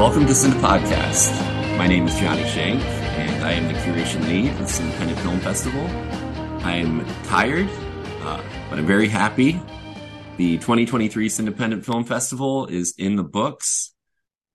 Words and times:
Welcome 0.00 0.26
to 0.28 0.34
Cinda 0.34 0.56
Podcast. 0.60 1.30
My 1.76 1.86
name 1.86 2.06
is 2.06 2.18
Jonny 2.18 2.48
Shank, 2.48 2.80
and 2.82 3.44
I 3.44 3.52
am 3.52 3.68
the 3.68 3.78
curation 3.80 4.26
lead 4.26 4.58
with 4.58 4.70
Cindependent 4.70 5.18
Film 5.18 5.40
Festival. 5.40 5.86
I'm 6.64 7.04
tired, 7.24 7.68
uh, 8.22 8.42
but 8.70 8.78
I'm 8.78 8.86
very 8.86 9.08
happy. 9.08 9.60
The 10.38 10.56
2023 10.56 11.28
Cindependent 11.28 11.84
Film 11.84 12.04
Festival 12.04 12.64
is 12.64 12.94
in 12.96 13.16
the 13.16 13.22
books, 13.22 13.92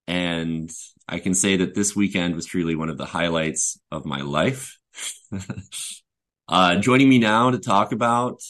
and 0.08 0.72
I 1.08 1.20
can 1.20 1.36
say 1.36 1.58
that 1.58 1.76
this 1.76 1.96
weekend 1.96 2.34
was 2.34 2.48
truly 2.48 2.76
one 2.76 2.90
of 2.90 2.98
the 2.98 3.06
highlights 3.06 3.80
of 3.92 4.04
my 4.04 4.22
life. 4.22 4.80
uh, 6.50 6.78
joining 6.78 7.08
me 7.08 7.20
now 7.20 7.52
to 7.52 7.60
talk 7.60 7.92
about 7.92 8.42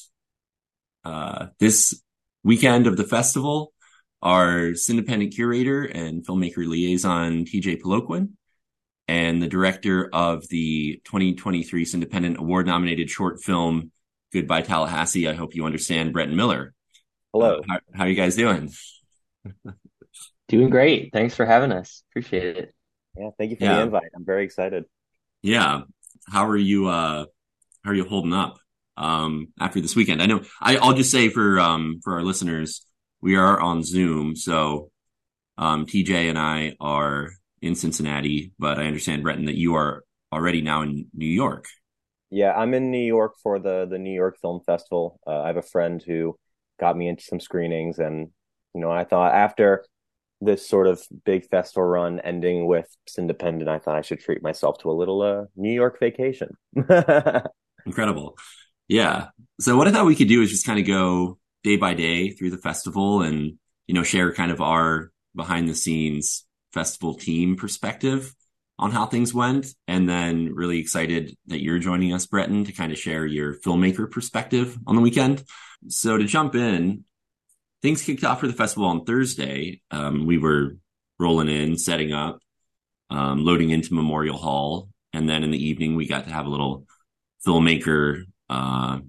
uh, 1.04 1.48
this 1.60 2.02
weekend 2.42 2.88
of 2.88 2.96
the 2.96 3.04
festival 3.04 3.74
our 4.26 4.72
Cindependent 4.74 5.36
curator 5.36 5.84
and 5.84 6.26
filmmaker 6.26 6.68
liaison, 6.68 7.46
TJ 7.46 7.80
Peloquin, 7.82 8.36
and 9.08 9.42
the 9.42 9.48
director 9.48 10.10
of 10.12 10.48
the 10.50 11.00
2023 11.06 11.86
Cindependent 11.86 12.38
Award 12.38 12.66
nominated 12.66 13.10
short 13.10 13.42
film, 13.44 13.92
Goodbye 14.34 14.64
Tallahassee. 14.64 15.28
I 15.30 15.34
hope 15.34 15.54
you 15.56 15.66
understand, 15.66 16.12
Bretton 16.12 16.36
Miller. 16.36 16.74
Hello. 17.32 17.60
Uh, 17.60 17.62
how, 17.70 17.80
how 17.94 18.04
are 18.06 18.10
you 18.10 18.16
guys 18.16 18.36
doing? 18.36 18.74
Doing 20.48 20.70
great. 20.70 21.12
Thanks 21.14 21.36
for 21.36 21.46
having 21.46 21.72
us. 21.72 22.04
Appreciate 22.12 22.58
it. 22.58 22.76
Yeah, 23.18 23.30
thank 23.38 23.52
you 23.52 23.58
for 23.58 23.64
Yeah. 23.64 23.76
the 23.78 23.82
invite. 23.84 24.10
I'm 24.16 24.26
very 24.26 24.44
excited. 24.44 24.86
Yeah. 25.42 25.82
How 26.28 26.48
are 26.48 26.58
you, 26.58 26.88
uh, 26.88 27.26
how 27.84 27.92
are 27.92 27.96
you 27.96 28.06
holding 28.06 28.34
up, 28.34 28.58
um, 28.98 29.50
after 29.60 29.82
this 29.82 29.96
weekend? 29.96 30.22
I 30.22 30.26
know, 30.26 30.42
I, 30.60 30.78
I'll 30.78 30.94
just 30.94 31.12
say 31.12 31.30
for, 31.30 31.60
um, 31.60 32.00
for 32.04 32.14
our 32.14 32.24
listeners, 32.24 32.86
we 33.26 33.36
are 33.38 33.60
on 33.60 33.82
Zoom. 33.82 34.36
So, 34.36 34.92
um, 35.58 35.88
TJ 35.88 36.30
and 36.30 36.38
I 36.38 36.76
are 36.80 37.32
in 37.60 37.74
Cincinnati, 37.74 38.54
but 38.60 38.78
I 38.78 38.86
understand, 38.86 39.24
Bretton, 39.24 39.46
that 39.46 39.58
you 39.58 39.74
are 39.74 40.04
already 40.32 40.62
now 40.62 40.84
in 40.84 41.08
New 41.12 41.26
York. 41.26 41.66
Yeah, 42.30 42.54
I'm 42.54 42.76
in 42.76 42.92
New 42.92 43.04
York 43.04 43.34
for 43.42 43.58
the 43.58 43.88
the 43.90 43.98
New 43.98 44.14
York 44.14 44.38
Film 44.40 44.62
Festival. 44.64 45.20
Uh, 45.26 45.42
I 45.42 45.48
have 45.48 45.58
a 45.58 45.64
friend 45.64 46.04
who 46.06 46.38
got 46.80 46.96
me 46.96 47.08
into 47.08 47.24
some 47.24 47.40
screenings, 47.40 47.98
and 47.98 48.28
you 48.76 48.82
know, 48.82 48.92
I 48.92 49.06
thought 49.06 49.34
after 49.34 49.86
this 50.40 50.68
sort 50.68 50.86
of 50.86 51.02
big 51.26 51.48
festival 51.50 51.84
run 51.84 52.20
ending 52.20 52.68
with 52.68 52.86
Cindependent, 53.10 53.68
I 53.68 53.80
thought 53.80 53.96
I 53.96 54.02
should 54.02 54.20
treat 54.20 54.44
myself 54.44 54.78
to 54.80 54.92
a 54.92 55.00
little 55.00 55.22
uh, 55.24 55.46
New 55.56 55.74
York 55.74 56.00
vacation. 56.00 56.50
Incredible. 57.88 58.38
Yeah. 58.88 59.30
So 59.60 59.78
what 59.78 59.88
I 59.88 59.92
thought 59.92 60.06
we 60.06 60.16
could 60.16 60.28
do 60.28 60.44
is 60.44 60.52
just 60.52 60.68
kind 60.68 60.80
of 60.80 60.86
go 60.86 61.40
day 61.66 61.78
by 61.78 61.96
day 61.96 62.30
through 62.30 62.52
the 62.52 62.60
festival 62.60 63.24
and, 63.24 63.58
you 63.88 63.96
know, 63.96 64.04
share 64.04 64.32
kind 64.32 64.52
of 64.52 64.62
our 64.62 65.12
behind 65.36 65.68
the 65.68 65.74
scenes 65.74 66.46
festival 66.72 67.16
team 67.16 67.56
perspective 67.56 68.34
on 68.78 68.92
how 68.92 69.08
things 69.08 69.34
went. 69.34 69.66
And 69.88 70.08
then 70.08 70.54
really 70.54 70.80
excited 70.80 71.36
that 71.48 71.64
you're 71.64 71.80
joining 71.80 72.14
us, 72.14 72.28
Bretton, 72.28 72.66
to 72.66 72.72
kind 72.72 72.92
of 72.92 73.00
share 73.00 73.26
your 73.26 73.56
filmmaker 73.56 74.10
perspective 74.10 74.78
on 74.86 74.96
the 74.96 75.02
weekend. 75.02 75.44
So 75.88 76.18
to 76.18 76.26
jump 76.26 76.54
in, 76.54 77.04
things 77.82 78.04
kicked 78.04 78.24
off 78.24 78.42
for 78.42 78.48
the 78.48 78.54
festival 78.54 78.88
on 78.88 79.04
Thursday. 79.04 79.82
Um, 79.90 80.28
we 80.28 80.38
were 80.38 80.78
rolling 81.20 81.50
in, 81.50 81.78
setting 81.80 82.14
up, 82.14 82.40
um, 83.10 83.44
loading 83.44 83.72
into 83.72 83.96
Memorial 83.96 84.38
Hall. 84.38 84.90
And 85.14 85.28
then 85.28 85.44
in 85.44 85.50
the 85.50 85.66
evening, 85.70 85.96
we 85.96 86.08
got 86.08 86.26
to 86.26 86.34
have 86.34 86.46
a 86.46 86.50
little 86.50 86.86
filmmaker 87.48 88.26
uh, 88.50 89.00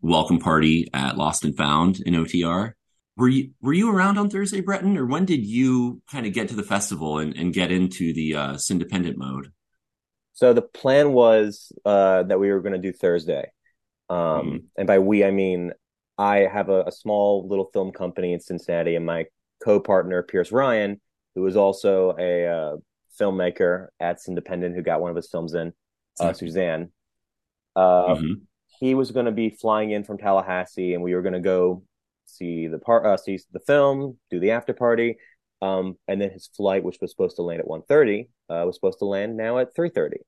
welcome 0.00 0.38
party 0.38 0.88
at 0.92 1.16
Lost 1.16 1.44
and 1.44 1.56
Found 1.56 2.00
in 2.00 2.14
OTR. 2.14 2.72
Were 3.16 3.28
you 3.28 3.50
were 3.60 3.72
you 3.72 3.90
around 3.90 4.18
on 4.18 4.28
Thursday, 4.28 4.60
Bretton, 4.60 4.96
or 4.98 5.06
when 5.06 5.24
did 5.24 5.44
you 5.44 6.02
kind 6.10 6.26
of 6.26 6.32
get 6.34 6.48
to 6.48 6.54
the 6.56 6.62
festival 6.62 7.18
and, 7.18 7.34
and 7.34 7.52
get 7.52 7.72
into 7.72 8.12
the 8.12 8.34
uh, 8.34 8.52
Cindependent 8.54 9.16
mode? 9.16 9.52
so 10.34 10.52
the 10.52 10.60
plan 10.60 11.14
was 11.14 11.72
uh, 11.86 12.22
that 12.24 12.38
we 12.38 12.50
were 12.52 12.60
going 12.60 12.74
to 12.74 12.78
do 12.78 12.92
Thursday, 12.92 13.50
um, 14.10 14.16
Mhm. 14.18 14.64
and 14.76 14.86
by 14.86 14.98
we 14.98 15.24
I 15.24 15.30
mean 15.30 15.72
I 16.18 16.40
have 16.40 16.68
a, 16.68 16.84
a 16.84 16.92
small 16.92 17.48
little 17.48 17.70
film 17.72 17.90
company 17.92 18.34
in 18.34 18.40
Cincinnati, 18.40 18.96
and 18.96 19.06
my 19.06 19.24
co-partner 19.64 20.22
Pierce 20.22 20.52
Ryan, 20.52 21.00
who 21.34 21.46
is 21.46 21.56
also 21.56 22.14
a 22.18 22.46
uh, 22.46 22.76
filmmaker 23.18 23.88
at 23.98 24.18
Cindependent, 24.18 24.74
who 24.74 24.82
got 24.82 25.00
one 25.00 25.08
of 25.10 25.16
his 25.16 25.30
films 25.30 25.54
in, 25.54 25.72
uh, 26.20 26.34
Suzanne. 26.34 26.90
Uh, 27.74 28.14
Mhm. 28.16 28.40
He 28.78 28.94
was 28.94 29.10
going 29.10 29.26
to 29.26 29.32
be 29.32 29.50
flying 29.50 29.90
in 29.90 30.04
from 30.04 30.18
Tallahassee, 30.18 30.94
and 30.94 31.02
we 31.02 31.14
were 31.14 31.22
going 31.22 31.32
to 31.34 31.40
go 31.40 31.82
see 32.26 32.66
the 32.66 32.78
part, 32.78 33.06
uh, 33.06 33.16
see 33.16 33.38
the 33.52 33.60
film, 33.60 34.18
do 34.30 34.40
the 34.40 34.50
after 34.52 34.74
party, 34.74 35.16
um, 35.62 35.96
and 36.08 36.20
then 36.20 36.30
his 36.30 36.48
flight, 36.56 36.84
which 36.84 36.98
was 37.00 37.10
supposed 37.10 37.36
to 37.36 37.42
land 37.42 37.60
at 37.60 37.66
1.30, 37.66 38.28
uh, 38.50 38.64
was 38.66 38.74
supposed 38.74 38.98
to 38.98 39.04
land 39.06 39.36
now 39.36 39.58
at 39.58 39.74
three 39.74 39.90
thirty, 39.90 40.18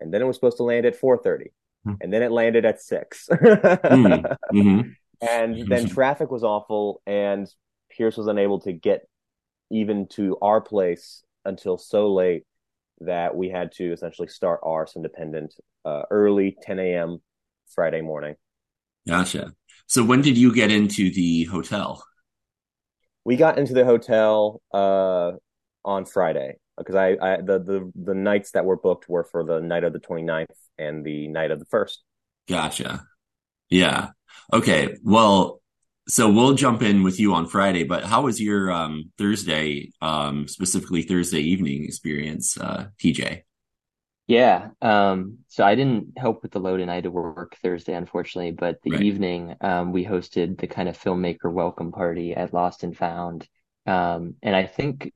and 0.00 0.12
then 0.12 0.22
it 0.22 0.26
was 0.26 0.36
supposed 0.36 0.58
to 0.58 0.62
land 0.62 0.86
at 0.86 0.96
four 0.96 1.18
thirty, 1.18 1.50
Hmm. 1.84 1.94
and 2.00 2.12
then 2.12 2.22
it 2.22 2.32
landed 2.32 2.64
at 2.64 2.80
six. 2.80 3.28
Mm, 3.30 4.36
mhm. 4.52 4.94
and 5.20 5.68
then 5.68 5.88
traffic 5.88 6.30
was 6.30 6.42
awful 6.44 7.00
and 7.06 7.48
pierce 7.90 8.16
was 8.16 8.26
unable 8.26 8.60
to 8.60 8.72
get 8.72 9.08
even 9.70 10.06
to 10.08 10.36
our 10.42 10.60
place 10.60 11.22
until 11.44 11.78
so 11.78 12.12
late 12.12 12.44
that 13.00 13.34
we 13.36 13.48
had 13.48 13.72
to 13.72 13.92
essentially 13.92 14.28
start 14.28 14.60
our 14.62 14.84
Cindependent 14.84 15.50
uh, 15.84 16.02
early 16.10 16.56
10 16.62 16.78
a.m 16.78 17.22
friday 17.74 18.00
morning 18.00 18.34
Gotcha. 19.06 19.52
So 19.86 20.02
when 20.04 20.20
did 20.20 20.36
you 20.36 20.52
get 20.52 20.72
into 20.72 21.10
the 21.12 21.44
hotel? 21.44 22.04
we 23.24 23.36
got 23.36 23.56
into 23.58 23.72
the 23.72 23.84
hotel 23.84 24.60
uh, 24.74 25.32
on 25.84 26.04
friday 26.04 26.56
because 26.76 26.94
I, 26.94 27.16
I 27.20 27.36
the, 27.36 27.58
the 27.58 27.92
the 27.94 28.14
nights 28.14 28.50
that 28.52 28.64
were 28.64 28.76
booked 28.76 29.08
were 29.08 29.24
for 29.24 29.44
the 29.44 29.60
night 29.60 29.84
of 29.84 29.92
the 29.92 30.00
29th 30.00 30.46
and 30.76 31.04
the 31.04 31.28
night 31.28 31.50
of 31.50 31.58
the 31.58 31.66
first 31.66 32.02
Gotcha. 32.48 33.04
Yeah. 33.70 34.10
Okay. 34.52 34.94
Well, 35.02 35.60
so 36.08 36.30
we'll 36.30 36.54
jump 36.54 36.82
in 36.82 37.02
with 37.02 37.18
you 37.18 37.34
on 37.34 37.48
Friday, 37.48 37.82
but 37.82 38.04
how 38.04 38.22
was 38.22 38.40
your 38.40 38.70
um 38.70 39.10
Thursday, 39.18 39.90
um 40.00 40.46
specifically 40.46 41.02
Thursday 41.02 41.40
evening 41.40 41.84
experience, 41.84 42.56
uh 42.56 42.86
TJ? 43.02 43.42
Yeah. 44.26 44.70
Um, 44.82 45.38
so 45.48 45.64
I 45.64 45.76
didn't 45.76 46.18
help 46.18 46.42
with 46.42 46.50
the 46.50 46.58
load 46.58 46.80
and 46.80 46.90
I 46.90 46.96
had 46.96 47.04
to 47.04 47.10
work 47.12 47.56
Thursday, 47.62 47.94
unfortunately, 47.94 48.50
but 48.52 48.82
the 48.82 48.90
Right. 48.90 49.06
evening, 49.06 49.54
um, 49.60 49.92
we 49.92 50.04
hosted 50.04 50.58
the 50.58 50.66
kind 50.66 50.88
of 50.88 50.98
filmmaker 50.98 51.52
welcome 51.52 51.92
party 51.92 52.34
at 52.34 52.52
Lost 52.52 52.82
and 52.82 52.96
Found. 52.96 53.48
Um, 53.86 54.34
and 54.42 54.56
I 54.56 54.66
think 54.66 55.12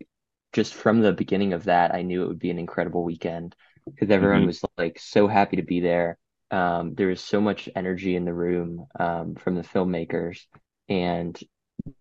just 0.53 0.75
from 0.75 1.01
the 1.01 1.13
beginning 1.13 1.53
of 1.55 1.65
that, 1.65 1.93
I 1.95 2.03
knew 2.03 2.23
it 2.23 2.29
would 2.29 2.39
be 2.39 2.51
an 2.51 2.59
incredible 2.59 3.03
weekend 3.05 3.57
because 3.85 4.11
everyone 4.11 4.47
Mhm. 4.47 4.47
was 4.47 4.63
like 4.79 4.99
so 5.01 5.27
happy 5.27 5.57
to 5.57 5.63
be 5.63 5.81
there. 5.81 6.17
Um, 6.53 6.95
there 6.95 7.09
was 7.09 7.21
so 7.21 7.41
much 7.41 7.69
energy 7.75 8.15
in 8.15 8.25
the 8.25 8.35
room, 8.35 8.87
um, 8.99 9.35
from 9.35 9.57
the 9.57 9.63
filmmakers 9.63 10.41
and 10.89 11.39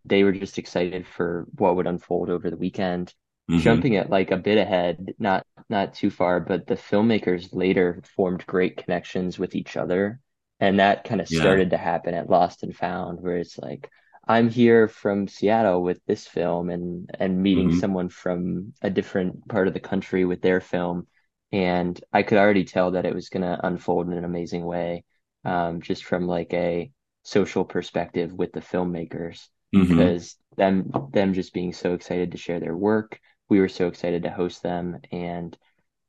they 0.06 0.24
were 0.24 0.32
just 0.32 0.58
excited 0.58 1.06
for 1.08 1.48
what 1.58 1.76
would 1.76 1.88
unfold 1.88 2.30
over 2.30 2.50
the 2.50 2.58
weekend 2.58 3.14
Mhm. 3.50 3.82
jumping 3.82 3.94
it 3.94 4.10
like 4.10 4.32
a 4.32 4.38
bit 4.38 4.58
ahead, 4.58 5.14
not 5.20 5.46
not 5.70 5.94
too 5.94 6.10
far, 6.10 6.40
but 6.40 6.68
the 6.68 6.76
filmmakers 6.76 7.54
later 7.54 8.02
formed 8.16 8.46
great 8.48 8.78
connections 8.78 9.38
with 9.40 9.56
each 9.56 9.78
other. 9.78 10.20
And 10.60 10.80
that 10.80 11.04
kind 11.06 11.22
of 11.22 11.30
Yeah. 11.30 11.30
started 11.30 11.70
to 11.72 11.78
happen 11.78 12.14
at 12.14 12.30
Lost 12.30 12.64
and 12.64 12.76
Found, 12.78 13.22
where 13.22 13.38
it's 13.38 13.58
like, 13.58 13.90
I'm 14.28 14.50
here 14.50 14.88
from 14.88 15.28
Seattle 15.28 15.82
with 15.84 16.00
this 16.06 16.28
film 16.28 16.70
and 16.70 17.10
and 17.20 17.42
meeting 17.42 17.72
Mhm. 17.72 17.72
someone 17.72 18.10
from 18.10 18.74
a 18.82 18.90
different 18.90 19.48
part 19.48 19.68
of 19.68 19.74
the 19.74 19.80
country 19.80 20.26
with 20.26 20.42
their 20.42 20.62
film. 20.62 21.08
And 21.52 22.00
I 22.14 22.24
could 22.24 22.38
already 22.38 22.64
tell 22.66 22.92
that 22.92 23.06
it 23.06 23.14
was 23.16 23.30
gonna 23.30 23.60
unfold 23.64 24.08
in 24.08 24.14
an 24.18 24.26
amazing 24.26 24.66
way, 24.66 25.04
um, 25.46 25.82
just 25.82 26.06
from 26.06 26.28
like 26.28 26.54
a 26.54 26.92
social 27.24 27.66
perspective 27.66 28.34
with 28.34 28.52
the 28.54 28.62
filmmakers 28.62 29.48
Mhm. 29.74 30.14
because 30.14 30.38
them 30.58 30.92
them 31.12 31.34
just 31.34 31.54
being 31.54 31.74
so 31.74 31.94
excited 31.94 32.32
to 32.32 32.38
share 32.38 32.60
their 32.60 32.76
work. 32.78 33.20
We 33.50 33.60
were 33.60 33.70
so 33.70 33.88
excited 33.88 34.24
to 34.24 34.32
host 34.32 34.64
them, 34.64 35.00
and 35.12 35.58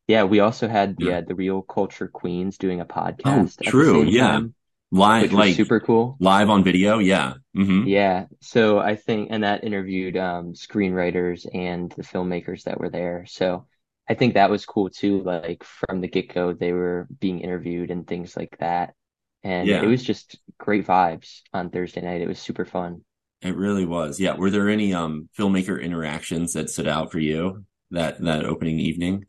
yeah, 0.09 0.25
we 0.25 0.41
also 0.41 0.69
had 0.69 0.97
the 0.99 1.11
Yeah. 1.11 1.15
uh, 1.15 1.23
the 1.23 1.35
Real 1.37 1.63
Culture 1.63 2.09
Queens 2.09 2.59
doing 2.59 2.81
a 2.81 2.87
Oh, 3.25 3.51
podcast 3.51 3.59
the 3.59 3.61
true. 3.61 4.05
Yeah. 4.05 4.41
time, 4.41 4.55
Live, 4.91 5.33
like 5.33 5.63
super 5.63 5.81
cool. 5.81 6.21
live 6.21 6.51
on 6.51 6.65
video. 6.65 6.99
Yeah. 6.99 7.35
hmm 7.55 7.85
Yeah, 7.85 8.27
so 8.41 8.79
I 8.79 8.97
think, 8.97 9.29
and 9.31 9.43
that 9.45 9.65
interviewed 9.65 10.17
um, 10.17 10.53
screenwriters 10.53 11.47
and 11.55 11.91
the 11.93 12.03
filmmakers 12.03 12.65
that 12.65 12.79
were 12.79 12.91
there. 12.91 13.25
So 13.27 13.67
I 14.09 14.15
think 14.15 14.35
that 14.35 14.51
was 14.51 14.67
cool 14.67 14.91
too. 14.91 15.23
Like 15.23 15.65
from 15.65 16.01
the 16.03 16.09
get-go, 16.09 16.53
they 16.53 16.73
were 16.73 17.09
being 17.21 17.41
interviewed 17.41 17.91
and 17.91 18.07
things 18.07 18.37
like 18.37 18.57
that. 18.61 18.95
And 19.43 19.73
Yeah. 19.73 19.81
it 19.81 19.87
was 19.87 20.03
just 20.05 20.37
great 20.59 20.87
vibes 20.87 21.41
on 21.55 21.71
Thursday 21.71 22.03
night. 22.03 22.21
It 22.21 22.29
was 22.29 22.39
super 22.39 22.67
fun. 22.67 23.03
It 23.43 23.57
really 23.57 23.87
was. 23.87 24.21
Yeah. 24.21 24.35
Were 24.37 24.51
there 24.51 24.69
any 24.69 24.93
um 24.95 25.29
filmmaker 25.39 25.81
interactions 25.83 26.53
that 26.55 26.71
stood 26.71 26.89
out 26.89 27.11
for 27.13 27.19
you 27.19 27.65
that 27.91 28.21
that 28.23 28.45
opening 28.45 28.79
evening? 28.79 29.27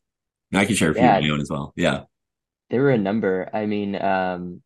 And 0.52 0.60
I 0.60 0.66
can 0.66 0.76
share 0.76 0.92
a 0.92 0.96
few 0.96 1.08
Yeah. 1.08 1.18
of 1.18 1.24
my 1.24 1.30
own 1.30 1.42
as 1.42 1.50
well. 1.50 1.74
Yeah. 1.76 2.04
There 2.70 2.82
were 2.82 2.92
a 2.92 2.98
number. 2.98 3.50
I 3.54 3.66
mean, 3.66 3.96
um, 4.02 4.62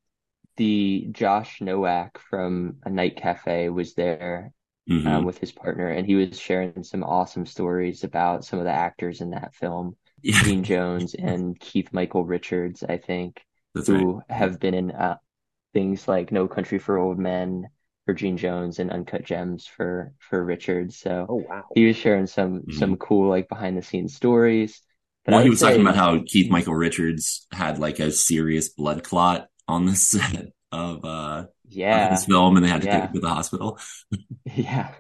the 0.58 1.08
Josh 1.12 1.62
Nowak 1.62 2.20
from 2.20 2.78
A 2.84 2.90
Night 2.90 3.18
Cafe 3.18 3.70
was 3.70 3.96
there, 3.96 4.52
mm-hmm. 4.90 5.08
um, 5.08 5.26
with 5.26 5.38
his 5.40 5.52
partner, 5.52 5.90
and 5.90 6.06
he 6.06 6.16
was 6.16 6.40
sharing 6.40 6.84
some 6.84 7.04
awesome 7.04 7.46
stories 7.46 8.04
about 8.04 8.46
some 8.46 8.60
of 8.60 8.66
the 8.66 8.72
actors 8.72 9.22
in 9.22 9.32
that 9.32 9.56
film, 9.56 9.98
yeah. 10.22 10.42
Gene 10.44 10.64
Jones 10.64 11.16
and 11.16 11.60
Keith 11.60 11.90
Michael 11.94 12.26
Richards, 12.26 12.84
I 12.84 12.98
think, 12.98 13.44
That's 13.74 13.88
who 13.88 14.16
right. 14.16 14.24
have 14.30 14.60
been 14.60 14.74
in 14.74 14.92
uh, 14.92 15.18
things 15.74 16.08
like 16.08 16.32
No 16.32 16.48
Country 16.48 16.80
for 16.80 16.98
Old 16.98 17.20
Men 17.20 17.70
for 18.06 18.14
Gene 18.14 18.38
Jones 18.38 18.80
and 18.80 18.92
Uncut 18.92 19.24
Gems 19.24 19.66
for 19.66 20.14
for 20.20 20.44
Richard. 20.44 20.94
So 20.94 21.26
oh, 21.28 21.46
wow. 21.48 21.64
he 21.74 21.86
was 21.86 21.96
sharing 21.96 22.28
some 22.28 22.60
mm-hmm. 22.60 22.78
some 22.78 22.98
cool 22.98 23.30
like 23.30 23.50
behind 23.50 23.78
the 23.78 23.82
scenes 23.82 24.16
stories. 24.16 24.82
But 25.26 25.34
well, 25.34 25.44
he 25.44 25.50
was 25.50 25.60
say, 25.60 25.70
talking 25.70 25.82
about 25.82 25.96
how 25.96 26.22
Keith 26.26 26.52
Michael 26.52 26.76
Richards 26.76 27.48
had 27.52 27.80
like 27.80 28.00
a 28.00 28.12
serious 28.12 28.70
blood 28.70 29.04
clot 29.04 29.48
on 29.68 29.86
the 29.86 29.96
set 29.96 30.48
of 30.72 31.04
uh 31.04 31.46
yeah 31.68 32.10
this 32.10 32.26
film, 32.26 32.56
and 32.56 32.66
they 32.66 32.70
had 32.70 32.82
to 32.82 32.88
yeah. 32.88 33.00
take 33.00 33.10
him 33.10 33.14
to 33.16 33.20
the 33.22 33.30
hospital. 33.30 33.80
yeah. 34.46 34.94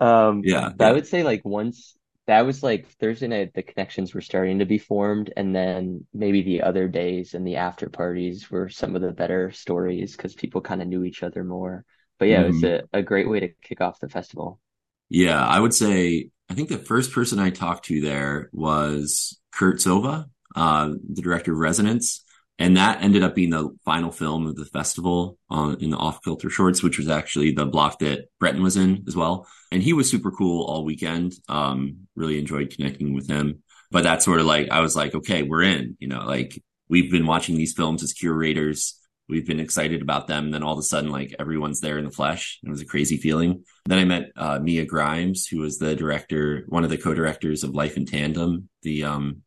um, 0.00 0.42
yeah. 0.44 0.70
I 0.78 0.92
would 0.92 1.06
say 1.06 1.22
like 1.22 1.42
once 1.44 1.96
that 2.26 2.44
was 2.44 2.62
like 2.62 2.88
Thursday 2.88 3.28
night, 3.28 3.54
the 3.54 3.62
connections 3.62 4.12
were 4.12 4.20
starting 4.20 4.58
to 4.58 4.64
be 4.64 4.78
formed, 4.78 5.32
and 5.36 5.54
then 5.54 6.06
maybe 6.12 6.42
the 6.42 6.62
other 6.62 6.88
days 6.88 7.34
and 7.34 7.46
the 7.46 7.56
after 7.56 7.88
parties 7.88 8.50
were 8.50 8.68
some 8.68 8.96
of 8.96 9.02
the 9.02 9.12
better 9.12 9.52
stories 9.52 10.16
because 10.16 10.34
people 10.34 10.60
kind 10.60 10.82
of 10.82 10.88
knew 10.88 11.04
each 11.04 11.22
other 11.22 11.44
more. 11.44 11.84
But 12.18 12.28
yeah, 12.28 12.42
mm. 12.42 12.44
it 12.44 12.46
was 12.48 12.62
mm-hmm. 12.62 12.86
a, 12.92 12.98
a 12.98 13.02
great 13.02 13.28
way 13.28 13.40
to 13.40 13.48
kick 13.62 13.80
off 13.80 14.00
the 14.00 14.08
festival. 14.08 14.60
Yeah, 15.08 15.44
I 15.44 15.60
would 15.60 15.74
say 15.74 16.30
I 16.50 16.54
think 16.54 16.68
the 16.68 16.78
first 16.78 17.12
person 17.12 17.38
I 17.38 17.50
talked 17.50 17.86
to 17.86 18.00
there 18.00 18.50
was 18.52 19.40
Kurt 19.52 19.78
Sova, 19.78 20.26
uh, 20.54 20.88
the 21.12 21.22
director 21.22 21.52
of 21.52 21.58
Resonance 21.58 22.24
and 22.58 22.76
that 22.76 23.02
ended 23.02 23.22
up 23.22 23.34
being 23.34 23.50
the 23.50 23.76
final 23.84 24.10
film 24.10 24.46
of 24.46 24.56
the 24.56 24.64
festival 24.64 25.38
uh, 25.50 25.76
in 25.78 25.90
the 25.90 25.96
off 25.96 26.22
kilter 26.22 26.48
shorts 26.48 26.82
which 26.82 26.98
was 26.98 27.08
actually 27.08 27.52
the 27.52 27.66
block 27.66 27.98
that 27.98 28.26
bretton 28.40 28.62
was 28.62 28.76
in 28.76 29.04
as 29.06 29.16
well. 29.16 29.46
And 29.72 29.82
he 29.82 29.92
was 29.92 30.10
super 30.10 30.30
cool 30.30 30.64
all 30.64 30.84
weekend. 30.84 31.34
Um, 31.48 32.06
really 32.14 32.38
enjoyed 32.38 32.70
connecting 32.74 33.14
with 33.14 33.28
him. 33.28 33.62
But 33.90 34.02
that's 34.02 34.24
sort 34.24 34.40
of 34.40 34.46
like 34.46 34.70
i 34.70 34.80
was 34.80 34.96
like 34.96 35.14
okay 35.14 35.42
we're 35.42 35.62
in 35.62 35.96
you 36.00 36.08
know 36.08 36.24
like 36.26 36.60
we've 36.88 37.10
been 37.10 37.26
watching 37.26 37.56
these 37.56 37.72
films 37.72 38.02
as 38.02 38.12
curators. 38.12 38.98
We've 39.28 39.46
been 39.46 39.60
excited 39.60 40.02
about 40.02 40.28
them. 40.28 40.46
And 40.46 40.54
then 40.54 40.62
all 40.62 40.74
of 40.74 40.78
a 40.78 40.82
sudden 40.82 41.10
like 41.10 41.34
everyone's 41.38 41.80
there 41.80 41.98
in 41.98 42.04
the 42.04 42.10
flesh. 42.10 42.60
It 42.62 42.70
was 42.70 42.80
a 42.80 42.86
crazy 42.86 43.16
feeling. 43.16 43.64
Then 43.86 43.98
i 43.98 44.04
met 44.04 44.30
uh, 44.36 44.58
mia 44.60 44.84
grimes 44.84 45.46
who 45.46 45.60
was 45.60 45.78
the 45.78 45.94
director 45.94 46.64
one 46.68 46.84
of 46.84 46.90
the 46.90 46.98
co-directors 46.98 47.64
of 47.64 47.74
life 47.74 47.96
in 47.96 48.06
tandem 48.06 48.68
the 48.82 49.04
um, 49.04 49.42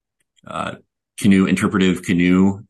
uh, 0.45 0.75
canoe 1.19 1.45
interpretive 1.45 2.03
canoe 2.03 2.61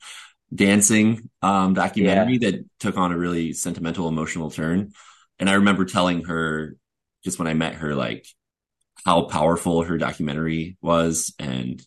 dancing 0.53 1.29
um, 1.41 1.73
documentary 1.73 2.37
yeah. 2.37 2.51
that 2.51 2.65
took 2.79 2.97
on 2.97 3.11
a 3.11 3.17
really 3.17 3.53
sentimental, 3.53 4.07
emotional 4.07 4.49
turn. 4.49 4.93
And 5.39 5.49
I 5.49 5.53
remember 5.53 5.85
telling 5.85 6.25
her 6.25 6.75
just 7.23 7.39
when 7.39 7.47
I 7.47 7.53
met 7.53 7.75
her, 7.75 7.95
like 7.95 8.25
how 9.05 9.23
powerful 9.23 9.83
her 9.83 9.97
documentary 9.97 10.77
was 10.81 11.33
and 11.39 11.81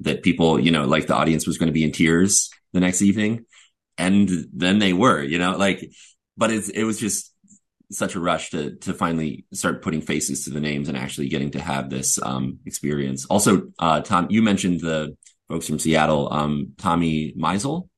that 0.00 0.22
people, 0.22 0.58
you 0.58 0.70
know, 0.70 0.86
like 0.86 1.06
the 1.06 1.14
audience 1.14 1.46
was 1.46 1.58
going 1.58 1.68
to 1.68 1.72
be 1.72 1.84
in 1.84 1.92
tears 1.92 2.50
the 2.72 2.80
next 2.80 3.02
evening. 3.02 3.44
And 3.96 4.28
then 4.52 4.78
they 4.78 4.92
were, 4.92 5.22
you 5.22 5.38
know, 5.38 5.56
like, 5.56 5.90
but 6.36 6.50
it's, 6.50 6.68
it 6.68 6.84
was 6.84 7.00
just 7.00 7.34
such 7.90 8.14
a 8.14 8.20
rush 8.20 8.50
to, 8.50 8.76
to 8.76 8.92
finally 8.92 9.44
start 9.52 9.82
putting 9.82 10.00
faces 10.00 10.44
to 10.44 10.50
the 10.50 10.60
names 10.60 10.88
and 10.88 10.96
actually 10.96 11.28
getting 11.28 11.50
to 11.52 11.60
have 11.60 11.90
this, 11.90 12.20
um, 12.22 12.58
experience. 12.64 13.24
Also, 13.26 13.68
uh, 13.78 14.00
Tom, 14.00 14.28
you 14.30 14.42
mentioned 14.42 14.80
the 14.80 15.16
folks 15.48 15.66
from 15.66 15.78
Seattle, 15.78 16.32
um, 16.32 16.74
Tommy 16.78 17.34
Meisel 17.36 17.88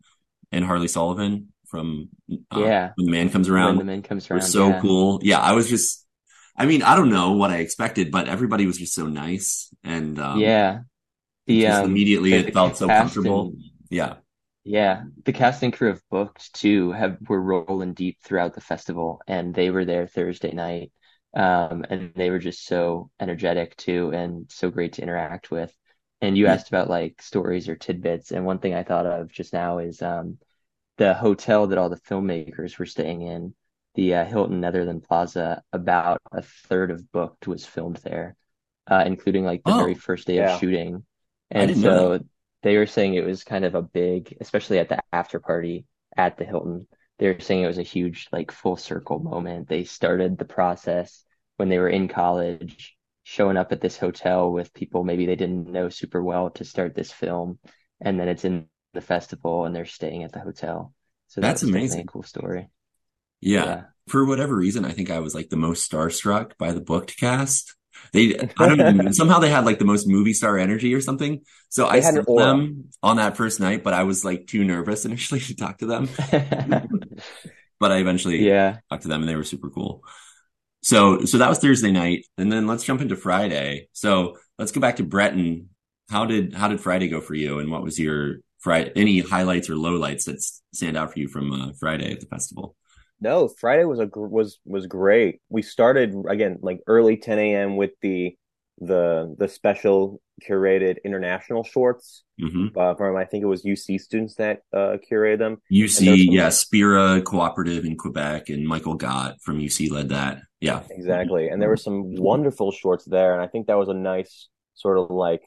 and 0.52 0.64
Harley 0.64 0.88
Sullivan 0.88 1.52
from 1.66 2.08
uh, 2.50 2.60
yeah 2.60 2.92
when 2.96 3.06
the 3.06 3.12
man 3.12 3.30
comes 3.30 3.48
around. 3.48 3.76
When 3.76 3.86
the 3.86 3.92
man 3.92 4.02
comes 4.02 4.30
around, 4.30 4.42
so 4.42 4.68
yeah. 4.68 4.80
cool. 4.80 5.20
Yeah, 5.22 5.38
I 5.38 5.52
was 5.52 5.68
just, 5.68 6.06
I 6.56 6.66
mean, 6.66 6.82
I 6.82 6.96
don't 6.96 7.10
know 7.10 7.32
what 7.32 7.50
I 7.50 7.58
expected, 7.58 8.10
but 8.10 8.28
everybody 8.28 8.66
was 8.66 8.78
just 8.78 8.94
so 8.94 9.06
nice 9.06 9.72
and 9.84 10.18
um, 10.18 10.40
yeah, 10.40 10.80
the 11.46 11.66
um, 11.68 11.84
immediately 11.84 12.30
the, 12.30 12.48
it 12.48 12.54
felt 12.54 12.76
so 12.76 12.88
comfortable. 12.88 13.48
And, 13.48 13.62
yeah, 13.88 14.14
yeah, 14.64 15.04
the 15.24 15.32
cast 15.32 15.62
and 15.62 15.72
crew 15.72 15.90
of 15.90 16.02
Booked 16.10 16.52
too 16.54 16.92
have 16.92 17.18
were 17.28 17.40
rolling 17.40 17.94
deep 17.94 18.18
throughout 18.22 18.54
the 18.54 18.60
festival, 18.60 19.20
and 19.26 19.54
they 19.54 19.70
were 19.70 19.84
there 19.84 20.06
Thursday 20.06 20.52
night, 20.52 20.92
um, 21.34 21.84
and 21.88 22.12
they 22.14 22.30
were 22.30 22.38
just 22.38 22.66
so 22.66 23.10
energetic 23.20 23.76
too, 23.76 24.10
and 24.12 24.50
so 24.50 24.70
great 24.70 24.94
to 24.94 25.02
interact 25.02 25.50
with. 25.50 25.74
And 26.22 26.36
you 26.36 26.46
asked 26.46 26.68
about 26.68 26.90
like 26.90 27.22
stories 27.22 27.68
or 27.68 27.76
tidbits, 27.76 28.30
and 28.30 28.44
one 28.44 28.58
thing 28.58 28.74
I 28.74 28.82
thought 28.82 29.06
of 29.06 29.32
just 29.32 29.52
now 29.52 29.78
is 29.78 30.02
um, 30.02 30.38
the 30.98 31.14
hotel 31.14 31.66
that 31.68 31.78
all 31.78 31.88
the 31.88 31.96
filmmakers 31.96 32.78
were 32.78 32.86
staying 32.86 33.22
in, 33.22 33.54
the 33.94 34.14
uh, 34.16 34.24
Hilton 34.26 34.60
Netherland 34.60 35.04
Plaza. 35.04 35.62
About 35.72 36.20
a 36.30 36.42
third 36.42 36.90
of 36.90 37.10
booked 37.10 37.46
was 37.46 37.64
filmed 37.64 37.96
there, 38.04 38.36
uh, 38.86 39.02
including 39.06 39.44
like 39.44 39.62
the 39.64 39.72
oh, 39.72 39.78
very 39.78 39.94
first 39.94 40.26
day 40.26 40.36
yeah. 40.36 40.54
of 40.54 40.60
shooting. 40.60 41.04
And 41.50 41.76
so 41.78 42.20
they 42.62 42.76
were 42.76 42.86
saying 42.86 43.14
it 43.14 43.24
was 43.24 43.42
kind 43.42 43.64
of 43.64 43.74
a 43.74 43.82
big, 43.82 44.36
especially 44.40 44.78
at 44.78 44.88
the 44.88 44.98
after 45.12 45.40
party 45.40 45.86
at 46.16 46.36
the 46.36 46.44
Hilton. 46.44 46.86
They 47.18 47.28
were 47.28 47.40
saying 47.40 47.62
it 47.62 47.66
was 47.66 47.78
a 47.78 47.82
huge 47.82 48.28
like 48.30 48.50
full 48.50 48.76
circle 48.76 49.18
moment. 49.18 49.68
They 49.68 49.84
started 49.84 50.36
the 50.36 50.44
process 50.44 51.24
when 51.56 51.68
they 51.68 51.78
were 51.78 51.88
in 51.88 52.08
college 52.08 52.96
showing 53.30 53.56
up 53.56 53.70
at 53.70 53.80
this 53.80 53.96
hotel 53.96 54.50
with 54.50 54.74
people 54.74 55.04
maybe 55.04 55.24
they 55.24 55.36
didn't 55.36 55.70
know 55.70 55.88
super 55.88 56.20
well 56.20 56.50
to 56.50 56.64
start 56.64 56.96
this 56.96 57.12
film, 57.12 57.60
and 58.00 58.18
then 58.18 58.26
it's 58.26 58.44
in 58.44 58.66
the 58.92 59.00
festival 59.00 59.64
and 59.64 59.74
they're 59.74 59.86
staying 59.86 60.24
at 60.24 60.32
the 60.32 60.40
hotel. 60.40 60.92
So 61.28 61.40
that's, 61.40 61.62
amazing. 61.62 62.06
cool 62.06 62.24
story. 62.24 62.70
Yeah. 63.40 63.64
yeah. 63.64 63.82
For 64.08 64.26
whatever 64.26 64.56
reason, 64.56 64.84
I 64.84 64.90
think 64.90 65.12
I 65.12 65.20
was 65.20 65.32
like 65.32 65.48
the 65.48 65.56
most 65.56 65.88
starstruck 65.88 66.58
by 66.58 66.72
the 66.72 66.80
booked 66.80 67.20
cast. 67.20 67.76
They, 68.12 68.36
I 68.36 68.68
don't 68.68 68.80
even, 68.80 69.12
somehow 69.12 69.38
they 69.38 69.48
had 69.48 69.64
like 69.64 69.78
the 69.78 69.84
most 69.84 70.08
movie 70.08 70.32
star 70.32 70.58
energy 70.58 70.92
or 70.92 71.00
something. 71.00 71.42
So 71.68 71.84
they 71.84 71.98
I 71.98 72.00
sent 72.00 72.26
them 72.26 72.86
on 73.00 73.18
that 73.18 73.36
first 73.36 73.60
night, 73.60 73.84
but 73.84 73.94
I 73.94 74.02
was 74.02 74.24
like 74.24 74.48
too 74.48 74.64
nervous 74.64 75.04
initially 75.04 75.38
to 75.38 75.54
talk 75.54 75.78
to 75.78 75.86
them. 75.86 76.08
but 77.78 77.92
I 77.92 77.98
eventually 77.98 78.44
yeah. 78.44 78.78
talked 78.90 79.02
to 79.02 79.08
them 79.08 79.22
and 79.22 79.28
they 79.28 79.36
were 79.36 79.44
super 79.44 79.70
cool. 79.70 80.02
So, 80.82 81.24
so 81.24 81.38
that 81.38 81.48
was 81.48 81.58
Thursday 81.58 81.90
night. 81.92 82.26
And 82.38 82.50
then 82.50 82.66
let's 82.66 82.84
jump 82.84 83.00
into 83.00 83.16
Friday. 83.16 83.88
So 83.92 84.38
let's 84.58 84.72
go 84.72 84.80
back 84.80 84.96
to 84.96 85.02
Bretton. 85.02 85.68
How 86.08 86.24
did, 86.24 86.54
how 86.54 86.68
did 86.68 86.80
Friday 86.80 87.08
go 87.08 87.20
for 87.20 87.34
you? 87.34 87.58
And 87.58 87.70
what 87.70 87.82
was 87.82 87.98
your 87.98 88.36
Friday, 88.58 88.92
any 88.96 89.20
highlights 89.20 89.70
or 89.70 89.74
lowlights 89.74 90.24
that 90.24 90.42
stand 90.74 90.96
out 90.96 91.12
for 91.12 91.18
you 91.18 91.28
from 91.28 91.52
uh, 91.52 91.72
Friday 91.78 92.12
at 92.12 92.20
the 92.20 92.26
festival? 92.26 92.76
No, 93.20 93.48
Friday 93.48 93.84
was 93.84 94.00
a 94.00 94.08
was 94.14 94.58
was 94.64 94.86
great. 94.86 95.40
We 95.50 95.60
started 95.60 96.14
again 96.26 96.58
like 96.62 96.80
early 96.86 97.18
10 97.18 97.38
a.m. 97.38 97.76
with 97.76 97.90
the 98.00 98.36
the 98.78 99.34
the 99.38 99.46
special 99.46 100.20
curated 100.42 100.96
international 101.04 101.62
shorts 101.64 102.24
mm-hmm. 102.40 102.78
uh, 102.78 102.94
from 102.94 103.16
I 103.16 103.26
think 103.26 103.42
it 103.42 103.46
was 103.46 103.62
UC 103.62 104.00
students 104.00 104.36
that 104.36 104.62
uh, 104.72 104.96
curated 105.10 105.38
them. 105.38 105.58
UC, 105.70 106.28
yeah, 106.30 106.48
Spira 106.48 107.20
Cooperative 107.20 107.84
in 107.84 107.96
Quebec, 107.96 108.48
and 108.48 108.66
Michael 108.66 108.94
Gott 108.94 109.36
from 109.42 109.58
UC 109.58 109.90
led 109.90 110.08
that. 110.08 110.38
Yeah, 110.60 110.82
exactly. 110.90 111.48
And 111.48 111.60
there 111.60 111.70
were 111.70 111.76
some 111.76 112.14
wonderful 112.16 112.70
shorts 112.70 113.04
there, 113.04 113.32
and 113.32 113.42
I 113.42 113.46
think 113.46 113.66
that 113.66 113.78
was 113.78 113.88
a 113.88 113.94
nice 113.94 114.48
sort 114.74 114.98
of 114.98 115.10
like 115.10 115.42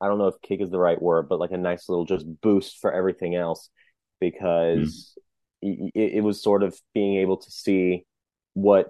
I 0.00 0.08
don't 0.08 0.18
know 0.18 0.28
if 0.28 0.40
kick 0.42 0.60
is 0.60 0.70
the 0.70 0.78
right 0.78 1.00
word, 1.00 1.28
but 1.28 1.40
like 1.40 1.52
a 1.52 1.56
nice 1.56 1.88
little 1.88 2.04
just 2.04 2.26
boost 2.42 2.78
for 2.80 2.92
everything 2.92 3.34
else 3.34 3.70
because 4.20 5.16
mm. 5.64 5.90
it, 5.94 6.14
it 6.16 6.20
was 6.24 6.42
sort 6.42 6.62
of 6.62 6.78
being 6.94 7.16
able 7.16 7.38
to 7.38 7.50
see 7.50 8.04
what 8.52 8.88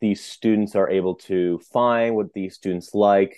these 0.00 0.24
students 0.24 0.74
are 0.76 0.88
able 0.88 1.16
to 1.16 1.60
find, 1.72 2.14
what 2.14 2.32
these 2.32 2.54
students 2.54 2.94
like, 2.94 3.36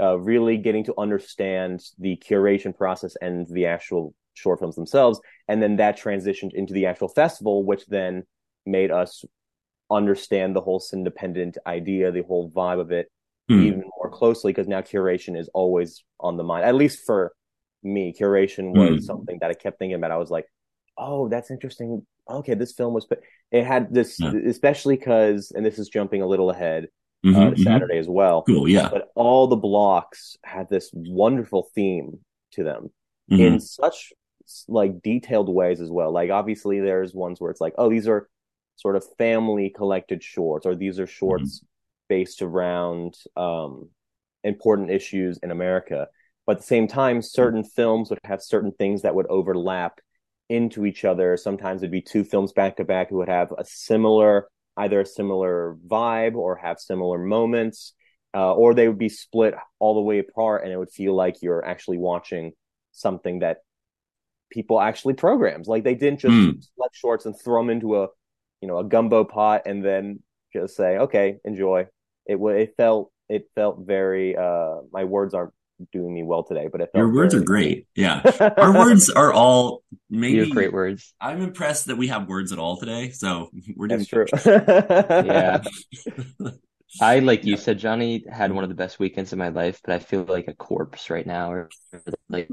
uh, 0.00 0.18
really 0.18 0.56
getting 0.56 0.84
to 0.84 0.94
understand 0.98 1.80
the 1.98 2.16
curation 2.16 2.76
process 2.76 3.16
and 3.20 3.46
the 3.48 3.66
actual 3.66 4.14
short 4.34 4.58
films 4.58 4.74
themselves. 4.74 5.20
And 5.46 5.62
then 5.62 5.76
that 5.76 5.98
transitioned 5.98 6.52
into 6.52 6.74
the 6.74 6.86
actual 6.86 7.08
festival, 7.08 7.64
which 7.64 7.86
then 7.86 8.24
made 8.66 8.90
us 8.90 9.24
understand 9.90 10.54
the 10.54 10.60
whole 10.60 10.80
Cindependent 10.80 11.56
idea, 11.66 12.10
the 12.10 12.22
whole 12.22 12.50
vibe 12.50 12.80
of 12.80 12.92
it 12.92 13.10
mm. 13.50 13.62
even 13.62 13.84
more 13.98 14.10
closely 14.10 14.52
because 14.52 14.68
now 14.68 14.80
curation 14.80 15.38
is 15.38 15.48
always 15.54 16.02
on 16.20 16.36
the 16.36 16.44
mind. 16.44 16.64
At 16.64 16.74
least 16.74 17.00
for 17.04 17.32
me, 17.82 18.14
curation 18.18 18.72
was 18.72 19.02
mm. 19.02 19.02
something 19.02 19.38
that 19.40 19.50
I 19.50 19.54
kept 19.54 19.78
thinking 19.78 19.96
about. 19.96 20.10
I 20.10 20.16
was 20.16 20.30
like, 20.30 20.46
oh, 20.96 21.28
that's 21.28 21.50
interesting. 21.50 22.06
Okay, 22.28 22.54
this 22.54 22.72
film 22.72 22.94
was, 22.94 23.06
it 23.50 23.64
had 23.64 23.92
this, 23.92 24.18
yeah. 24.18 24.32
especially 24.46 24.96
because, 24.96 25.52
and 25.54 25.64
this 25.64 25.78
is 25.78 25.88
jumping 25.88 26.22
a 26.22 26.26
little 26.26 26.50
ahead, 26.50 26.88
mm-hmm, 27.24 27.36
uh, 27.36 27.50
mm-hmm. 27.50 27.62
Saturday 27.62 27.98
as 27.98 28.08
well. 28.08 28.42
Cool, 28.42 28.68
yeah. 28.68 28.88
But 28.90 29.08
all 29.14 29.46
the 29.46 29.56
blocks 29.56 30.36
had 30.42 30.70
this 30.70 30.90
wonderful 30.94 31.68
theme 31.74 32.20
to 32.52 32.64
them 32.64 32.90
mm-hmm. 33.30 33.42
in 33.42 33.60
such 33.60 34.12
like 34.68 35.02
detailed 35.02 35.48
ways 35.48 35.80
as 35.80 35.90
well. 35.90 36.12
Like 36.12 36.30
obviously 36.30 36.80
there's 36.80 37.14
ones 37.14 37.40
where 37.40 37.50
it's 37.50 37.60
like, 37.60 37.74
oh, 37.78 37.90
these 37.90 38.08
are 38.08 38.28
sort 38.76 38.96
of 38.96 39.04
family 39.16 39.70
collected 39.70 40.22
shorts, 40.22 40.66
or 40.66 40.74
these 40.74 40.98
are 40.98 41.06
shorts 41.06 41.58
mm-hmm. 41.58 41.66
based 42.08 42.42
around 42.42 43.14
um, 43.36 43.88
important 44.42 44.90
issues 44.90 45.38
in 45.42 45.50
America. 45.50 46.08
But 46.46 46.56
at 46.56 46.58
the 46.58 46.66
same 46.66 46.88
time, 46.88 47.22
certain 47.22 47.64
films 47.64 48.10
would 48.10 48.18
have 48.24 48.42
certain 48.42 48.72
things 48.72 49.02
that 49.02 49.14
would 49.14 49.26
overlap 49.28 50.00
into 50.48 50.84
each 50.84 51.04
other. 51.04 51.36
Sometimes 51.36 51.82
it'd 51.82 51.90
be 51.90 52.02
two 52.02 52.24
films 52.24 52.52
back 52.52 52.76
to 52.76 52.84
back 52.84 53.08
who 53.08 53.16
would 53.16 53.28
have 53.28 53.52
a 53.56 53.64
similar 53.64 54.48
either 54.76 55.00
a 55.00 55.06
similar 55.06 55.76
vibe 55.86 56.34
or 56.34 56.56
have 56.56 56.78
similar 56.78 57.18
moments, 57.18 57.94
uh, 58.34 58.52
or 58.52 58.74
they 58.74 58.88
would 58.88 58.98
be 58.98 59.08
split 59.08 59.54
all 59.78 59.94
the 59.94 60.00
way 60.00 60.18
apart, 60.18 60.64
and 60.64 60.72
it 60.72 60.76
would 60.76 60.90
feel 60.90 61.14
like 61.14 61.42
you're 61.42 61.64
actually 61.64 61.98
watching 61.98 62.52
something 62.92 63.40
that 63.40 63.58
people 64.50 64.80
actually 64.80 65.14
programs. 65.14 65.68
Like 65.68 65.84
they 65.84 65.94
didn't 65.94 66.20
just 66.20 66.34
mm. 66.34 66.64
select 66.74 66.96
shorts 66.96 67.26
and 67.26 67.38
throw 67.38 67.60
them 67.60 67.70
into 67.70 68.02
a 68.02 68.08
you 68.64 68.68
know 68.68 68.78
a 68.78 68.84
gumbo 68.84 69.24
pot 69.24 69.64
and 69.66 69.84
then 69.84 70.22
just 70.54 70.74
say 70.74 70.96
okay 70.96 71.36
enjoy. 71.44 71.86
It 72.24 72.36
it 72.36 72.72
felt 72.78 73.12
it 73.28 73.50
felt 73.54 73.80
very. 73.80 74.34
Uh, 74.34 74.76
my 74.90 75.04
words 75.04 75.34
aren't 75.34 75.52
doing 75.92 76.14
me 76.14 76.22
well 76.22 76.44
today, 76.44 76.70
but 76.72 76.80
it 76.80 76.88
your 76.94 77.12
words 77.12 77.34
very... 77.34 77.42
are 77.42 77.46
great. 77.46 77.86
Yeah, 77.94 78.22
our 78.56 78.72
words 78.72 79.10
are 79.10 79.34
all 79.34 79.82
maybe 80.08 80.36
you 80.36 80.44
have 80.44 80.50
great 80.50 80.72
words. 80.72 81.12
I'm 81.20 81.42
impressed 81.42 81.88
that 81.88 81.96
we 81.96 82.08
have 82.08 82.26
words 82.26 82.52
at 82.52 82.58
all 82.58 82.78
today. 82.78 83.10
So 83.10 83.50
we're 83.76 83.88
doing 83.88 84.06
That's 84.10 84.32
true. 84.46 84.46
yeah. 84.46 85.62
I 87.02 87.18
like 87.18 87.44
you 87.44 87.58
said, 87.58 87.78
Jonny 87.78 88.24
had 88.30 88.50
one 88.50 88.64
of 88.64 88.70
the 88.70 88.76
best 88.76 88.98
weekends 88.98 89.34
of 89.34 89.38
my 89.38 89.48
life, 89.48 89.78
but 89.84 89.92
I 89.92 89.98
feel 89.98 90.24
like 90.24 90.48
a 90.48 90.54
corpse 90.54 91.10
right 91.10 91.26
now, 91.26 91.52
or 91.52 91.68
like 92.30 92.48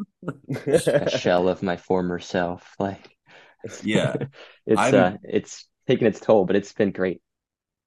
a 0.66 1.18
shell 1.18 1.48
of 1.48 1.64
my 1.64 1.78
former 1.78 2.20
self. 2.20 2.76
Like, 2.80 3.16
yeah, 3.84 4.16
it's 4.66 4.82
I'm, 4.82 4.96
uh, 4.96 5.12
it's 5.24 5.68
taken 5.92 6.08
its 6.08 6.20
toll, 6.20 6.46
but 6.46 6.56
it's 6.56 6.74
been 6.74 6.92
great. 6.92 7.22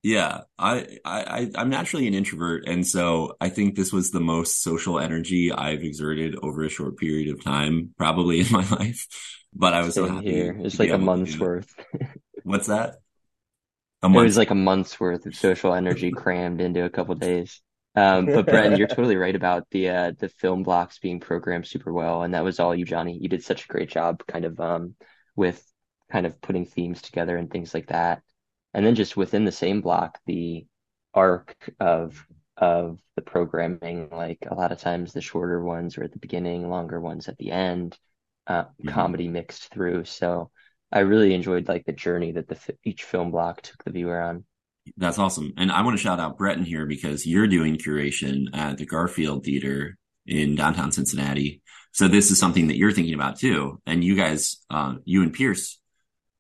Yeah, 0.02 0.42
I, 0.58 0.98
I, 1.04 1.50
I'm 1.54 1.70
naturally 1.70 2.06
an 2.06 2.12
introvert, 2.12 2.68
and 2.68 2.86
so 2.86 3.36
I 3.40 3.48
think 3.48 3.74
this 3.74 3.90
was 3.90 4.10
the 4.10 4.20
most 4.20 4.62
social 4.62 5.00
energy 5.00 5.50
I've 5.50 5.82
exerted 5.82 6.36
over 6.42 6.62
a 6.62 6.68
short 6.68 6.98
period 6.98 7.34
of 7.34 7.42
time, 7.42 7.94
probably 7.96 8.40
in 8.42 8.46
my 8.50 8.68
life. 8.68 9.06
But 9.54 9.72
I 9.72 9.80
was 9.82 9.94
Same 9.94 10.08
so 10.08 10.14
happy. 10.16 10.32
Here. 10.32 10.60
It's 10.62 10.78
like 10.78 10.90
a 10.90 10.98
month's 10.98 11.38
worth. 11.38 11.72
What's 12.42 12.66
that? 12.66 12.96
A 14.02 14.10
month. 14.10 14.20
It 14.20 14.26
was 14.26 14.36
like 14.36 14.50
a 14.50 14.54
month's 14.54 15.00
worth 15.00 15.24
of 15.24 15.34
social 15.34 15.72
energy 15.72 16.10
crammed 16.14 16.60
into 16.60 16.84
a 16.84 16.90
couple 16.90 17.14
days. 17.14 17.62
Um, 17.96 18.26
but 18.26 18.44
Brenton, 18.44 18.76
you're 18.76 18.88
totally 18.88 19.16
right 19.16 19.34
about 19.34 19.68
the 19.70 19.88
uh, 19.88 20.12
the 20.18 20.28
film 20.28 20.64
blocks 20.64 20.98
being 20.98 21.20
programmed 21.20 21.66
super 21.66 21.92
well, 21.92 22.24
and 22.24 22.34
that 22.34 22.44
was 22.44 22.60
all 22.60 22.74
you, 22.74 22.84
Jonny. 22.84 23.16
You 23.16 23.28
did 23.30 23.42
such 23.42 23.64
a 23.64 23.68
great 23.68 23.88
job, 23.88 24.22
kind 24.26 24.44
of 24.44 24.60
um, 24.60 24.96
with 25.34 25.64
kind 26.10 26.26
of 26.26 26.40
putting 26.40 26.66
themes 26.66 27.02
together 27.02 27.36
and 27.36 27.50
things 27.50 27.74
like 27.74 27.88
that. 27.88 28.22
And 28.72 28.84
then 28.84 28.94
just 28.94 29.16
within 29.16 29.44
the 29.44 29.52
same 29.52 29.80
block 29.80 30.18
the 30.26 30.66
arc 31.14 31.54
of 31.78 32.26
of 32.56 33.00
the 33.16 33.22
programming 33.22 34.08
like 34.10 34.46
a 34.48 34.54
lot 34.54 34.72
of 34.72 34.78
times 34.78 35.12
the 35.12 35.20
shorter 35.20 35.62
ones 35.62 35.98
are 35.98 36.04
at 36.04 36.12
the 36.12 36.18
beginning 36.18 36.68
longer 36.68 37.00
ones 37.00 37.28
at 37.28 37.36
the 37.38 37.50
end 37.50 37.98
uh, 38.46 38.64
mm-hmm. 38.64 38.88
comedy 38.88 39.28
mixed 39.28 39.72
through. 39.72 40.04
So 40.04 40.50
i 40.92 41.00
really 41.00 41.34
enjoyed 41.34 41.66
like 41.66 41.84
the 41.86 41.92
journey 41.92 42.32
that 42.32 42.46
the 42.46 42.58
each 42.84 43.02
film 43.02 43.30
block 43.30 43.62
took 43.62 43.82
the 43.84 43.90
viewer 43.90 44.20
on. 44.20 44.44
That's 44.96 45.18
awesome. 45.18 45.52
And 45.56 45.72
i 45.72 45.82
want 45.82 45.96
to 45.96 46.02
shout 46.02 46.20
out 46.20 46.38
bretton 46.38 46.64
here 46.64 46.86
because 46.86 47.26
you're 47.26 47.46
doing 47.46 47.76
curation 47.76 48.46
at 48.54 48.78
the 48.78 48.86
garfield 48.86 49.44
theater 49.44 49.96
in 50.26 50.54
downtown 50.54 50.92
cincinnati. 50.92 51.62
So 51.92 52.08
this 52.08 52.30
is 52.30 52.38
something 52.38 52.68
that 52.68 52.76
you're 52.76 52.92
thinking 52.92 53.14
about 53.14 53.38
too. 53.38 53.80
And 53.86 54.02
you 54.02 54.16
guys 54.16 54.64
uh, 54.70 54.94
you 55.04 55.22
and 55.22 55.32
pierce 55.32 55.80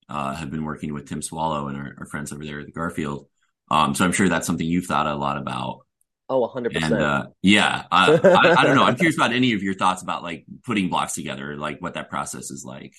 uh, 0.08 0.34
have 0.34 0.50
been 0.50 0.64
working 0.64 0.92
with 0.92 1.08
Tim 1.08 1.22
Swallow 1.22 1.68
and 1.68 1.76
our, 1.76 1.94
our 1.98 2.06
friends 2.06 2.32
over 2.32 2.44
there 2.44 2.60
at 2.60 2.66
the 2.66 2.72
Garfield. 2.72 3.26
Um, 3.70 3.94
so 3.94 4.04
I'm 4.04 4.12
sure 4.12 4.28
that's 4.28 4.46
something 4.46 4.66
you've 4.66 4.86
thought 4.86 5.06
a 5.06 5.14
lot 5.14 5.38
about. 5.38 5.80
Oh, 6.28 6.48
100%. 6.48 6.82
And, 6.82 6.94
uh, 6.94 7.26
yeah, 7.42 7.84
I, 7.90 8.12
I, 8.12 8.54
I, 8.60 8.64
don't 8.64 8.76
know. 8.76 8.84
I'm 8.84 8.96
curious 8.96 9.16
about 9.16 9.32
any 9.32 9.52
of 9.52 9.62
your 9.62 9.74
thoughts 9.74 10.02
about 10.02 10.22
like 10.22 10.46
putting 10.64 10.88
blocks 10.88 11.14
together, 11.14 11.56
like 11.56 11.80
what 11.80 11.94
that 11.94 12.08
process 12.08 12.50
is 12.50 12.64
like. 12.64 12.94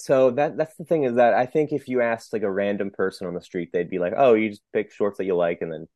So 0.00 0.30
that 0.32 0.56
that's 0.56 0.74
the 0.76 0.84
thing 0.84 1.04
is 1.04 1.16
that 1.16 1.34
I 1.34 1.46
think 1.46 1.70
if 1.70 1.86
you 1.86 2.00
asked 2.00 2.32
like 2.32 2.42
a 2.42 2.50
random 2.50 2.90
person 2.90 3.26
on 3.26 3.34
the 3.34 3.42
street, 3.42 3.70
they'd 3.72 3.90
be 3.90 3.98
like, 3.98 4.14
"Oh, 4.16 4.34
you 4.34 4.48
just 4.48 4.62
pick 4.72 4.90
shorts 4.90 5.18
that 5.18 5.26
you 5.26 5.36
like, 5.36 5.60
and 5.60 5.70
then 5.70 5.86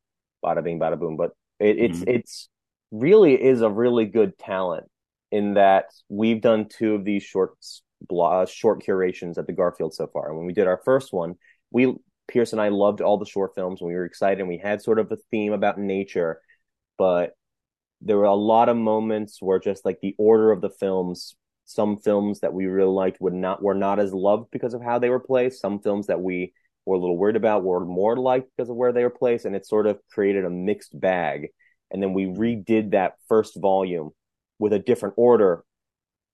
bada 0.45 0.63
bing, 0.63 0.79
bada 0.79 0.99
boom." 0.99 1.17
But 1.17 1.31
it, 1.59 1.77
it's 1.77 1.99
mm-hmm. 1.99 2.09
it's 2.09 2.47
really 2.91 3.33
is 3.33 3.61
a 3.61 3.69
really 3.69 4.05
good 4.05 4.37
talent 4.37 4.85
in 5.31 5.55
that 5.55 5.85
we've 6.09 6.41
done 6.41 6.69
two 6.69 6.93
of 6.93 7.03
these 7.03 7.23
shorts 7.23 7.81
blah, 8.01 8.41
uh, 8.41 8.45
short 8.45 8.83
curations 8.83 9.37
at 9.37 9.47
the 9.47 9.53
Garfield 9.53 9.93
so 9.93 10.07
far. 10.07 10.29
And 10.29 10.37
when 10.37 10.45
we 10.45 10.53
did 10.53 10.67
our 10.67 10.81
first 10.83 11.13
one, 11.13 11.35
we 11.71 11.95
Pierce 12.27 12.51
and 12.51 12.61
I 12.61 12.69
loved 12.69 13.01
all 13.01 13.17
the 13.17 13.25
short 13.25 13.55
films 13.55 13.81
and 13.81 13.87
we 13.87 13.95
were 13.95 14.05
excited 14.05 14.39
and 14.39 14.49
we 14.49 14.57
had 14.57 14.81
sort 14.81 14.99
of 14.99 15.11
a 15.11 15.17
theme 15.31 15.53
about 15.53 15.79
nature, 15.79 16.41
but 16.97 17.33
there 18.01 18.17
were 18.17 18.25
a 18.25 18.35
lot 18.35 18.69
of 18.69 18.77
moments 18.77 19.41
where 19.41 19.59
just 19.59 19.85
like 19.85 19.99
the 20.01 20.15
order 20.17 20.51
of 20.51 20.61
the 20.61 20.69
films, 20.69 21.35
some 21.65 21.97
films 21.97 22.41
that 22.41 22.53
we 22.53 22.65
really 22.65 22.91
liked 22.91 23.19
would 23.21 23.33
not 23.33 23.61
were 23.61 23.73
not 23.73 23.99
as 23.99 24.13
loved 24.13 24.51
because 24.51 24.73
of 24.73 24.81
how 24.81 24.99
they 24.99 25.09
were 25.09 25.19
placed. 25.19 25.61
Some 25.61 25.79
films 25.79 26.07
that 26.07 26.21
we 26.21 26.53
were 26.85 26.95
a 26.95 26.99
little 26.99 27.17
worried 27.17 27.35
about 27.35 27.63
were 27.63 27.83
more 27.85 28.15
liked 28.15 28.49
because 28.55 28.69
of 28.69 28.75
where 28.75 28.93
they 28.93 29.03
were 29.03 29.09
placed, 29.09 29.45
and 29.45 29.55
it 29.55 29.65
sort 29.65 29.87
of 29.87 29.99
created 30.11 30.45
a 30.45 30.49
mixed 30.49 30.97
bag. 30.97 31.47
And 31.91 32.01
then 32.01 32.13
we 32.13 32.25
redid 32.25 32.91
that 32.91 33.15
first 33.27 33.59
volume 33.59 34.11
with 34.59 34.73
a 34.73 34.79
different 34.79 35.15
order, 35.17 35.63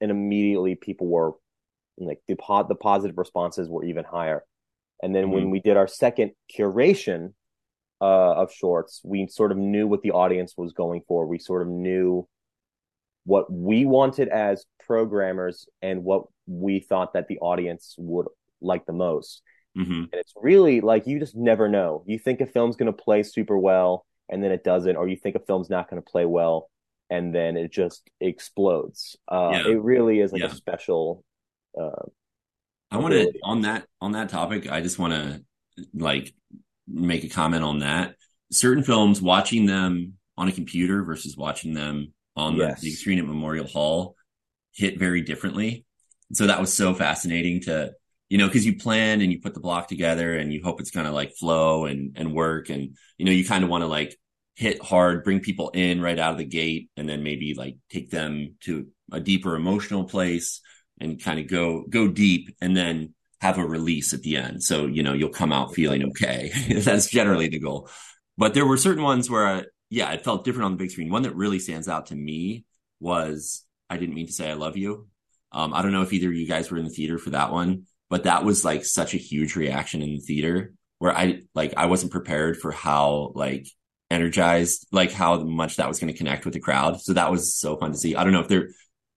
and 0.02 0.12
immediately 0.12 0.76
people 0.76 1.08
were 1.08 1.34
like 1.98 2.20
the 2.28 2.36
po- 2.36 2.68
the 2.68 2.76
positive 2.76 3.18
responses 3.18 3.70
were 3.70 3.84
even 3.84 4.04
higher. 4.04 4.44
And 5.02 5.14
then 5.14 5.26
mm-hmm. 5.26 5.34
when 5.34 5.50
we 5.50 5.60
did 5.60 5.78
our 5.78 5.88
second 5.88 6.32
curation 6.56 7.34
uh, 8.02 8.34
of 8.34 8.54
shorts, 8.54 9.02
we 9.04 9.28
sort 9.28 9.52
of 9.52 9.58
knew 9.58 9.88
what 9.88 10.02
the 10.02 10.12
audience 10.12 10.54
was 10.58 10.74
going 10.74 11.02
for. 11.08 11.26
We 11.28 11.40
sort 11.40 11.62
of 11.62 11.68
knew 11.68 12.28
what 13.26 13.52
we 13.52 13.86
wanted 13.86 14.28
as 14.30 14.66
programmers 14.86 15.68
and 15.82 16.04
what 16.04 16.24
we 16.46 16.80
thought 16.80 17.14
that 17.14 17.28
the 17.28 17.40
audience 17.40 17.96
would 17.98 18.28
like 18.62 18.86
the 18.86 18.94
most. 18.94 19.42
Mm-hmm. 19.78 19.92
And 19.92 20.14
it's 20.14 20.34
really 20.36 20.82
like 20.82 21.08
you 21.08 21.20
just 21.20 21.36
never 21.36 21.68
know. 21.68 22.04
You 22.06 22.20
think 22.20 22.42
a 22.42 22.46
film's 22.46 22.76
going 22.76 22.92
to 22.92 23.04
play 23.04 23.24
super 23.24 23.58
well 23.58 24.06
and 24.30 24.44
then 24.44 24.52
it 24.52 24.64
doesn't, 24.64 24.96
or 24.96 25.08
you 25.08 25.16
think 25.16 25.36
a 25.36 25.40
film's 25.40 25.70
not 25.70 25.90
going 25.90 26.02
to 26.02 26.10
play 26.10 26.26
well 26.26 26.70
and 27.10 27.34
then 27.34 27.58
it 27.58 27.72
just 27.72 28.10
explodes. 28.20 29.18
Uh, 29.28 29.52
yeah. 29.54 29.72
It 29.72 29.82
really 29.82 30.20
is 30.20 30.32
like 30.32 30.42
yeah. 30.42 30.48
a 30.48 30.56
special 30.56 31.24
uh, 31.80 32.06
I 32.92 32.98
want 32.98 33.14
to 33.14 33.34
on 33.44 33.62
that 33.62 33.88
on 34.00 34.12
that 34.12 34.30
topic. 34.30 34.72
I 34.72 34.82
just 34.82 35.00
want 35.00 35.14
to 35.14 35.44
like 35.94 36.34
make 36.88 37.24
a 37.24 37.30
comment 37.30 37.64
on 37.64 37.80
that. 37.80 38.16
Certain 38.52 38.84
films, 38.84 39.22
watching 39.22 39.66
them 39.66 40.14
on 40.38 40.48
a 40.48 40.52
computer 40.52 41.04
versus 41.04 41.36
watching 41.36 41.74
them 41.74 42.14
on 42.36 42.56
yes. 42.56 42.82
the 42.82 42.90
big 42.90 42.98
screen 42.98 43.20
at 43.20 43.26
Memorial 43.26 43.68
Hall, 43.68 44.16
hit 44.74 45.00
very 45.00 45.22
differently. 45.22 45.86
So 46.34 46.48
that 46.48 46.62
was 46.62 46.74
so 46.74 46.94
fascinating 46.94 47.62
to 47.62 47.94
you 48.30 48.38
know 48.38 48.48
because 48.48 48.66
you 48.66 48.78
plan 48.78 49.22
and 49.22 49.32
you 49.32 49.42
put 49.42 49.56
the 49.56 49.60
block 49.60 49.88
together 49.88 50.38
and 50.38 50.54
you 50.54 50.62
hope 50.64 50.80
it's 50.80 50.92
gonna 50.92 51.12
like 51.12 51.34
flow 51.36 51.86
and 51.86 52.16
and 52.16 52.34
work 52.34 52.70
and 52.70 52.96
you 53.18 53.26
know 53.26 53.32
you 53.32 53.46
kind 53.46 53.64
of 53.64 53.70
want 53.72 53.82
to 53.82 53.88
like 53.88 54.16
hit 54.56 54.82
hard, 54.84 55.24
bring 55.24 55.40
people 55.40 55.72
in 55.72 56.00
right 56.00 56.20
out 56.20 56.34
of 56.34 56.38
the 56.38 56.46
gate, 56.46 56.90
and 56.96 57.10
then 57.10 57.24
maybe 57.24 57.56
like 57.56 57.78
take 57.90 58.12
them 58.12 58.56
to 58.62 58.88
a 59.12 59.20
deeper 59.20 59.56
emotional 59.56 60.04
place 60.04 60.62
and 61.04 61.22
kind 61.22 61.40
of 61.40 61.48
go 61.48 61.84
go 61.90 62.08
deep 62.08 62.56
and 62.62 62.76
then 62.76 63.14
have 63.44 63.58
a 63.58 63.66
release 63.66 64.14
at 64.14 64.22
the 64.22 64.38
end. 64.38 64.64
So, 64.64 64.86
you 64.86 65.04
know, 65.04 65.12
you'll 65.12 65.30
come 65.30 65.52
out 65.52 65.76
feeling 65.76 66.04
okay. 66.06 66.52
That's 66.78 67.10
generally 67.10 67.50
the 67.50 67.60
goal. 67.60 67.90
But 68.38 68.54
there 68.54 68.66
were 68.66 68.78
certain 68.78 69.04
ones 69.04 69.30
where, 69.30 69.46
I, 69.46 69.64
yeah, 69.90 70.12
it 70.14 70.24
felt 70.24 70.46
different 70.46 70.66
on 70.66 70.72
the 70.72 70.78
big 70.78 70.92
screen. 70.92 71.12
One 71.12 71.24
that 71.24 71.36
really 71.36 71.60
stands 71.60 71.90
out 71.90 72.08
to 72.08 72.16
me 72.16 72.64
was 73.02 73.66
I 73.90 73.98
didn't 73.98 74.16
mean 74.16 74.28
to 74.28 74.34
say 74.34 74.50
I 74.50 74.54
love 74.54 74.78
you. 74.78 75.08
Um, 75.52 75.74
I 75.74 75.82
don't 75.82 75.92
know 75.92 76.02
if 76.04 76.14
either 76.14 76.30
of 76.30 76.36
you 76.36 76.48
guys 76.48 76.72
were 76.72 76.78
in 76.78 76.86
the 76.86 76.90
theater 76.90 77.18
for 77.18 77.32
that 77.32 77.52
one, 77.52 77.84
but 78.10 78.24
that 78.24 78.46
was 78.46 78.64
like 78.64 78.86
such 78.86 79.14
a 79.14 79.18
huge 79.18 79.56
reaction 79.56 80.02
in 80.02 80.12
the 80.14 80.20
theater 80.20 80.74
where 81.00 81.16
I 81.16 81.42
like 81.54 81.74
I 81.76 81.88
wasn't 81.88 82.14
prepared 82.14 82.58
for 82.58 82.72
how 82.72 83.34
like 83.36 83.68
energized, 84.10 84.88
like 84.92 85.12
how 85.12 85.44
much 85.44 85.76
that 85.76 85.90
was 85.90 86.00
going 86.00 86.12
to 86.12 86.18
connect 86.18 86.46
with 86.46 86.54
the 86.54 86.62
crowd. 86.62 87.02
So 87.02 87.14
that 87.14 87.30
was 87.30 87.56
so 87.56 87.76
fun 87.76 87.92
to 87.92 87.98
see. 87.98 88.16
I 88.16 88.24
don't 88.24 88.32
know 88.32 88.40
if 88.40 88.48
there 88.48 88.70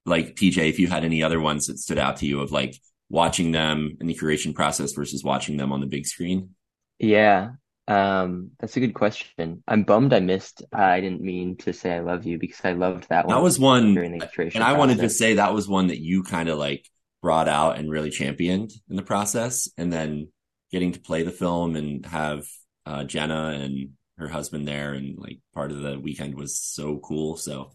like 0.06 0.36
TJ, 0.36 0.68
if 0.68 0.78
you 0.78 0.86
had 0.86 1.04
any 1.04 1.22
other 1.22 1.40
ones 1.40 1.66
that 1.66 1.78
stood 1.78 1.98
out 1.98 2.16
to 2.18 2.26
you 2.26 2.40
of 2.40 2.52
like 2.52 2.76
watching 3.08 3.52
them 3.52 3.96
in 4.00 4.06
the 4.06 4.14
curation 4.14 4.54
process 4.54 4.92
versus 4.92 5.22
watching 5.22 5.56
them 5.56 5.72
on 5.72 5.80
the 5.80 5.86
big 5.86 6.06
screen? 6.06 6.50
Yeah, 6.98 7.50
um, 7.88 8.50
that's 8.58 8.76
a 8.76 8.80
good 8.80 8.94
question. 8.94 9.62
I'm 9.68 9.84
bummed 9.84 10.12
I 10.12 10.20
missed. 10.20 10.62
I 10.72 11.00
didn't 11.00 11.20
mean 11.20 11.56
to 11.58 11.72
say 11.72 11.92
I 11.92 12.00
love 12.00 12.26
you 12.26 12.38
because 12.38 12.60
I 12.64 12.72
loved 12.72 13.08
that 13.10 13.26
one. 13.26 13.36
That 13.36 13.42
was 13.42 13.58
one 13.58 13.94
during 13.94 14.18
the 14.18 14.26
curation. 14.26 14.56
And 14.56 14.64
I 14.64 14.68
process. 14.68 14.78
wanted 14.78 14.98
to 14.98 15.10
say 15.10 15.34
that 15.34 15.54
was 15.54 15.68
one 15.68 15.88
that 15.88 16.00
you 16.00 16.22
kind 16.22 16.48
of 16.48 16.58
like 16.58 16.84
brought 17.22 17.48
out 17.48 17.78
and 17.78 17.90
really 17.90 18.10
championed 18.10 18.72
in 18.88 18.96
the 18.96 19.02
process. 19.02 19.68
And 19.76 19.92
then 19.92 20.28
getting 20.72 20.92
to 20.92 21.00
play 21.00 21.22
the 21.22 21.30
film 21.30 21.76
and 21.76 22.04
have 22.06 22.44
uh, 22.86 23.04
Jenna 23.04 23.58
and 23.60 23.90
her 24.18 24.28
husband 24.28 24.66
there 24.66 24.94
and 24.94 25.18
like 25.18 25.38
part 25.54 25.70
of 25.70 25.80
the 25.80 25.98
weekend 25.98 26.34
was 26.34 26.58
so 26.58 26.98
cool. 26.98 27.36
So 27.36 27.70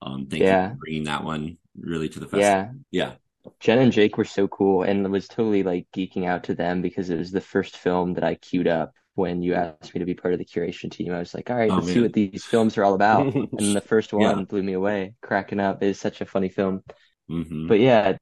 um, 0.00 0.26
thank 0.26 0.42
yeah. 0.42 0.64
you 0.64 0.70
for 0.70 0.76
bringing 0.76 1.04
that 1.04 1.24
one 1.24 1.58
really 1.80 2.08
to 2.08 2.20
the 2.20 2.26
festival. 2.26 2.40
Yeah. 2.40 2.70
Yeah. 2.90 3.12
Jen 3.60 3.78
and 3.78 3.92
Jake 3.92 4.18
were 4.18 4.24
so 4.24 4.46
cool 4.48 4.82
and 4.82 5.06
I 5.06 5.10
was 5.10 5.28
totally 5.28 5.62
like 5.62 5.86
geeking 5.94 6.26
out 6.26 6.44
to 6.44 6.54
them 6.54 6.82
because 6.82 7.10
it 7.10 7.18
was 7.18 7.30
the 7.30 7.40
first 7.40 7.76
film 7.76 8.14
that 8.14 8.24
I 8.24 8.34
queued 8.34 8.68
up 8.68 8.92
when 9.14 9.42
you 9.42 9.54
asked 9.54 9.94
me 9.94 9.98
to 9.98 10.04
be 10.04 10.14
part 10.14 10.32
of 10.32 10.38
the 10.38 10.44
curation 10.44 10.90
team. 10.90 11.12
I 11.12 11.18
was 11.18 11.34
like, 11.34 11.50
all 11.50 11.56
right, 11.56 11.70
oh, 11.70 11.76
let's 11.76 11.86
man. 11.86 11.94
see 11.94 12.00
what 12.02 12.12
these 12.12 12.44
films 12.44 12.78
are 12.78 12.84
all 12.84 12.94
about. 12.94 13.34
and 13.34 13.74
the 13.76 13.80
first 13.80 14.12
one 14.12 14.38
yeah. 14.38 14.44
blew 14.44 14.62
me 14.62 14.74
away. 14.74 15.14
Cracking 15.22 15.60
up 15.60 15.82
is 15.82 15.98
such 15.98 16.20
a 16.20 16.26
funny 16.26 16.48
film. 16.48 16.82
Mm-hmm. 17.28 17.66
But 17.66 17.80
yeah, 17.80 18.16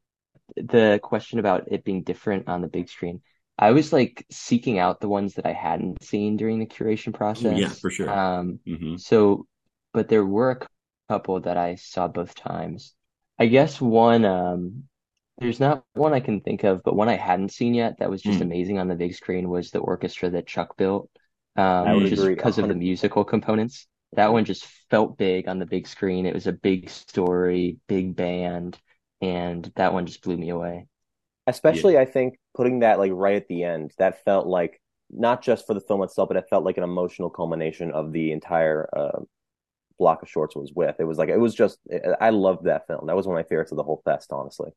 the 0.56 0.98
question 1.02 1.38
about 1.38 1.70
it 1.70 1.84
being 1.84 2.02
different 2.02 2.48
on 2.48 2.62
the 2.62 2.68
big 2.68 2.88
screen. 2.88 3.20
I 3.58 3.72
was 3.72 3.92
like 3.92 4.24
seeking 4.30 4.78
out 4.78 5.00
the 5.00 5.08
ones 5.08 5.34
that 5.34 5.46
I 5.46 5.52
hadn't 5.52 6.02
seen 6.02 6.36
during 6.36 6.58
the 6.58 6.66
curation 6.66 7.12
process. 7.12 7.58
yeah, 7.58 7.68
for 7.68 7.90
sure. 7.90 8.10
Um, 8.10 8.60
hmm 8.66 8.96
so, 8.96 9.46
but 9.92 10.08
there 10.08 10.24
were 10.24 10.50
a 10.50 10.66
couple 11.08 11.40
that 11.40 11.56
I 11.56 11.76
saw 11.76 12.08
both 12.08 12.34
times. 12.34 12.94
I 13.38 13.46
guess 13.46 13.80
one, 13.80 14.24
um, 14.24 14.84
there's 15.38 15.60
not 15.60 15.84
one 15.94 16.14
I 16.14 16.20
can 16.20 16.40
think 16.40 16.64
of, 16.64 16.82
but 16.82 16.96
one 16.96 17.08
I 17.08 17.16
hadn't 17.16 17.50
seen 17.52 17.74
yet 17.74 17.98
that 17.98 18.10
was 18.10 18.22
just 18.22 18.40
Mm, 18.40 18.42
amazing 18.42 18.78
on 18.78 18.88
the 18.88 18.94
big 18.94 19.14
screen 19.14 19.50
was 19.50 19.70
the 19.70 19.78
orchestra 19.80 20.30
that 20.30 20.46
Chuck 20.46 20.76
built. 20.76 21.10
I 21.84 21.94
would 21.94 22.04
Um, 22.04 22.06
just 22.06 22.30
agree 22.30 22.34
because 22.36 22.58
of 22.58 22.68
the 22.68 22.74
100. 22.74 22.76
musical 22.76 23.24
components. 23.24 23.86
That 24.12 24.32
one 24.32 24.44
just 24.44 24.64
felt 24.90 25.18
big 25.18 25.48
on 25.48 25.58
the 25.58 25.66
big 25.66 25.86
screen. 25.86 26.24
It 26.26 26.34
was 26.34 26.46
a 26.46 26.52
big 26.52 26.88
story, 26.88 27.78
big 27.88 28.16
band, 28.16 28.78
and 29.20 29.70
that 29.76 29.92
one 29.92 30.06
just 30.06 30.22
blew 30.22 30.36
me 30.36 30.50
away. 30.50 30.86
yeah, 31.68 31.86
Especially, 31.86 31.96
I 31.96 32.04
think 32.04 32.38
putting 32.54 32.80
that 32.80 32.98
like 32.98 33.12
right 33.14 33.36
at 33.36 33.46
the 33.48 33.62
end, 33.62 33.92
that 33.98 34.24
felt 34.24 34.46
like 34.46 34.80
not 35.10 35.42
just 35.42 35.66
for 35.66 35.74
the 35.74 35.80
film 35.80 36.02
itself, 36.02 36.28
but 36.28 36.36
it 36.36 36.48
felt 36.50 36.64
like 36.64 36.76
an 36.76 36.82
emotional 36.84 37.30
culmination 37.30 37.92
of 37.92 38.12
the 38.12 38.32
entire 38.32 38.88
uh, 38.96 39.20
block 39.98 40.22
of 40.22 40.28
shorts 40.28 40.54
was 40.56 40.72
with. 40.74 40.96
It 40.98 41.04
was 41.04 41.18
like 41.18 41.28
it 41.28 41.38
was 41.38 41.54
just 41.54 41.78
I 42.20 42.30
loved 42.30 42.64
that 42.64 42.86
film. 42.86 43.06
That 43.06 43.16
was 43.16 43.26
one 43.26 43.36
of 43.36 43.44
my 43.44 43.48
favorites 43.48 43.72
of 43.72 43.76
the 43.76 43.82
whole 43.84 44.02
fest, 44.04 44.32
honestly. 44.32 44.70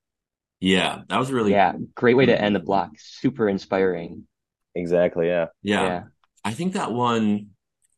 yeah. 0.60 1.02
That 1.10 1.20
was 1.20 1.32
really, 1.32 1.52
Yeah, 1.52 1.74
great 1.96 2.16
way 2.18 2.26
to 2.28 2.40
end 2.42 2.56
the 2.56 2.60
block. 2.60 2.92
Super 2.98 3.48
inspiring. 3.50 4.28
Exactly, 4.76 5.28
yeah. 5.28 5.48
Yeah, 5.64 5.84
Yeah. 5.84 6.04
I 6.44 6.54
think 6.54 6.74
that 6.74 6.92
one. 6.92 7.48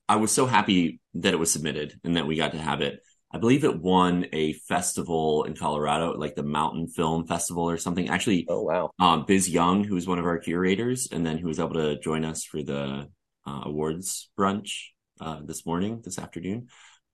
I 0.09 0.17
was 0.17 0.31
so 0.33 0.45
happy 0.45 0.99
that 1.13 1.33
it 1.33 1.37
was 1.39 1.51
submitted 1.51 1.97
and 2.03 2.17
that 2.17 2.27
we 2.27 2.35
got 2.35 2.51
to 2.51 2.57
have 2.57 2.81
it. 2.81 2.99
I 3.33 3.37
believe 3.37 3.63
it 3.63 3.79
won 3.81 4.25
a 4.33 4.51
festival 4.53 5.45
in 5.45 5.55
Colorado, 5.55 6.17
like 6.17 6.35
the 6.35 6.43
Mountain 6.43 6.89
Film 6.89 7.25
Festival 7.25 7.69
or 7.69 7.77
something. 7.77 8.09
Actually, 8.09 8.45
Oh 8.49 8.63
wow. 8.63 8.91
um, 8.99 9.23
Biz 9.25 9.49
Young, 9.49 9.85
who 9.85 9.95
was 9.95 10.05
one 10.07 10.19
of 10.19 10.25
our 10.25 10.37
curators, 10.37 11.07
and 11.13 11.25
then 11.25 11.37
who 11.37 11.47
was 11.47 11.61
able 11.61 11.75
to 11.75 11.97
join 11.99 12.25
us 12.25 12.43
for 12.43 12.61
the 12.61 13.07
uh, 13.47 13.61
awards 13.63 14.29
brunch 14.37 14.87
uh, 15.21 15.39
this 15.45 15.65
morning, 15.65 16.01
this 16.03 16.19
afternoon. 16.19 16.67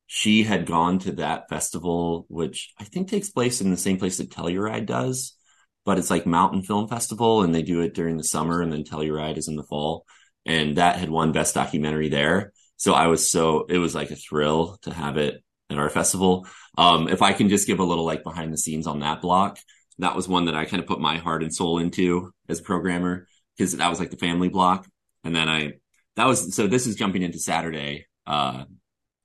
She 0.08 0.44
had 0.44 0.66
gone 0.66 1.00
to 1.00 1.12
that 1.14 1.50
festival, 1.50 2.26
which 2.30 2.74
I 2.80 2.86
think 2.86 3.10
takes 3.10 3.30
place 3.30 3.62
in 3.62 3.72
the 3.72 3.78
same 3.78 3.98
place 3.98 4.18
that 4.18 4.32
Telluride 4.32 4.86
does, 4.86 5.38
but 5.86 5.98
it's 5.98 6.10
like 6.10 6.26
Mountain 6.26 6.64
Film 6.64 6.88
Festival, 6.88 7.44
and 7.44 7.54
they 7.54 7.62
do 7.62 7.82
it 7.82 7.94
during 7.94 8.18
the 8.18 8.24
summer, 8.24 8.62
and 8.62 8.72
then 8.72 8.84
Telluride 8.84 9.38
is 9.38 9.48
in 9.48 9.58
the 9.58 9.64
fall. 9.64 10.06
And 10.46 10.78
that 10.78 10.96
had 10.96 11.10
won 11.10 11.34
Best 11.34 11.56
Documentary 11.56 12.08
there. 12.08 12.54
So 12.78 12.94
I 12.94 13.08
was 13.08 13.30
so, 13.30 13.66
it 13.66 13.80
was 13.80 13.94
like 13.94 14.12
a 14.12 14.16
thrill 14.16 14.78
to 14.84 14.94
have 14.94 15.18
it 15.18 15.44
at 15.70 15.78
our 15.78 15.90
festival. 15.90 16.48
Um, 16.78 17.10
if 17.10 17.22
I 17.22 17.34
can 17.34 17.50
just 17.50 17.68
give 17.68 17.80
a 17.80 17.84
little 17.84 18.06
like 18.06 18.24
behind 18.24 18.54
the 18.54 18.58
scenes 18.58 18.88
on 18.88 19.00
that 19.00 19.22
block, 19.22 19.60
that 20.00 20.16
was 20.16 20.28
one 20.28 20.46
that 20.46 20.56
I 20.56 20.66
kind 20.66 20.82
of 20.82 20.88
put 20.88 21.02
my 21.02 21.18
heart 21.18 21.44
and 21.44 21.54
soul 21.54 21.80
into 21.80 22.32
as 22.48 22.60
a 22.60 22.64
programmer 22.64 23.28
because 23.58 23.74
that 23.76 23.90
was 23.90 24.00
like 24.00 24.12
the 24.12 24.18
family 24.18 24.48
block. 24.48 24.88
And 25.24 25.36
then 25.36 25.50
I, 25.50 25.74
that 26.16 26.28
was, 26.28 26.56
so 26.56 26.68
this 26.68 26.88
is 26.88 26.96
jumping 26.96 27.24
into 27.24 27.40
Saturday, 27.40 28.06
uh, 28.26 28.66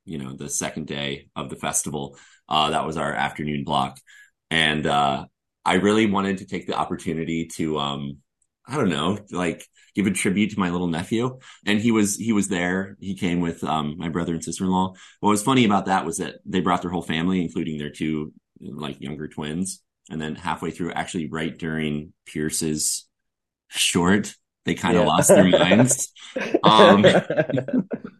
you 0.05 0.17
know, 0.17 0.35
the 0.35 0.49
second 0.49 0.87
day 0.87 1.29
of 1.35 1.49
the 1.49 1.55
festival. 1.55 2.17
Uh, 2.49 2.71
that 2.71 2.85
was 2.85 2.97
our 2.97 3.13
afternoon 3.13 3.63
block. 3.63 3.99
And, 4.51 4.85
uh, 4.85 5.25
I 5.65 5.75
really 5.75 6.05
wanted 6.07 6.39
to 6.39 6.45
take 6.45 6.67
the 6.67 6.75
opportunity 6.75 7.47
to, 7.55 7.79
um, 7.79 8.17
I 8.67 8.75
don't 8.75 8.89
know, 8.89 9.17
like 9.31 9.65
give 9.95 10.07
a 10.07 10.11
tribute 10.11 10.51
to 10.51 10.59
my 10.59 10.69
little 10.69 10.87
nephew. 10.87 11.39
And 11.65 11.79
he 11.79 11.91
was, 11.91 12.17
he 12.17 12.33
was 12.33 12.49
there. 12.49 12.97
He 12.99 13.15
came 13.15 13.39
with, 13.39 13.63
um, 13.63 13.95
my 13.97 14.09
brother 14.09 14.33
and 14.33 14.43
sister-in-law. 14.43 14.93
What 15.21 15.29
was 15.29 15.43
funny 15.43 15.65
about 15.65 15.85
that 15.85 16.05
was 16.05 16.17
that 16.17 16.35
they 16.45 16.59
brought 16.59 16.81
their 16.81 16.91
whole 16.91 17.01
family, 17.01 17.41
including 17.41 17.77
their 17.77 17.91
two, 17.91 18.33
like 18.59 18.99
younger 18.99 19.27
twins. 19.27 19.81
And 20.09 20.21
then 20.21 20.35
halfway 20.35 20.71
through, 20.71 20.91
actually 20.91 21.29
right 21.29 21.57
during 21.57 22.13
Pierce's 22.25 23.07
short, 23.69 24.35
they 24.65 24.75
kind 24.75 24.97
of 24.97 25.03
Yeah. 25.03 25.05
lost 25.05 25.33
their 25.33 25.45
minds. 25.45 26.11
Um, 26.63 27.05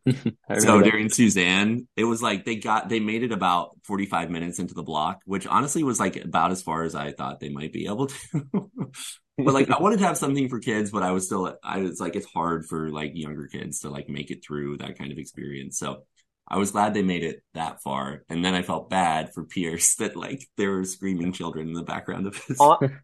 so 0.58 0.82
during 0.82 1.10
Suzanne, 1.10 1.88
it 1.96 2.04
was 2.04 2.22
like 2.22 2.46
they 2.46 2.56
got 2.56 2.90
they 2.90 3.00
made 3.00 3.24
it 3.24 3.32
about 3.32 3.78
45 3.84 4.30
minutes 4.30 4.60
into 4.60 4.74
the 4.74 4.84
block, 4.84 5.22
which 5.26 5.48
honestly 5.48 5.84
was 5.84 6.00
like 6.00 6.16
about 6.18 6.52
as 6.52 6.62
far 6.62 6.84
as 6.84 6.96
I 6.96 7.12
thought 7.12 7.40
they 7.40 7.50
might 7.50 7.74
be 7.74 7.88
able 7.88 8.08
to. 8.08 8.42
but 9.44 9.54
like 9.54 9.70
I 9.70 9.82
wanted 9.82 10.00
to 10.00 10.06
have 10.06 10.18
something 10.18 10.50
for 10.50 10.60
kids, 10.60 10.92
but 10.92 11.04
I 11.04 11.12
was 11.12 11.26
still 11.26 11.58
I 11.64 11.80
was 11.80 12.00
like 12.00 12.16
it's 12.16 12.28
hard 12.28 12.66
for 12.66 12.90
like 12.92 13.12
younger 13.16 13.48
kids 13.48 13.80
to 13.80 13.90
like 13.90 14.10
make 14.10 14.32
it 14.32 14.44
through 14.46 14.78
that 14.78 14.98
kind 14.98 15.12
of 15.12 15.18
experience. 15.18 15.78
So 15.80 16.04
I 16.48 16.58
was 16.58 16.72
glad 16.72 16.94
they 16.94 17.04
made 17.04 17.24
it 17.24 17.42
that 17.54 17.82
far. 17.82 18.24
And 18.30 18.44
then 18.44 18.54
I 18.54 18.62
felt 18.62 18.90
bad 18.90 19.34
for 19.34 19.46
Pierce 19.46 19.96
that 19.96 20.16
like 20.16 20.48
there 20.58 20.72
were 20.72 20.84
screaming 20.86 21.32
children 21.32 21.68
in 21.70 21.74
the 21.74 21.84
background 21.84 22.28
of 22.28 22.36
his 22.46 22.60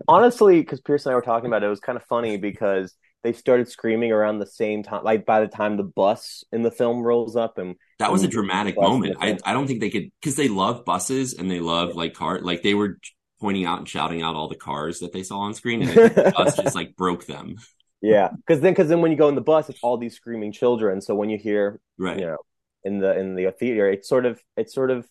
Honestly, 0.08 0.60
because 0.60 0.82
Pierce 0.82 1.06
and 1.06 1.14
I 1.14 1.16
were 1.16 1.22
talking 1.22 1.48
about 1.48 1.64
it, 1.64 1.68
it 1.68 1.70
was 1.70 1.80
kind 1.80 1.96
of 1.98 2.04
funny 2.06 2.38
because 2.38 2.96
they 3.24 3.34
started 3.34 3.68
screaming 3.70 4.12
around 4.12 4.40
the 4.40 4.46
same 4.46 4.84
time. 4.84 5.04
Like 5.04 5.26
by 5.26 5.42
the 5.42 5.48
time 5.48 5.78
the 5.78 5.84
bus 5.84 6.44
in 6.52 6.62
the 6.64 6.72
film 6.72 7.02
rolls 7.02 7.36
up, 7.36 7.58
and 7.58 7.76
That 8.00 8.12
was 8.12 8.22
a 8.22 8.26
and 8.26 8.32
the 8.32 8.36
dramatic 8.36 8.76
moment. 8.80 9.18
I. 9.20 9.38
I 9.44 9.54
don't 9.54 9.68
think 9.68 9.82
they 9.82 9.90
could 9.90 10.12
because 10.22 10.36
they 10.36 10.48
love 10.48 10.86
buses 10.86 11.34
and 11.34 11.50
they 11.50 11.60
love 11.60 11.96
like 11.96 12.14
car 12.14 12.40
like 12.40 12.62
they 12.64 12.74
were 12.74 12.98
pointing 13.42 13.66
out 13.66 13.80
and 13.80 13.88
shouting 13.88 14.22
out 14.22 14.36
all 14.36 14.48
the 14.50 14.56
cars 14.56 15.00
that 15.00 15.14
they 15.14 15.24
saw 15.24 15.40
on 15.40 15.54
screen 15.54 15.82
and 15.84 15.92
the 15.92 16.34
bus 16.36 16.56
just 16.58 16.76
like 16.76 16.96
broke 16.96 17.26
them. 17.26 17.56
Yeah, 18.02 18.30
because 18.30 18.62
then 18.62 18.72
because 18.72 18.88
then 18.88 19.02
when 19.02 19.12
you 19.12 19.18
go 19.18 19.28
in 19.28 19.36
the 19.36 19.42
bus, 19.42 19.70
it's 19.70 19.80
all 19.84 19.98
these 19.98 20.16
screaming 20.16 20.54
children. 20.54 21.02
So 21.02 21.16
when 21.16 21.30
you 21.30 21.38
hear, 21.38 21.82
Right. 21.98 22.18
you 22.18 22.26
know, 22.28 22.38
in 22.86 23.00
the 23.00 23.18
in 23.20 23.36
the 23.36 23.52
theater, 23.52 23.90
it's 23.90 24.08
sort 24.08 24.26
of 24.26 24.40
it's 24.56 24.74
sort 24.74 24.90
of 24.90 25.06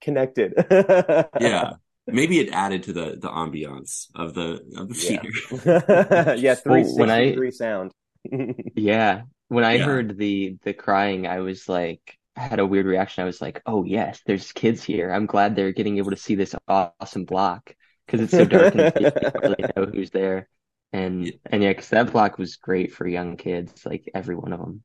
connected. 0.00 0.54
Yeah. 1.38 1.74
Maybe 2.12 2.40
it 2.40 2.50
added 2.52 2.84
to 2.84 2.92
the 2.92 3.16
the 3.20 3.28
ambiance 3.28 4.06
of 4.14 4.34
the 4.34 4.60
of 4.76 4.88
the 4.88 4.94
Yeah. 4.96 5.22
theater. 5.22 5.30
yeah, 6.34 6.54
Well, 6.66 6.82
three 6.82 6.84
when 6.84 7.10
I 7.10 7.20
sixty 7.20 7.30
three 7.32 7.50
sound. 7.50 7.92
Yeah, 8.76 9.22
when 9.48 9.64
I 9.64 9.78
Yeah. 9.78 9.78
heard 9.78 10.16
the 10.16 10.56
the 10.62 10.72
crying, 10.74 11.26
I 11.26 11.40
was 11.40 11.68
like, 11.68 12.18
had 12.36 12.58
a 12.60 12.66
weird 12.66 12.86
reaction. 12.86 13.22
I 13.22 13.26
was 13.26 13.40
like, 13.40 13.60
oh 13.66 13.84
yes, 13.84 14.20
there's 14.26 14.52
kids 14.52 14.82
here. 14.84 15.10
I'm 15.12 15.26
glad 15.26 15.56
they're 15.56 15.72
getting 15.72 15.98
able 15.98 16.10
to 16.10 16.16
see 16.16 16.34
this 16.36 16.54
awesome 16.68 17.24
block 17.24 17.74
because 18.06 18.20
it's 18.20 18.34
so 18.34 18.46
dark 18.46 18.74
and 18.74 18.90
you 18.98 19.10
don't 19.20 19.44
really 19.44 19.66
know 19.76 19.86
who's 19.86 20.10
there. 20.10 20.48
And 20.92 21.32
and 21.46 21.62
yeah, 21.62 21.70
because 21.70 21.90
that 21.90 22.12
block 22.12 22.38
was 22.38 22.56
great 22.56 22.92
for 22.94 23.06
young 23.06 23.36
kids, 23.36 23.84
like 23.86 24.08
every 24.14 24.36
one 24.36 24.52
of 24.52 24.60
them. 24.60 24.84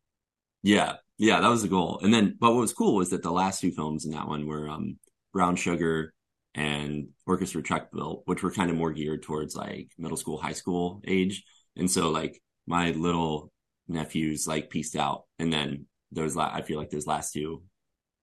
Yeah. 0.63 0.97
Yeah, 1.17 1.39
that 1.41 1.47
was 1.49 1.61
the 1.61 1.69
goal. 1.69 1.99
And 2.03 2.13
then 2.13 2.38
but 2.39 2.51
what 2.53 2.61
was 2.61 2.73
cool 2.73 2.95
was 2.95 3.09
that 3.11 3.23
the 3.23 3.31
last 3.31 3.61
two 3.61 3.71
films 3.71 4.05
in 4.05 4.11
that 4.11 4.27
one 4.27 4.47
were 4.47 4.67
um 4.69 4.99
Brown 5.33 5.55
Sugar 5.55 6.13
and 6.55 7.09
Orchestra 7.27 7.61
Chuck 7.61 7.89
Built, 7.91 8.23
which 8.25 8.41
were 8.41 8.51
kind 8.51 8.71
of 8.71 8.77
more 8.77 8.91
geared 8.93 9.23
towards 9.23 9.55
like 9.55 9.91
middle 9.97 10.17
school, 10.17 10.37
high 10.37 10.53
school 10.53 11.01
age. 11.05 11.43
And 11.75 11.91
so 11.91 12.09
like 12.09 12.41
my 12.65 12.91
little 12.91 13.51
nephews 13.87 14.47
like 14.47 14.69
pieced 14.69 14.95
out 14.95 15.25
and 15.37 15.51
then 15.51 15.85
those 16.11 16.35
la- 16.35 16.51
I 16.51 16.61
feel 16.61 16.79
like 16.79 16.89
those 16.89 17.05
last 17.05 17.33
two 17.33 17.63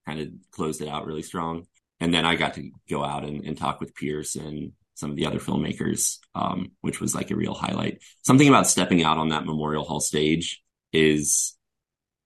kind 0.06 0.18
of 0.20 0.28
closed 0.50 0.80
it 0.80 0.88
out 0.88 1.06
really 1.06 1.22
strong. 1.22 1.66
And 2.00 2.12
then 2.12 2.24
I 2.24 2.34
got 2.34 2.54
to 2.54 2.70
go 2.88 3.04
out 3.04 3.24
and, 3.24 3.44
and 3.44 3.56
talk 3.56 3.80
with 3.80 3.94
Pierce 3.94 4.34
and 4.34 4.72
some 4.94 5.10
of 5.10 5.16
the 5.16 5.26
other 5.26 5.38
filmmakers, 5.38 6.18
um, 6.34 6.72
which 6.80 7.00
was 7.00 7.14
like 7.14 7.30
a 7.30 7.36
real 7.36 7.54
highlight. 7.54 8.02
Something 8.22 8.48
about 8.48 8.66
stepping 8.66 9.02
out 9.04 9.18
on 9.18 9.28
that 9.28 9.44
Memorial 9.44 9.84
Hall 9.84 10.00
stage 10.00 10.62
is, 10.92 11.56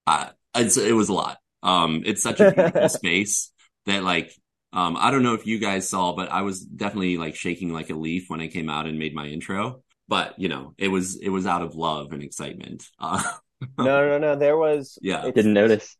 uh, 0.06 0.28
it's, 0.54 0.76
it 0.76 0.94
was 0.94 1.08
a 1.08 1.12
lot. 1.12 1.38
Um, 1.62 2.02
it's 2.06 2.22
such 2.22 2.40
a 2.40 2.52
beautiful 2.52 2.88
space 2.88 3.52
that 3.86 4.02
like, 4.02 4.32
um, 4.72 4.96
I 4.98 5.10
don't 5.10 5.22
know 5.22 5.34
if 5.34 5.46
you 5.46 5.58
guys 5.58 5.88
saw, 5.88 6.12
but 6.14 6.30
I 6.30 6.42
was 6.42 6.60
definitely 6.64 7.16
like 7.16 7.34
shaking 7.36 7.72
like 7.72 7.90
a 7.90 7.94
leaf 7.94 8.24
when 8.28 8.40
I 8.40 8.48
came 8.48 8.68
out 8.68 8.86
and 8.86 8.98
made 8.98 9.14
my 9.14 9.26
intro. 9.26 9.82
But 10.08 10.38
you 10.38 10.48
know, 10.48 10.74
it 10.78 10.88
was 10.88 11.16
it 11.16 11.30
was 11.30 11.46
out 11.46 11.62
of 11.62 11.74
love 11.74 12.12
and 12.12 12.22
excitement. 12.22 12.84
Uh, 12.98 13.22
No, 13.78 14.06
no, 14.06 14.18
no. 14.18 14.36
There 14.36 14.58
was. 14.58 14.98
Yeah. 15.00 15.20
it's- 15.20 15.34
Didn't 15.34 15.54
notice. 15.54 15.96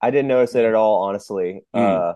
I 0.00 0.10
didn't 0.10 0.28
notice 0.28 0.54
it 0.54 0.64
at 0.64 0.74
all, 0.74 1.02
honestly. 1.02 1.60
Mm. 1.76 2.10
Uh, 2.10 2.14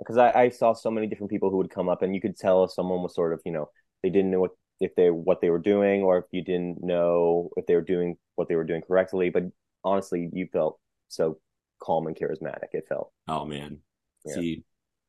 because 0.00 0.18
I, 0.18 0.32
I 0.32 0.48
saw 0.48 0.72
so 0.72 0.90
many 0.90 1.06
different 1.06 1.30
people 1.30 1.50
who 1.50 1.58
would 1.58 1.70
come 1.70 1.88
up, 1.88 2.02
and 2.02 2.14
you 2.16 2.20
could 2.20 2.36
tell 2.36 2.64
if 2.64 2.72
someone 2.72 3.00
was 3.00 3.14
sort 3.14 3.32
of, 3.32 3.40
you 3.44 3.52
know, 3.52 3.70
they 4.02 4.10
didn't 4.10 4.32
know 4.32 4.40
what 4.40 4.50
if 4.80 4.92
they 4.96 5.08
what 5.10 5.40
they 5.40 5.50
were 5.50 5.60
doing, 5.60 6.02
or 6.02 6.18
if 6.18 6.24
you 6.32 6.42
didn't 6.42 6.82
know 6.82 7.50
if 7.56 7.64
they 7.66 7.76
were 7.76 7.80
doing 7.80 8.16
what 8.34 8.48
they 8.48 8.56
were 8.56 8.64
doing 8.64 8.82
correctly. 8.82 9.30
But 9.30 9.44
honestly, 9.84 10.28
you 10.32 10.48
felt 10.52 10.80
so 11.08 11.38
calm 11.80 12.08
and 12.08 12.16
charismatic. 12.16 12.70
It 12.72 12.86
felt. 12.88 13.12
oh 13.28 13.44
man, 13.44 13.78
Yeah. 14.26 14.34
see, 14.34 14.64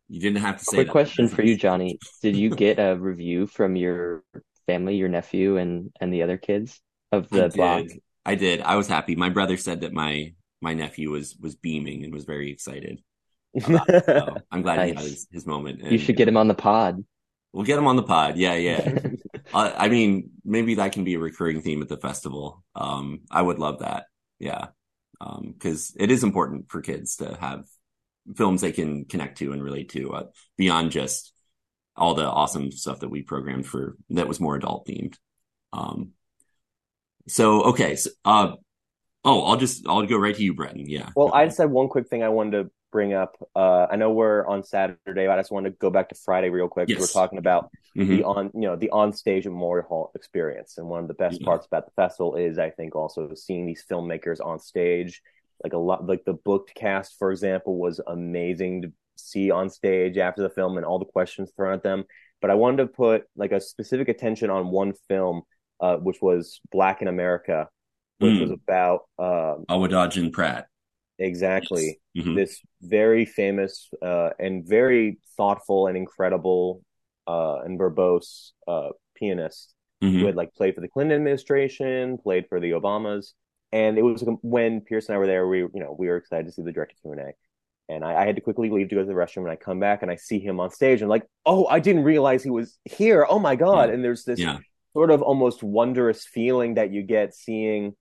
you 0.07 0.19
didn't 0.21 0.41
have 0.41 0.59
to 0.59 0.65
say 0.65 0.77
Quick 0.77 0.89
question 0.89 1.29
for 1.29 1.41
you, 1.43 1.55
Jonny. 1.57 1.99
Did 2.21 2.35
you 2.35 2.49
get 2.49 2.79
a 2.79 2.95
review 2.95 3.47
from 3.47 3.75
your 3.75 4.23
family, 4.67 4.95
your 4.95 5.09
nephew, 5.09 5.57
and 5.57 5.91
and 5.99 6.13
the 6.13 6.23
other 6.23 6.37
kids 6.37 6.81
of 7.11 7.29
I 7.31 7.41
the 7.41 7.49
block? 7.49 7.85
did. 7.87 8.01
I 8.25 8.35
did. 8.35 8.61
I 8.61 8.75
was 8.75 8.87
happy. 8.87 9.15
My 9.15 9.29
brother 9.29 9.57
said 9.57 9.81
that 9.81 9.93
my 9.93 10.33
my 10.61 10.73
nephew 10.73 11.11
was 11.11 11.35
was 11.39 11.55
beaming 11.55 12.03
and 12.03 12.13
was 12.13 12.25
very 12.25 12.51
excited. 12.51 13.01
So 13.57 13.79
I'm 14.51 14.61
glad 14.63 14.81
he 14.81 14.89
had 14.89 14.99
his, 14.99 15.27
his 15.31 15.45
moment. 15.45 15.81
You 15.89 15.97
And 15.97 15.99
should 15.99 16.17
get 16.17 16.27
him 16.27 16.37
on 16.37 16.47
the 16.47 16.53
pod. 16.53 17.03
we'll 17.53 17.65
get 17.65 17.77
him 17.77 17.87
on 17.87 17.95
the 17.95 18.03
pod. 18.03 18.37
Yeah, 18.37 18.55
yeah. 18.55 18.99
uh, 19.53 19.71
I 19.75 19.89
mean, 19.89 20.31
maybe 20.43 20.75
that 20.75 20.91
can 20.91 21.03
be 21.03 21.15
a 21.15 21.19
recurring 21.19 21.61
theme 21.61 21.81
at 21.81 21.87
the 21.89 21.97
festival. 21.97 22.63
Um, 22.75 23.21
I 23.31 23.41
would 23.41 23.59
love 23.59 23.79
that. 23.79 24.05
Yeah, 24.39 24.67
because 25.19 25.95
it 25.97 26.11
is 26.11 26.23
important 26.23 26.69
for 26.69 26.81
kids 26.81 27.17
to 27.17 27.35
have 27.39 27.65
films 28.35 28.61
they 28.61 28.71
can 28.71 29.05
connect 29.05 29.37
to 29.39 29.51
and 29.51 29.63
relate 29.63 29.89
to 29.89 30.13
uh, 30.13 30.23
beyond 30.57 30.91
just 30.91 31.33
all 31.95 32.13
the 32.15 32.25
awesome 32.25 32.71
stuff 32.71 32.99
that 32.99 33.09
we 33.09 33.21
programmed 33.21 33.65
for 33.65 33.95
that 34.09 34.27
was 34.27 34.39
more 34.39 34.55
adult 34.55 34.87
themed. 34.87 35.15
Um, 35.73 36.11
So 37.27 37.63
okay, 37.65 37.95
so 37.95 38.09
uh, 38.23 38.53
oh, 39.23 39.41
I'll 39.45 39.57
just 39.57 39.87
I'll 39.87 40.05
go 40.05 40.17
right 40.17 40.35
to 40.35 40.43
you, 40.43 40.53
Bretton. 40.53 40.85
Yeah. 40.87 41.09
Well, 41.15 41.33
I 41.33 41.45
just 41.45 41.57
had 41.57 41.69
one 41.71 41.87
quick 41.87 42.07
thing 42.07 42.23
I 42.23 42.29
wanted 42.29 42.63
to 42.63 42.71
bring 42.91 43.13
up. 43.13 43.35
Uh, 43.55 43.87
I 43.89 43.95
know 43.95 44.11
we're 44.11 44.45
on 44.45 44.63
Saturday, 44.63 45.25
but 45.27 45.31
I 45.31 45.39
just 45.39 45.51
wanted 45.51 45.71
to 45.71 45.75
go 45.77 45.89
back 45.89 46.09
to 46.09 46.15
Friday 46.15 46.49
real 46.49 46.67
quick. 46.67 46.87
Yes. 46.89 46.99
We're 46.99 47.07
talking 47.07 47.39
about 47.39 47.69
Mhm. 47.97 48.07
the 48.07 48.23
on, 48.23 48.51
you 48.53 48.61
know, 48.61 48.75
the 48.75 48.89
on 48.91 49.11
stage 49.13 49.45
Memorial 49.45 49.87
Hall 49.87 50.11
experience, 50.15 50.77
and 50.77 50.87
one 50.87 51.01
of 51.01 51.07
the 51.07 51.13
best 51.13 51.41
Yeah. 51.41 51.45
parts 51.45 51.65
about 51.65 51.85
the 51.85 51.91
festival 51.91 52.35
is, 52.35 52.57
I 52.59 52.69
think, 52.69 52.95
also 52.95 53.33
seeing 53.33 53.65
these 53.65 53.83
filmmakers 53.89 54.39
on 54.45 54.59
stage. 54.59 55.21
Like 55.63 55.73
a 55.73 55.77
lot, 55.77 56.05
like 56.05 56.23
the 56.25 56.33
booked 56.33 56.73
cast, 56.75 57.17
for 57.17 57.31
example, 57.31 57.77
was 57.79 57.99
amazing 58.07 58.81
to 58.83 58.91
see 59.15 59.49
on 59.51 59.69
stage 59.69 60.17
after 60.17 60.41
the 60.41 60.49
film 60.49 60.77
and 60.77 60.85
all 60.85 60.99
the 60.99 61.05
questions 61.05 61.51
thrown 61.55 61.73
at 61.73 61.83
them. 61.83 62.03
But 62.41 62.51
I 62.51 62.55
wanted 62.55 62.77
to 62.77 62.87
put 62.87 63.23
like 63.35 63.51
a 63.51 63.61
specific 63.61 64.09
attention 64.09 64.49
on 64.49 64.69
one 64.69 64.93
film, 65.07 65.43
uh, 65.79 65.97
which 65.97 66.21
was 66.21 66.59
Black 66.71 67.01
in 67.01 67.07
America, 67.07 67.69
which 68.19 68.33
Mm. 68.33 68.41
was 68.41 68.51
about 68.51 69.01
um, 69.17 69.65
Awadagin 69.69 70.31
Pratt. 70.31 70.67
exactly 71.17 71.99
Mhm. 72.17 72.35
this 72.35 72.61
very 72.81 73.25
famous 73.25 73.89
uh, 74.01 74.31
and 74.37 74.67
very 74.67 75.17
thoughtful 75.37 75.87
and 75.87 75.95
incredible 75.97 76.81
uh, 77.27 77.59
and 77.65 77.79
verbose 77.79 78.51
uh, 78.67 78.89
pianist 79.15 79.73
Mhm. 80.03 80.19
who 80.19 80.25
had 80.25 80.35
like 80.35 80.53
played 80.53 80.75
for 80.75 80.81
the 80.81 80.87
Clinton 80.89 81.15
administration, 81.15 82.17
played 82.17 82.47
for 82.49 82.59
the 82.59 82.71
Obamas, 82.71 83.33
and 83.75 83.97
it 83.97 84.03
was 84.03 84.23
when 84.41 84.81
Pierce 84.81 85.07
and 85.07 85.15
I 85.15 85.19
were 85.19 85.27
there. 85.27 85.47
We 85.47 85.59
you 85.59 85.71
know 85.75 85.95
we 85.97 86.07
were 86.07 86.17
excited 86.17 86.45
to 86.47 86.51
see 86.53 86.63
the 86.63 86.71
director 86.71 86.95
Q 87.01 87.11
and 87.13 87.21
A, 87.21 87.31
and 87.89 88.03
I, 88.05 88.23
I 88.23 88.25
had 88.25 88.35
to 88.37 88.41
quickly 88.41 88.69
leave 88.69 88.89
to 88.89 88.95
go 88.95 89.01
to 89.01 89.07
the 89.07 89.13
restroom. 89.13 89.43
And 89.43 89.51
I 89.51 89.55
come 89.57 89.79
back 89.79 90.01
and 90.01 90.11
I 90.11 90.15
see 90.17 90.39
him 90.39 90.59
on 90.59 90.71
stage, 90.71 91.01
and 91.01 91.09
like, 91.09 91.25
oh, 91.45 91.67
I 91.67 91.79
didn't 91.79 92.03
realize 92.03 92.43
he 92.43 92.49
was 92.49 92.77
here. 92.85 93.25
Oh 93.29 93.39
my 93.39 93.55
god! 93.55 93.89
And 93.91 94.03
there's 94.03 94.23
this 94.25 94.41
Yeah. 94.41 94.59
sort 94.93 95.11
of 95.11 95.21
almost 95.21 95.63
wondrous 95.63 96.25
feeling 96.25 96.75
that 96.75 96.91
you 96.91 97.03
get 97.03 97.35
seeing 97.35 97.95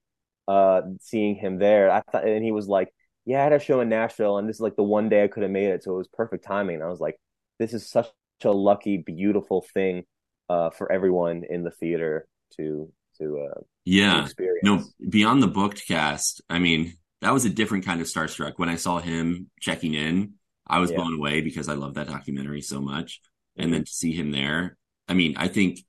uh 0.49 0.83
seeing 1.01 1.37
him 1.37 1.59
there. 1.59 1.91
I 1.91 2.03
thought, 2.13 2.27
and 2.29 2.45
he 2.45 2.53
was 2.53 2.69
like, 2.69 2.93
"Yeah, 3.25 3.41
I 3.41 3.45
had 3.45 3.53
a 3.55 3.59
show 3.59 3.81
in 3.81 3.89
Nashville, 3.89 4.39
and 4.39 4.49
this 4.49 4.57
is 4.57 4.61
like 4.61 4.77
the 4.77 4.83
one 4.83 5.09
day 5.09 5.25
I 5.25 5.29
could 5.29 5.43
have 5.43 5.53
made 5.53 5.69
it, 5.71 5.83
so 5.85 5.95
it 5.95 5.99
was 5.99 6.09
perfect 6.09 6.45
timing." 6.45 6.77
And 6.77 6.85
I 6.85 6.89
was 6.89 7.01
like, 7.01 7.17
"This 7.59 7.75
is 7.75 7.89
such 7.89 8.11
a 8.45 8.51
lucky, 8.53 8.99
beautiful 8.99 9.63
thing 9.75 10.05
uh 10.49 10.71
for 10.71 10.91
everyone 10.93 11.45
in 11.49 11.65
the 11.65 11.71
theater 11.71 12.27
to 12.57 12.93
to 13.19 13.41
uh 13.41 13.55
to 13.55 13.65
Yeah. 13.85 14.25
experience." 14.25 14.61
No, 14.63 14.85
beyond 15.09 15.43
the 15.43 15.49
booked 15.49 15.87
cast, 15.87 16.43
I 16.49 16.59
mean, 16.59 16.95
that 17.21 17.33
was 17.33 17.45
a 17.45 17.51
different 17.51 17.85
kind 17.85 18.01
of 18.01 18.07
starstruck. 18.07 18.55
When 18.57 18.69
I 18.69 18.77
saw 18.77 18.99
him 18.99 19.51
checking 19.61 19.95
in, 19.95 20.35
I 20.67 20.79
was 20.79 20.91
Yeah. 20.91 20.97
blown 20.97 21.15
away 21.15 21.41
because 21.41 21.69
I 21.69 21.75
love 21.75 21.95
that 21.95 22.09
documentary 22.09 22.63
so 22.63 22.81
much. 22.81 23.21
And 23.57 23.73
then 23.73 23.85
to 23.85 23.93
see 23.93 24.13
him 24.13 24.31
there, 24.31 24.77
I 25.09 25.15
mean, 25.15 25.35
I 25.37 25.49
think, 25.49 25.81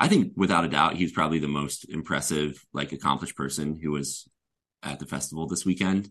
I 0.00 0.08
think 0.08 0.32
without 0.36 0.64
a 0.64 0.68
doubt, 0.68 0.96
he's 0.96 1.12
probably 1.12 1.38
the 1.38 1.48
most 1.48 1.88
impressive, 1.88 2.64
like 2.72 2.92
accomplished 2.92 3.36
person 3.36 3.78
who 3.80 3.92
was 3.92 4.28
at 4.82 4.98
the 4.98 5.06
festival 5.06 5.46
this 5.46 5.64
weekend. 5.64 6.10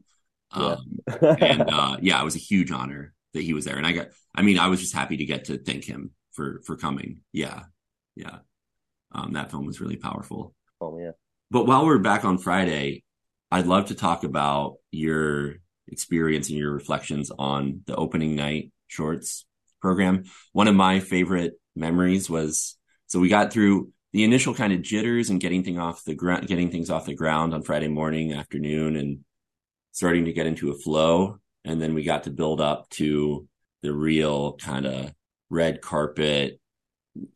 Yeah. 0.55 0.77
Um, 0.77 0.99
and 1.39 1.69
uh, 1.69 1.97
yeah, 2.01 2.21
it 2.21 2.25
was 2.25 2.35
a 2.35 2.39
huge 2.39 2.71
honor 2.71 3.13
that 3.33 3.43
he 3.43 3.53
was 3.53 3.65
there. 3.65 3.77
And 3.77 3.87
I 3.87 3.91
got, 3.91 4.07
I 4.33 4.41
mean, 4.41 4.59
I 4.59 4.67
was 4.67 4.79
just 4.79 4.93
happy 4.93 5.17
to 5.17 5.25
get 5.25 5.45
to 5.45 5.57
thank 5.57 5.83
him 5.83 6.11
for 6.33 6.61
for 6.65 6.77
coming. 6.77 7.21
Yeah, 7.33 7.63
yeah. 8.15 8.39
Um, 9.11 9.33
that 9.33 9.51
film 9.51 9.65
was 9.65 9.81
really 9.81 9.97
powerful. 9.97 10.53
Oh 10.81 10.97
yeah. 10.99 11.11
But 11.49 11.67
while 11.67 11.85
we're 11.85 11.99
back 11.99 12.25
on 12.25 12.37
Friday, 12.37 13.03
I'd 13.51 13.67
love 13.67 13.87
to 13.87 13.95
talk 13.95 14.23
about 14.23 14.77
your 14.91 15.55
experience 15.87 16.49
and 16.49 16.57
your 16.57 16.73
reflections 16.73 17.31
on 17.37 17.81
the 17.85 17.95
opening 17.95 18.35
night 18.35 18.71
shorts 18.87 19.45
program. 19.81 20.23
One 20.53 20.67
of 20.67 20.75
my 20.75 20.99
favorite 20.99 21.53
memories 21.75 22.29
was 22.29 22.77
so 23.07 23.19
we 23.19 23.27
got 23.27 23.51
through 23.51 23.91
the 24.13 24.23
initial 24.23 24.53
kind 24.53 24.71
of 24.71 24.81
jitters 24.81 25.29
and 25.29 25.41
getting 25.41 25.63
thing 25.63 25.79
off 25.79 26.05
the 26.05 26.15
ground, 26.15 26.47
getting 26.47 26.71
things 26.71 26.89
off 26.89 27.05
the 27.05 27.13
ground 27.13 27.53
on 27.53 27.61
Friday 27.61 27.89
morning, 27.89 28.33
afternoon, 28.33 28.95
and 28.95 29.19
starting 29.91 30.25
to 30.25 30.33
get 30.33 30.45
into 30.45 30.71
a 30.71 30.77
flow. 30.77 31.37
And 31.65 31.81
then 31.81 31.93
we 31.93 32.03
got 32.03 32.23
to 32.23 32.31
build 32.31 32.61
up 32.61 32.89
to 32.91 33.47
the 33.83 33.93
real 33.93 34.53
kind 34.53 34.85
of 34.85 35.11
red 35.49 35.81
carpet, 35.81 36.60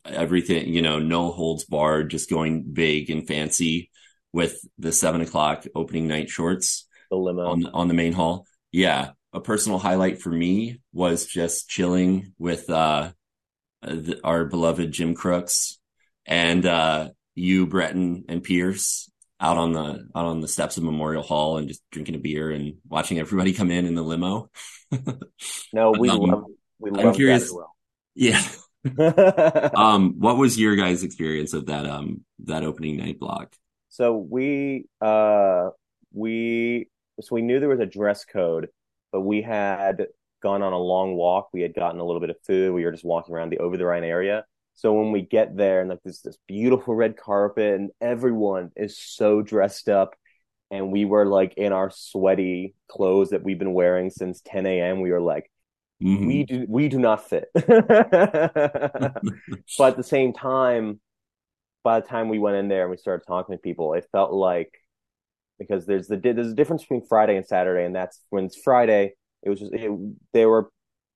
everything, 0.04 0.72
you 0.72 0.82
know, 0.82 0.98
no 0.98 1.30
holds 1.32 1.64
barred, 1.64 2.10
just 2.10 2.30
going 2.30 2.62
big 2.72 3.10
and 3.10 3.26
fancy 3.26 3.90
with 4.32 4.58
the 4.78 4.92
seven 4.92 5.20
o'clock 5.20 5.64
opening 5.74 6.06
night 6.08 6.28
shorts 6.30 6.86
The 7.10 7.16
limo. 7.16 7.46
on 7.46 7.60
the, 7.60 7.70
on 7.70 7.88
the 7.88 7.94
main 7.94 8.12
hall. 8.12 8.46
Yeah, 8.72 9.10
a 9.32 9.40
personal 9.40 9.78
highlight 9.78 10.20
for 10.20 10.30
me 10.30 10.80
was 10.92 11.26
just 11.26 11.68
chilling 11.68 12.32
with 12.38 12.68
uh, 12.70 13.12
the, 13.82 14.20
our 14.24 14.44
beloved 14.44 14.92
Jim 14.92 15.14
Crooks 15.14 15.78
and 16.26 16.64
uh, 16.66 17.10
you, 17.34 17.66
Bretton, 17.66 18.24
and 18.28 18.42
Pierce 18.42 19.10
out 19.38 19.58
on 19.58 19.72
the 19.74 20.08
out 20.16 20.24
on 20.26 20.40
the 20.40 20.48
steps 20.48 20.78
of 20.78 20.82
Memorial 20.82 21.22
Hall 21.22 21.58
and 21.58 21.68
just 21.68 21.82
drinking 21.90 22.14
a 22.14 22.18
beer 22.18 22.50
and 22.50 22.76
watching 22.88 23.18
everybody 23.18 23.52
come 23.52 23.70
in 23.70 23.84
in 23.86 23.94
the 23.94 24.02
limo. 24.02 24.50
no, 25.72 25.92
we 25.92 26.08
um, 26.08 26.18
love 26.20 26.44
we 26.78 26.90
I'm 26.90 26.96
love 26.96 27.04
that 27.04 27.16
curious- 27.16 27.44
as 27.44 27.52
well. 27.52 27.74
yeah. 28.14 28.42
Um, 29.76 30.14
what 30.18 30.36
was 30.36 30.58
your 30.58 30.76
guys' 30.76 31.02
experience 31.02 31.52
of 31.52 31.66
that 31.66 31.86
um 31.86 32.24
that 32.44 32.64
opening 32.64 32.96
night 32.96 33.18
block? 33.18 33.54
So 33.88 34.16
we 34.16 34.86
uh 35.00 35.70
we 36.12 36.88
so 37.20 37.34
we 37.34 37.42
knew 37.42 37.60
there 37.60 37.68
was 37.68 37.80
a 37.80 37.86
dress 37.86 38.24
code, 38.24 38.68
but 39.12 39.22
we 39.22 39.42
had 39.42 40.06
gone 40.42 40.62
on 40.62 40.72
a 40.72 40.78
long 40.78 41.14
walk. 41.14 41.48
We 41.52 41.62
had 41.62 41.74
gotten 41.74 42.00
a 42.00 42.04
little 42.04 42.20
bit 42.20 42.30
of 42.30 42.36
food. 42.46 42.72
We 42.72 42.84
were 42.84 42.92
just 42.92 43.04
walking 43.04 43.34
around 43.34 43.50
the 43.50 43.58
over 43.58 43.76
the 43.76 43.86
Rhine 43.86 44.04
area. 44.04 44.44
So 44.74 44.92
when 44.92 45.10
we 45.10 45.22
get 45.22 45.56
there 45.56 45.80
and 45.80 45.88
like 45.88 46.02
this 46.04 46.20
this 46.20 46.36
beautiful 46.46 46.94
red 46.94 47.16
carpet 47.16 47.80
and 47.80 47.90
everyone 48.00 48.70
is 48.76 48.98
so 48.98 49.40
dressed 49.40 49.88
up 49.88 50.14
and 50.70 50.92
we 50.92 51.04
were 51.04 51.26
like 51.26 51.54
in 51.56 51.72
our 51.72 51.90
sweaty 51.90 52.74
clothes 52.88 53.30
that 53.30 53.42
we've 53.42 53.58
been 53.58 53.72
wearing 53.72 54.10
since 54.10 54.40
10 54.42 54.66
a.m. 54.66 55.00
We 55.00 55.12
were 55.12 55.20
like, 55.20 55.50
Mhm. 56.00 56.26
we 56.26 56.44
do 56.44 56.66
we 56.68 56.88
do 56.88 56.98
not 56.98 57.28
fit. 57.28 57.48
but 59.78 59.92
at 59.92 59.96
the 59.96 60.02
same 60.02 60.32
time, 60.32 61.00
by 61.84 62.00
the 62.00 62.06
time 62.06 62.28
we 62.28 62.38
went 62.38 62.56
in 62.56 62.68
there 62.68 62.82
and 62.82 62.90
we 62.90 62.96
started 62.96 63.24
talking 63.26 63.56
to 63.56 63.60
people, 63.62 63.94
it 63.94 64.06
felt 64.12 64.32
like 64.32 64.72
because 65.58 65.86
there's 65.86 66.08
the 66.08 66.16
there's 66.16 66.52
a 66.52 66.54
difference 66.54 66.82
between 66.82 67.06
Friday 67.06 67.36
and 67.36 67.46
Saturday, 67.46 67.84
and 67.84 67.94
that's 67.94 68.20
when 68.30 68.44
it's 68.44 68.60
Friday, 68.62 69.14
it 69.42 69.50
was 69.50 69.60
just 69.60 69.72
it, 69.74 69.90
there 70.32 70.48
were 70.48 70.70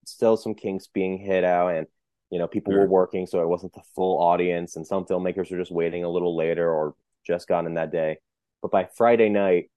still 0.07 0.37
some 0.37 0.55
kinks 0.55 0.87
being 0.89 1.19
hit 1.19 1.45
out, 1.45 1.75
and 1.75 1.87
you 2.31 2.39
know 2.39 2.47
people 2.49 2.73
Sure. 2.73 2.75
were 2.75 2.87
working, 2.87 3.27
so 3.27 3.43
it 3.43 3.49
wasn't 3.49 3.73
the 3.75 3.83
full 3.95 4.19
audience, 4.23 4.77
and 4.77 4.87
some 4.87 5.05
filmmakers 5.05 5.51
were 5.51 5.59
just 5.59 5.73
waiting 5.73 6.05
a 6.05 6.09
little 6.11 6.37
later 6.37 6.71
or 6.71 6.95
just 7.27 7.49
got 7.49 7.67
in 7.67 7.75
that 7.75 7.93
day. 7.93 8.19
But 8.63 8.71
by 8.71 8.89
Friday 8.97 9.29
night, 9.29 9.71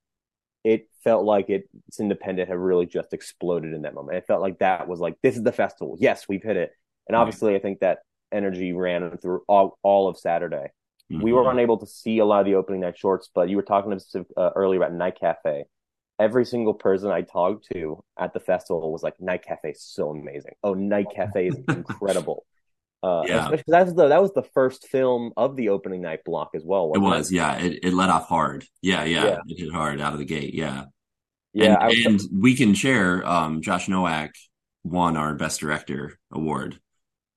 it 0.64 0.88
felt 1.04 1.26
like 1.26 1.50
it, 1.50 1.70
it's 1.88 1.98
Cindependent 2.00 2.48
had 2.48 2.58
really 2.58 2.86
just 2.86 3.14
exploded 3.14 3.74
in 3.74 3.82
that 3.84 3.94
moment. 3.94 4.18
It 4.18 4.26
felt 4.28 4.42
like 4.42 4.60
that 4.60 4.88
was 4.88 5.00
like 5.00 5.16
this 5.22 5.36
is 5.36 5.44
the 5.44 5.52
festival. 5.52 5.98
Yes, 6.00 6.28
we've 6.28 6.44
hit 6.44 6.58
it. 6.58 6.72
And 7.08 7.16
Right. 7.16 7.22
obviously, 7.22 7.56
I 7.56 7.60
think 7.60 7.80
that 7.80 8.00
energy 8.32 8.74
ran 8.74 9.18
through 9.18 9.44
all, 9.48 9.78
all 9.84 10.08
of 10.08 10.18
Saturday. 10.18 10.72
We 11.10 11.32
Mhm. 11.32 11.36
were 11.36 11.52
unable 11.52 11.78
to 11.78 11.86
see 11.86 12.20
a 12.20 12.26
lot 12.26 12.40
of 12.40 12.46
the 12.46 12.56
opening 12.56 12.82
night 12.82 12.98
shorts, 12.98 13.30
but 13.34 13.50
you 13.50 13.58
were 13.58 13.62
talking 13.64 13.98
to 14.00 14.26
uh, 14.38 14.52
earlier 14.56 14.80
about 14.82 14.94
Night 14.94 15.20
Cafe. 15.20 15.66
Every 16.20 16.46
single 16.46 16.74
person 16.74 17.12
I 17.12 17.22
talked 17.22 17.68
to 17.74 18.04
at 18.18 18.34
the 18.34 18.40
festival 18.40 18.92
was 18.92 19.04
like, 19.04 19.20
"Night 19.20 19.44
Cafe 19.44 19.72
is 19.72 19.82
so 19.82 20.12
amazing. 20.12 20.56
Oh, 20.64 20.74
Night 20.74 21.10
Cafe 21.14 21.48
is 21.48 21.58
incredible." 21.68 22.46
Uh, 23.04 23.24
Yeah. 23.28 23.40
especially 23.44 23.58
'cause 23.58 23.64
that 23.68 23.86
was 23.86 23.96
the 23.96 24.08
that 24.08 24.22
was 24.22 24.34
the 24.34 24.44
first 24.44 24.88
film 24.88 25.34
of 25.36 25.58
the 25.58 25.70
opening 25.70 26.02
night 26.02 26.24
block 26.24 26.52
as 26.56 26.64
well. 26.64 26.86
It 26.96 27.00
wasn't 27.00 27.04
was, 27.20 27.32
yeah. 27.34 27.58
It 27.58 27.80
it 27.84 27.94
let 27.94 28.10
off 28.10 28.28
hard. 28.30 28.66
Yeah, 28.82 29.04
yeah. 29.04 29.26
Yeah. 29.26 29.38
It 29.48 29.60
hit 29.60 29.74
hard 29.74 30.00
out 30.00 30.14
of 30.14 30.20
the 30.20 30.26
gate. 30.26 30.54
Yeah. 30.54 30.86
Yeah, 31.56 31.78
and, 31.82 32.18
was, 32.18 32.30
and 32.32 32.42
we 32.42 32.56
can 32.56 32.74
share. 32.74 33.24
Um, 33.28 33.62
Josh 33.62 33.88
Nowak 33.88 34.32
won 34.84 35.18
our 35.18 35.36
Best 35.36 35.60
Director 35.60 36.18
award 36.32 36.80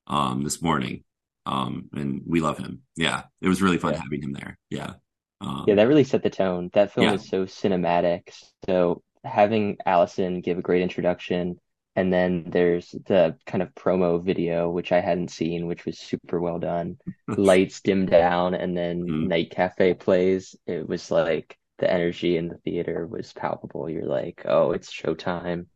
um, 0.07 0.43
this 0.43 0.63
morning, 0.63 1.05
um, 1.45 1.91
and 1.93 2.23
we 2.27 2.41
love 2.41 2.57
him. 2.57 2.83
Yeah, 2.97 3.25
it 3.43 3.49
was 3.49 3.61
really 3.61 3.77
fun 3.77 3.93
Yeah. 3.93 4.01
having 4.03 4.23
him 4.23 4.33
there. 4.33 4.57
Yeah, 4.71 4.95
um, 5.43 5.65
Yeah, 5.67 5.75
that 5.75 5.89
really 5.89 6.05
set 6.05 6.23
the 6.23 6.31
tone. 6.31 6.71
That 6.73 6.93
film 6.93 7.09
Yeah. 7.09 7.15
is 7.15 7.29
so 7.29 7.45
cinematic. 7.45 8.33
So 8.65 9.03
having 9.23 9.77
Allison 9.85 10.41
give 10.41 10.57
a 10.59 10.63
great 10.63 10.81
introduction, 10.81 11.61
and 11.97 12.13
then 12.13 12.45
there's 12.51 12.91
the 13.07 13.37
kind 13.47 13.63
of 13.63 13.75
promo 13.75 14.23
video, 14.23 14.71
which 14.71 14.93
I 14.93 15.01
hadn't 15.01 15.31
seen, 15.31 15.67
which 15.67 15.87
was 15.87 15.99
super 15.99 16.41
well 16.41 16.59
done. 16.61 16.99
Lights 17.37 17.81
dim 17.83 18.07
down, 18.07 18.55
and 18.55 18.77
then 18.77 19.07
Mhm. 19.09 19.29
Night 19.29 19.51
Cafe 19.51 19.95
plays. 19.95 20.57
It 20.67 20.89
was 20.89 21.11
like 21.11 21.59
the 21.79 21.93
energy 21.93 22.37
in 22.37 22.49
the 22.49 22.59
theater 22.59 23.07
was 23.07 23.33
palpable. 23.33 23.91
You're 23.91 24.07
like, 24.07 24.43
oh, 24.47 24.73
it's 24.73 24.93
showtime. 24.93 25.67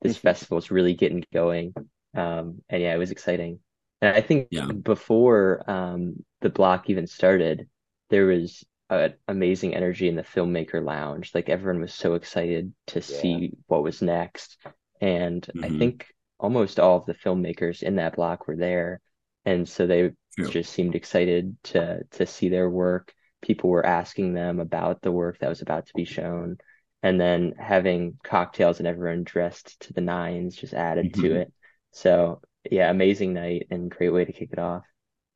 This 0.00 0.16
festival's 0.16 0.70
really 0.70 0.94
getting 0.94 1.24
going. 1.32 1.74
Um, 2.14 2.62
and 2.68 2.82
yeah, 2.82 2.94
it 2.94 2.98
was 2.98 3.10
exciting. 3.10 3.60
And 4.00 4.16
I 4.16 4.20
think 4.20 4.48
Yeah. 4.50 4.66
before 4.82 5.62
um, 5.70 6.24
the 6.40 6.50
block 6.50 6.90
even 6.90 7.06
started, 7.06 7.68
there 8.10 8.26
was 8.26 8.64
a 8.90 9.12
amazing 9.28 9.74
energy 9.74 10.08
in 10.08 10.16
the 10.16 10.22
filmmaker 10.22 10.84
lounge. 10.84 11.32
Like 11.34 11.48
everyone 11.48 11.80
was 11.80 11.94
so 11.94 12.14
excited 12.14 12.72
to 12.88 13.00
see 13.00 13.52
what 13.68 13.82
was 13.82 14.02
next. 14.02 14.58
And 15.02 15.46
I 15.62 15.68
Mhm. 15.68 15.78
think 15.78 16.06
almost 16.40 16.80
all 16.80 16.96
of 16.98 17.06
the 17.06 17.14
filmmakers 17.14 17.82
in 17.82 17.96
that 17.96 18.16
block 18.16 18.46
were 18.48 18.56
there. 18.56 19.00
And 19.44 19.68
so 19.68 19.86
they 19.86 20.12
True. 20.36 20.48
just 20.50 20.72
seemed 20.72 20.94
excited 20.94 21.56
to 21.64 22.04
to 22.12 22.26
see 22.26 22.48
their 22.48 22.70
work. 22.70 23.12
people 23.42 23.70
were 23.70 23.84
asking 23.84 24.34
them 24.34 24.60
about 24.60 25.02
the 25.02 25.10
work 25.12 25.36
that 25.40 25.48
was 25.48 25.62
about 25.62 25.86
to 25.86 25.94
be 25.96 26.04
shown. 26.04 26.56
And 27.02 27.20
then 27.20 27.54
having 27.58 28.16
cocktails 28.22 28.78
and 28.78 28.86
everyone 28.86 29.24
dressed 29.24 29.80
to 29.80 29.92
the 29.92 30.00
nines 30.00 30.54
just 30.56 30.74
added 30.74 31.12
Mhm. 31.12 31.20
to 31.22 31.34
it. 31.40 31.52
So 31.90 32.40
yeah, 32.70 32.88
amazing 32.90 33.32
night 33.34 33.66
and 33.70 33.90
great 33.90 34.10
way 34.10 34.24
to 34.24 34.32
kick 34.32 34.50
it 34.52 34.60
off. 34.60 34.84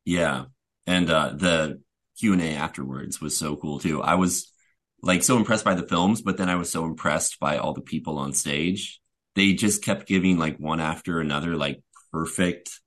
Yeah. 0.05 0.45
And 0.85 1.09
uh 1.09 1.33
the 1.35 1.81
Q&A 2.19 2.55
afterwards 2.55 3.21
was 3.21 3.37
so 3.37 3.55
cool 3.57 3.79
too. 3.79 4.01
I 4.01 4.15
was 4.15 4.51
like 5.03 5.23
so 5.23 5.37
impressed 5.37 5.65
by 5.65 5.75
the 5.75 5.87
films, 5.87 6.21
but 6.21 6.37
then 6.37 6.49
I 6.49 6.55
was 6.55 6.71
so 6.71 6.85
impressed 6.85 7.39
by 7.39 7.57
all 7.57 7.73
the 7.73 7.81
people 7.81 8.17
on 8.17 8.33
stage. 8.33 9.01
They 9.37 9.53
just 9.53 9.83
kept 9.83 10.07
giving 10.07 10.39
like 10.39 10.57
one 10.57 10.79
after 10.79 11.19
another 11.21 11.55
like 11.55 11.81
perfect 12.11 12.81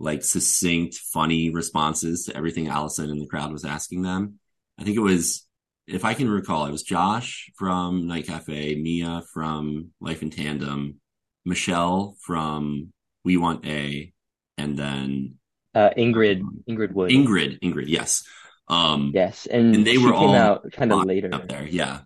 like 0.00 0.24
succinct, 0.24 0.94
funny 0.96 1.50
responses 1.50 2.24
to 2.24 2.36
everything 2.36 2.66
Allison 2.66 3.10
and 3.10 3.20
the 3.20 3.26
crowd 3.26 3.52
was 3.52 3.64
asking 3.64 4.00
them. 4.02 4.38
I 4.78 4.84
think 4.84 4.96
it 4.96 5.00
was 5.00 5.46
if 5.86 6.04
I 6.04 6.14
can 6.14 6.30
recall, 6.30 6.64
it 6.64 6.72
was 6.72 6.82
Josh 6.82 7.50
from 7.56 8.06
Night 8.06 8.26
Cafe, 8.26 8.74
Mia 8.76 9.22
from 9.34 9.90
Life 10.00 10.22
in 10.22 10.30
Tandem, 10.30 11.00
Michelle 11.44 12.16
from 12.20 12.92
We 13.22 13.36
Want 13.36 13.66
A, 13.66 14.12
and 14.56 14.78
then 14.78 15.34
Uh, 15.74 15.90
Ingrid, 15.96 16.40
Ingrid 16.68 16.92
Wood. 16.92 17.10
Ingrid, 17.10 17.60
Ingrid, 17.60 17.88
yes. 17.88 18.24
Um, 18.68 19.12
Yes, 19.14 19.46
and, 19.46 19.74
And 19.76 19.86
they 19.86 19.98
were 19.98 20.14
all 20.14 20.34
out 20.34 20.72
kind 20.72 20.90
of 20.92 21.00
up 21.00 21.06
later. 21.06 21.28
there. 21.46 21.66
Yeah. 21.66 22.00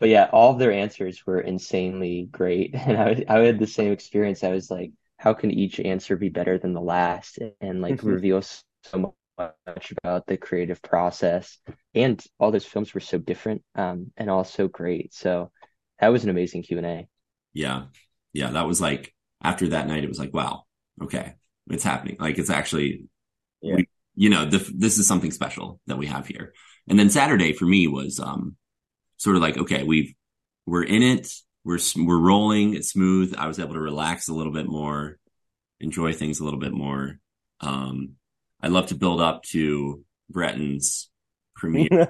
But 0.00 0.08
yeah, 0.08 0.28
all 0.32 0.52
of 0.52 0.58
their 0.58 0.72
answers 0.72 1.24
were 1.26 1.40
insanely 1.40 2.28
great. 2.30 2.74
And 2.74 2.96
I, 2.96 3.24
I 3.28 3.38
had 3.40 3.58
the 3.58 3.66
same 3.66 3.92
experience. 3.92 4.42
I 4.44 4.50
was 4.52 4.70
like, 4.70 4.92
how 5.18 5.34
can 5.34 5.50
each 5.50 5.78
answer 5.80 6.16
be 6.16 6.28
better 6.30 6.58
than 6.58 6.72
the 6.72 6.80
last 6.80 7.38
and 7.60 7.82
like 7.82 8.02
reveal 8.02 8.42
so 8.42 9.14
much 9.36 9.92
about 10.02 10.26
the 10.26 10.36
creative 10.36 10.80
process? 10.82 11.58
And 11.94 12.22
all 12.38 12.50
those 12.50 12.64
films 12.64 12.94
were 12.94 13.00
so 13.00 13.18
different, 13.18 13.62
um, 13.74 14.12
and 14.16 14.30
all 14.30 14.44
so 14.44 14.68
great. 14.68 15.12
So 15.12 15.50
that 15.98 16.08
was 16.08 16.24
an 16.24 16.30
amazing 16.30 16.62
Q&A. 16.62 17.08
Yeah. 17.52 17.84
Yeah. 18.32 18.50
That 18.50 18.66
was 18.66 18.80
like, 18.80 19.14
after 19.42 19.68
that 19.68 19.86
night, 19.86 20.04
it 20.04 20.08
was 20.08 20.18
like, 20.18 20.34
wow, 20.34 20.64
okay, 21.02 21.34
it's 21.68 21.84
happening. 21.84 22.16
Like, 22.18 22.38
it's 22.38 22.50
actually, 22.50 23.04
Yeah. 23.62 23.76
we, 23.76 23.88
you 24.14 24.30
know, 24.30 24.44
the, 24.44 24.58
this 24.76 24.98
is 24.98 25.06
something 25.06 25.30
special 25.30 25.80
that 25.86 25.98
we 25.98 26.06
have 26.06 26.26
here. 26.26 26.52
And 26.88 26.98
then 26.98 27.10
Saturday 27.10 27.52
for 27.52 27.64
me 27.64 27.86
was, 27.88 28.20
um, 28.20 28.56
sort 29.20 29.36
of 29.36 29.42
like, 29.42 29.58
okay, 29.58 29.82
we've, 29.82 30.14
we're 30.64 30.82
in 30.82 31.02
it. 31.02 31.30
We're, 31.62 31.78
we're 31.94 32.18
rolling. 32.18 32.74
It's 32.74 32.90
smooth. 32.90 33.34
I 33.36 33.46
was 33.46 33.58
able 33.58 33.74
to 33.74 33.80
relax 33.80 34.28
a 34.28 34.34
little 34.34 34.52
bit 34.52 34.66
more, 34.66 35.18
enjoy 35.78 36.14
things 36.14 36.40
a 36.40 36.44
little 36.44 36.58
bit 36.58 36.72
more. 36.72 37.18
Um, 37.60 38.16
I 38.62 38.68
love 38.68 38.86
to 38.86 38.94
build 38.94 39.20
up 39.20 39.42
to 39.50 40.02
Bretton's 40.32 41.10
premiere 41.54 42.08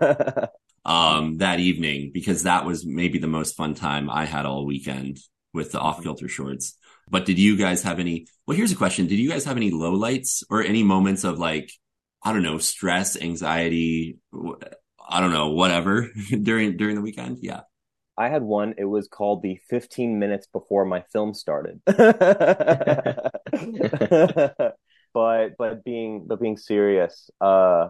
um 0.85 1.39
that 1.39 1.59
evening 1.59 2.11
because 2.15 2.45
that 2.45 2.65
was 2.65 2.87
maybe 2.87 3.19
the 3.19 3.27
most 3.27 3.57
fun 3.57 3.75
time 3.75 4.09
I 4.09 4.25
had 4.25 4.47
all 4.47 4.65
weekend 4.65 5.19
with 5.53 5.73
the 5.73 5.81
off 5.81 6.03
kilter 6.03 6.29
shorts. 6.29 6.77
But 7.09 7.27
did 7.27 7.39
you 7.39 7.57
guys 7.57 7.83
have 7.83 7.99
any? 7.99 8.27
Well, 8.47 8.57
here's 8.57 8.73
a 8.73 8.77
question: 8.77 9.09
Did 9.09 9.19
you 9.19 9.29
guys 9.29 9.45
have 9.47 9.57
any 9.57 9.73
lowlights 9.73 10.45
or 10.49 10.63
any 10.63 10.85
moments 10.85 11.25
of 11.25 11.39
like, 11.41 11.73
I 12.23 12.33
don't 12.33 12.45
know, 12.45 12.59
stress, 12.59 13.21
anxiety, 13.21 14.19
I 15.11 15.21
don't 15.21 15.33
know, 15.33 15.49
whatever 15.49 16.09
during 16.43 16.77
during 16.77 16.95
the 16.95 17.03
weekend? 17.03 17.39
Yeah. 17.43 17.63
I 18.17 18.29
had 18.29 18.43
one. 18.43 18.75
It 18.77 18.85
was 18.85 19.09
called 19.09 19.43
the 19.43 19.59
15 19.71 20.19
minutes 20.19 20.47
before 20.47 20.85
my 20.85 21.03
film 21.13 21.33
started. 21.33 21.81
but 25.15 25.53
but 25.59 25.85
being 25.85 26.27
but 26.27 26.41
being 26.41 26.57
serious, 26.57 27.31
uh, 27.41 27.89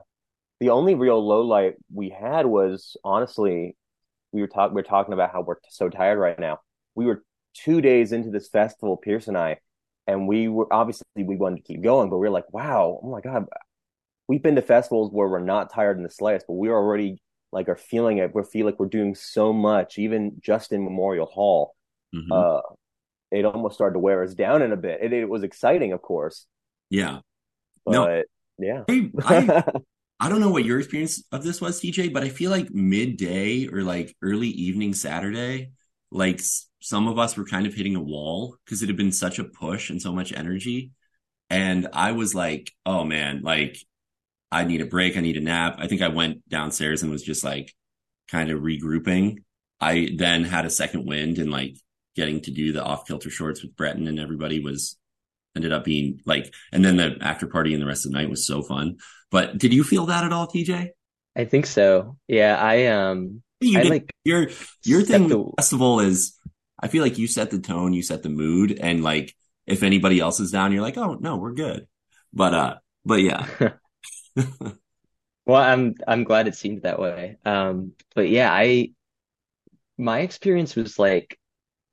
the 0.61 0.71
only 0.71 0.95
real 0.95 1.27
low 1.27 1.43
light 1.43 1.75
we 1.93 2.11
had 2.11 2.47
was 2.47 2.97
honestly 3.05 3.77
we 4.33 4.41
were 4.41 4.47
talking 4.47 4.75
we 4.75 4.81
are 4.81 4.85
talking 4.85 5.15
about 5.15 5.33
how 5.33 5.43
we're 5.43 5.57
so 5.69 5.89
tired 5.89 6.19
right 6.19 6.39
now. 6.39 6.61
We 6.95 7.07
were 7.07 7.25
two 7.55 7.81
days 7.81 8.13
into 8.13 8.31
this 8.31 8.49
festival, 8.49 8.97
Pierce 8.97 9.29
and 9.29 9.37
I, 9.37 9.59
and 10.07 10.29
we 10.29 10.49
were 10.49 10.73
obviously 10.73 11.05
we 11.17 11.37
wanted 11.37 11.57
to 11.57 11.63
keep 11.63 11.83
going, 11.83 12.09
but 12.11 12.19
we 12.19 12.29
were 12.29 12.33
like, 12.33 12.53
wow, 12.53 13.01
oh 13.03 13.11
my 13.11 13.21
god, 13.21 13.47
we've 14.31 14.43
been 14.45 14.55
to 14.55 14.63
festivals 14.63 15.11
where 15.13 15.27
we're 15.27 15.41
not 15.41 15.73
tired 15.73 15.97
in 15.97 16.05
the 16.05 16.09
slightest, 16.09 16.47
but 16.47 16.55
we're 16.55 16.73
already 16.73 17.21
like 17.51 17.69
are 17.69 17.75
feeling 17.75 18.19
it. 18.19 18.33
We 18.33 18.45
feel 18.45 18.65
like 18.65 18.79
we're 18.79 18.87
doing 18.87 19.17
so 19.17 19.53
much, 19.53 19.99
even 19.99 20.37
just 20.41 20.71
in 20.71 20.85
Memorial 20.85 21.27
Hall. 21.27 21.75
Mhm. 22.15 22.31
Uh, 22.31 22.63
it 23.33 23.45
almost 23.45 23.75
started 23.75 23.95
to 23.95 23.99
wear 23.99 24.23
us 24.23 24.35
down 24.35 24.63
in 24.63 24.71
a 24.71 24.77
bit. 24.77 25.01
It, 25.03 25.13
it 25.13 25.29
was 25.29 25.43
exciting, 25.43 25.93
of 25.93 26.01
course, 26.01 26.47
yeah. 26.91 27.19
but 27.85 27.93
No. 27.93 28.23
yeah. 28.59 28.85
I, 28.89 29.11
I 29.25 29.65
I 30.21 30.29
don't 30.29 30.41
know 30.41 30.51
what 30.51 30.65
your 30.65 30.79
experience 30.79 31.25
of 31.33 31.43
this 31.43 31.61
was, 31.61 31.81
TJ, 31.81 32.13
but 32.13 32.23
I 32.23 32.29
feel 32.29 32.53
like 32.53 32.71
midday 32.71 33.67
or 33.67 33.83
like 33.83 34.15
early 34.23 34.49
evening 34.49 34.95
Saturday, 34.95 35.73
like 36.13 36.41
some 36.81 37.09
of 37.09 37.19
us 37.19 37.37
were 37.37 37.47
kind 37.47 37.67
of 37.67 37.75
hitting 37.75 37.97
a 37.97 38.03
wall 38.03 38.57
because 38.65 38.83
it 38.83 38.89
had 38.89 38.97
been 38.97 39.13
such 39.13 39.41
a 39.41 39.45
push 39.45 39.91
and 39.91 40.01
so 40.01 40.13
much 40.13 40.33
energy. 40.33 40.93
And 41.49 41.89
I 41.93 42.13
was 42.13 42.33
like, 42.35 42.71
oh 42.87 43.03
man, 43.05 43.41
like 43.43 43.79
I 44.53 44.65
need 44.65 44.81
a 44.81 44.87
break. 44.87 45.17
I 45.17 45.21
need 45.21 45.37
a 45.37 45.41
nap. 45.41 45.77
I 45.79 45.87
think 45.87 46.03
I 46.03 46.09
went 46.09 46.49
downstairs 46.49 47.03
and 47.03 47.11
was 47.11 47.23
just 47.23 47.45
like 47.45 47.73
kind 48.31 48.51
of 48.51 48.61
regrouping. 48.63 49.39
I 49.81 50.11
then 50.17 50.45
had 50.45 50.67
a 50.67 50.71
second 50.71 51.07
wind 51.07 51.39
and 51.39 51.51
like 51.51 51.77
getting 52.17 52.41
to 52.43 52.51
do 52.51 52.73
the 52.73 52.83
off 52.83 53.07
kilter 53.07 53.31
shorts 53.31 53.63
with 53.63 53.77
Bretton 53.77 54.07
and 54.09 54.19
everybody 54.19 54.61
was 54.61 54.97
ended 55.57 55.73
up 55.73 55.85
being 55.85 56.21
like, 56.27 56.53
and 56.73 56.85
then 56.85 56.97
the 56.97 57.17
after 57.21 57.47
party 57.47 57.73
and 57.73 57.83
the 57.83 57.87
rest 57.87 58.07
of 58.07 58.13
the 58.13 58.19
night 58.19 58.31
was 58.31 58.47
so 58.47 58.63
fun. 58.63 58.97
But 59.31 59.59
did 59.59 59.73
you 59.73 59.85
feel 59.85 60.07
that 60.07 60.25
at 60.25 60.33
all, 60.33 60.47
TJ? 60.47 60.89
I 61.37 61.45
think 61.45 61.67
so. 61.67 62.17
Yeah, 62.27 62.57
I 62.61 62.87
um 62.87 63.43
You 63.61 63.79
I 63.79 63.83
did 63.83 63.91
like 63.91 64.11
your 64.25 64.49
your 64.85 65.03
thing 65.03 65.29
the- 65.29 65.39
the 65.39 65.53
festival 65.59 66.01
is 66.01 66.37
I 66.83 66.89
feel 66.89 67.03
like 67.03 67.19
you 67.19 67.27
set 67.27 67.51
the 67.51 67.59
tone, 67.61 67.93
you 67.93 68.03
set 68.03 68.23
the 68.23 68.29
mood, 68.31 68.79
and 68.81 69.03
like 69.05 69.35
if 69.67 69.83
anybody 69.83 70.19
else 70.19 70.41
is 70.41 70.51
down, 70.51 70.73
you're 70.73 70.83
like, 70.83 70.97
oh 70.99 71.15
no, 71.21 71.37
we're 71.37 71.53
good. 71.53 71.87
But 72.33 72.55
uh, 72.55 72.75
but 73.05 73.21
yeah, 73.23 73.47
Well, 75.47 75.63
I'm 75.63 75.95
I'm 76.09 76.25
glad 76.25 76.49
it 76.49 76.57
seemed 76.57 76.83
that 76.83 77.01
way. 77.01 77.39
Um, 77.45 77.95
but 78.15 78.29
yeah, 78.29 78.53
I 78.53 78.93
my 79.99 80.21
experience 80.21 80.77
was 80.77 80.99
like 80.99 81.39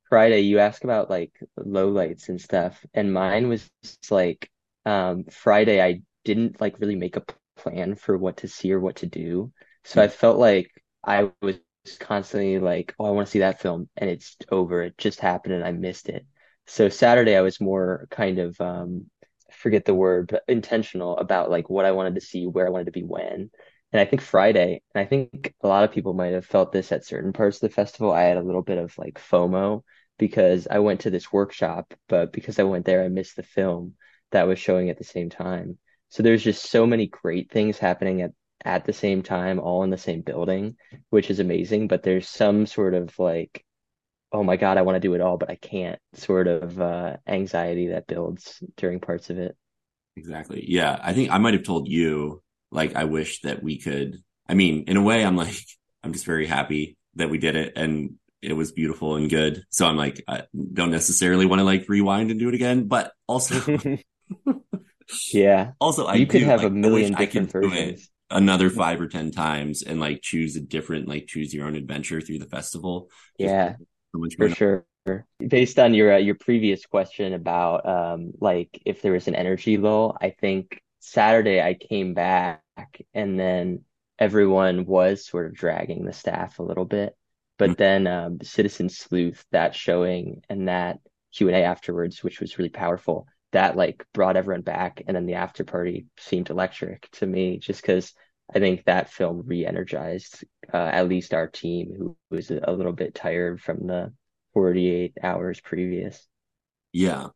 Friday, 0.09 0.41
you 0.41 0.59
ask 0.59 0.83
about 0.83 1.09
like 1.09 1.33
lowlights 1.59 2.29
and 2.29 2.41
stuff, 2.41 2.85
and 2.93 3.13
mine 3.13 3.49
was 3.49 3.69
like 4.11 4.51
um 4.85 5.25
Friday 5.25 5.81
I 5.83 6.01
didn't 6.25 6.61
like 6.61 6.79
really 6.79 6.95
make 6.95 7.17
a 7.17 7.25
plan 7.57 7.95
for 7.95 8.17
what 8.17 8.37
to 8.37 8.47
see 8.47 8.73
or 8.73 8.79
what 8.79 8.97
to 8.97 9.07
do. 9.07 9.51
So 9.85 10.01
I 10.01 10.07
felt 10.09 10.39
like 10.39 10.71
I 11.05 11.31
was 11.41 11.57
constantly 11.99 12.59
like, 12.59 12.95
oh, 12.99 13.05
I 13.07 13.11
want 13.11 13.27
to 13.27 13.31
see 13.31 13.39
that 13.39 13.61
film, 13.61 13.89
and 13.97 14.09
it's 14.09 14.37
over. 14.51 14.83
It 14.83 14.97
just 14.97 15.19
happened 15.21 15.55
and 15.55 15.65
I 15.65 15.71
missed 15.73 16.09
it. 16.09 16.25
So 16.67 16.89
Saturday 16.89 17.35
I 17.37 17.41
was 17.41 17.61
more 17.61 18.07
kind 18.11 18.39
of 18.39 18.59
um 18.61 19.09
forget 19.57 19.85
the 19.85 19.95
word, 19.95 20.27
but 20.27 20.43
intentional 20.47 21.17
about 21.17 21.49
like 21.49 21.69
what 21.69 21.85
I 21.85 21.91
wanted 21.91 22.15
to 22.15 22.21
see, 22.21 22.45
where 22.45 22.67
I 22.67 22.69
wanted 22.69 22.85
to 22.85 22.91
be 22.91 23.03
when. 23.03 23.49
And 23.93 24.01
I 24.01 24.05
think 24.05 24.21
Friday, 24.21 24.81
and 24.93 25.01
I 25.01 25.05
think 25.05 25.53
a 25.61 25.67
lot 25.67 25.83
of 25.83 25.91
people 25.91 26.13
might 26.13 26.33
have 26.33 26.45
felt 26.45 26.71
this 26.71 26.91
at 26.91 27.05
certain 27.05 27.33
parts 27.33 27.57
of 27.57 27.61
the 27.61 27.73
festival. 27.73 28.11
I 28.11 28.23
had 28.23 28.37
a 28.37 28.43
little 28.43 28.61
bit 28.61 28.77
of 28.77 28.97
like 28.97 29.19
FOMO 29.19 29.83
because 30.17 30.67
I 30.69 30.79
went 30.79 31.01
to 31.01 31.09
this 31.09 31.31
workshop, 31.31 31.93
but 32.09 32.33
because 32.33 32.59
I 32.59 32.63
went 32.63 32.85
there, 32.85 33.03
I 33.03 33.07
missed 33.07 33.35
the 33.35 33.43
film 33.43 33.93
that 34.31 34.47
was 34.47 34.59
showing 34.59 34.89
at 34.89 34.97
the 34.97 35.03
same 35.03 35.29
time. 35.29 35.77
So 36.09 36.23
there's 36.23 36.43
just 36.43 36.69
so 36.69 36.85
many 36.85 37.07
great 37.07 37.51
things 37.51 37.77
happening 37.77 38.21
at 38.21 38.31
at 38.65 38.85
the 38.85 38.93
same 38.93 39.21
time, 39.21 39.59
all 39.59 39.83
in 39.83 39.89
the 39.89 39.97
same 39.97 40.21
building, 40.21 40.75
which 41.09 41.29
is 41.29 41.39
amazing. 41.39 41.87
But 41.87 42.03
there's 42.03 42.27
some 42.27 42.65
sort 42.65 42.93
of 42.93 43.17
like, 43.19 43.63
oh 44.31 44.43
my 44.43 44.57
God, 44.57 44.77
I 44.77 44.81
want 44.83 44.95
to 44.97 44.99
do 44.99 45.13
it 45.13 45.21
all, 45.21 45.37
but 45.37 45.49
I 45.49 45.55
can't 45.55 45.99
sort 46.13 46.47
of 46.47 46.79
uh, 46.81 47.17
anxiety 47.27 47.87
that 47.89 48.07
builds 48.07 48.61
during 48.77 48.99
parts 48.99 49.29
of 49.29 49.37
it. 49.39 49.55
exactly. 50.15 50.63
Yeah, 50.67 50.97
I 51.01 51.13
think 51.13 51.31
I 51.31 51.37
might 51.37 51.53
have 51.53 51.63
told 51.63 51.87
you 51.87 52.41
like 52.71 52.95
I 52.95 53.05
wish 53.05 53.41
that 53.41 53.63
we 53.63 53.79
could. 53.79 54.17
I 54.47 54.53
mean, 54.53 54.85
in 54.87 54.97
a 54.97 55.01
way, 55.01 55.23
I'm 55.25 55.35
like 55.35 55.55
I'm 56.03 56.13
just 56.13 56.25
very 56.25 56.45
happy 56.47 56.97
that 57.15 57.29
we 57.29 57.37
did 57.37 57.55
it 57.55 57.73
and 57.75 58.15
it 58.41 58.53
was 58.53 58.71
beautiful 58.71 59.15
and 59.15 59.29
good. 59.29 59.63
So 59.69 59.85
I'm 59.87 59.97
like 59.97 60.23
I 60.27 60.43
don't 60.73 60.91
necessarily 60.91 61.45
want 61.45 61.59
to 61.59 61.63
like 61.65 61.89
rewind 61.89 62.31
and 62.31 62.39
do 62.39 62.49
it 62.49 62.55
again, 62.55 62.87
but 62.87 63.11
also 63.27 63.61
Yeah, 65.31 65.71
also 65.79 66.05
I 66.05 66.15
you 66.15 66.27
could 66.27 66.41
do, 66.41 66.43
have 66.43 66.63
like, 66.63 66.69
a 66.69 66.69
I 66.83 66.89
million 66.89 67.13
different 67.15 67.51
could 67.51 67.53
do 67.59 67.73
it 67.73 67.97
versions. 67.97 68.09
another 68.29 68.69
five 68.69 68.99
or 68.99 69.07
ten 69.07 69.31
times 69.31 69.81
and 69.83 69.99
like 69.99 70.21
choose 70.21 70.55
a 70.55 70.61
different 70.61 71.07
like 71.07 71.27
choose 71.27 71.53
your 71.53 71.65
own 71.67 71.75
adventure 71.75 72.21
through 72.21 72.39
the 72.39 72.45
festival. 72.45 73.09
Yeah. 73.37 73.77
So 74.11 74.19
much 74.19 74.35
For 74.37 74.49
sure. 74.49 74.85
Based 75.45 75.79
on 75.79 75.93
your 75.93 76.13
uh, 76.13 76.17
your 76.17 76.35
previous 76.35 76.85
question 76.85 77.33
about 77.33 77.85
um 77.87 78.31
like 78.41 78.81
if 78.85 79.01
there 79.01 79.13
was 79.13 79.27
an 79.27 79.35
energy 79.35 79.77
lull, 79.77 80.17
I 80.21 80.31
think 80.31 80.81
Saturday 80.99 81.61
I 81.61 81.75
came 81.75 82.13
back 82.13 82.61
and 83.13 83.39
then 83.39 83.85
everyone 84.19 84.85
was 84.85 85.25
sort 85.25 85.45
of 85.45 85.53
dragging 85.53 86.05
the 86.05 86.13
staff 86.13 86.59
a 86.59 86.63
little 86.63 86.85
bit. 86.85 87.15
But 87.57 87.71
Mhm. 87.71 87.77
then 87.77 88.07
um 88.07 88.39
Citizen 88.41 88.89
Sleuth, 88.89 89.45
that 89.51 89.75
showing 89.75 90.41
and 90.49 90.67
that 90.67 90.99
Q&A 91.33 91.63
afterwards, 91.63 92.23
which 92.23 92.39
was 92.41 92.57
really 92.57 92.69
powerful, 92.69 93.27
that 93.51 93.75
like 93.77 94.05
brought 94.13 94.37
everyone 94.37 94.61
back 94.63 95.01
and 95.07 95.15
then 95.15 95.25
the 95.27 95.35
after 95.35 95.63
party 95.63 96.07
seemed 96.17 96.49
electric 96.49 97.09
to 97.13 97.25
me 97.27 97.59
just 97.59 97.81
because 97.81 98.13
I 98.53 98.59
think 98.59 98.85
that 98.85 99.11
film 99.11 99.43
re-energized 99.45 100.45
uh, 100.73 100.77
at 100.77 101.09
least 101.09 101.33
our 101.33 101.47
team, 101.47 101.93
who 101.97 102.17
was 102.29 102.49
a 102.49 102.71
little 102.71 102.93
bit 102.93 103.13
tired 103.13 103.61
from 103.61 103.87
the 103.87 104.13
48 104.53 105.17
hours 105.21 105.59
previous. 105.59 106.25
Yeah, 106.93 107.27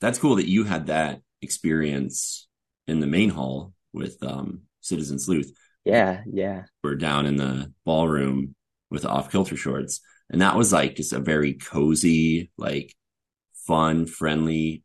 that's 0.00 0.18
cool 0.18 0.36
that 0.36 0.48
you 0.48 0.64
had 0.64 0.86
that 0.86 1.20
experience 1.40 2.48
in 2.86 3.00
the 3.00 3.06
main 3.06 3.30
hall 3.30 3.72
with 3.92 4.22
um, 4.22 4.62
Citizen 4.80 5.18
Sleuth. 5.18 5.52
Yeah, 5.84 6.22
yeah. 6.30 6.64
We're 6.82 6.94
down 6.94 7.26
in 7.26 7.36
the 7.36 7.72
ballroom 7.84 8.54
with 8.90 9.04
off 9.04 9.30
kilter 9.30 9.56
shorts. 9.56 10.00
And 10.30 10.40
that 10.40 10.56
was 10.56 10.72
like 10.72 10.96
just 10.96 11.12
a 11.12 11.18
very 11.18 11.54
cozy, 11.54 12.50
like 12.56 12.94
fun, 13.66 14.06
friendly 14.06 14.82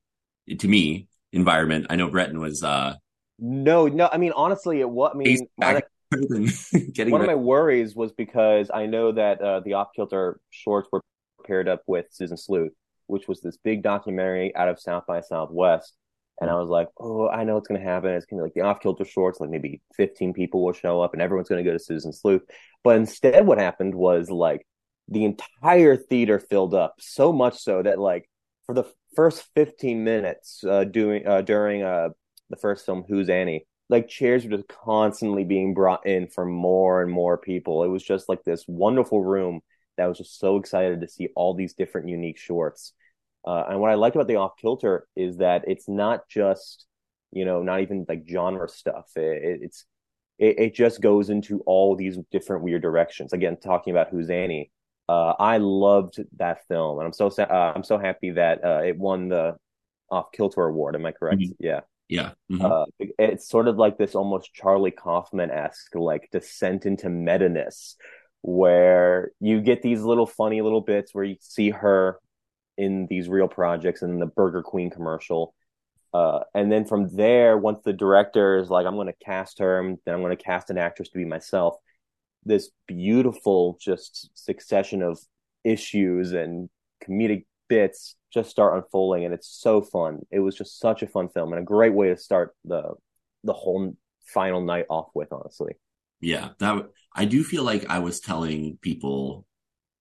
to 0.60 0.68
me 0.68 1.08
environment. 1.32 1.88
I 1.90 1.96
know 1.96 2.10
Breton 2.10 2.40
was 2.40 2.64
uh 2.64 2.96
no, 3.40 3.88
no, 3.88 4.10
I 4.12 4.18
mean 4.18 4.34
honestly 4.36 4.82
it 4.82 4.90
what 4.90 5.14
I 5.14 5.18
mean 5.18 5.48
one, 5.58 5.82
one 7.12 7.22
of 7.22 7.28
my 7.28 7.36
worries 7.36 7.96
was 7.96 8.12
because 8.14 8.72
I 8.74 8.86
know 8.86 9.12
that 9.12 9.42
uh, 9.42 9.60
the 9.60 9.74
off 9.74 9.90
kilter 9.96 10.40
shorts 10.50 10.88
were 10.92 11.02
paired 11.46 11.68
up 11.68 11.82
with 11.88 12.06
Citizen 12.12 12.38
Sleuth, 12.38 12.74
which 13.08 13.28
was 13.28 13.42
this 13.42 13.58
big 13.58 13.84
documentary 13.84 14.56
out 14.56 14.70
of 14.70 14.80
South 14.80 15.06
by 15.08 15.22
Southwest. 15.22 15.94
And 16.40 16.52
I 16.52 16.56
was 16.56 16.70
like, 16.70 16.88
oh, 17.00 17.28
I 17.28 17.44
know 17.44 17.56
what's 17.56 17.68
going 17.68 17.82
to 17.82 17.88
happen. 17.88 18.12
It's 18.12 18.28
going 18.28 18.38
to 18.38 18.44
be 18.44 18.48
like 18.48 18.54
the 18.54 18.62
off 18.62 18.80
kilter 18.80 19.06
shorts, 19.06 19.40
like 19.40 19.50
maybe 19.50 19.82
15 19.96 20.34
people 20.34 20.64
will 20.64 20.74
show 20.74 21.02
up 21.02 21.14
and 21.14 21.22
everyone's 21.22 21.50
going 21.50 21.64
to 21.64 21.70
go 21.70 21.76
to 21.76 21.84
Citizen 21.84 22.14
Sleuth. 22.14 22.44
But 22.84 22.98
instead, 22.98 23.48
what 23.48 23.58
happened 23.58 23.96
was 23.96 24.30
like 24.30 24.66
the 25.08 25.26
entire 25.26 25.98
theater 25.98 26.40
filled 26.40 26.76
up 26.76 26.96
so 27.00 27.34
much 27.34 27.58
so 27.58 27.82
that 27.82 27.98
like 27.98 28.30
for 28.66 28.76
the 28.76 28.86
first 29.16 29.46
15 29.56 30.04
minutes 30.04 30.64
uh, 30.64 30.84
doing 30.84 31.26
uh, 31.26 31.42
during 31.42 31.82
uh, 31.82 32.10
the 32.50 32.56
first 32.56 32.86
film, 32.86 33.04
Who's 33.08 33.30
Annie, 33.30 33.66
like 33.90 34.08
chairs 34.08 34.44
were 34.44 34.58
just 34.58 34.68
constantly 34.68 35.44
being 35.44 35.74
brought 35.74 36.06
in 36.06 36.28
for 36.28 36.46
more 36.46 37.02
and 37.02 37.12
more 37.12 37.38
people. 37.38 37.84
It 37.84 37.88
was 37.88 38.04
just 38.04 38.30
like 38.30 38.44
this 38.44 38.66
wonderful 38.68 39.24
room 39.24 39.62
that 39.98 40.08
was 40.08 40.18
just 40.18 40.40
so 40.40 40.58
excited 40.58 41.02
to 41.02 41.08
see 41.08 41.30
all 41.36 41.54
these 41.54 41.74
different 41.74 42.10
unique 42.10 42.38
shorts. 42.38 42.94
Uh, 43.46 43.64
and 43.70 43.80
what 43.80 43.92
I 43.92 43.96
liked 43.96 44.16
about 44.16 44.28
the 44.28 44.36
off 44.36 44.58
kilter 44.60 45.08
is 45.16 45.38
that 45.38 45.64
it's 45.68 45.88
not 45.88 46.28
just, 46.28 46.86
you 47.32 47.46
know, 47.46 47.64
not 47.64 47.82
even 47.82 48.06
like 48.08 48.26
genre 48.30 48.68
stuff. 48.68 49.06
It, 49.16 49.60
it's 49.62 49.86
it, 50.38 50.60
it, 50.60 50.76
just 50.76 51.02
goes 51.02 51.30
into 51.30 51.62
all 51.66 51.96
these 51.96 52.20
different 52.30 52.64
weird 52.64 52.82
directions. 52.82 53.34
Again, 53.34 53.58
talking 53.58 53.92
about 53.92 54.10
Who's 54.10 54.30
Annie, 54.30 54.72
uh, 55.10 55.34
I 55.40 55.58
loved 55.58 56.20
that 56.38 56.68
film, 56.68 57.00
and 57.00 57.08
I'm 57.08 57.14
so 57.14 57.28
uh, 57.28 57.74
I'm 57.76 57.84
so 57.84 57.98
happy 57.98 58.32
that 58.32 58.64
uh, 58.64 58.82
it 58.84 58.98
won 58.98 59.30
the 59.30 59.56
off 60.12 60.32
kilter 60.32 60.64
award. 60.64 60.96
Am 60.96 61.06
I 61.06 61.12
correct? 61.12 61.42
Mm-hmm. 61.42 61.54
Yeah. 61.66 61.80
Yeah. 62.10 62.32
Mm-hmm. 62.52 62.66
Uh, 62.66 62.86
it's 63.20 63.50
sort 63.50 63.68
of 63.68 63.78
like 63.78 63.98
this 63.98 64.16
almost 64.16 64.54
Charlie 64.54 64.92
Kaufman 64.92 65.52
esque 65.52 65.96
like 65.96 66.30
descent 66.32 66.86
into 66.86 67.10
meta 67.10 67.50
ness, 67.50 67.96
where 68.42 69.32
you 69.40 69.62
get 69.62 69.82
these 69.82 70.02
little 70.02 70.26
funny 70.26 70.62
little 70.62 70.82
bits 70.82 71.14
where 71.14 71.26
you 71.26 71.36
see 71.40 71.70
her 71.70 72.20
in 72.78 73.08
these 73.10 73.28
real 73.28 73.48
projects 73.48 74.02
and 74.04 74.22
the 74.22 74.26
Burger 74.28 74.64
Queen 74.64 74.90
commercial. 74.90 75.54
Uh, 76.14 76.40
and 76.54 76.72
then 76.72 76.86
from 76.86 77.14
there, 77.16 77.58
once 77.58 77.82
the 77.84 77.94
director 77.94 78.58
is 78.58 78.70
like, 78.70 78.86
I'm 78.86 78.96
going 78.96 79.08
to 79.08 79.26
cast 79.26 79.60
her, 79.60 79.84
then 80.06 80.16
I'm 80.16 80.22
going 80.22 80.36
to 80.36 80.42
cast 80.42 80.70
an 80.70 80.78
actress 80.78 81.10
to 81.10 81.18
be 81.18 81.26
myself, 81.26 81.76
this 82.46 82.70
beautiful 82.88 83.78
just 83.82 84.30
succession 84.34 85.02
of 85.02 85.20
issues 85.64 86.32
and 86.32 86.70
comedic 87.04 87.46
bits 87.68 88.16
just 88.34 88.50
start 88.50 88.76
unfolding 88.76 89.26
and 89.26 89.34
it's 89.34 89.48
so 89.48 89.82
fun. 89.82 90.20
It 90.32 90.40
was 90.40 90.56
just 90.56 90.80
such 90.80 91.02
a 91.02 91.08
fun 91.08 91.30
film 91.30 91.54
and 91.54 91.62
a 91.62 91.66
great 91.66 91.94
way 91.94 92.10
to 92.10 92.18
start 92.18 92.56
the 92.66 92.94
the 93.44 93.54
whole 93.54 93.96
final 94.26 94.62
night 94.62 94.86
off 94.90 95.10
with 95.14 95.32
honestly. 95.32 95.74
Yeah 96.20 96.50
that 96.60 96.90
i 97.14 97.26
do 97.26 97.44
feel 97.44 97.64
like 97.64 97.86
i 97.90 98.00
was 98.00 98.20
telling 98.20 98.78
people 98.82 99.46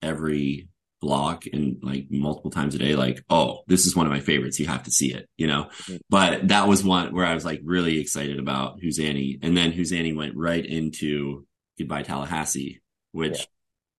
every 0.00 0.68
block 1.02 1.44
and 1.52 1.76
like 1.82 2.06
multiple 2.10 2.50
times 2.50 2.74
a 2.74 2.78
day 2.78 2.96
like 2.96 3.22
oh 3.28 3.60
this 3.66 3.84
is 3.84 3.94
one 3.94 4.06
of 4.06 4.12
my 4.12 4.20
favorites. 4.20 4.58
You 4.58 4.66
have 4.66 4.84
to 4.84 4.90
see 4.90 5.12
it 5.12 5.28
you 5.36 5.46
know? 5.46 5.64
Mm-hmm. 5.64 5.96
but 6.08 6.48
that 6.48 6.68
was 6.68 6.82
one 6.82 7.14
where 7.14 7.26
i 7.26 7.34
was 7.34 7.44
like 7.44 7.60
really 7.64 7.98
excited 7.98 8.38
about 8.38 8.78
who's 8.80 8.98
annie. 8.98 9.38
And 9.42 9.54
then 9.56 9.72
who's 9.72 9.92
annie 9.92 10.14
went 10.14 10.36
right 10.36 10.64
into 10.64 11.46
Goodbye 11.78 12.02
Tallahassee, 12.02 12.80
which 13.12 13.38
yeah. 13.38 13.44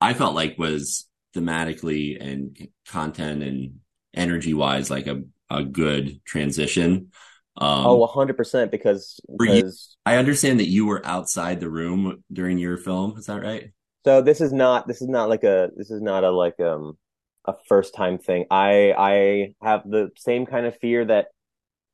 I 0.01 0.13
felt 0.13 0.35
like 0.35 0.57
was 0.57 1.07
thematically 1.35 2.17
and 2.19 2.69
content 2.87 3.43
and 3.43 3.79
energy 4.13 4.53
wise 4.53 4.89
like 4.89 5.07
a, 5.07 5.21
a 5.49 5.63
good 5.63 6.23
transition. 6.25 7.11
Um, 7.59 7.85
oh, 7.87 8.07
100% 8.07 8.69
because, 8.69 9.19
because 9.37 9.97
you, 10.05 10.11
I 10.11 10.17
understand 10.17 10.59
that 10.59 10.67
you 10.67 10.85
were 10.85 11.05
outside 11.05 11.59
the 11.59 11.69
room 11.69 12.23
during 12.31 12.57
your 12.57 12.77
film. 12.77 13.17
Is 13.17 13.25
that 13.25 13.41
right? 13.41 13.71
So 14.05 14.21
this 14.21 14.39
is 14.39 14.53
not 14.53 14.87
this 14.87 15.01
is 15.01 15.09
not 15.09 15.27
like 15.27 15.43
a 15.43 15.69
this 15.75 15.91
is 15.91 16.01
not 16.01 16.23
a 16.23 16.31
like 16.31 16.57
um 16.61 16.97
a 17.43 17.55
first 17.67 17.93
time 17.93 18.17
thing. 18.19 18.45
I 18.49 18.93
I 18.97 19.53
have 19.61 19.83
the 19.83 20.11
same 20.15 20.45
kind 20.45 20.65
of 20.65 20.77
fear 20.77 21.03
that 21.03 21.27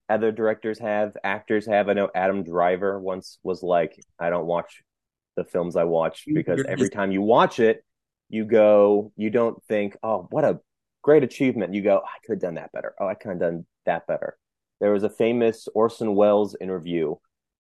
other 0.09 0.31
directors 0.31 0.79
have, 0.79 1.17
actors 1.23 1.65
have. 1.65 1.89
I 1.89 1.93
know 1.93 2.09
Adam 2.13 2.43
Driver 2.43 2.99
once 2.99 3.39
was 3.41 3.63
like, 3.63 3.97
I 4.19 4.29
don't 4.29 4.45
watch 4.45 4.83
the 5.35 5.43
films 5.43 5.75
I 5.75 5.85
watch 5.85 6.25
because 6.31 6.63
every 6.67 6.89
time 6.89 7.11
you 7.11 7.21
watch 7.21 7.59
it, 7.59 7.83
you 8.29 8.45
go, 8.45 9.11
you 9.15 9.29
don't 9.29 9.61
think, 9.65 9.97
oh, 10.03 10.27
what 10.31 10.43
a 10.43 10.59
great 11.01 11.23
achievement. 11.23 11.73
You 11.73 11.81
go, 11.81 11.97
I 11.97 12.17
could 12.25 12.33
have 12.33 12.41
done 12.41 12.55
that 12.55 12.71
better. 12.71 12.95
Oh, 12.99 13.07
I 13.07 13.13
could 13.13 13.29
have 13.29 13.39
done 13.39 13.65
that 13.85 14.07
better. 14.07 14.37
There 14.79 14.91
was 14.91 15.03
a 15.03 15.09
famous 15.09 15.67
Orson 15.73 16.15
Welles 16.15 16.55
interview 16.59 17.15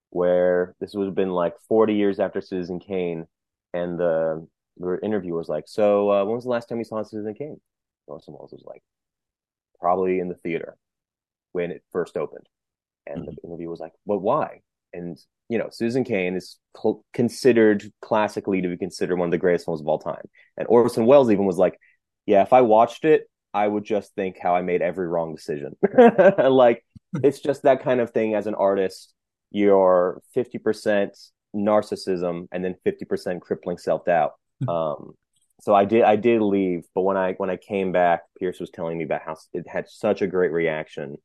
where 0.09 0.75
this 0.79 0.93
would 0.93 1.05
have 1.05 1.15
been 1.15 1.31
like 1.31 1.55
40 1.67 1.93
years 1.93 2.19
after 2.19 2.41
Citizen 2.41 2.79
Kane, 2.79 3.25
and 3.73 3.99
the, 3.99 4.47
the 4.77 4.99
interviewer 5.03 5.37
was 5.37 5.49
like, 5.49 5.67
"So, 5.67 6.11
uh, 6.11 6.25
when 6.25 6.35
was 6.35 6.43
the 6.43 6.49
last 6.49 6.69
time 6.69 6.79
you 6.79 6.83
saw 6.83 7.01
Citizen 7.03 7.33
Kane?" 7.33 7.59
Orson 8.07 8.33
Welles 8.33 8.51
was 8.51 8.63
like, 8.65 8.83
"Probably 9.79 10.19
in 10.19 10.27
the 10.27 10.35
theater 10.35 10.77
when 11.51 11.71
it 11.71 11.83
first 11.91 12.17
opened." 12.17 12.47
And 13.07 13.21
mm-hmm. 13.21 13.31
the 13.35 13.47
interviewer 13.47 13.71
was 13.71 13.79
like, 13.79 13.93
"But 14.05 14.19
why?" 14.19 14.61
And 14.93 15.17
you 15.49 15.57
know, 15.57 15.69
Citizen 15.71 16.03
Kane 16.03 16.35
is 16.35 16.57
cl- 16.75 17.03
considered 17.13 17.83
classically 18.01 18.61
to 18.61 18.69
be 18.69 18.77
considered 18.77 19.17
one 19.17 19.27
of 19.27 19.31
the 19.31 19.37
greatest 19.37 19.65
films 19.65 19.81
of 19.81 19.87
all 19.87 19.99
time. 19.99 20.23
And 20.57 20.67
Orson 20.67 21.05
Welles 21.05 21.31
even 21.31 21.45
was 21.45 21.57
like, 21.57 21.77
yeah, 22.25 22.41
if 22.41 22.53
I 22.53 22.61
watched 22.61 23.05
it, 23.05 23.29
I 23.53 23.67
would 23.67 23.83
just 23.83 24.15
think 24.15 24.37
how 24.41 24.55
I 24.55 24.61
made 24.61 24.81
every 24.81 25.07
wrong 25.07 25.35
decision. 25.35 25.75
like, 26.37 26.83
it's 27.21 27.39
just 27.39 27.63
that 27.63 27.83
kind 27.83 27.99
of 27.99 28.11
thing 28.11 28.33
as 28.33 28.47
an 28.47 28.55
artist. 28.55 29.13
You're 29.51 30.21
50% 30.35 31.09
narcissism 31.55 32.47
and 32.51 32.65
then 32.65 32.75
50% 32.85 33.41
crippling 33.41 33.77
self 33.77 34.05
doubt. 34.05 34.31
Um, 34.67 35.13
so 35.61 35.75
I 35.75 35.85
did, 35.85 36.03
I 36.03 36.15
did 36.15 36.41
leave, 36.41 36.85
but 36.95 37.01
when 37.01 37.17
I, 37.17 37.33
when 37.33 37.49
I 37.49 37.57
came 37.57 37.91
back, 37.91 38.21
Pierce 38.39 38.59
was 38.59 38.71
telling 38.71 38.97
me 38.97 39.03
about 39.03 39.21
how 39.23 39.35
it 39.53 39.67
had 39.67 39.87
such 39.87 40.21
a 40.21 40.27
great 40.27 40.51
reaction 40.51 41.17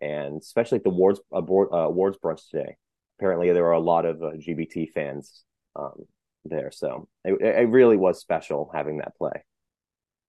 and 0.00 0.40
especially 0.40 0.76
at 0.76 0.84
the 0.84 0.90
awards, 0.90 1.20
uh, 1.34 1.38
awards 1.38 2.18
brunch 2.22 2.48
today 2.48 2.76
apparently 3.22 3.52
there 3.52 3.62
were 3.62 3.70
a 3.70 3.80
lot 3.80 4.04
of 4.04 4.20
uh, 4.20 4.32
GBT 4.32 4.90
fans 4.92 5.44
um, 5.76 6.06
there, 6.44 6.72
so 6.72 7.08
it, 7.24 7.40
it 7.40 7.68
really 7.68 7.96
was 7.96 8.20
special 8.20 8.68
having 8.74 8.98
that 8.98 9.16
play. 9.16 9.44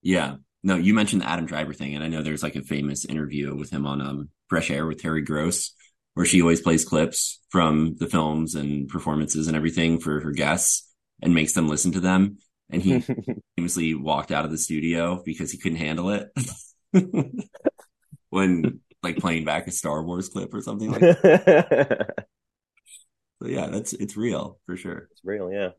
Yeah, 0.04 0.36
no, 0.62 0.76
you 0.76 0.94
mentioned 0.94 1.24
the 1.24 1.30
Adam 1.30 1.48
Driver 1.48 1.74
thing, 1.74 1.96
and 1.96 2.04
I 2.04 2.08
know 2.08 2.22
there's 2.22 2.44
like 2.44 2.56
a 2.56 2.62
famous 2.62 3.04
interview 3.04 3.56
with 3.56 3.72
him 3.72 3.88
on 3.88 4.00
um, 4.00 4.30
Fresh 4.48 4.70
Air 4.70 4.86
with 4.86 5.02
Terry 5.02 5.24
Gross, 5.24 5.74
where 6.14 6.26
she 6.26 6.42
always 6.42 6.62
plays 6.62 6.86
clips 6.86 7.42
from 7.50 7.96
the 7.98 8.08
films 8.08 8.54
and 8.54 8.88
performances 8.88 9.48
and 9.48 9.58
everything 9.58 10.00
for 10.00 10.20
her 10.20 10.32
guests 10.32 10.88
and 11.24 11.34
makes 11.34 11.54
them 11.54 11.68
listen 11.68 11.94
to 11.94 12.00
them. 12.00 12.38
And 12.70 12.82
he 12.82 13.04
famously 13.58 13.96
walked 13.96 14.32
out 14.32 14.46
of 14.46 14.52
the 14.52 14.58
studio 14.60 15.24
because 15.26 15.52
he 15.52 15.58
couldn't 15.58 15.80
handle 15.80 16.12
it 16.12 16.30
when 18.30 18.82
like 19.02 19.18
playing 19.18 19.46
back 19.46 19.68
a 19.68 19.72
Star 19.72 20.04
Wars 20.04 20.30
clip 20.30 20.54
or 20.54 20.62
something 20.62 20.92
like 20.92 21.02
that. 21.02 22.26
So 23.44 23.50
yeah, 23.50 23.68
that's 23.68 23.92
it's 23.92 24.16
real 24.16 24.60
for 24.66 24.78
sure. 24.78 25.10
It's 25.12 25.22
real, 25.24 25.52
yeah. 25.52 25.70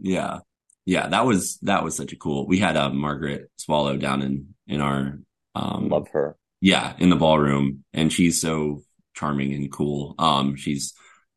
Yeah. 0.00 0.40
Yeah, 0.84 1.06
that 1.06 1.24
was 1.24 1.58
that 1.62 1.84
was 1.84 1.96
such 1.96 2.12
a 2.12 2.16
cool. 2.16 2.48
We 2.48 2.58
had 2.58 2.76
a 2.76 2.86
uh, 2.86 2.90
Margaret 2.90 3.48
Swallow 3.56 3.96
down 3.96 4.22
in 4.22 4.54
in 4.66 4.80
our 4.80 5.20
um 5.54 5.88
love 5.88 6.08
her. 6.08 6.36
Yeah, 6.60 6.94
in 6.98 7.10
the 7.10 7.16
ballroom 7.16 7.84
and 7.92 8.12
she's 8.12 8.40
so 8.40 8.82
charming 9.14 9.52
and 9.52 9.70
cool. 9.70 10.16
Um 10.18 10.56
she's 10.56 10.94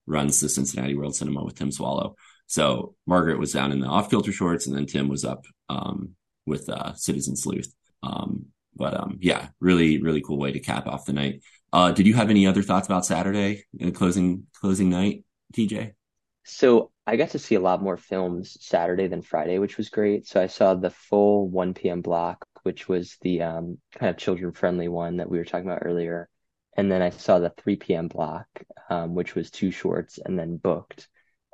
runs 0.07 0.39
the 0.39 0.49
Cincinnati 0.49 0.95
World 0.95 1.15
Cinema 1.15 1.43
with 1.43 1.55
Tim 1.55 1.71
Swallow. 1.71 2.15
So 2.47 2.95
Margaret 3.05 3.37
was 3.37 3.53
down 3.53 3.71
in 3.71 3.79
the 3.79 3.87
off 3.87 4.09
kilter 4.09 4.31
shorts 4.31 4.65
and 4.65 4.75
then 4.75 4.87
Tim 4.87 5.07
was 5.07 5.23
up 5.23 5.45
um 5.69 6.15
with 6.47 6.67
uh 6.67 6.93
Citizen 6.95 7.35
Sleuth. 7.35 7.71
Um 8.01 8.47
but 8.75 8.99
um 8.99 9.19
yeah, 9.21 9.49
really 9.59 10.01
really 10.01 10.21
cool 10.21 10.39
way 10.39 10.51
to 10.51 10.59
cap 10.59 10.87
off 10.87 11.05
the 11.05 11.13
night. 11.13 11.43
Uh 11.71 11.91
did 11.91 12.07
you 12.07 12.15
have 12.15 12.31
any 12.31 12.47
other 12.47 12.63
thoughts 12.63 12.87
about 12.87 13.05
Saturday 13.05 13.65
in 13.77 13.91
closing 13.91 14.47
closing 14.59 14.89
night? 14.89 15.24
TJ? 15.53 15.93
So 16.43 16.91
I 17.07 17.15
got 17.15 17.31
to 17.31 17.39
see 17.39 17.55
a 17.55 17.59
lot 17.59 17.81
more 17.81 17.97
films 17.97 18.57
Saturday 18.61 19.07
than 19.07 19.21
Friday, 19.21 19.59
which 19.59 19.77
was 19.77 19.89
great. 19.89 20.27
So 20.27 20.41
I 20.41 20.47
saw 20.47 20.75
the 20.75 20.89
full 20.89 21.47
1 21.49 21.73
p.m. 21.73 22.01
block, 22.01 22.45
which 22.63 22.87
was 22.87 23.17
the 23.21 23.41
um, 23.41 23.77
kind 23.95 24.09
of 24.09 24.17
children 24.17 24.51
friendly 24.51 24.87
one 24.87 25.17
that 25.17 25.29
we 25.29 25.37
were 25.37 25.45
talking 25.45 25.67
about 25.67 25.83
earlier. 25.83 26.29
And 26.77 26.91
then 26.91 27.01
I 27.01 27.09
saw 27.09 27.39
the 27.39 27.53
3 27.57 27.77
p.m. 27.77 28.07
block, 28.07 28.47
um, 28.89 29.15
which 29.15 29.33
was 29.33 29.49
two 29.49 29.71
shorts 29.71 30.19
and 30.23 30.37
then 30.37 30.57
booked. 30.57 31.07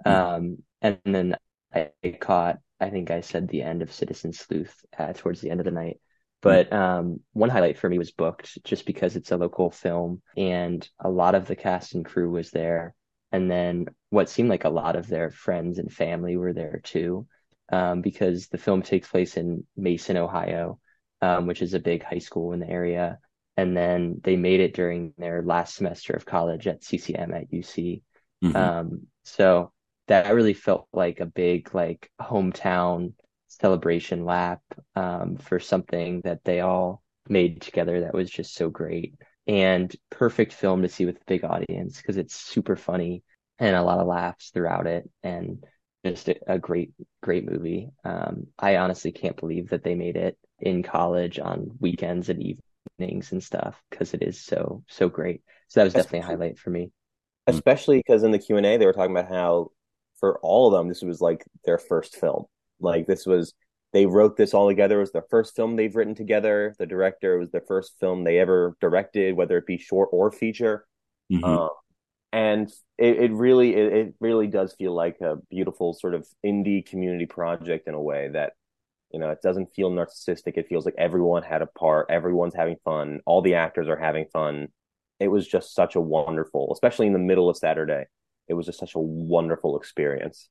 Um, 0.04 0.58
and 0.82 1.00
then 1.06 1.38
I, 1.74 1.92
caught, 2.20 2.58
I 2.80 2.89
think 2.89 3.12
I 3.12 3.22
said 3.22 3.48
the 3.48 3.62
end 3.62 3.82
of 3.82 3.94
Citizen 3.94 4.34
Sleuth 4.34 4.76
uh, 4.98 5.14
towards 5.14 5.42
the 5.42 5.52
end 5.52 5.60
of 5.60 5.66
the 5.66 5.72
night. 5.72 6.00
But 6.42 6.74
um, 6.74 7.20
one 7.34 7.50
highlight 7.50 7.78
for 7.78 7.88
me 7.88 8.00
was 8.00 8.12
booked 8.12 8.64
just 8.64 8.86
because 8.86 9.16
it's 9.16 9.32
a 9.32 9.38
local 9.38 9.70
film 9.70 10.24
and 10.36 10.88
a 11.00 11.10
lot 11.10 11.36
of 11.36 11.46
the 11.48 11.56
cast 11.56 11.94
and 11.94 12.04
crew 12.04 12.32
was 12.32 12.50
there. 12.50 12.96
And 13.32 13.50
then 13.50 13.88
what 14.10 14.30
seemed 14.30 14.50
like 14.50 14.66
a 14.66 14.70
lot 14.70 14.96
of 14.96 15.08
their 15.08 15.32
friends 15.32 15.80
and 15.80 15.92
family 15.92 16.36
were 16.38 16.54
there 16.54 16.82
too, 16.84 17.28
um, 17.72 18.02
because 18.02 18.48
the 18.48 18.58
film 18.58 18.82
takes 18.82 19.10
place 19.10 19.38
in 19.38 19.66
Mason, 19.78 20.18
Ohio, 20.18 20.80
um, 21.22 21.48
which 21.48 21.62
is 21.62 21.74
a 21.74 21.80
big 21.80 22.04
high 22.04 22.20
school 22.20 22.52
in 22.54 22.60
the 22.60 22.70
area. 22.70 23.20
And 23.58 23.76
then 23.76 24.20
they 24.24 24.36
made 24.36 24.60
it 24.60 24.74
during 24.74 25.14
their 25.18 25.42
last 25.42 25.76
semester 25.76 26.14
of 26.14 26.26
college 26.26 26.68
at 26.68 26.84
CCM 26.84 27.34
at 27.34 27.52
UC. 27.52 28.02
Mhm. 28.44 28.56
Um, 28.56 29.08
so 29.24 29.72
that 30.08 30.34
really 30.34 30.54
felt 30.54 30.88
like 30.92 31.20
a 31.20 31.26
big 31.26 31.74
like 31.74 32.10
hometown 32.20 33.14
celebration 33.48 34.26
lap 34.26 34.62
um, 34.96 35.38
for 35.38 35.60
something 35.60 36.22
that 36.22 36.44
they 36.44 36.62
all 36.62 37.04
made 37.30 37.62
together 37.62 38.02
that 38.02 38.14
was 38.14 38.30
just 38.30 38.56
so 38.56 38.70
great 38.70 39.16
and 39.48 39.94
perfect 40.10 40.54
film 40.54 40.82
to 40.84 40.89
see 40.89 41.06
with 41.06 41.18
a 41.18 41.26
big 41.28 41.44
audience 41.44 41.98
because 41.98 42.18
it's 42.18 42.36
super 42.36 42.76
funny 42.76 43.24
and 43.60 43.76
a 43.76 43.84
lot 43.84 44.00
of 44.00 44.08
laughs 44.08 44.50
throughout 44.50 44.88
it 44.88 45.10
and 45.24 45.64
just 46.06 46.30
a, 46.30 46.36
a 46.48 46.60
great 46.60 46.94
great 47.22 47.50
movie. 47.50 47.89
Um, 48.04 48.48
I 48.58 48.78
honestly 48.78 49.12
can't 49.12 49.38
believe 49.38 49.70
that 49.70 49.84
they 49.84 49.96
made 49.96 50.16
it 50.16 50.38
in 50.60 50.84
college 50.84 51.39
on 51.39 51.72
weekends 51.80 52.30
and 52.30 52.58
evenings 53.00 53.32
and 53.32 53.44
stuff 53.44 53.82
because 53.89 54.14
it 54.14 54.24
is 54.24 54.39
so 54.39 54.84
so 54.88 55.10
great. 55.10 55.42
So 55.68 55.80
that 55.80 55.86
was 55.86 55.96
definitely 55.96 56.20
a 56.20 56.24
highlight 56.24 56.60
for 56.60 56.70
me. 56.70 56.92
especially 57.48 57.98
because 57.98 58.24
in 58.24 58.32
the 58.32 58.39
Q 58.39 58.58
and 58.58 58.66
A 58.66 58.78
they 58.78 58.86
were 58.86 58.94
talking 58.94 59.16
about 59.16 59.30
how 59.32 59.72
for 60.20 60.39
all 60.39 60.68
of 60.68 60.74
them 60.74 60.88
this 60.88 61.02
was 61.02 61.22
like 61.22 61.46
their 61.66 61.78
first 61.78 62.16
film. 62.16 62.46
Like 62.80 63.08
this 63.08 63.26
was 63.26 63.54
they 63.94 64.06
wrote 64.06 64.38
this 64.38 64.54
all 64.54 64.68
together. 64.68 64.98
It 64.98 65.02
was 65.02 65.12
the 65.12 65.26
first 65.30 65.56
film 65.56 65.76
they've 65.76 65.96
written 65.96 66.16
together. 66.16 66.76
The 66.80 66.86
director 66.86 67.36
it 67.36 67.39
was 67.39 67.52
the 67.52 67.62
first 67.62 67.94
film 68.00 68.24
they 68.24 68.39
ever 68.39 68.76
directed, 68.80 69.36
whether 69.36 69.58
it 69.58 69.66
be 69.66 69.78
short 69.78 70.10
or 70.12 70.32
feature. 70.32 70.86
Mhm. 71.32 71.44
Um, 71.44 71.70
and 72.34 72.72
it, 72.98 73.18
it 73.18 73.32
really 73.34 73.76
it, 73.76 73.94
it 73.94 74.16
really 74.20 74.48
does 74.48 74.74
feel 74.74 74.94
like 74.94 75.20
a 75.22 75.38
beautiful 75.50 75.94
sort 75.94 76.16
of 76.16 76.28
indie 76.46 76.86
community 76.86 77.26
project 77.26 77.88
in 77.88 77.94
a 77.94 78.02
way 78.02 78.30
that 78.30 78.54
you 79.12 79.20
know 79.20 79.30
it 79.30 79.42
doesn't 79.42 79.74
feel 79.76 79.92
narcissistic. 79.92 80.58
It 80.58 80.68
feels 80.68 80.86
like 80.86 80.96
everyone 80.98 81.44
had 81.44 81.62
a 81.62 81.68
part. 81.68 82.08
Everyone's 82.10 82.56
having 82.56 82.78
fun. 82.86 83.20
All 83.26 83.42
the 83.42 83.56
actors 83.56 83.88
are 83.89 83.98
having 83.98 84.26
fun. 84.32 84.70
It 85.20 85.28
was 85.28 85.48
just 85.48 85.76
such 85.76 85.96
a 85.96 86.02
wonderful, 86.02 86.72
especially 86.74 87.08
in 87.08 87.14
the 87.14 87.20
middle 87.20 87.50
of 87.50 87.58
Saturday. 87.58 88.06
It 88.48 88.54
was 88.54 88.66
just 88.66 88.80
such 88.80 88.96
a 88.96 89.00
wonderful 89.00 89.78
experience. 89.78 90.50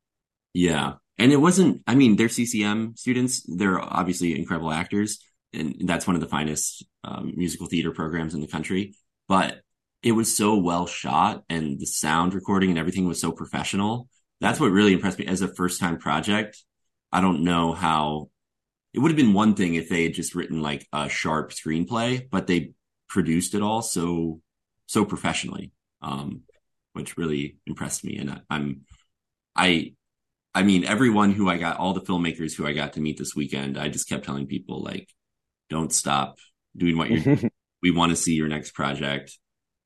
Yeah. 0.53 0.95
And 1.21 1.33
it 1.33 1.37
wasn't, 1.37 1.83
I 1.87 1.95
mean, 1.95 2.17
they're 2.17 2.31
CCM 2.31 2.97
students. 2.97 3.43
They're 3.47 3.79
obviously 3.79 4.39
incredible 4.39 4.73
actors. 4.73 5.23
And 5.53 5.77
that's 5.85 6.07
one 6.07 6.17
of 6.17 6.23
the 6.23 6.29
finest 6.29 6.85
um, 7.05 7.35
musical 7.37 7.67
theater 7.67 7.91
programs 7.91 8.35
in 8.35 8.41
the 8.41 8.47
country. 8.47 8.95
But 9.29 9.61
it 10.03 10.13
was 10.13 10.35
so 10.35 10.57
well 10.57 10.87
shot 10.87 11.45
and 11.51 11.79
the 11.79 11.85
sound 11.85 12.33
recording 12.33 12.71
and 12.71 12.79
everything 12.79 13.07
was 13.07 13.21
so 13.21 13.33
professional. 13.33 14.09
That's 14.41 14.59
what 14.59 14.71
really 14.71 14.95
impressed 14.95 15.19
me 15.19 15.27
as 15.27 15.43
a 15.43 15.55
first 15.55 15.79
time 15.79 15.99
project. 15.99 16.65
I 17.13 17.21
don't 17.21 17.45
know 17.45 17.75
how 17.75 18.31
it 18.95 19.01
would 19.01 19.11
have 19.11 19.19
been 19.19 19.35
one 19.35 19.55
thing 19.55 19.75
if 19.75 19.91
they 19.91 20.05
had 20.05 20.15
just 20.15 20.35
written 20.35 20.63
like 20.63 20.89
a 20.91 21.11
sharp 21.11 21.51
screenplay, 21.51 22.29
but 22.31 22.47
they 22.47 22.73
produced 23.11 23.55
it 23.55 23.61
all 23.61 23.83
so, 23.83 24.41
so 24.87 25.05
professionally. 25.05 25.71
Um, 26.01 26.45
which 26.93 27.17
really 27.17 27.59
impressed 27.67 28.05
me. 28.05 28.17
And 28.17 28.31
I, 28.31 28.41
I'm, 28.51 28.81
I, 29.55 29.95
I 30.55 30.63
mean, 30.63 30.85
everyone 30.85 31.33
who 31.33 31.49
I 31.49 31.59
got, 31.59 31.79
all 31.79 31.93
the 31.93 32.01
filmmakers 32.01 32.55
who 32.55 32.67
I 32.67 32.73
got 32.73 32.95
to 32.95 33.01
meet 33.01 33.19
this 33.19 33.37
weekend, 33.37 33.79
I 33.79 33.89
just 33.89 34.09
kept 34.09 34.25
telling 34.25 34.47
people 34.47 34.83
like, 34.83 35.09
don't 35.69 35.93
stop 35.93 36.39
doing 36.77 36.99
what 36.99 37.11
you're. 37.11 37.39
we 37.83 37.91
want 37.93 38.11
to 38.11 38.17
see 38.17 38.35
your 38.35 38.49
next 38.49 38.73
project, 38.73 39.39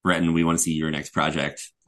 Bretton. 0.03 0.33
We 0.33 0.45
want 0.45 0.59
to 0.59 0.63
see 0.63 0.73
your 0.73 0.91
next 0.91 1.11
project. 1.11 1.71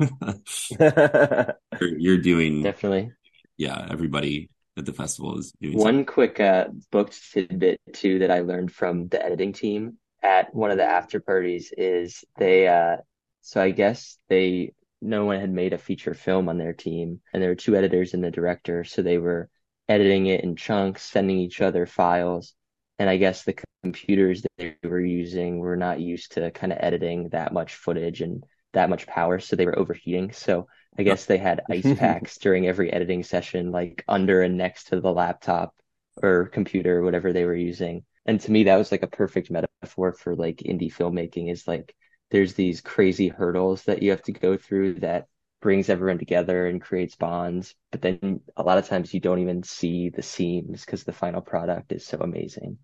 you're, 0.79 1.57
you're 1.81 2.19
doing, 2.19 2.63
Definitely. 2.63 3.13
yeah. 3.57 3.87
Everybody 3.91 4.51
at 4.77 4.85
the 4.85 4.93
festival 4.93 5.39
is 5.39 5.53
doing. 5.61 5.79
One 5.79 6.05
quick 6.05 6.39
uh, 6.39 6.67
booked 6.93 7.19
tidbit 7.33 7.81
too 7.95 8.19
that 8.21 8.31
I 8.31 8.41
learned 8.41 8.73
from 8.73 9.09
the 9.09 9.25
editing 9.25 9.55
team 9.55 9.97
at 10.23 10.55
one 10.55 10.71
of 10.71 10.77
the 10.77 10.85
after 10.85 11.21
parties 11.21 11.73
is 11.77 12.25
they 12.39 12.67
uh 12.67 12.97
so 13.43 13.63
I 13.63 13.71
guess 13.71 14.19
they 14.29 14.73
no 15.01 15.25
one 15.25 15.41
had 15.41 15.51
made 15.51 15.73
a 15.73 15.79
feature 15.79 16.15
film 16.15 16.49
on 16.49 16.59
their 16.59 16.73
team 16.73 17.21
and 17.33 17.43
there 17.43 17.51
were 17.51 17.55
two 17.55 17.77
editors 17.77 18.15
and 18.15 18.25
the 18.25 18.31
director 18.31 18.85
so 18.85 19.03
they 19.03 19.19
were 19.19 19.49
editing 19.89 20.27
it 20.27 20.43
in 20.43 20.57
chunks 20.57 21.03
sending 21.03 21.39
each 21.39 21.61
other 21.61 21.87
files 21.87 22.55
and 22.99 23.11
I 23.11 23.19
guess 23.19 23.45
the 23.45 23.57
computers 23.83 24.43
that 24.43 24.51
they 24.57 24.89
were 24.89 25.01
using 25.01 25.59
were 25.59 25.77
not 25.77 26.01
used 26.01 26.33
to 26.33 26.51
kind 26.51 26.73
of 26.73 26.79
editing 26.81 27.29
that 27.31 27.53
much 27.53 27.75
footage 27.75 28.23
and 28.23 28.43
that 28.73 28.91
much 28.91 29.07
power 29.07 29.39
so 29.39 29.55
they 29.55 29.67
were 29.67 29.79
overheating 29.79 30.33
so 30.33 30.67
I 30.99 31.03
guess 31.03 31.27
they 31.27 31.39
had 31.39 31.63
ice 31.71 31.87
packs 31.99 32.39
during 32.39 32.67
every 32.67 32.93
editing 32.93 33.23
session, 33.23 33.71
like 33.71 34.05
under 34.09 34.43
and 34.43 34.57
next 34.57 34.89
to 34.89 35.01
the 35.01 35.13
laptop 35.13 35.75
or 36.23 36.47
computer, 36.47 37.03
whatever 37.03 37.33
they 37.33 37.45
were 37.45 37.55
using. 37.55 38.05
And 38.25 38.41
to 38.41 38.51
me, 38.51 38.65
that 38.65 38.77
was 38.77 38.91
like 38.91 39.03
a 39.03 39.09
perfect 39.09 39.51
metaphor 39.51 40.13
for 40.13 40.35
like 40.35 40.59
indie 40.59 40.93
filmmaking 40.93 41.51
is 41.51 41.69
like 41.69 41.95
there's 42.31 42.55
these 42.55 42.81
crazy 42.81 43.29
hurdles 43.29 43.85
that 43.85 44.03
you 44.03 44.11
have 44.11 44.23
to 44.23 44.33
go 44.33 44.57
through 44.57 44.95
that 45.01 45.27
brings 45.61 45.89
everyone 45.89 46.19
together 46.19 46.67
and 46.67 46.81
creates 46.81 47.17
bonds. 47.17 47.75
But 47.91 48.03
then 48.03 48.41
a 48.57 48.63
lot 48.63 48.79
of 48.79 48.87
times 48.87 49.15
you 49.15 49.21
don't 49.21 49.41
even 49.41 49.63
see 49.63 50.11
the 50.11 50.23
seams 50.23 50.85
because 50.85 51.05
the 51.05 51.13
final 51.13 51.41
product 51.41 51.93
is 51.93 52.07
so 52.07 52.19
amazing. 52.19 52.79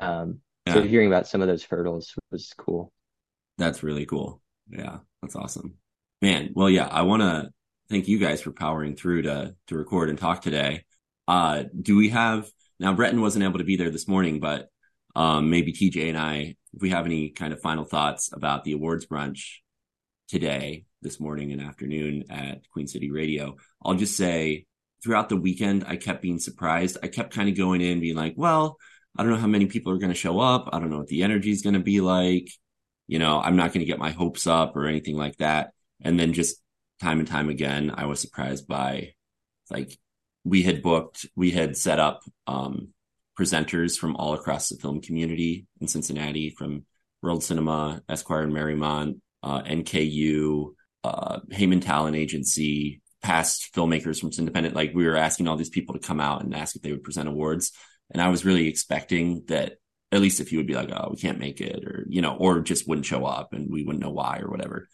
Um, 0.00 0.40
so 0.68 0.82
hearing 0.82 1.08
about 1.08 1.26
some 1.26 1.40
of 1.40 1.48
those 1.48 1.64
hurdles 1.64 2.14
was 2.30 2.52
cool. 2.56 2.92
That's 3.56 3.82
really 3.82 4.04
cool. 4.06 4.42
Yeah, 4.68 4.98
that's 5.22 5.36
awesome. 5.36 5.74
Man, 6.20 6.50
well, 6.54 6.68
yeah, 6.68 6.86
I 6.86 7.02
want 7.02 7.22
to 7.22 7.50
thank 7.88 8.08
you 8.08 8.18
guys 8.18 8.42
for 8.42 8.52
powering 8.52 8.96
through 8.96 9.22
to 9.22 9.54
to 9.68 9.76
record 9.76 10.10
and 10.10 10.18
talk 10.18 10.42
today. 10.42 10.84
Uh, 11.26 11.64
do 11.80 11.96
we 11.96 12.10
have 12.10 12.48
now 12.78 12.92
Bretton 12.92 13.20
wasn't 13.20 13.44
able 13.44 13.58
to 13.58 13.64
be 13.64 13.76
there 13.76 13.90
this 13.90 14.08
morning, 14.08 14.40
but 14.40 14.68
um 15.16 15.50
maybe 15.50 15.72
TJ 15.72 16.08
and 16.08 16.18
I, 16.18 16.56
if 16.74 16.82
we 16.82 16.90
have 16.90 17.06
any 17.06 17.30
kind 17.30 17.52
of 17.52 17.60
final 17.60 17.84
thoughts 17.84 18.30
about 18.32 18.64
the 18.64 18.72
awards 18.72 19.06
brunch 19.06 19.56
today, 20.28 20.84
this 21.00 21.20
morning 21.20 21.52
and 21.52 21.62
afternoon 21.62 22.24
at 22.30 22.68
Queen 22.70 22.86
City 22.86 23.10
Radio, 23.10 23.56
I'll 23.82 23.94
just 23.94 24.16
say 24.16 24.66
throughout 25.02 25.28
the 25.28 25.36
weekend, 25.36 25.84
I 25.86 25.96
kept 25.96 26.22
being 26.22 26.38
surprised. 26.38 26.98
I 27.02 27.08
kept 27.08 27.34
kind 27.34 27.48
of 27.48 27.56
going 27.56 27.80
in 27.80 28.00
being 28.00 28.16
like, 28.16 28.34
well, 28.36 28.78
I 29.16 29.22
don't 29.22 29.32
know 29.32 29.38
how 29.38 29.46
many 29.46 29.66
people 29.66 29.92
are 29.92 29.98
going 29.98 30.12
to 30.12 30.18
show 30.18 30.40
up. 30.40 30.68
I 30.72 30.78
don't 30.78 30.90
know 30.90 30.98
what 30.98 31.08
the 31.08 31.22
energy 31.22 31.50
is 31.50 31.62
going 31.62 31.74
to 31.74 31.80
be 31.80 32.00
like. 32.00 32.48
You 33.06 33.18
know, 33.18 33.40
I'm 33.40 33.56
not 33.56 33.72
going 33.72 33.80
to 33.80 33.90
get 33.90 33.98
my 33.98 34.10
hopes 34.10 34.46
up 34.46 34.76
or 34.76 34.86
anything 34.86 35.16
like 35.16 35.36
that. 35.38 35.70
And 36.00 36.18
then 36.18 36.32
just 36.32 36.56
time 37.00 37.18
and 37.18 37.28
time 37.28 37.48
again, 37.48 37.92
I 37.94 38.06
was 38.06 38.20
surprised 38.20 38.66
by 38.66 39.14
like 39.70 39.98
we 40.44 40.62
had 40.62 40.82
booked, 40.82 41.26
we 41.36 41.50
had 41.50 41.76
set 41.76 41.98
up 41.98 42.20
um, 42.46 42.88
presenters 43.38 43.96
from 43.96 44.16
all 44.16 44.34
across 44.34 44.68
the 44.68 44.76
film 44.76 45.00
community 45.00 45.66
in 45.80 45.86
Cincinnati, 45.86 46.50
from 46.50 46.84
World 47.22 47.44
Cinema, 47.44 48.02
Esquire 48.08 48.42
and 48.42 48.52
Mariemont, 48.52 49.20
uh, 49.42 49.62
NKU, 49.62 50.74
uh, 51.04 51.40
Heyman 51.50 51.82
Talent 51.82 52.16
Agency, 52.16 53.00
past 53.22 53.72
filmmakers 53.74 54.20
from 54.20 54.30
Cindependent. 54.30 54.74
Like 54.74 54.92
we 54.94 55.06
were 55.06 55.16
asking 55.16 55.48
all 55.48 55.56
these 55.56 55.70
people 55.70 55.94
to 55.94 56.06
come 56.06 56.20
out 56.20 56.42
and 56.42 56.54
ask 56.54 56.76
if 56.76 56.82
they 56.82 56.90
would 56.90 57.04
present 57.04 57.28
awards. 57.28 57.72
And 58.10 58.22
I 58.22 58.28
was 58.28 58.44
really 58.44 58.68
expecting 58.68 59.44
that 59.48 59.74
at 60.10 60.20
least 60.20 60.40
if 60.40 60.52
you 60.52 60.58
would 60.58 60.66
be 60.66 60.74
like, 60.74 60.90
oh, 60.90 61.08
we 61.10 61.20
can't 61.20 61.38
make 61.38 61.60
it, 61.60 61.84
or, 61.84 62.06
you 62.08 62.22
know, 62.22 62.34
or 62.34 62.60
just 62.60 62.88
wouldn't 62.88 63.06
show 63.06 63.24
up 63.24 63.52
and 63.52 63.70
we 63.70 63.84
wouldn't 63.84 64.02
know 64.02 64.10
why 64.10 64.38
or 64.40 64.50
whatever. 64.50 64.88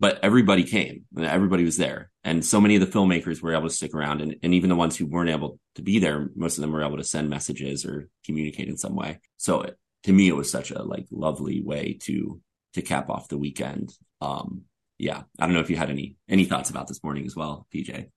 But 0.00 0.20
everybody 0.22 0.64
came 0.64 1.04
and 1.16 1.26
everybody 1.26 1.64
was 1.64 1.76
there. 1.76 2.10
And 2.22 2.44
so 2.44 2.60
many 2.60 2.76
of 2.76 2.80
the 2.80 2.98
filmmakers 2.98 3.42
were 3.42 3.52
able 3.52 3.68
to 3.68 3.74
stick 3.74 3.94
around. 3.94 4.20
And, 4.20 4.36
and 4.42 4.54
even 4.54 4.70
the 4.70 4.76
ones 4.76 4.96
who 4.96 5.06
weren't 5.06 5.30
able 5.30 5.58
to 5.74 5.82
be 5.82 5.98
there, 5.98 6.28
most 6.36 6.56
of 6.56 6.62
them 6.62 6.72
were 6.72 6.84
able 6.84 6.98
to 6.98 7.04
send 7.04 7.28
messages 7.28 7.84
or 7.84 8.08
communicate 8.24 8.68
in 8.68 8.76
some 8.76 8.94
way. 8.94 9.18
So 9.38 9.66
to 10.04 10.12
me, 10.12 10.28
it 10.28 10.36
was 10.36 10.50
such 10.50 10.70
a 10.70 10.82
like 10.82 11.06
lovely 11.10 11.60
way 11.62 11.98
to, 12.02 12.40
to 12.74 12.82
cap 12.82 13.10
off 13.10 13.28
the 13.28 13.38
weekend. 13.38 13.92
Um, 14.20 14.62
yeah. 14.98 15.22
I 15.38 15.46
don't 15.46 15.54
know 15.54 15.60
if 15.60 15.70
you 15.70 15.76
had 15.76 15.90
any, 15.90 16.16
any 16.28 16.44
thoughts 16.44 16.70
about 16.70 16.86
this 16.86 17.02
morning 17.02 17.26
as 17.26 17.34
well, 17.34 17.66
TJ. 17.74 18.10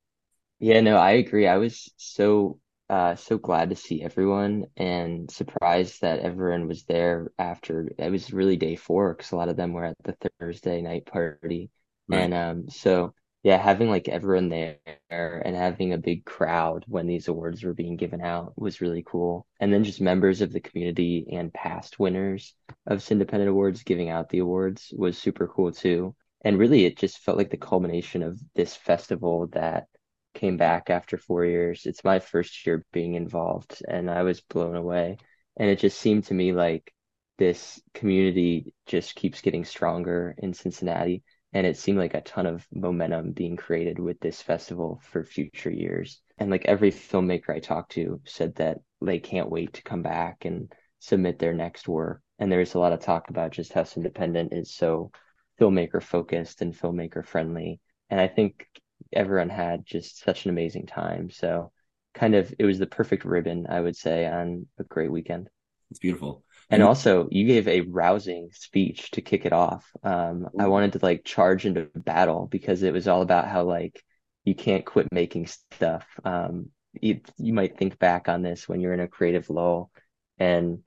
Yeah, 0.59 0.81
no, 0.81 0.97
I 0.97 1.13
agree. 1.13 1.47
I 1.47 1.57
was 1.57 1.91
so 1.97 2.59
uh 2.91 3.15
so 3.15 3.37
glad 3.37 3.69
to 3.69 3.75
see 3.75 4.03
everyone 4.03 4.65
and 4.77 5.31
surprised 5.31 6.01
that 6.01 6.19
everyone 6.19 6.67
was 6.67 6.83
there 6.83 7.31
after 7.39 7.89
it 7.97 8.11
was 8.11 8.33
really 8.33 8.57
day 8.57 8.75
four 8.75 9.13
because 9.13 9.31
a 9.31 9.35
lot 9.37 9.49
of 9.49 9.55
them 9.57 9.73
were 9.73 9.85
at 9.85 9.95
the 10.03 10.15
Thursday 10.39 10.81
night 10.81 11.05
party. 11.05 11.71
Right. 12.09 12.19
And 12.19 12.33
um 12.33 12.69
so 12.69 13.13
yeah, 13.43 13.57
having 13.57 13.89
like 13.89 14.07
everyone 14.07 14.49
there 14.49 14.77
and 15.09 15.55
having 15.55 15.93
a 15.93 15.97
big 15.97 16.25
crowd 16.25 16.85
when 16.87 17.07
these 17.07 17.27
awards 17.27 17.63
were 17.63 17.73
being 17.73 17.95
given 17.97 18.21
out 18.21 18.53
was 18.55 18.81
really 18.81 19.03
cool. 19.05 19.47
And 19.59 19.73
then 19.73 19.83
just 19.83 19.99
members 20.01 20.41
of 20.41 20.51
the 20.51 20.59
community 20.59 21.25
and 21.31 21.53
past 21.53 21.97
winners 21.99 22.53
of 22.85 22.99
Cindependent 22.99 23.49
Awards 23.49 23.83
giving 23.83 24.09
out 24.09 24.29
the 24.29 24.39
awards 24.39 24.93
was 24.95 25.17
super 25.17 25.47
cool 25.47 25.71
too. 25.71 26.15
And 26.43 26.59
really 26.59 26.85
it 26.85 26.97
just 26.97 27.19
felt 27.19 27.37
like 27.37 27.49
the 27.49 27.57
culmination 27.57 28.21
of 28.21 28.39
this 28.55 28.75
festival 28.75 29.47
that 29.53 29.87
came 30.33 30.57
back 30.57 30.89
after 30.89 31.17
four 31.17 31.45
years. 31.45 31.85
It's 31.85 32.03
my 32.03 32.19
first 32.19 32.65
year 32.65 32.85
being 32.91 33.15
involved, 33.15 33.81
and 33.87 34.09
I 34.09 34.23
was 34.23 34.41
blown 34.41 34.75
away. 34.75 35.17
And 35.57 35.69
it 35.69 35.79
just 35.79 35.99
seemed 35.99 36.25
to 36.25 36.33
me 36.33 36.53
like 36.53 36.93
this 37.37 37.81
community 37.93 38.73
just 38.85 39.15
keeps 39.15 39.41
getting 39.41 39.65
stronger 39.65 40.35
in 40.37 40.53
Cincinnati. 40.53 41.23
And 41.53 41.67
it 41.67 41.77
seemed 41.77 41.97
like 41.97 42.13
a 42.13 42.21
ton 42.21 42.45
of 42.45 42.65
momentum 42.71 43.31
being 43.31 43.57
created 43.57 43.99
with 43.99 44.19
this 44.19 44.41
festival 44.41 45.01
for 45.03 45.23
future 45.23 45.71
years. 45.71 46.21
And 46.37 46.49
like 46.49 46.65
every 46.65 46.91
filmmaker 46.91 47.49
I 47.49 47.59
talked 47.59 47.91
to 47.93 48.21
said 48.25 48.55
that 48.55 48.77
they 49.01 49.19
can't 49.19 49.49
wait 49.49 49.73
to 49.73 49.83
come 49.83 50.01
back 50.01 50.45
and 50.45 50.71
submit 50.99 51.39
their 51.39 51.53
next 51.53 51.87
work. 51.87 52.21
And 52.39 52.51
there's 52.51 52.73
a 52.73 52.79
lot 52.79 52.93
of 52.93 53.01
talk 53.01 53.29
about 53.29 53.51
just 53.51 53.73
how 53.73 53.81
Cindependent 53.81 54.53
is 54.53 54.73
so 54.73 55.11
filmmaker 55.59 56.01
focused 56.01 56.61
and 56.61 56.73
filmmaker 56.73 57.25
friendly. 57.25 57.79
And 58.09 58.19
I 58.19 58.27
think 58.27 58.67
everyone 59.13 59.49
had 59.49 59.85
just 59.85 60.23
such 60.23 60.45
an 60.45 60.51
amazing 60.51 60.85
time. 60.87 61.29
So 61.29 61.71
kind 62.13 62.35
of 62.35 62.53
it 62.57 62.65
was 62.65 62.79
the 62.79 62.87
perfect 62.87 63.25
ribbon, 63.25 63.67
I 63.69 63.81
would 63.81 63.95
say, 63.95 64.25
on 64.25 64.67
a 64.79 64.83
great 64.83 65.11
weekend. 65.11 65.49
It's 65.89 65.99
beautiful. 65.99 66.43
And 66.69 66.83
also, 66.83 67.27
you 67.29 67.45
gave 67.45 67.67
a 67.67 67.81
rousing 67.81 68.49
speech 68.53 69.11
to 69.11 69.21
kick 69.21 69.45
it 69.45 69.51
off. 69.51 69.85
Um, 70.03 70.47
I 70.57 70.67
wanted 70.67 70.93
to 70.93 70.99
like 71.01 71.25
charge 71.25 71.65
into 71.65 71.89
battle 71.93 72.47
because 72.49 72.81
it 72.81 72.93
was 72.93 73.09
all 73.09 73.21
about 73.21 73.49
how 73.49 73.63
like 73.63 74.01
you 74.45 74.55
can't 74.55 74.85
quit 74.85 75.11
making 75.11 75.47
stuff. 75.47 76.05
Um, 76.23 76.69
you, 76.93 77.19
you 77.37 77.53
might 77.53 77.77
think 77.77 77.99
back 77.99 78.29
on 78.29 78.41
this 78.41 78.69
when 78.69 78.79
you're 78.79 78.93
in 78.93 79.01
a 79.01 79.07
creative 79.09 79.49
lull, 79.49 79.91
and 80.37 80.79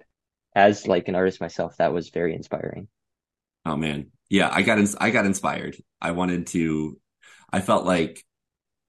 as 0.55 0.87
like 0.87 1.09
an 1.09 1.16
artist 1.16 1.41
myself, 1.41 1.77
that 1.77 1.93
was 1.93 2.09
very 2.09 2.35
inspiring. 2.35 2.89
Oh 3.66 3.77
man, 3.77 4.11
yeah, 4.31 4.49
I 4.51 4.62
got 4.62 4.79
I 5.01 5.11
got 5.11 5.27
inspired. 5.27 5.77
I 6.01 6.12
wanted 6.12 6.47
to. 6.49 6.99
I 7.53 7.61
felt 7.61 7.84
like 7.84 8.24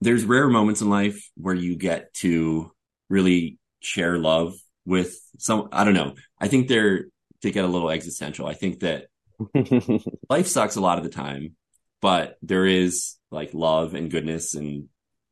there's 0.00 0.24
rare 0.24 0.48
moments 0.48 0.82
in 0.82 0.90
life 0.90 1.30
where 1.36 1.54
you 1.54 1.76
get 1.76 2.12
to 2.14 2.72
really 3.08 3.58
share 3.80 4.18
love 4.18 4.54
with 4.84 5.16
some 5.38 5.68
I 5.72 5.84
don't 5.84 5.94
know. 5.94 6.14
I 6.40 6.48
think 6.48 6.68
they're 6.68 7.06
to 7.42 7.50
get 7.50 7.64
a 7.64 7.68
little 7.68 7.90
existential. 7.90 8.46
I 8.46 8.54
think 8.54 8.80
that 8.80 9.06
life 10.30 10.46
sucks 10.46 10.76
a 10.76 10.80
lot 10.80 10.98
of 10.98 11.04
the 11.04 11.10
time, 11.10 11.56
but 12.00 12.36
there 12.42 12.66
is 12.66 13.16
like 13.30 13.54
love 13.54 13.94
and 13.94 14.10
goodness 14.10 14.54
and 14.54 14.88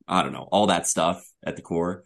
I 0.06 0.22
don't 0.22 0.32
know, 0.32 0.48
all 0.50 0.66
that 0.66 0.86
stuff 0.86 1.24
at 1.42 1.56
the 1.56 1.62
core. 1.62 2.04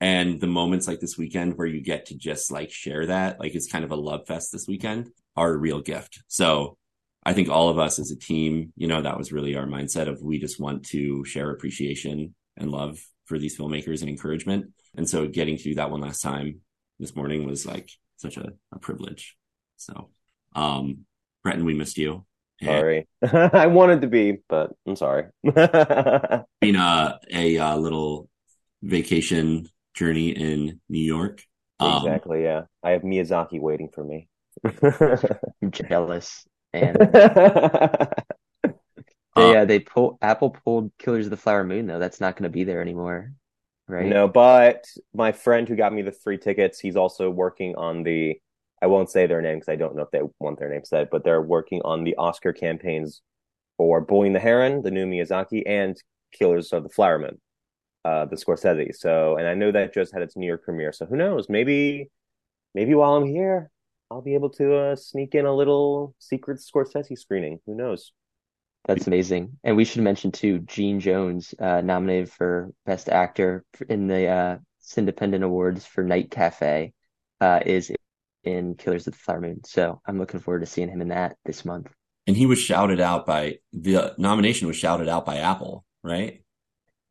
And 0.00 0.40
the 0.40 0.46
moments 0.46 0.86
like 0.88 1.00
this 1.00 1.18
weekend 1.18 1.58
where 1.58 1.66
you 1.66 1.82
get 1.82 2.06
to 2.06 2.16
just 2.16 2.50
like 2.50 2.70
share 2.70 3.06
that, 3.06 3.38
like 3.38 3.54
it's 3.54 3.70
kind 3.70 3.84
of 3.84 3.90
a 3.90 3.96
love 3.96 4.26
fest 4.26 4.50
this 4.50 4.66
weekend, 4.66 5.10
are 5.36 5.52
a 5.52 5.56
real 5.56 5.80
gift. 5.80 6.22
So 6.26 6.78
I 7.24 7.32
think 7.32 7.48
all 7.48 7.68
of 7.68 7.78
us 7.78 7.98
as 7.98 8.10
a 8.10 8.16
team, 8.16 8.72
you 8.76 8.86
know, 8.86 9.02
that 9.02 9.18
was 9.18 9.32
really 9.32 9.54
our 9.54 9.66
mindset 9.66 10.08
of 10.08 10.22
we 10.22 10.38
just 10.38 10.58
want 10.58 10.86
to 10.86 11.24
share 11.24 11.50
appreciation 11.50 12.34
and 12.56 12.70
love 12.70 12.98
for 13.26 13.38
these 13.38 13.58
filmmakers 13.58 14.00
and 14.00 14.08
encouragement. 14.08 14.72
And 14.96 15.08
so 15.08 15.26
getting 15.28 15.56
to 15.56 15.62
do 15.62 15.74
that 15.74 15.90
one 15.90 16.00
last 16.00 16.20
time 16.20 16.60
this 16.98 17.14
morning 17.14 17.46
was 17.46 17.66
like 17.66 17.90
such 18.16 18.36
a, 18.36 18.52
a 18.72 18.78
privilege. 18.78 19.36
So, 19.76 20.10
um, 20.54 21.06
Bretton, 21.42 21.64
we 21.64 21.74
missed 21.74 21.98
you. 21.98 22.24
Sorry, 22.62 23.08
I 23.32 23.68
wanted 23.68 24.02
to 24.02 24.06
be, 24.06 24.38
but 24.46 24.72
I'm 24.86 24.96
sorry. 24.96 25.26
Being 25.42 26.76
a, 26.76 27.18
a, 27.32 27.56
a 27.56 27.76
little 27.76 28.28
vacation 28.82 29.66
journey 29.94 30.30
in 30.30 30.80
New 30.88 31.02
York. 31.02 31.42
Um, 31.78 32.04
exactly. 32.04 32.42
Yeah, 32.42 32.62
I 32.82 32.90
have 32.90 33.02
Miyazaki 33.02 33.60
waiting 33.60 33.88
for 33.88 34.04
me. 34.04 34.28
I'm 34.64 35.70
jealous. 35.70 36.46
And 36.72 36.96
they, 39.36 39.56
uh, 39.56 39.64
they 39.64 39.80
pull 39.80 40.18
Apple 40.22 40.50
pulled 40.50 40.92
Killers 40.98 41.26
of 41.26 41.30
the 41.30 41.36
Flower 41.36 41.64
Moon 41.64 41.86
though. 41.86 41.98
That's 41.98 42.20
not 42.20 42.36
going 42.36 42.44
to 42.44 42.50
be 42.50 42.64
there 42.64 42.80
anymore 42.80 43.32
right? 43.90 44.06
No, 44.06 44.28
but 44.28 44.86
my 45.12 45.32
friend 45.32 45.68
who 45.68 45.76
got 45.76 45.92
me 45.92 46.02
the 46.02 46.12
free 46.12 46.38
tickets, 46.38 46.78
he's 46.78 46.96
also 46.96 47.28
working 47.28 47.74
on 47.76 48.02
the. 48.02 48.40
I 48.82 48.86
won't 48.86 49.10
say 49.10 49.26
their 49.26 49.42
name 49.42 49.56
because 49.58 49.68
I 49.68 49.76
don't 49.76 49.94
know 49.94 50.02
if 50.02 50.10
they 50.10 50.22
want 50.38 50.58
their 50.58 50.70
name 50.70 50.84
said, 50.84 51.08
but 51.10 51.22
they're 51.22 51.42
working 51.42 51.82
on 51.84 52.02
the 52.02 52.16
Oscar 52.16 52.54
campaigns 52.54 53.20
for 53.76 54.06
and 54.08 54.34
the 54.34 54.40
Heron, 54.40 54.80
the 54.80 54.90
new 54.90 55.06
Miyazaki, 55.06 55.62
and 55.66 56.00
Killers 56.32 56.72
of 56.72 56.84
the 56.84 56.88
Flower 56.88 57.18
Moon, 57.18 57.38
uh, 58.06 58.24
the 58.24 58.36
Scorsese. 58.36 58.96
So, 58.96 59.36
and 59.36 59.46
I 59.46 59.52
know 59.52 59.70
that 59.70 59.92
just 59.92 60.14
had 60.14 60.22
its 60.22 60.34
New 60.34 60.46
York 60.46 60.64
premiere. 60.64 60.92
So 60.92 61.04
who 61.04 61.16
knows? 61.16 61.50
Maybe, 61.50 62.08
maybe 62.74 62.94
while 62.94 63.16
I'm 63.16 63.26
here, 63.26 63.70
I'll 64.10 64.22
be 64.22 64.34
able 64.34 64.50
to 64.50 64.74
uh, 64.74 64.96
sneak 64.96 65.34
in 65.34 65.46
a 65.46 65.54
little 65.54 66.14
secret 66.18 66.58
Scorsese 66.58 67.16
screening. 67.16 67.60
Who 67.66 67.74
knows? 67.74 68.12
That's 68.86 69.06
amazing. 69.06 69.58
And 69.62 69.76
we 69.76 69.84
should 69.84 70.02
mention 70.02 70.32
too, 70.32 70.60
Gene 70.60 71.00
Jones, 71.00 71.54
uh, 71.58 71.80
nominated 71.82 72.30
for 72.30 72.72
Best 72.86 73.08
Actor 73.08 73.64
in 73.88 74.06
the 74.06 74.26
uh, 74.26 74.56
Cindependent 74.82 75.44
Awards 75.44 75.86
for 75.86 76.02
Night 76.02 76.30
Cafe, 76.30 76.92
uh, 77.40 77.60
is 77.64 77.92
in 78.42 78.74
Killers 78.74 79.06
of 79.06 79.12
the 79.12 79.18
Flower 79.18 79.40
Moon. 79.40 79.60
So 79.64 80.00
I'm 80.06 80.18
looking 80.18 80.40
forward 80.40 80.60
to 80.60 80.66
seeing 80.66 80.88
him 80.88 81.02
in 81.02 81.08
that 81.08 81.36
this 81.44 81.64
month. 81.64 81.88
And 82.26 82.36
he 82.36 82.46
was 82.46 82.58
shouted 82.58 83.00
out 83.00 83.26
by 83.26 83.58
the 83.72 84.14
nomination 84.18 84.66
was 84.66 84.76
shouted 84.76 85.08
out 85.08 85.26
by 85.26 85.38
Apple, 85.38 85.84
right? 86.02 86.42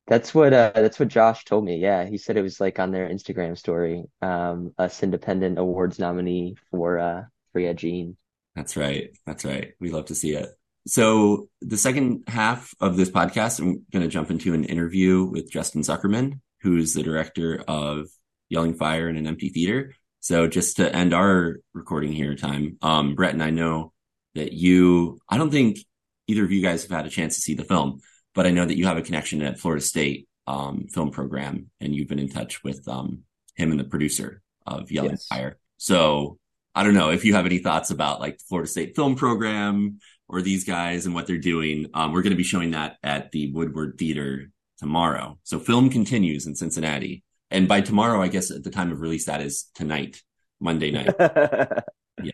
That's 0.10 0.34
what 0.34 0.54
uh, 0.54 0.72
that's 0.74 1.00
what 1.00 1.08
Josh 1.08 1.46
told 1.46 1.64
me. 1.64 1.78
Yeah, 1.78 2.06
he 2.06 2.18
said 2.18 2.36
it 2.36 2.42
was 2.42 2.60
like 2.60 2.80
on 2.80 2.92
their 2.92 3.08
Instagram 3.08 3.56
story, 3.56 4.06
um, 4.24 4.74
us 4.78 5.00
Cindependent 5.00 5.60
Awards 5.60 6.00
nominee 6.00 6.58
for 6.72 6.98
uh, 6.98 7.24
for 7.54 7.60
yeah, 7.60 7.74
Gene. 7.74 8.18
That's 8.56 8.76
right. 8.76 9.16
That's 9.28 9.46
right. 9.46 9.74
We 9.80 9.92
love 9.92 10.06
to 10.06 10.16
see 10.16 10.32
it. 10.32 10.50
So 10.88 11.50
the 11.62 11.78
second 11.78 12.24
half 12.28 12.74
of 12.82 12.98
this 12.98 13.12
podcast, 13.12 13.60
I'm 13.60 13.86
going 13.94 14.02
to 14.02 14.08
jump 14.08 14.32
into 14.32 14.56
an 14.56 14.64
interview 14.64 15.26
with 15.26 15.52
Justin 15.52 15.82
Zuckerman, 15.84 16.40
who's 16.62 16.94
the 16.94 17.04
director 17.04 17.64
of 17.68 18.08
Yelling 18.50 18.74
Fire 18.74 19.08
in 19.08 19.16
an 19.16 19.28
Empty 19.28 19.50
Theater. 19.50 19.94
So 20.22 20.48
just 20.48 20.78
to 20.78 20.94
end 20.94 21.14
our 21.14 21.58
recording 21.74 22.12
here 22.12 22.36
time, 22.36 22.78
um, 22.82 23.14
Bretton 23.14 23.42
I 23.42 23.52
know 23.52 23.94
that 24.34 24.54
you, 24.54 25.20
I 25.30 25.38
don't 25.38 25.52
think 25.52 25.78
either 26.28 26.44
of 26.44 26.52
you 26.52 26.62
guys 26.62 26.82
have 26.82 26.92
had 26.92 27.06
a 27.06 27.10
chance 27.10 27.36
to 27.36 27.42
see 27.42 27.54
the 27.54 27.64
film, 27.64 28.02
but 28.34 28.46
I 28.46 28.52
know 28.52 28.66
that 28.66 28.78
you 28.78 28.86
have 28.86 28.98
a 28.98 29.02
connection 29.02 29.42
at 29.42 29.60
Florida 29.60 29.84
State 29.84 30.28
um, 30.48 30.88
film 30.88 31.12
program 31.12 31.70
and 31.80 31.96
you've 31.96 32.08
been 32.08 32.20
in 32.20 32.30
touch 32.30 32.64
with 32.64 32.88
um, 32.88 33.24
him 33.56 33.72
and 33.72 33.80
the 33.80 33.86
producer 33.86 34.42
of 34.66 34.92
Yelling 34.92 35.12
yes. 35.12 35.28
Fire. 35.28 35.58
So 35.78 36.38
I 36.76 36.84
don't 36.84 36.94
know 36.94 37.12
if 37.12 37.26
you 37.26 37.36
have 37.36 37.46
any 37.46 37.60
thoughts 37.60 37.92
about 37.92 38.20
like 38.20 38.38
the 38.38 38.44
Florida 38.48 38.70
State 38.70 38.96
film 38.96 39.16
program 39.16 40.00
or 40.28 40.42
these 40.42 40.64
guys 40.64 41.06
and 41.06 41.16
what 41.16 41.28
they're 41.28 41.38
doing. 41.38 41.88
Um, 41.94 42.14
we're 42.14 42.22
going 42.22 42.32
to 42.32 42.38
be 42.38 42.44
showing 42.44 42.72
that 42.72 42.98
at 43.04 43.32
the 43.32 43.52
Woodward 43.52 43.98
Theater 43.98 44.52
tomorrow. 44.78 45.38
So 45.44 45.60
film 45.60 45.90
continues 45.90 46.48
in 46.48 46.56
Cincinnati. 46.56 47.24
And 47.52 47.68
by 47.68 47.82
tomorrow, 47.82 48.22
I 48.22 48.28
guess 48.28 48.52
at 48.52 48.64
the 48.64 48.70
time 48.70 48.92
of 48.92 49.02
release, 49.02 49.26
that 49.26 49.42
is 49.42 49.70
tonight, 49.74 50.22
Monday 50.60 50.92
night. 50.92 51.14
yeah. 52.24 52.32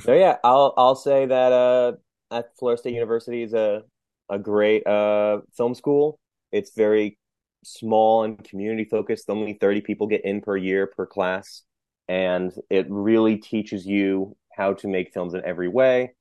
so 0.00 0.12
yeah, 0.12 0.36
I'll 0.44 0.74
I'll 0.76 0.94
say 0.94 1.24
that 1.24 1.52
uh, 1.52 1.92
at 2.30 2.56
Florida 2.58 2.78
State 2.78 2.94
University 2.94 3.42
is 3.42 3.54
a 3.54 3.82
a 4.30 4.38
great 4.38 4.86
uh, 4.86 5.40
film 5.56 5.74
school. 5.74 6.18
It's 6.52 6.74
very 6.74 7.18
small 7.64 8.24
and 8.24 8.42
community 8.42 8.84
focused. 8.84 9.28
Only 9.28 9.54
30 9.60 9.80
people 9.80 10.06
get 10.06 10.24
in 10.24 10.40
per 10.40 10.56
year 10.56 10.86
per 10.86 11.06
class. 11.06 11.62
And 12.08 12.52
it 12.70 12.86
really 12.90 13.36
teaches 13.36 13.86
you 13.86 14.36
how 14.54 14.74
to 14.74 14.88
make 14.88 15.12
films 15.12 15.34
in 15.34 15.44
every 15.44 15.68
way 15.68 16.12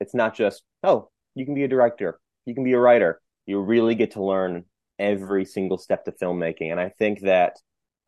it's 0.00 0.14
not 0.14 0.34
just, 0.34 0.62
oh, 0.82 1.10
you 1.34 1.44
can 1.44 1.54
be 1.54 1.64
a 1.64 1.68
director, 1.68 2.18
you 2.46 2.54
can 2.54 2.64
be 2.64 2.72
a 2.72 2.80
writer. 2.80 3.20
You 3.46 3.60
really 3.60 3.94
get 3.94 4.12
to 4.12 4.24
learn 4.24 4.64
every 4.98 5.44
single 5.44 5.78
step 5.78 6.04
to 6.04 6.12
filmmaking. 6.12 6.70
And 6.70 6.80
I 6.80 6.88
think 6.98 7.20
that 7.20 7.56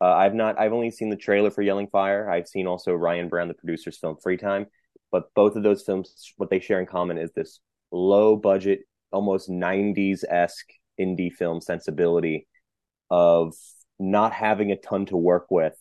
uh, 0.01 0.13
I've 0.13 0.33
not, 0.33 0.59
I've 0.59 0.73
only 0.73 0.91
seen 0.91 1.09
the 1.09 1.15
trailer 1.15 1.51
for 1.51 1.61
Yelling 1.61 1.87
Fire. 1.87 2.29
I've 2.29 2.47
seen 2.47 2.67
also 2.67 2.93
Ryan 2.93 3.29
Brown, 3.29 3.47
the 3.47 3.53
producer's 3.53 3.97
film 3.97 4.17
Free 4.21 4.37
Time. 4.37 4.67
But 5.11 5.33
both 5.35 5.55
of 5.55 5.63
those 5.63 5.83
films, 5.83 6.33
what 6.37 6.49
they 6.49 6.59
share 6.59 6.79
in 6.79 6.85
common 6.85 7.17
is 7.17 7.31
this 7.31 7.59
low 7.91 8.35
budget, 8.35 8.81
almost 9.13 9.49
90s 9.49 10.23
esque 10.27 10.71
indie 10.99 11.31
film 11.31 11.61
sensibility 11.61 12.47
of 13.09 13.53
not 13.99 14.33
having 14.33 14.71
a 14.71 14.75
ton 14.75 15.05
to 15.07 15.17
work 15.17 15.47
with, 15.49 15.75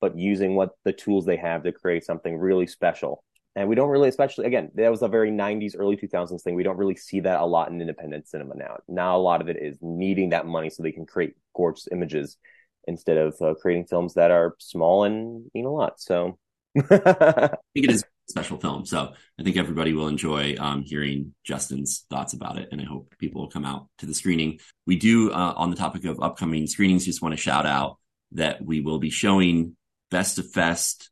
but 0.00 0.18
using 0.18 0.54
what 0.54 0.70
the 0.84 0.92
tools 0.92 1.24
they 1.24 1.36
have 1.36 1.62
to 1.62 1.72
create 1.72 2.04
something 2.04 2.36
really 2.36 2.66
special. 2.66 3.24
And 3.54 3.68
we 3.68 3.74
don't 3.74 3.90
really, 3.90 4.08
especially 4.08 4.46
again, 4.46 4.70
that 4.74 4.90
was 4.90 5.02
a 5.02 5.08
very 5.08 5.30
90s, 5.30 5.76
early 5.78 5.96
2000s 5.96 6.42
thing. 6.42 6.54
We 6.54 6.62
don't 6.62 6.78
really 6.78 6.96
see 6.96 7.20
that 7.20 7.40
a 7.40 7.44
lot 7.44 7.70
in 7.70 7.80
independent 7.80 8.26
cinema 8.26 8.54
now. 8.56 8.78
Now, 8.88 9.16
a 9.16 9.18
lot 9.18 9.40
of 9.40 9.48
it 9.48 9.56
is 9.60 9.78
needing 9.82 10.30
that 10.30 10.46
money 10.46 10.70
so 10.70 10.82
they 10.82 10.92
can 10.92 11.06
create 11.06 11.34
gorgeous 11.54 11.88
images 11.92 12.38
instead 12.88 13.18
of 13.18 13.36
uh, 13.40 13.54
creating 13.60 13.86
films 13.86 14.14
that 14.14 14.30
are 14.30 14.56
small 14.58 15.04
and 15.04 15.50
mean 15.54 15.66
a 15.66 15.70
lot. 15.70 16.00
So 16.00 16.38
I 16.78 17.50
think 17.74 17.86
it 17.86 17.90
is 17.90 18.04
special 18.32 18.58
film. 18.58 18.86
So 18.86 19.12
I 19.38 19.42
think 19.42 19.56
everybody 19.56 19.92
will 19.92 20.08
enjoy 20.08 20.56
um, 20.58 20.82
hearing 20.82 21.34
Justin's 21.44 22.06
thoughts 22.10 22.32
about 22.32 22.58
it. 22.58 22.68
And 22.72 22.80
I 22.80 22.84
hope 22.84 23.14
people 23.18 23.42
will 23.42 23.50
come 23.56 23.66
out 23.72 23.86
to 23.98 24.06
the 24.06 24.14
screening. 24.14 24.58
We 24.86 24.96
do, 24.96 25.30
uh, 25.30 25.54
on 25.56 25.70
the 25.70 25.76
topic 25.76 26.04
of 26.04 26.20
upcoming 26.20 26.66
screenings, 26.66 27.04
just 27.04 27.22
want 27.22 27.34
to 27.34 27.40
shout 27.40 27.66
out 27.66 27.98
that 28.32 28.64
we 28.64 28.80
will 28.80 28.98
be 28.98 29.10
showing 29.10 29.76
Best 30.10 30.38
of 30.38 30.50
Fest 30.50 31.10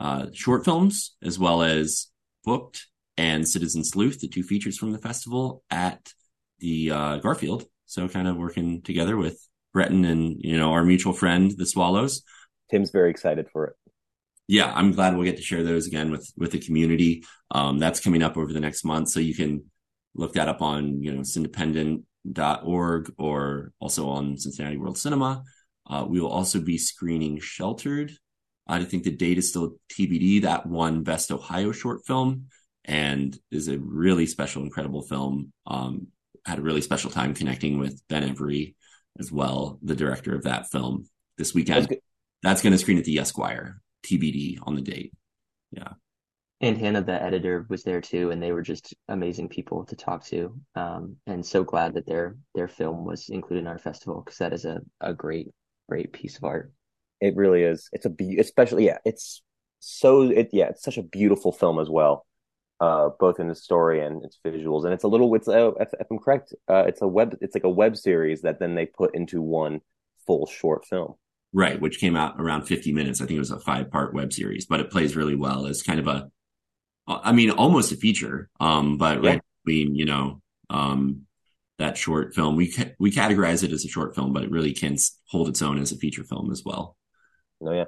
uh, 0.00 0.26
short 0.32 0.64
films, 0.64 1.16
as 1.22 1.38
well 1.38 1.62
as 1.62 2.08
Booked 2.44 2.86
and 3.16 3.46
Citizen 3.46 3.84
Sleuth, 3.84 4.20
the 4.20 4.28
two 4.28 4.42
features 4.42 4.78
from 4.78 4.92
the 4.92 4.98
festival 4.98 5.62
at 5.70 6.12
the 6.58 6.90
uh, 6.90 7.16
Garfield. 7.18 7.64
So 7.86 8.08
kind 8.08 8.26
of 8.26 8.36
working 8.36 8.82
together 8.82 9.16
with 9.16 9.38
Bretton 9.72 10.04
and, 10.04 10.36
you 10.40 10.58
know, 10.58 10.72
our 10.72 10.84
mutual 10.84 11.12
friend, 11.12 11.52
the 11.56 11.66
Swallows. 11.66 12.22
Tim's 12.70 12.90
very 12.90 13.10
excited 13.10 13.46
for 13.52 13.66
it. 13.66 13.74
Yeah, 14.46 14.72
I'm 14.74 14.92
glad 14.92 15.14
we'll 15.14 15.24
get 15.24 15.36
to 15.36 15.42
share 15.42 15.62
those 15.62 15.86
again 15.86 16.10
with 16.10 16.30
with 16.36 16.52
the 16.52 16.58
community. 16.58 17.24
Um, 17.50 17.78
that's 17.78 18.00
coming 18.00 18.22
up 18.22 18.36
over 18.36 18.52
the 18.52 18.60
next 18.60 18.84
month, 18.84 19.08
so 19.08 19.20
you 19.20 19.34
can 19.34 19.64
look 20.14 20.34
that 20.34 20.48
up 20.48 20.62
on 20.62 21.02
you 21.02 21.12
know 21.12 21.20
cindependent.org 21.20 23.12
or 23.18 23.72
also 23.80 24.08
on 24.08 24.36
Cincinnati 24.36 24.76
World 24.76 24.98
Cinema. 24.98 25.42
Uh, 25.88 26.04
we 26.08 26.20
will 26.20 26.30
also 26.30 26.60
be 26.60 26.78
screening 26.78 27.38
Sheltered. 27.40 28.12
I 28.66 28.82
think 28.84 29.04
the 29.04 29.10
date 29.10 29.38
is 29.38 29.50
still 29.50 29.76
TBD. 29.92 30.42
That 30.42 30.66
one 30.66 31.02
Best 31.02 31.30
Ohio 31.30 31.72
Short 31.72 32.06
Film 32.06 32.46
and 32.84 33.36
is 33.50 33.68
a 33.68 33.78
really 33.78 34.26
special, 34.26 34.62
incredible 34.62 35.02
film. 35.02 35.52
Um, 35.66 36.08
had 36.46 36.58
a 36.58 36.62
really 36.62 36.82
special 36.82 37.10
time 37.10 37.34
connecting 37.34 37.78
with 37.78 38.00
Ben 38.08 38.24
Every 38.24 38.76
as 39.18 39.30
well, 39.30 39.78
the 39.82 39.94
director 39.94 40.34
of 40.34 40.42
that 40.42 40.70
film 40.70 41.08
this 41.38 41.54
weekend. 41.54 41.86
That's, 41.88 42.00
That's 42.42 42.62
going 42.62 42.72
to 42.72 42.78
screen 42.78 42.98
at 42.98 43.04
the 43.04 43.18
Esquire, 43.18 43.80
TBD 44.04 44.58
on 44.62 44.74
the 44.74 44.82
date. 44.82 45.12
Yeah. 45.70 45.94
And 46.60 46.78
Hannah, 46.78 47.02
the 47.02 47.20
editor, 47.20 47.66
was 47.68 47.82
there 47.82 48.00
too, 48.00 48.30
and 48.30 48.42
they 48.42 48.52
were 48.52 48.62
just 48.62 48.94
amazing 49.08 49.48
people 49.48 49.84
to 49.84 49.96
talk 49.96 50.24
to. 50.26 50.58
Um, 50.74 51.16
and 51.26 51.44
so 51.44 51.64
glad 51.64 51.94
that 51.94 52.06
their 52.06 52.36
their 52.54 52.68
film 52.68 53.04
was 53.04 53.28
included 53.28 53.60
in 53.60 53.66
our 53.66 53.78
festival 53.78 54.22
because 54.24 54.38
that 54.38 54.52
is 54.52 54.64
a, 54.64 54.80
a 55.00 55.12
great 55.12 55.50
great 55.88 56.12
piece 56.12 56.38
of 56.38 56.44
art. 56.44 56.72
It 57.20 57.36
really 57.36 57.62
is. 57.62 57.88
It's 57.92 58.06
a 58.06 58.10
be 58.10 58.38
especially 58.38 58.86
yeah. 58.86 58.98
It's 59.04 59.42
so 59.80 60.22
it 60.22 60.50
yeah. 60.52 60.68
It's 60.68 60.82
such 60.82 60.96
a 60.96 61.02
beautiful 61.02 61.52
film 61.52 61.78
as 61.78 61.90
well, 61.90 62.24
uh, 62.80 63.10
both 63.18 63.40
in 63.40 63.48
the 63.48 63.54
story 63.54 64.00
and 64.00 64.24
its 64.24 64.38
visuals. 64.46 64.84
And 64.84 64.94
it's 64.94 65.04
a 65.04 65.08
little. 65.08 65.34
It's 65.34 65.48
a, 65.48 65.72
if, 65.80 65.92
if 66.00 66.06
I'm 66.10 66.18
correct, 66.18 66.54
uh, 66.68 66.84
it's 66.86 67.02
a 67.02 67.08
web. 67.08 67.36
It's 67.40 67.54
like 67.54 67.64
a 67.64 67.68
web 67.68 67.96
series 67.96 68.42
that 68.42 68.58
then 68.60 68.74
they 68.74 68.86
put 68.86 69.14
into 69.14 69.42
one 69.42 69.80
full 70.26 70.46
short 70.46 70.86
film. 70.86 71.16
Right, 71.56 71.80
which 71.80 72.00
came 72.00 72.16
out 72.16 72.34
around 72.40 72.62
50 72.62 72.92
minutes. 72.92 73.20
I 73.20 73.26
think 73.26 73.36
it 73.36 73.40
was 73.40 73.52
a 73.52 73.60
five 73.60 73.90
part 73.90 74.12
web 74.12 74.32
series, 74.32 74.66
but 74.66 74.80
it 74.80 74.90
plays 74.90 75.14
really 75.14 75.36
well 75.36 75.66
as 75.66 75.82
kind 75.82 76.00
of 76.00 76.08
a, 76.08 76.28
I 77.06 77.30
mean, 77.30 77.50
almost 77.50 77.92
a 77.92 77.96
feature. 77.96 78.50
Um, 78.58 78.98
but 78.98 79.22
yeah. 79.22 79.30
right 79.30 79.42
between 79.64 79.94
you 79.94 80.04
know 80.04 80.40
um 80.70 81.22
that 81.78 81.98
short 81.98 82.34
film. 82.34 82.54
We 82.56 82.70
ca- 82.70 82.94
we 83.00 83.10
categorize 83.10 83.64
it 83.64 83.72
as 83.72 83.84
a 83.84 83.88
short 83.88 84.14
film, 84.14 84.32
but 84.32 84.44
it 84.44 84.50
really 84.50 84.72
can 84.72 84.96
hold 85.28 85.48
its 85.48 85.60
own 85.60 85.80
as 85.80 85.90
a 85.90 85.96
feature 85.96 86.22
film 86.22 86.52
as 86.52 86.62
well. 86.64 86.96
Oh 87.60 87.72
yeah. 87.72 87.86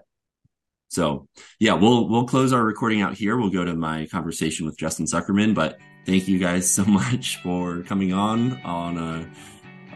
So 0.89 1.29
yeah, 1.61 1.75
we'll 1.75 2.09
we'll 2.09 2.27
close 2.27 2.53
our 2.53 2.65
recording 2.65 3.03
out 3.03 3.15
here. 3.15 3.37
We'll 3.37 3.51
go 3.51 3.65
to 3.65 3.75
my 3.75 4.07
conversation 4.07 4.67
with 4.67 4.77
Justin 4.77 5.07
Zuckerman. 5.07 5.55
But 5.55 5.79
thank 6.05 6.27
you 6.27 6.39
guys 6.39 6.69
so 6.69 6.85
much 6.87 7.41
for 7.43 7.83
coming 7.83 8.13
on 8.13 8.61
on 8.63 8.99
a, 8.99 9.31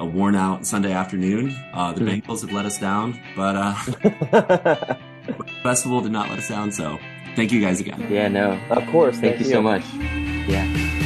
a 0.01 0.05
worn 0.05 0.34
out 0.34 0.66
Sunday 0.66 0.92
afternoon. 0.92 1.55
Uh, 1.72 1.92
the 1.92 2.01
mm. 2.01 2.22
Bengals 2.22 2.40
have 2.40 2.53
let 2.53 2.64
us 2.64 2.78
down, 2.78 3.20
but 3.36 3.55
uh, 3.57 4.96
festival 5.62 6.01
did 6.01 6.11
not 6.11 6.30
let 6.30 6.38
us 6.38 6.48
down. 6.48 6.72
So 6.72 6.98
thank 7.36 7.53
you 7.53 7.61
guys 7.61 7.80
again. 7.80 8.07
Yeah, 8.11 8.28
no, 8.28 8.59
of 8.70 8.86
course. 8.88 9.18
Thank, 9.18 9.36
thank 9.36 9.40
you, 9.40 9.46
you 9.46 9.53
so 9.53 9.62
much. 9.62 9.84
Yeah. 10.48 11.01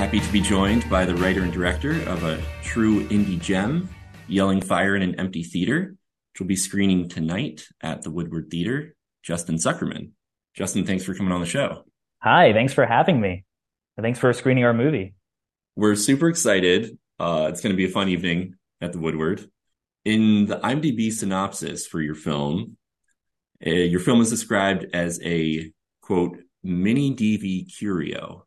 happy 0.00 0.18
to 0.18 0.32
be 0.32 0.40
joined 0.40 0.88
by 0.88 1.04
the 1.04 1.14
writer 1.16 1.42
and 1.42 1.52
director 1.52 1.92
of 2.08 2.24
a 2.24 2.42
true 2.62 3.06
indie 3.08 3.38
gem, 3.38 3.86
Yelling 4.30 4.60
Fire 4.60 4.96
in 4.96 5.02
an 5.02 5.18
Empty 5.18 5.42
Theater, 5.42 5.94
which 6.32 6.40
will 6.40 6.46
be 6.46 6.56
screening 6.56 7.08
tonight 7.08 7.66
at 7.82 8.02
the 8.02 8.10
Woodward 8.10 8.50
Theater, 8.50 8.94
Justin 9.22 9.56
Zuckerman. 9.56 10.10
Justin, 10.54 10.86
thanks 10.86 11.04
for 11.04 11.14
coming 11.14 11.32
on 11.32 11.40
the 11.40 11.46
show. 11.46 11.84
Hi, 12.18 12.52
thanks 12.52 12.72
for 12.72 12.86
having 12.86 13.20
me. 13.20 13.44
Thanks 14.00 14.18
for 14.18 14.32
screening 14.32 14.64
our 14.64 14.74
movie. 14.74 15.14
We're 15.76 15.94
super 15.94 16.28
excited. 16.28 16.98
Uh, 17.18 17.48
it's 17.50 17.60
going 17.60 17.72
to 17.72 17.76
be 17.76 17.84
a 17.84 17.90
fun 17.90 18.08
evening 18.08 18.56
at 18.80 18.92
the 18.92 18.98
Woodward. 18.98 19.48
In 20.04 20.46
the 20.46 20.56
IMDb 20.56 21.12
synopsis 21.12 21.86
for 21.86 22.00
your 22.00 22.14
film, 22.14 22.76
uh, 23.64 23.70
your 23.70 24.00
film 24.00 24.20
is 24.20 24.30
described 24.30 24.86
as 24.94 25.20
a 25.22 25.70
quote 26.00 26.38
mini 26.62 27.14
DV 27.14 27.76
curio 27.76 28.46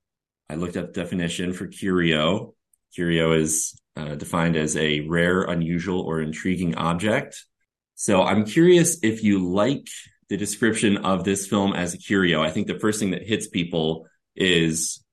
I 0.49 0.55
looked 0.55 0.77
up 0.77 0.93
definition 0.93 1.51
for 1.51 1.65
curio. 1.67 2.53
Curio 2.93 3.33
is 3.33 3.79
uh, 3.95 4.15
defined 4.15 4.55
as 4.55 4.75
a 4.77 5.01
rare, 5.01 5.43
unusual, 5.43 6.01
or 6.01 6.21
intriguing 6.21 6.75
object. 6.75 7.45
So 7.95 8.23
I'm 8.23 8.45
curious 8.45 8.97
if 9.03 9.23
you 9.23 9.39
like 9.39 9.87
the 10.29 10.37
description 10.37 10.97
of 10.97 11.23
this 11.23 11.47
film 11.47 11.73
as 11.73 11.93
a 11.93 11.97
curio. 11.97 12.41
I 12.41 12.49
think 12.49 12.67
the 12.67 12.79
first 12.79 12.99
thing 12.99 13.11
that 13.11 13.23
hits 13.23 13.47
people 13.47 14.07
is 14.35 15.03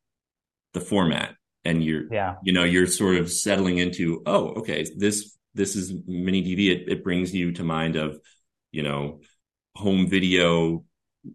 the 0.73 0.81
format, 0.81 1.35
and 1.65 1.85
you're, 1.85 2.13
yeah. 2.13 2.37
you 2.43 2.53
know, 2.53 2.65
you're 2.65 2.87
sort 2.87 3.17
of 3.17 3.31
settling 3.31 3.79
into, 3.79 4.23
oh, 4.25 4.49
okay, 4.61 4.87
this 4.97 5.37
this 5.55 5.77
is 5.77 5.93
mini 6.07 6.43
DV. 6.43 6.71
It, 6.71 6.89
it 6.89 7.05
brings 7.05 7.35
you 7.35 7.53
to 7.53 7.65
mind 7.65 7.97
of, 7.97 8.19
you 8.71 8.83
know, 8.83 9.21
home 9.75 10.09
video 10.09 10.85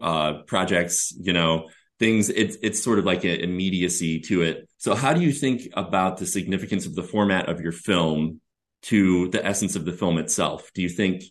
uh, 0.02 0.42
projects, 0.48 1.14
you 1.20 1.34
know, 1.34 1.70
things 2.00 2.30
it's 2.30 2.58
it's 2.62 2.84
sort 2.84 3.00
of 3.00 3.06
like 3.06 3.24
an 3.24 3.40
immediacy 3.40 4.20
to 4.22 4.42
it. 4.42 4.68
So 4.78 4.96
how 4.96 5.14
do 5.14 5.22
you 5.22 5.32
think 5.32 5.70
about 5.74 6.18
the 6.18 6.26
significance 6.26 6.86
of 6.86 6.96
the 6.96 7.04
format 7.04 7.50
of 7.50 7.62
your 7.62 7.72
film 7.72 8.42
to 8.84 9.30
the 9.30 9.46
essence 9.46 9.76
of 9.76 9.86
the 9.86 9.94
film 9.94 10.18
itself? 10.18 10.70
Do 10.74 10.82
you 10.82 10.90
think 10.90 11.24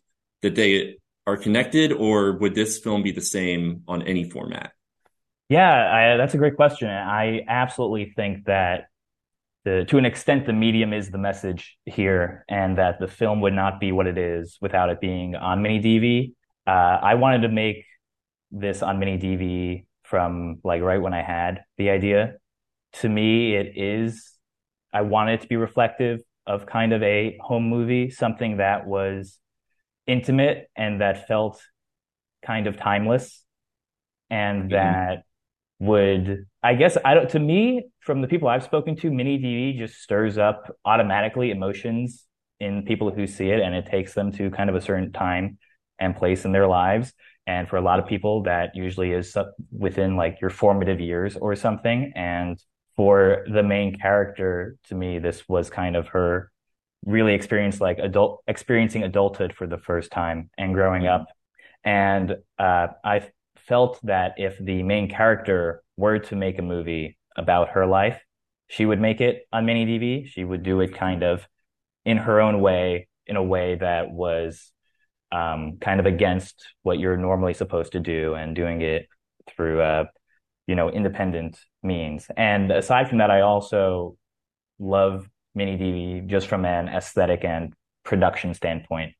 that 0.42 0.54
they 0.54 0.96
are 1.26 1.36
connected 1.36 1.92
or 1.92 2.32
would 2.38 2.54
this 2.54 2.78
film 2.78 3.02
be 3.02 3.12
the 3.12 3.20
same 3.20 3.82
on 3.88 4.02
any 4.02 4.28
format? 4.28 4.72
Yeah 5.48 6.14
I, 6.14 6.16
that's 6.16 6.34
a 6.34 6.38
great 6.38 6.56
question. 6.56 6.88
I 6.88 7.44
absolutely 7.48 8.12
think 8.16 8.46
that 8.46 8.86
the, 9.64 9.84
to 9.88 9.98
an 9.98 10.04
extent 10.04 10.46
the 10.46 10.52
medium 10.52 10.92
is 10.92 11.10
the 11.10 11.18
message 11.18 11.78
here 11.86 12.44
and 12.48 12.78
that 12.78 13.00
the 13.00 13.08
film 13.08 13.40
would 13.40 13.54
not 13.54 13.80
be 13.80 13.92
what 13.92 14.06
it 14.06 14.18
is 14.18 14.58
without 14.60 14.90
it 14.90 15.00
being 15.00 15.34
on 15.34 15.62
mini 15.62 15.80
dv 15.80 16.34
uh, 16.66 16.98
i 17.02 17.14
wanted 17.14 17.42
to 17.42 17.48
make 17.48 17.84
this 18.50 18.82
on 18.82 18.98
mini 18.98 19.18
dv 19.18 19.86
from 20.04 20.60
like 20.62 20.82
right 20.82 21.00
when 21.00 21.12
I 21.12 21.22
had 21.22 21.64
the 21.76 21.90
idea. 21.90 22.34
To 23.00 23.08
me, 23.08 23.56
it 23.56 23.72
is, 23.76 24.32
I 24.92 25.00
wanted 25.00 25.34
it 25.34 25.40
to 25.42 25.48
be 25.48 25.56
reflective 25.56 26.20
of 26.46 26.66
kind 26.66 26.92
of 26.92 27.02
a 27.02 27.36
home 27.40 27.68
movie, 27.68 28.10
something 28.10 28.58
that 28.58 28.86
was 28.86 29.38
intimate 30.06 30.68
and 30.76 31.00
that 31.00 31.26
felt 31.26 31.60
kind 32.44 32.66
of 32.66 32.76
timeless 32.76 33.42
and 34.30 34.64
mm-hmm. 34.64 34.72
that 34.74 35.22
would, 35.80 36.46
I 36.62 36.74
guess, 36.74 36.96
I 37.04 37.14
don't, 37.14 37.30
to 37.30 37.40
me, 37.40 37.86
from 38.00 38.20
the 38.20 38.28
people 38.28 38.48
I've 38.48 38.62
spoken 38.62 38.96
to, 38.96 39.10
mini 39.10 39.38
DV 39.38 39.78
just 39.78 40.00
stirs 40.00 40.38
up 40.38 40.76
automatically 40.84 41.50
emotions 41.50 42.24
in 42.60 42.84
people 42.84 43.10
who 43.10 43.26
see 43.26 43.50
it 43.50 43.60
and 43.60 43.74
it 43.74 43.86
takes 43.86 44.14
them 44.14 44.30
to 44.32 44.50
kind 44.50 44.70
of 44.70 44.76
a 44.76 44.80
certain 44.80 45.12
time 45.12 45.58
and 45.98 46.14
place 46.14 46.44
in 46.44 46.52
their 46.52 46.66
lives. 46.66 47.12
And 47.46 47.68
for 47.68 47.76
a 47.76 47.82
lot 47.82 47.98
of 47.98 48.06
people, 48.06 48.42
that 48.44 48.74
usually 48.74 49.12
is 49.12 49.36
within 49.70 50.16
like 50.16 50.40
your 50.40 50.50
formative 50.50 51.00
years 51.00 51.36
or 51.36 51.54
something. 51.56 52.12
And 52.14 52.58
for 52.96 53.44
the 53.52 53.62
main 53.62 53.96
character, 53.96 54.76
to 54.88 54.94
me, 54.94 55.18
this 55.18 55.48
was 55.48 55.68
kind 55.68 55.96
of 55.96 56.08
her 56.08 56.50
really 57.04 57.34
experienced 57.34 57.80
like 57.80 57.98
adult 57.98 58.42
experiencing 58.46 59.02
adulthood 59.02 59.52
for 59.52 59.66
the 59.66 59.76
first 59.76 60.10
time 60.10 60.48
and 60.56 60.74
growing 60.74 61.06
up. 61.06 61.26
And 61.84 62.36
uh, 62.58 62.88
I 63.04 63.28
felt 63.56 64.00
that 64.04 64.34
if 64.38 64.58
the 64.58 64.82
main 64.82 65.08
character 65.08 65.82
were 65.96 66.18
to 66.18 66.36
make 66.36 66.58
a 66.58 66.62
movie 66.62 67.18
about 67.36 67.70
her 67.70 67.86
life, 67.86 68.22
she 68.68 68.86
would 68.86 69.00
make 69.00 69.20
it 69.20 69.46
on 69.52 69.66
mini 69.66 69.86
DV. 69.86 70.28
She 70.28 70.44
would 70.44 70.62
do 70.62 70.80
it 70.80 70.94
kind 70.94 71.22
of 71.22 71.46
in 72.04 72.16
her 72.16 72.40
own 72.40 72.60
way, 72.60 73.08
in 73.26 73.36
a 73.36 73.42
way 73.42 73.76
that 73.76 74.10
was 74.10 74.72
um, 75.34 75.78
kind 75.80 75.98
of 75.98 76.06
against 76.06 76.64
what 76.82 77.00
you're 77.00 77.16
normally 77.16 77.54
supposed 77.54 77.92
to 77.92 78.00
do 78.00 78.34
and 78.34 78.54
doing 78.54 78.82
it 78.82 79.08
through 79.48 79.80
uh, 79.80 80.04
you 80.66 80.76
know 80.76 80.88
independent 80.88 81.58
means. 81.82 82.26
And 82.36 82.70
aside 82.70 83.08
from 83.08 83.18
that 83.18 83.30
i 83.30 83.40
also 83.40 84.16
love 84.78 85.28
mini 85.54 85.76
dv 85.76 86.26
just 86.26 86.46
from 86.46 86.64
an 86.64 86.88
aesthetic 86.88 87.44
and 87.44 87.74
production 88.04 88.54
standpoint 88.54 89.14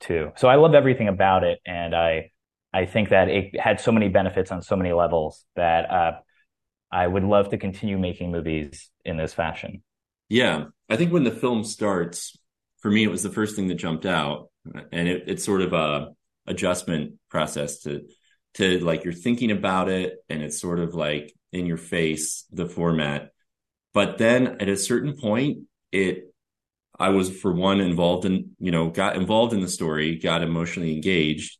too. 0.00 0.32
So 0.36 0.48
i 0.48 0.56
love 0.56 0.74
everything 0.74 1.08
about 1.08 1.44
it 1.44 1.60
and 1.64 1.94
i 1.94 2.30
i 2.72 2.86
think 2.86 3.10
that 3.10 3.28
it 3.28 3.58
had 3.58 3.80
so 3.80 3.92
many 3.92 4.08
benefits 4.08 4.50
on 4.50 4.62
so 4.62 4.76
many 4.76 4.92
levels 4.92 5.44
that 5.56 5.90
uh, 5.90 6.12
i 6.90 7.06
would 7.06 7.24
love 7.24 7.50
to 7.50 7.58
continue 7.58 7.98
making 7.98 8.32
movies 8.32 8.90
in 9.04 9.16
this 9.16 9.32
fashion. 9.32 9.82
Yeah. 10.28 10.66
I 10.88 10.96
think 10.96 11.12
when 11.12 11.24
the 11.24 11.30
film 11.30 11.64
starts 11.64 12.36
for 12.80 12.90
me 12.90 13.04
it 13.04 13.10
was 13.10 13.22
the 13.22 13.30
first 13.30 13.54
thing 13.54 13.68
that 13.68 13.76
jumped 13.76 14.06
out 14.06 14.49
and 14.92 15.08
it, 15.08 15.24
it's 15.26 15.44
sort 15.44 15.62
of 15.62 15.72
a 15.72 16.08
adjustment 16.46 17.14
process 17.28 17.80
to 17.80 18.06
to 18.54 18.80
like 18.80 19.04
you're 19.04 19.12
thinking 19.12 19.50
about 19.50 19.88
it 19.88 20.16
and 20.28 20.42
it's 20.42 20.60
sort 20.60 20.78
of 20.78 20.94
like 20.94 21.32
in 21.52 21.66
your 21.66 21.76
face 21.76 22.44
the 22.52 22.66
format 22.66 23.30
but 23.94 24.18
then 24.18 24.56
at 24.60 24.68
a 24.68 24.76
certain 24.76 25.16
point 25.16 25.58
it 25.92 26.30
I 27.00 27.08
was 27.08 27.34
for 27.34 27.50
one 27.50 27.80
involved 27.80 28.26
in, 28.26 28.50
you 28.58 28.70
know, 28.70 28.90
got 28.90 29.16
involved 29.16 29.54
in 29.54 29.62
the 29.62 29.68
story, 29.68 30.16
got 30.16 30.42
emotionally 30.42 30.92
engaged, 30.92 31.58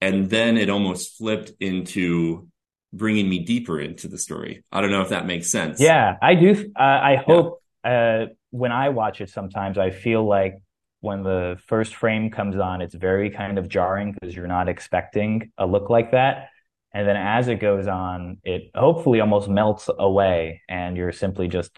and 0.00 0.30
then 0.30 0.56
it 0.56 0.70
almost 0.70 1.18
flipped 1.18 1.50
into 1.58 2.48
bringing 2.92 3.28
me 3.28 3.40
deeper 3.40 3.80
into 3.80 4.06
the 4.06 4.16
story. 4.16 4.62
I 4.70 4.80
don't 4.80 4.92
know 4.92 5.02
if 5.02 5.08
that 5.08 5.26
makes 5.26 5.50
sense. 5.50 5.80
Yeah, 5.80 6.16
I 6.22 6.36
do. 6.36 6.72
Uh, 6.78 6.82
I 6.82 7.16
hope 7.16 7.60
yeah. 7.84 7.90
uh, 7.90 8.26
when 8.50 8.70
I 8.70 8.90
watch 8.90 9.20
it, 9.20 9.30
sometimes 9.30 9.78
I 9.78 9.90
feel 9.90 10.24
like 10.24 10.62
when 11.00 11.22
the 11.22 11.58
first 11.66 11.94
frame 11.94 12.30
comes 12.30 12.56
on, 12.56 12.80
it's 12.82 12.94
very 12.94 13.30
kind 13.30 13.58
of 13.58 13.68
jarring 13.68 14.12
because 14.12 14.34
you're 14.34 14.48
not 14.48 14.68
expecting 14.68 15.52
a 15.56 15.66
look 15.66 15.90
like 15.90 16.12
that. 16.12 16.48
And 16.92 17.06
then 17.06 17.16
as 17.16 17.48
it 17.48 17.56
goes 17.56 17.86
on, 17.86 18.38
it 18.44 18.70
hopefully 18.74 19.20
almost 19.20 19.48
melts 19.48 19.88
away 19.98 20.62
and 20.68 20.96
you're 20.96 21.12
simply 21.12 21.46
just 21.46 21.70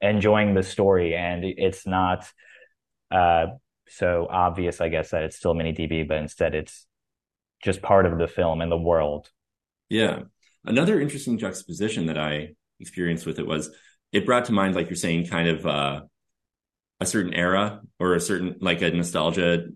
enjoying 0.00 0.54
the 0.54 0.62
story. 0.62 1.14
And 1.14 1.44
it's 1.44 1.86
not 1.86 2.30
uh, 3.10 3.46
so 3.88 4.26
obvious, 4.30 4.80
I 4.80 4.88
guess, 4.88 5.10
that 5.10 5.24
it's 5.24 5.36
still 5.36 5.54
mini 5.54 5.72
DV, 5.72 6.08
but 6.08 6.18
instead 6.18 6.54
it's 6.54 6.86
just 7.62 7.82
part 7.82 8.06
of 8.06 8.18
the 8.18 8.28
film 8.28 8.60
and 8.60 8.72
the 8.72 8.78
world. 8.78 9.30
Yeah. 9.88 10.22
Another 10.64 11.00
interesting 11.00 11.38
juxtaposition 11.38 12.06
that 12.06 12.18
I 12.18 12.50
experienced 12.80 13.26
with 13.26 13.38
it 13.38 13.46
was 13.46 13.70
it 14.12 14.24
brought 14.24 14.46
to 14.46 14.52
mind, 14.52 14.74
like 14.74 14.88
you're 14.88 14.96
saying, 14.96 15.26
kind 15.26 15.48
of 15.48 15.66
uh, 15.66 16.00
a 17.02 17.06
certain 17.06 17.34
era 17.34 17.80
or 17.98 18.14
a 18.14 18.20
certain 18.20 18.56
like 18.60 18.82
a 18.82 18.90
nostalgia 18.90 19.66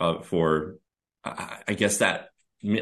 uh, 0.00 0.20
for, 0.20 0.76
I, 1.24 1.58
I 1.68 1.74
guess 1.74 1.98
that 1.98 2.30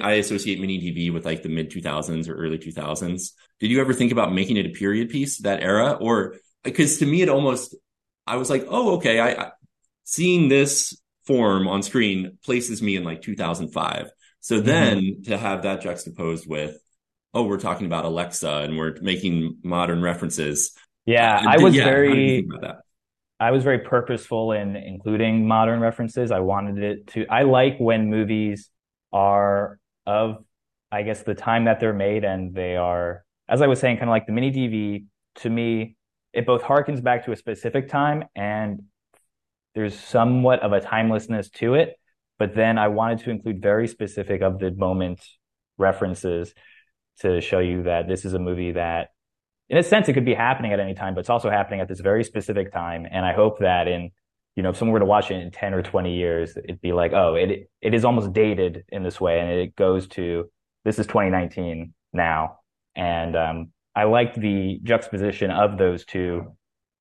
I 0.00 0.12
associate 0.12 0.60
mini 0.60 0.80
DV 0.80 1.12
with 1.12 1.24
like 1.26 1.42
the 1.42 1.48
mid 1.48 1.70
2000s 1.70 2.28
or 2.28 2.34
early 2.34 2.58
2000s. 2.58 3.32
Did 3.60 3.70
you 3.70 3.80
ever 3.80 3.92
think 3.92 4.12
about 4.12 4.32
making 4.32 4.56
it 4.56 4.66
a 4.66 4.70
period 4.70 5.10
piece 5.10 5.38
that 5.38 5.62
era, 5.62 5.92
or 5.92 6.36
because 6.62 6.98
to 6.98 7.06
me 7.06 7.22
it 7.22 7.28
almost 7.28 7.74
I 8.26 8.36
was 8.36 8.50
like, 8.50 8.66
oh, 8.68 8.96
okay, 8.96 9.20
I, 9.20 9.30
I 9.30 9.50
seeing 10.04 10.48
this 10.48 11.00
form 11.26 11.68
on 11.68 11.82
screen 11.82 12.38
places 12.44 12.82
me 12.82 12.96
in 12.96 13.04
like 13.04 13.22
2005. 13.22 14.10
So 14.40 14.56
mm-hmm. 14.56 14.66
then 14.66 14.98
mm-hmm. 14.98 15.22
to 15.24 15.38
have 15.38 15.62
that 15.62 15.82
juxtaposed 15.82 16.48
with, 16.48 16.76
oh, 17.34 17.44
we're 17.44 17.60
talking 17.60 17.86
about 17.86 18.04
Alexa 18.04 18.48
and 18.48 18.78
we're 18.78 18.96
making 19.00 19.58
modern 19.62 20.02
references. 20.02 20.72
Yeah, 21.04 21.40
I 21.46 21.58
was 21.58 21.74
yeah, 21.74 21.84
very 21.84 22.48
I 23.38 23.50
was 23.50 23.64
very 23.64 23.80
purposeful 23.80 24.52
in 24.52 24.76
including 24.76 25.46
modern 25.46 25.80
references. 25.80 26.30
I 26.30 26.40
wanted 26.40 26.82
it 26.82 27.06
to, 27.08 27.26
I 27.26 27.42
like 27.42 27.76
when 27.78 28.08
movies 28.08 28.70
are 29.12 29.78
of, 30.06 30.44
I 30.90 31.02
guess, 31.02 31.22
the 31.22 31.34
time 31.34 31.66
that 31.66 31.78
they're 31.78 31.92
made 31.92 32.24
and 32.24 32.54
they 32.54 32.76
are, 32.76 33.24
as 33.48 33.60
I 33.60 33.66
was 33.66 33.78
saying, 33.78 33.98
kind 33.98 34.08
of 34.08 34.12
like 34.12 34.26
the 34.26 34.32
mini 34.32 34.50
DV, 34.50 35.04
to 35.42 35.50
me, 35.50 35.96
it 36.32 36.46
both 36.46 36.62
harkens 36.62 37.02
back 37.02 37.26
to 37.26 37.32
a 37.32 37.36
specific 37.36 37.88
time 37.88 38.24
and 38.34 38.82
there's 39.74 39.98
somewhat 39.98 40.60
of 40.60 40.72
a 40.72 40.80
timelessness 40.80 41.50
to 41.50 41.74
it. 41.74 41.94
But 42.38 42.54
then 42.54 42.78
I 42.78 42.88
wanted 42.88 43.20
to 43.20 43.30
include 43.30 43.60
very 43.60 43.86
specific 43.88 44.40
of 44.40 44.58
the 44.58 44.70
moment 44.70 45.22
references 45.76 46.54
to 47.20 47.40
show 47.40 47.58
you 47.58 47.82
that 47.84 48.08
this 48.08 48.24
is 48.24 48.34
a 48.34 48.38
movie 48.38 48.72
that 48.72 49.08
in 49.68 49.78
a 49.78 49.82
sense, 49.82 50.08
it 50.08 50.12
could 50.12 50.24
be 50.24 50.34
happening 50.34 50.72
at 50.72 50.80
any 50.80 50.94
time, 50.94 51.14
but 51.14 51.20
it's 51.20 51.30
also 51.30 51.50
happening 51.50 51.80
at 51.80 51.88
this 51.88 52.00
very 52.00 52.22
specific 52.22 52.72
time. 52.72 53.06
And 53.10 53.26
I 53.26 53.32
hope 53.32 53.58
that 53.60 53.88
in, 53.88 54.10
you 54.54 54.62
know, 54.62 54.70
if 54.70 54.76
someone 54.76 54.92
were 54.92 55.00
to 55.00 55.06
watch 55.06 55.30
it 55.30 55.40
in 55.40 55.50
10 55.50 55.74
or 55.74 55.82
20 55.82 56.14
years, 56.14 56.56
it'd 56.56 56.80
be 56.80 56.92
like, 56.92 57.12
oh, 57.12 57.34
it, 57.34 57.68
it 57.80 57.94
is 57.94 58.04
almost 58.04 58.32
dated 58.32 58.84
in 58.90 59.02
this 59.02 59.20
way. 59.20 59.40
And 59.40 59.50
it 59.50 59.74
goes 59.74 60.06
to, 60.08 60.50
this 60.84 60.98
is 60.98 61.06
2019 61.06 61.92
now. 62.12 62.60
And, 62.94 63.36
um, 63.36 63.68
I 63.94 64.04
liked 64.04 64.38
the 64.38 64.78
juxtaposition 64.82 65.50
of 65.50 65.78
those 65.78 66.04
two. 66.04 66.52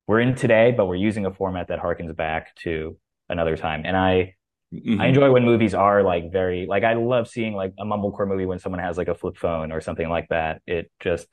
We're 0.08 0.22
in 0.22 0.34
today, 0.36 0.74
but 0.76 0.86
we're 0.86 0.96
using 0.96 1.26
a 1.26 1.34
format 1.34 1.68
that 1.68 1.80
harkens 1.80 2.16
back 2.16 2.56
to 2.58 2.98
another 3.28 3.58
time. 3.58 3.82
And 3.86 3.98
I, 3.98 4.36
mm-hmm. 4.74 5.02
I 5.02 5.08
enjoy 5.08 5.30
when 5.30 5.44
movies 5.44 5.74
are 5.74 6.04
like 6.04 6.32
very, 6.32 6.66
like 6.68 6.84
I 6.84 6.94
love 6.94 7.28
seeing 7.28 7.54
like 7.54 7.74
a 7.78 7.84
mumblecore 7.86 8.28
movie 8.28 8.46
when 8.46 8.60
someone 8.60 8.80
has 8.80 8.98
like 8.98 9.10
a 9.10 9.16
flip 9.16 9.38
phone 9.38 9.74
or 9.74 9.82
something 9.82 10.08
like 10.08 10.30
that. 10.30 10.62
It 10.66 10.90
just, 11.02 11.28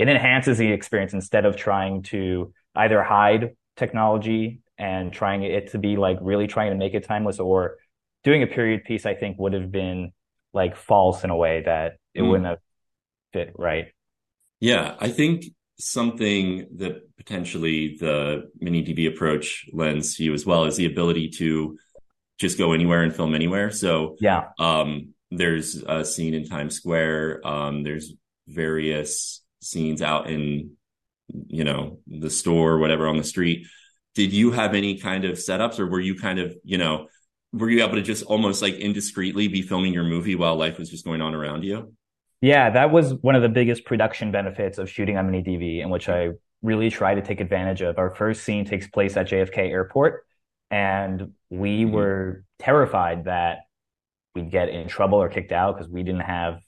it 0.00 0.08
enhances 0.08 0.58
the 0.58 0.72
experience 0.72 1.12
instead 1.12 1.44
of 1.44 1.56
trying 1.56 2.02
to 2.02 2.52
either 2.74 3.02
hide 3.02 3.50
technology 3.76 4.60
and 4.78 5.12
trying 5.12 5.42
it 5.42 5.72
to 5.72 5.78
be 5.78 5.96
like 5.96 6.18
really 6.20 6.46
trying 6.46 6.70
to 6.70 6.76
make 6.76 6.94
it 6.94 7.04
timeless 7.04 7.38
or 7.38 7.76
doing 8.24 8.42
a 8.42 8.46
period 8.46 8.84
piece 8.84 9.04
i 9.06 9.14
think 9.14 9.38
would 9.38 9.52
have 9.52 9.70
been 9.70 10.12
like 10.52 10.76
false 10.76 11.22
in 11.22 11.30
a 11.30 11.36
way 11.36 11.62
that 11.64 11.98
it 12.14 12.22
mm. 12.22 12.28
wouldn't 12.28 12.46
have 12.46 12.58
fit 13.32 13.52
right? 13.56 13.88
Yeah 14.58 14.96
i 14.98 15.08
think 15.08 15.44
something 15.78 16.66
that 16.76 17.16
potentially 17.16 17.96
the 18.00 18.50
mini 18.58 18.82
dv 18.82 19.06
approach 19.06 19.66
lends 19.72 20.16
to 20.16 20.24
you 20.24 20.34
as 20.34 20.44
well 20.44 20.64
is 20.64 20.76
the 20.76 20.86
ability 20.86 21.28
to 21.28 21.78
just 22.40 22.56
go 22.56 22.72
anywhere 22.72 23.02
and 23.02 23.14
film 23.14 23.34
anywhere. 23.34 23.70
So 23.70 24.16
yeah. 24.18 24.48
um 24.58 25.14
there's 25.30 25.76
a 25.86 26.04
scene 26.04 26.34
in 26.34 26.48
times 26.48 26.74
square 26.74 27.46
um 27.46 27.84
there's 27.84 28.14
various 28.48 29.42
scenes 29.60 30.02
out 30.02 30.28
in 30.28 30.72
you 31.48 31.64
know 31.64 31.98
the 32.06 32.30
store 32.30 32.72
or 32.72 32.78
whatever 32.78 33.06
on 33.06 33.16
the 33.16 33.24
street. 33.24 33.66
Did 34.14 34.32
you 34.32 34.50
have 34.50 34.74
any 34.74 34.98
kind 34.98 35.24
of 35.24 35.36
setups 35.36 35.78
or 35.78 35.86
were 35.86 36.00
you 36.00 36.16
kind 36.16 36.38
of 36.38 36.54
you 36.64 36.78
know 36.78 37.08
were 37.52 37.70
you 37.70 37.84
able 37.84 37.96
to 37.96 38.02
just 38.02 38.24
almost 38.24 38.62
like 38.62 38.74
indiscreetly 38.74 39.50
be 39.50 39.62
filming 39.62 39.92
your 39.92 40.04
movie 40.04 40.34
while 40.34 40.56
life 40.56 40.78
was 40.78 40.90
just 40.90 41.04
going 41.04 41.20
on 41.20 41.34
around 41.34 41.64
you? 41.64 41.94
Yeah 42.40 42.70
that 42.70 42.90
was 42.90 43.14
one 43.14 43.34
of 43.34 43.42
the 43.42 43.48
biggest 43.48 43.84
production 43.84 44.32
benefits 44.32 44.78
of 44.78 44.88
shooting 44.88 45.16
on 45.16 45.30
mini 45.30 45.42
dv 45.42 45.82
in 45.82 45.90
which 45.90 46.08
i 46.08 46.30
really 46.62 46.90
try 46.90 47.14
to 47.14 47.22
take 47.22 47.40
advantage 47.40 47.80
of. 47.80 47.96
Our 47.98 48.10
first 48.10 48.44
scene 48.44 48.64
takes 48.64 48.86
place 48.86 49.16
at 49.16 49.28
jfk 49.28 49.58
airport 49.58 50.24
and 50.70 51.32
we 51.48 51.84
mm-hmm. 51.84 51.92
were 51.92 52.44
terrified 52.58 53.24
that 53.24 53.60
we'd 54.34 54.50
get 54.50 54.68
in 54.68 54.88
trouble 54.88 55.18
or 55.18 55.28
kicked 55.28 55.52
out 55.52 55.76
because 55.76 55.90
we 55.90 56.02
didn't 56.02 56.20
have 56.20 56.60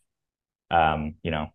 um, 0.70 1.14
you 1.22 1.30
know 1.30 1.48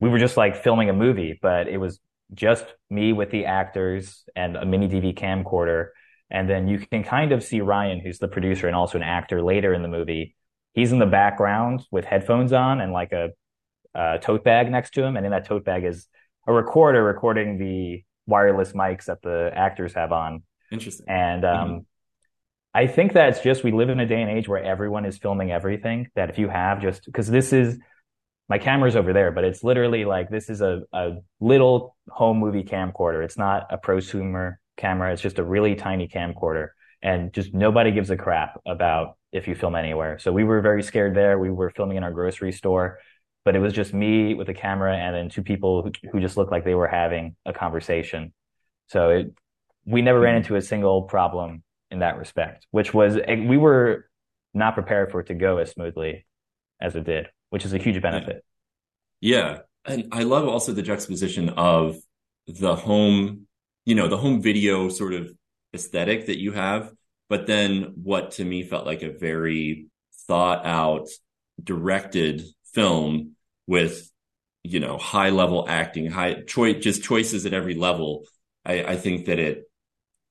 we 0.00 0.08
were 0.08 0.18
just 0.18 0.36
like 0.36 0.62
filming 0.62 0.90
a 0.90 0.92
movie, 0.92 1.38
but 1.40 1.68
it 1.68 1.78
was 1.78 2.00
just 2.32 2.64
me 2.90 3.12
with 3.12 3.30
the 3.30 3.46
actors 3.46 4.24
and 4.34 4.56
a 4.56 4.64
mini 4.64 4.88
DV 4.88 5.16
camcorder. 5.16 5.88
And 6.30 6.48
then 6.48 6.68
you 6.68 6.78
can 6.78 7.04
kind 7.04 7.32
of 7.32 7.42
see 7.42 7.60
Ryan, 7.60 8.00
who's 8.00 8.18
the 8.18 8.28
producer 8.28 8.66
and 8.66 8.74
also 8.74 8.98
an 8.98 9.04
actor 9.04 9.42
later 9.42 9.72
in 9.72 9.82
the 9.82 9.88
movie. 9.88 10.34
He's 10.72 10.90
in 10.90 10.98
the 10.98 11.06
background 11.06 11.82
with 11.90 12.04
headphones 12.04 12.52
on 12.52 12.80
and 12.80 12.92
like 12.92 13.12
a, 13.12 13.30
a 13.94 14.18
tote 14.20 14.42
bag 14.42 14.70
next 14.70 14.94
to 14.94 15.04
him. 15.04 15.16
And 15.16 15.24
in 15.24 15.32
that 15.32 15.46
tote 15.46 15.64
bag 15.64 15.84
is 15.84 16.08
a 16.46 16.52
recorder 16.52 17.02
recording 17.02 17.58
the 17.58 18.02
wireless 18.26 18.72
mics 18.72 19.04
that 19.04 19.22
the 19.22 19.50
actors 19.54 19.94
have 19.94 20.12
on. 20.12 20.42
Interesting. 20.72 21.06
And 21.08 21.44
um, 21.44 21.68
mm-hmm. 21.68 21.78
I 22.74 22.88
think 22.88 23.12
that's 23.12 23.40
just 23.40 23.62
we 23.62 23.70
live 23.70 23.88
in 23.88 24.00
a 24.00 24.06
day 24.06 24.20
and 24.20 24.30
age 24.30 24.48
where 24.48 24.62
everyone 24.62 25.04
is 25.04 25.16
filming 25.18 25.52
everything. 25.52 26.08
That 26.16 26.30
if 26.30 26.38
you 26.38 26.48
have 26.48 26.82
just 26.82 27.04
because 27.04 27.28
this 27.28 27.52
is 27.52 27.78
my 28.48 28.58
camera's 28.58 28.96
over 28.96 29.12
there, 29.12 29.30
but 29.30 29.44
it's 29.44 29.64
literally 29.64 30.04
like 30.04 30.28
this 30.28 30.50
is 30.50 30.60
a, 30.60 30.82
a 30.92 31.12
little 31.40 31.96
home 32.08 32.38
movie 32.38 32.62
camcorder. 32.62 33.24
It's 33.24 33.38
not 33.38 33.66
a 33.70 33.78
prosumer 33.78 34.56
camera. 34.76 35.12
It's 35.12 35.22
just 35.22 35.38
a 35.38 35.44
really 35.44 35.74
tiny 35.74 36.08
camcorder. 36.08 36.68
And 37.02 37.32
just 37.32 37.54
nobody 37.54 37.90
gives 37.90 38.10
a 38.10 38.16
crap 38.16 38.60
about 38.66 39.16
if 39.32 39.48
you 39.48 39.54
film 39.54 39.74
anywhere. 39.74 40.18
So 40.18 40.32
we 40.32 40.44
were 40.44 40.60
very 40.60 40.82
scared 40.82 41.14
there. 41.14 41.38
We 41.38 41.50
were 41.50 41.70
filming 41.70 41.96
in 41.96 42.04
our 42.04 42.12
grocery 42.12 42.52
store, 42.52 42.98
but 43.44 43.56
it 43.56 43.60
was 43.60 43.72
just 43.72 43.94
me 43.94 44.34
with 44.34 44.48
a 44.48 44.54
camera 44.54 44.96
and 44.96 45.14
then 45.14 45.28
two 45.28 45.42
people 45.42 45.82
who, 45.82 46.10
who 46.10 46.20
just 46.20 46.36
looked 46.36 46.52
like 46.52 46.64
they 46.64 46.74
were 46.74 46.86
having 46.86 47.36
a 47.44 47.52
conversation. 47.52 48.32
So 48.88 49.10
it, 49.10 49.34
we 49.86 50.02
never 50.02 50.20
ran 50.20 50.36
into 50.36 50.56
a 50.56 50.62
single 50.62 51.02
problem 51.02 51.62
in 51.90 52.00
that 52.00 52.18
respect, 52.18 52.66
which 52.70 52.92
was, 52.92 53.16
eh, 53.16 53.44
we 53.46 53.56
were 53.56 54.08
not 54.52 54.74
prepared 54.74 55.10
for 55.10 55.20
it 55.20 55.26
to 55.26 55.34
go 55.34 55.58
as 55.58 55.70
smoothly 55.70 56.26
as 56.80 56.94
it 56.96 57.04
did 57.04 57.26
which 57.54 57.64
is 57.64 57.72
a 57.72 57.78
huge 57.78 58.02
benefit. 58.02 58.44
Yeah. 59.20 59.58
And 59.84 60.08
I 60.10 60.24
love 60.24 60.48
also 60.48 60.72
the 60.72 60.82
juxtaposition 60.82 61.50
of 61.50 61.94
the 62.48 62.74
home, 62.74 63.46
you 63.84 63.94
know, 63.94 64.08
the 64.08 64.16
home 64.16 64.42
video 64.42 64.88
sort 64.88 65.14
of 65.14 65.32
aesthetic 65.72 66.26
that 66.26 66.40
you 66.40 66.50
have, 66.50 66.90
but 67.28 67.46
then 67.46 67.92
what 67.94 68.32
to 68.32 68.44
me 68.44 68.64
felt 68.64 68.86
like 68.86 69.02
a 69.02 69.16
very 69.16 69.86
thought 70.26 70.66
out, 70.66 71.06
directed 71.62 72.42
film 72.74 73.36
with, 73.68 74.10
you 74.64 74.80
know, 74.80 74.98
high 74.98 75.30
level 75.30 75.64
acting, 75.68 76.10
high 76.10 76.42
choice, 76.42 76.82
just 76.82 77.04
choices 77.04 77.46
at 77.46 77.54
every 77.54 77.74
level. 77.74 78.24
I, 78.64 78.82
I 78.82 78.96
think 78.96 79.26
that 79.26 79.38
it, 79.38 79.70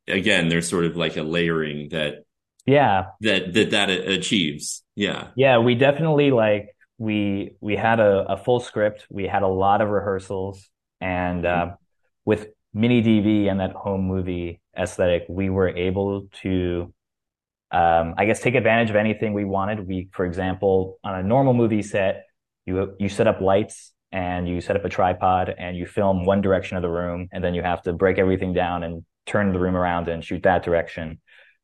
again, 0.10 0.50
there's 0.50 0.68
sort 0.68 0.84
of 0.84 0.98
like 0.98 1.16
a 1.16 1.24
layering 1.24 1.88
that, 1.92 2.26
yeah, 2.66 3.06
that, 3.22 3.54
that, 3.54 3.72
that 3.72 3.90
achieves. 3.90 4.84
Yeah. 4.94 5.30
Yeah. 5.38 5.60
We 5.60 5.76
definitely 5.76 6.32
like, 6.32 6.73
we 6.98 7.56
we 7.60 7.76
had 7.76 8.00
a, 8.00 8.34
a, 8.34 8.38
full 8.38 8.60
script. 8.60 9.06
We 9.10 9.28
had 9.28 9.44
a 9.44 9.48
lot 9.48 9.82
of 9.82 9.90
rehearsals, 9.90 10.70
and 11.02 11.46
uh, 11.46 11.72
with 12.26 12.48
mini 12.74 13.02
DV 13.02 13.50
and 13.50 13.60
that 13.60 13.74
home 13.74 14.02
movie 14.02 14.62
aesthetic, 14.78 15.26
we 15.30 15.50
were 15.50 15.70
able 15.70 16.28
to, 16.42 16.94
um, 17.72 18.16
I 18.18 18.26
guess, 18.26 18.42
take 18.42 18.56
advantage 18.56 18.90
of 18.90 18.96
anything 18.96 19.34
we 19.34 19.46
wanted. 19.46 19.88
We, 19.88 20.10
for 20.12 20.26
example, 20.26 21.00
on 21.04 21.16
a 21.16 21.24
normal 21.24 21.54
movie 21.54 21.82
set, 21.82 22.26
you 22.66 22.96
you 23.00 23.10
set 23.10 23.28
up 23.28 23.42
lights 23.42 23.92
and 24.12 24.48
you 24.48 24.62
set 24.62 24.76
up 24.76 24.86
a 24.86 24.90
tripod 24.90 25.54
and 25.58 25.76
you 25.76 25.88
film 25.88 26.26
one 26.26 26.42
direction 26.42 26.78
of 26.78 26.84
the 26.84 26.90
room, 26.90 27.28
and 27.32 27.44
then 27.44 27.54
you 27.54 27.64
have 27.64 27.82
to 27.84 27.94
break 27.94 28.18
everything 28.20 28.54
down 28.54 28.84
and 28.84 29.04
turn 29.26 29.52
the 29.52 29.60
room 29.60 29.76
around 29.76 30.08
and 30.08 30.24
shoot 30.24 30.44
that 30.44 30.64
direction. 30.64 31.20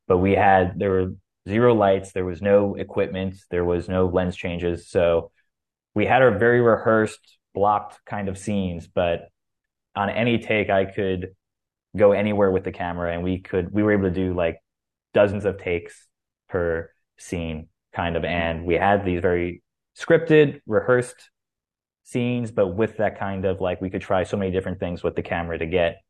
But 0.07 0.17
we 0.17 0.33
had 0.33 0.79
there 0.79 0.89
were 0.89 1.13
zero 1.47 1.73
lights, 1.73 2.11
there 2.11 2.25
was 2.25 2.41
no 2.41 2.75
equipment, 2.75 3.35
there 3.49 3.65
was 3.65 3.87
no 3.87 4.07
lens 4.07 4.35
changes, 4.35 4.89
so 4.89 5.31
we 5.95 6.05
had 6.05 6.21
our 6.21 6.37
very 6.37 6.61
rehearsed, 6.61 7.37
blocked 7.53 7.99
kind 8.05 8.29
of 8.29 8.37
scenes. 8.37 8.87
But 8.87 9.29
on 9.95 10.09
any 10.09 10.39
take, 10.39 10.69
I 10.69 10.85
could 10.85 11.29
go 11.97 12.11
anywhere 12.11 12.51
with 12.51 12.63
the 12.63 12.71
camera, 12.71 13.13
and 13.13 13.23
we 13.23 13.39
could 13.39 13.71
we 13.73 13.83
were 13.83 13.91
able 13.91 14.03
to 14.03 14.11
do 14.11 14.33
like 14.33 14.57
dozens 15.13 15.45
of 15.45 15.57
takes 15.57 16.07
per 16.47 16.91
scene, 17.17 17.67
kind 17.93 18.15
of, 18.15 18.23
and 18.23 18.65
we 18.65 18.75
had 18.75 19.05
these 19.05 19.21
very 19.21 19.61
scripted, 19.97 20.61
rehearsed 20.65 21.29
scenes, 22.03 22.51
but 22.51 22.69
with 22.69 22.97
that 22.97 23.19
kind 23.19 23.45
of 23.45 23.61
like 23.61 23.81
we 23.81 23.89
could 23.89 24.01
try 24.01 24.23
so 24.23 24.37
many 24.37 24.51
different 24.51 24.79
things 24.79 25.03
with 25.03 25.15
the 25.15 25.21
camera 25.21 25.57
to 25.57 25.65
get 25.65 26.01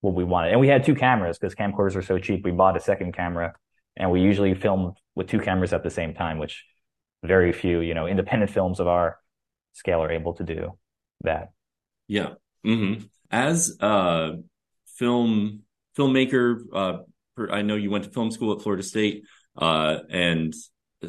what 0.00 0.14
we 0.14 0.24
wanted. 0.24 0.52
And 0.52 0.60
we 0.60 0.68
had 0.68 0.84
two 0.84 0.94
cameras 0.94 1.38
because 1.38 1.54
camcorders 1.54 1.94
were 1.94 2.02
so 2.02 2.18
cheap. 2.18 2.44
We 2.44 2.52
bought 2.52 2.76
a 2.76 2.80
second 2.80 3.12
camera 3.12 3.54
and 3.96 4.10
we 4.10 4.20
usually 4.20 4.54
film 4.54 4.94
with 5.14 5.28
two 5.28 5.40
cameras 5.40 5.72
at 5.72 5.82
the 5.82 5.90
same 5.90 6.14
time, 6.14 6.38
which 6.38 6.64
very 7.22 7.52
few, 7.52 7.80
you 7.80 7.94
know, 7.94 8.06
independent 8.06 8.50
films 8.50 8.80
of 8.80 8.86
our 8.86 9.18
scale 9.72 10.02
are 10.02 10.10
able 10.10 10.34
to 10.34 10.44
do 10.44 10.78
that. 11.22 11.50
Yeah. 12.08 12.34
Mm-hmm. 12.64 13.04
As 13.30 13.76
a 13.80 14.38
film 14.86 15.62
filmmaker, 15.96 16.60
uh, 16.72 16.98
I 17.50 17.62
know 17.62 17.76
you 17.76 17.90
went 17.90 18.04
to 18.04 18.10
film 18.10 18.30
school 18.30 18.54
at 18.54 18.62
Florida 18.62 18.82
State, 18.82 19.24
uh, 19.56 19.98
and 20.10 20.54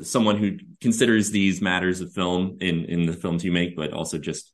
someone 0.01 0.37
who 0.37 0.57
considers 0.81 1.31
these 1.31 1.61
matters 1.61 2.01
of 2.01 2.11
film 2.11 2.57
in 2.59 2.85
in 2.85 3.05
the 3.05 3.13
films 3.13 3.43
you 3.43 3.51
make, 3.51 3.75
but 3.75 3.93
also 3.93 4.17
just 4.17 4.51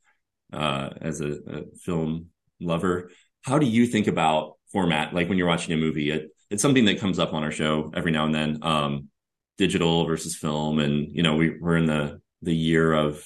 uh, 0.51 0.89
as 1.01 1.21
a, 1.21 1.31
a, 1.47 1.63
film 1.84 2.27
lover. 2.59 3.09
How 3.41 3.57
do 3.57 3.65
you 3.65 3.88
think 3.88 4.07
about 4.07 4.53
format? 4.71 5.13
Like 5.13 5.29
when 5.29 5.38
you're 5.38 5.47
watching 5.47 5.73
a 5.73 5.77
movie, 5.77 6.27
it's 6.53 6.61
something 6.61 6.85
that 6.85 6.99
comes 6.99 7.17
up 7.17 7.33
on 7.33 7.43
our 7.43 7.51
show 7.51 7.91
every 7.95 8.11
now 8.11 8.25
and 8.25 8.35
then. 8.35 8.59
Um, 8.61 9.09
digital 9.57 10.05
versus 10.05 10.35
film, 10.35 10.79
and 10.79 11.07
you 11.11 11.23
know 11.23 11.35
we 11.35 11.57
we're 11.59 11.77
in 11.77 11.87
the 11.87 12.21
the 12.43 12.55
year 12.55 12.93
of 12.93 13.23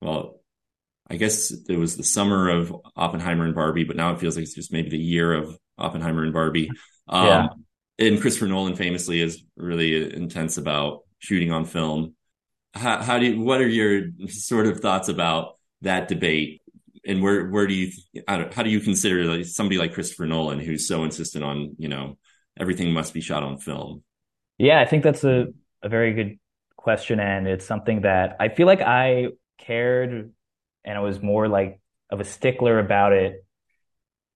well, 0.00 0.40
I 1.08 1.16
guess 1.16 1.52
it 1.52 1.76
was 1.76 1.96
the 1.96 2.02
summer 2.02 2.48
of 2.48 2.74
Oppenheimer 2.96 3.44
and 3.44 3.54
Barbie, 3.54 3.84
but 3.84 3.96
now 3.96 4.12
it 4.12 4.18
feels 4.18 4.36
like 4.36 4.42
it's 4.42 4.54
just 4.54 4.72
maybe 4.72 4.90
the 4.90 4.98
year 4.98 5.32
of 5.32 5.56
Oppenheimer 5.78 6.24
and 6.24 6.32
Barbie. 6.32 6.70
Um, 7.08 7.26
yeah. 7.26 7.48
And 7.98 8.20
Christopher 8.20 8.48
Nolan 8.48 8.74
famously 8.74 9.20
is 9.20 9.42
really 9.56 10.12
intense 10.12 10.56
about 10.56 11.02
shooting 11.20 11.52
on 11.52 11.64
film. 11.64 12.14
How, 12.74 13.00
how 13.02 13.18
do 13.18 13.26
you, 13.26 13.40
what 13.40 13.60
are 13.60 13.68
your 13.68 14.08
sort 14.28 14.66
of 14.66 14.80
thoughts 14.80 15.08
about 15.08 15.58
that 15.82 16.08
debate? 16.08 16.60
And 17.06 17.22
where, 17.22 17.48
where 17.48 17.68
do 17.68 17.74
you, 17.74 17.92
how 18.26 18.62
do 18.62 18.70
you 18.70 18.80
consider 18.80 19.24
like 19.24 19.44
somebody 19.44 19.78
like 19.78 19.94
Christopher 19.94 20.26
Nolan, 20.26 20.58
who's 20.58 20.88
so 20.88 21.04
insistent 21.04 21.44
on, 21.44 21.76
you 21.78 21.88
know, 21.88 22.18
everything 22.58 22.92
must 22.92 23.14
be 23.14 23.20
shot 23.20 23.42
on 23.42 23.58
film? 23.58 24.02
Yeah, 24.58 24.80
I 24.80 24.84
think 24.86 25.02
that's 25.02 25.24
a, 25.24 25.46
a 25.82 25.88
very 25.88 26.12
good 26.12 26.38
question. 26.76 27.20
And 27.20 27.46
it's 27.46 27.66
something 27.66 28.02
that 28.02 28.36
I 28.40 28.48
feel 28.48 28.66
like 28.66 28.80
I 28.80 29.28
cared 29.58 30.32
and 30.84 30.98
I 30.98 31.00
was 31.00 31.22
more 31.22 31.48
like 31.48 31.80
of 32.10 32.20
a 32.20 32.24
stickler 32.24 32.78
about 32.78 33.12
it 33.12 33.44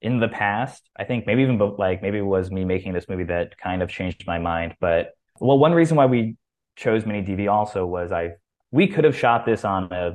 in 0.00 0.20
the 0.20 0.28
past. 0.28 0.88
I 0.96 1.04
think 1.04 1.26
maybe 1.26 1.42
even 1.42 1.58
like 1.78 2.02
maybe 2.02 2.18
it 2.18 2.22
was 2.22 2.50
me 2.50 2.64
making 2.64 2.92
this 2.92 3.08
movie 3.08 3.24
that 3.24 3.58
kind 3.58 3.82
of 3.82 3.90
changed 3.90 4.26
my 4.26 4.38
mind. 4.38 4.74
But 4.80 5.12
well, 5.40 5.58
one 5.58 5.72
reason 5.72 5.96
why 5.96 6.06
we 6.06 6.36
chose 6.76 7.04
mini 7.04 7.22
DV 7.22 7.50
also 7.50 7.84
was 7.84 8.12
I 8.12 8.32
we 8.70 8.86
could 8.86 9.04
have 9.04 9.16
shot 9.16 9.46
this 9.46 9.64
on 9.64 9.92
a 9.92 10.12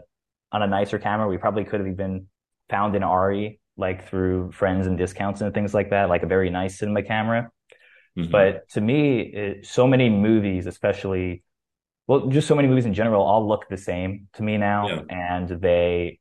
on 0.52 0.62
a 0.62 0.68
nicer 0.68 1.00
camera. 1.00 1.28
We 1.28 1.38
probably 1.38 1.66
could 1.66 1.80
have 1.80 1.90
even 1.90 2.28
found 2.70 2.96
an 2.96 3.04
ARRI 3.04 3.60
like 3.76 4.08
through 4.08 4.52
friends 4.52 4.88
and 4.88 4.98
discounts 4.98 5.42
and 5.42 5.54
things 5.54 5.74
like 5.74 5.90
that, 5.90 6.10
like 6.10 6.24
a 6.24 6.28
very 6.28 6.50
nice 6.50 6.78
cinema 6.78 7.02
camera. 7.04 7.50
Mm-hmm. 8.18 8.32
But 8.32 8.70
to 8.70 8.82
me, 8.82 9.22
it, 9.22 9.66
so 9.66 9.88
many 9.88 10.10
movies, 10.10 10.68
especially, 10.68 11.44
well, 12.08 12.28
just 12.28 12.48
so 12.48 12.56
many 12.56 12.68
movies 12.68 12.86
in 12.86 12.94
general, 12.94 13.24
all 13.24 13.48
look 13.48 13.68
the 13.70 13.78
same 13.78 14.28
to 14.34 14.44
me 14.44 14.58
now, 14.58 14.88
yeah. 14.88 15.02
and 15.10 15.50
they 15.62 16.20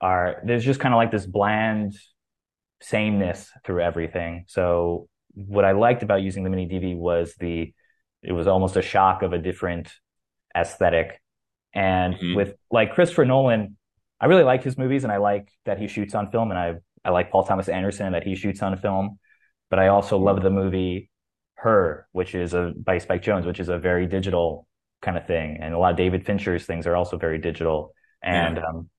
are. 0.00 0.40
There's 0.44 0.64
just 0.64 0.80
kind 0.80 0.94
of 0.94 0.98
like 0.98 1.10
this 1.10 1.26
bland 1.26 1.94
sameness 2.80 3.50
through 3.64 3.82
everything. 3.82 4.44
So 4.46 5.08
what 5.34 5.64
I 5.64 5.72
liked 5.72 6.02
about 6.02 6.22
using 6.22 6.44
the 6.44 6.50
mini 6.50 6.68
DV 6.68 6.96
was 6.96 7.34
the 7.38 7.72
it 8.22 8.32
was 8.32 8.46
almost 8.46 8.76
a 8.76 8.82
shock 8.82 9.22
of 9.22 9.32
a 9.32 9.38
different 9.38 9.92
aesthetic. 10.56 11.20
And 11.74 12.14
mm-hmm. 12.14 12.34
with 12.34 12.54
like 12.70 12.94
Christopher 12.94 13.24
Nolan, 13.24 13.76
I 14.20 14.26
really 14.26 14.42
like 14.42 14.64
his 14.64 14.76
movies 14.76 15.04
and 15.04 15.12
I 15.12 15.18
like 15.18 15.50
that 15.64 15.78
he 15.78 15.86
shoots 15.86 16.14
on 16.14 16.30
film 16.30 16.50
and 16.50 16.58
I 16.58 16.74
I 17.04 17.10
like 17.10 17.30
Paul 17.30 17.44
Thomas 17.44 17.68
Anderson 17.68 18.12
that 18.12 18.24
he 18.24 18.34
shoots 18.34 18.62
on 18.62 18.76
film. 18.76 19.18
But 19.70 19.78
I 19.78 19.88
also 19.88 20.18
love 20.18 20.42
the 20.42 20.50
movie 20.50 21.10
Her, 21.54 22.06
which 22.12 22.34
is 22.34 22.54
a 22.54 22.72
by 22.76 22.98
Spike 22.98 23.22
Jonze, 23.22 23.46
which 23.46 23.60
is 23.60 23.68
a 23.68 23.78
very 23.78 24.06
digital 24.06 24.66
kind 25.02 25.16
of 25.16 25.26
thing. 25.26 25.58
And 25.60 25.74
a 25.74 25.78
lot 25.78 25.92
of 25.92 25.96
David 25.96 26.24
Fincher's 26.26 26.66
things 26.66 26.86
are 26.86 26.96
also 26.96 27.16
very 27.16 27.38
digital. 27.38 27.94
And 28.22 28.56
yeah. 28.56 28.62
um 28.68 28.90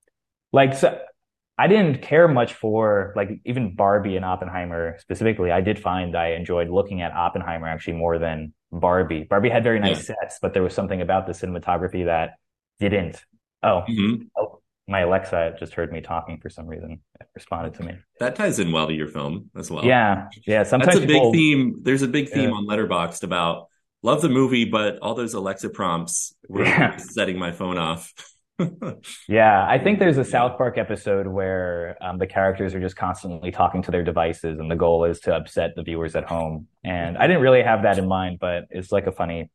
like 0.51 0.74
so 0.74 0.99
I 1.57 1.67
didn't 1.67 2.01
care 2.01 2.28
much 2.30 2.53
for 2.53 3.11
like 3.17 3.41
even 3.45 3.76
Barbie 3.76 4.15
and 4.15 4.24
Oppenheimer 4.24 4.95
specifically. 4.99 5.51
I 5.51 5.59
did 5.59 5.78
find 5.78 6.15
I 6.15 6.32
enjoyed 6.32 6.70
looking 6.70 7.01
at 7.01 7.11
Oppenheimer 7.11 7.67
actually 7.67 7.97
more 7.97 8.17
than 8.17 8.53
Barbie. 8.72 9.26
Barbie 9.30 9.49
had 9.49 9.63
very 9.63 9.80
nice 9.80 10.07
yeah. 10.07 10.15
sets, 10.22 10.39
but 10.41 10.53
there 10.53 10.63
was 10.63 10.74
something 10.74 11.01
about 11.01 11.28
the 11.28 11.34
cinematography 11.34 12.05
that 12.05 12.36
didn't. 12.80 13.26
Oh, 13.61 13.84
mm-hmm. 13.89 14.24
oh, 14.38 14.59
my 14.90 15.02
Alexa 15.02 15.56
just 15.60 15.74
heard 15.74 15.92
me 15.92 16.02
talking 16.02 16.40
for 16.42 16.50
some 16.50 16.66
reason. 16.66 17.00
It 17.22 17.28
responded 17.36 17.76
to 17.76 17.84
me. 17.84 17.94
That 18.20 18.36
ties 18.36 18.58
in 18.58 18.72
well 18.72 18.88
to 18.88 18.94
your 18.94 19.08
film 19.08 19.52
as 19.56 19.70
well. 19.70 19.86
Yeah, 19.86 20.30
yeah. 20.48 20.64
Sometimes 20.64 20.96
that's 20.96 21.06
a 21.06 21.08
people, 21.08 21.32
big 21.32 21.40
theme. 21.40 21.80
There's 21.84 22.02
a 22.02 22.08
big 22.08 22.30
theme 22.30 22.50
yeah. 22.50 22.56
on 22.56 22.66
Letterboxd 22.66 23.24
about 23.24 23.68
love 24.02 24.22
the 24.22 24.30
movie, 24.30 24.66
but 24.66 24.98
all 25.00 25.14
those 25.14 25.36
Alexa 25.36 25.70
prompts 25.70 26.34
were 26.48 26.66
yeah. 26.66 26.98
setting 26.98 27.38
my 27.38 27.52
phone 27.52 27.78
off. 27.78 28.12
yeah, 29.30 29.66
I 29.66 29.78
think 29.78 30.00
there's 30.00 30.18
a 30.18 30.26
South 30.26 30.58
Park 30.58 30.78
episode 30.78 31.28
where 31.28 31.96
um, 32.02 32.18
the 32.18 32.28
characters 32.28 32.74
are 32.74 32.82
just 32.82 32.96
constantly 32.96 33.52
talking 33.52 33.84
to 33.84 33.92
their 33.92 34.04
devices, 34.04 34.60
and 34.60 34.70
the 34.70 34.76
goal 34.76 35.06
is 35.06 35.20
to 35.22 35.36
upset 35.36 35.76
the 35.76 35.84
viewers 35.84 36.16
at 36.16 36.26
home. 36.26 36.68
And 36.84 37.18
I 37.18 37.28
didn't 37.28 37.44
really 37.44 37.62
have 37.62 37.84
that 37.84 38.00
in 38.00 38.08
mind, 38.08 38.40
but 38.40 38.66
it's 38.72 38.92
like 38.92 39.06
a 39.06 39.12
funny 39.12 39.50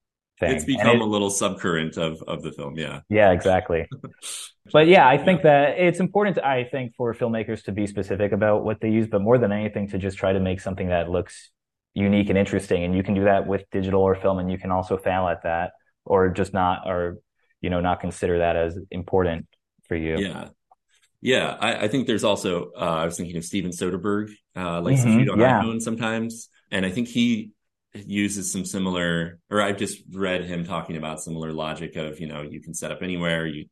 thing. 0.47 0.57
It's 0.57 0.64
become 0.64 0.97
it, 0.97 1.01
a 1.01 1.05
little 1.05 1.30
subcurrent 1.30 1.97
of 1.97 2.22
of 2.26 2.42
the 2.42 2.53
film. 2.53 2.76
Yeah. 2.76 3.01
Yeah, 3.09 3.32
exactly. 3.32 3.88
but 4.72 4.86
yeah, 4.86 5.07
I 5.09 5.18
think 5.18 5.42
yeah. 5.45 5.70
that 5.74 5.78
it's 5.78 6.01
important. 6.01 6.36
To, 6.36 6.47
I 6.47 6.64
think 6.64 6.95
for 6.97 7.14
filmmakers 7.14 7.64
to 7.64 7.72
be 7.72 7.86
specific 7.86 8.32
about 8.32 8.64
what 8.64 8.80
they 8.80 8.90
use, 8.90 9.07
but 9.07 9.22
more 9.22 9.38
than 9.38 9.53
anything, 9.53 9.88
to 9.88 9.99
just 9.99 10.18
try 10.18 10.32
to 10.32 10.40
make 10.40 10.61
something 10.61 10.88
that 10.88 11.11
looks 11.11 11.51
unique 11.95 12.28
and 12.28 12.38
interesting. 12.38 12.84
And 12.84 12.95
you 12.97 13.03
can 13.03 13.14
do 13.14 13.24
that 13.24 13.47
with 13.47 13.64
digital 13.70 14.03
or 14.03 14.14
film, 14.14 14.38
and 14.38 14.51
you 14.51 14.59
can 14.59 14.70
also 14.70 14.97
fail 14.97 15.28
at 15.28 15.42
that, 15.45 15.72
or 16.05 16.28
just 16.30 16.53
not, 16.53 16.86
or 16.86 17.18
you 17.64 17.70
know 17.70 17.80
not 17.80 17.99
consider 17.99 18.40
that 18.40 18.57
as 18.57 18.78
important 18.90 19.47
for 19.88 19.97
you 19.97 20.18
yeah 20.18 20.49
yeah 21.22 21.57
i, 21.59 21.84
I 21.84 21.88
think 21.88 22.07
there's 22.07 22.22
also 22.22 22.72
uh, 22.76 22.99
i 23.03 23.05
was 23.07 23.16
thinking 23.16 23.38
of 23.38 23.45
steven 23.45 23.70
soderbergh 23.70 24.30
uh, 24.55 24.82
likes 24.82 25.01
mm-hmm. 25.01 25.30
on 25.30 25.40
yeah. 25.40 25.62
iphone 25.62 25.80
sometimes 25.80 26.51
and 26.70 26.84
i 26.84 26.90
think 26.90 27.09
he 27.09 27.53
uses 27.95 28.51
some 28.51 28.64
similar 28.64 29.38
or 29.51 29.62
i've 29.62 29.76
just 29.76 30.03
read 30.12 30.45
him 30.45 30.64
talking 30.64 30.97
about 30.97 31.22
similar 31.22 31.53
logic 31.53 31.95
of 31.95 32.18
you 32.18 32.26
know 32.26 32.42
you 32.42 32.61
can 32.61 32.74
set 32.74 32.90
up 32.90 33.03
anywhere 33.03 33.47
you 33.47 33.66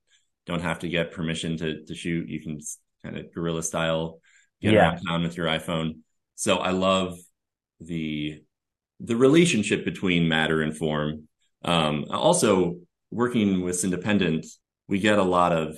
don't 0.46 0.62
have 0.62 0.80
to 0.80 0.88
get 0.88 1.12
permission 1.12 1.56
to 1.58 1.84
to 1.84 1.94
shoot. 1.94 2.28
You 2.28 2.40
can 2.40 2.58
kind 3.04 3.18
of 3.18 3.32
guerrilla 3.32 3.62
style 3.62 4.20
get 4.60 4.74
yeah. 4.74 4.80
around 4.80 5.00
town 5.06 5.22
with 5.22 5.36
your 5.36 5.46
iphone. 5.46 5.98
So 6.34 6.58
i 6.58 6.70
love 6.70 7.18
the 7.80 8.42
the 9.00 9.16
relationship 9.16 9.84
between 9.84 10.28
matter 10.28 10.62
and 10.62 10.76
form. 10.76 11.28
Um 11.64 12.06
also 12.10 12.76
working 13.10 13.62
with 13.62 13.76
Cindependent, 13.76 14.46
we 14.88 14.98
get 14.98 15.18
a 15.18 15.22
lot 15.22 15.52
of 15.52 15.76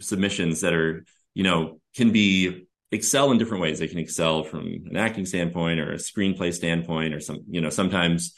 submissions 0.00 0.60
that 0.60 0.74
are, 0.74 1.04
you 1.34 1.42
know, 1.42 1.80
can 1.94 2.10
be 2.12 2.65
excel 2.92 3.30
in 3.30 3.38
different 3.38 3.62
ways. 3.62 3.78
They 3.78 3.88
can 3.88 3.98
excel 3.98 4.44
from 4.44 4.66
an 4.66 4.96
acting 4.96 5.26
standpoint 5.26 5.80
or 5.80 5.92
a 5.92 5.96
screenplay 5.96 6.52
standpoint, 6.52 7.14
or 7.14 7.20
some, 7.20 7.44
you 7.48 7.60
know, 7.60 7.70
sometimes 7.70 8.34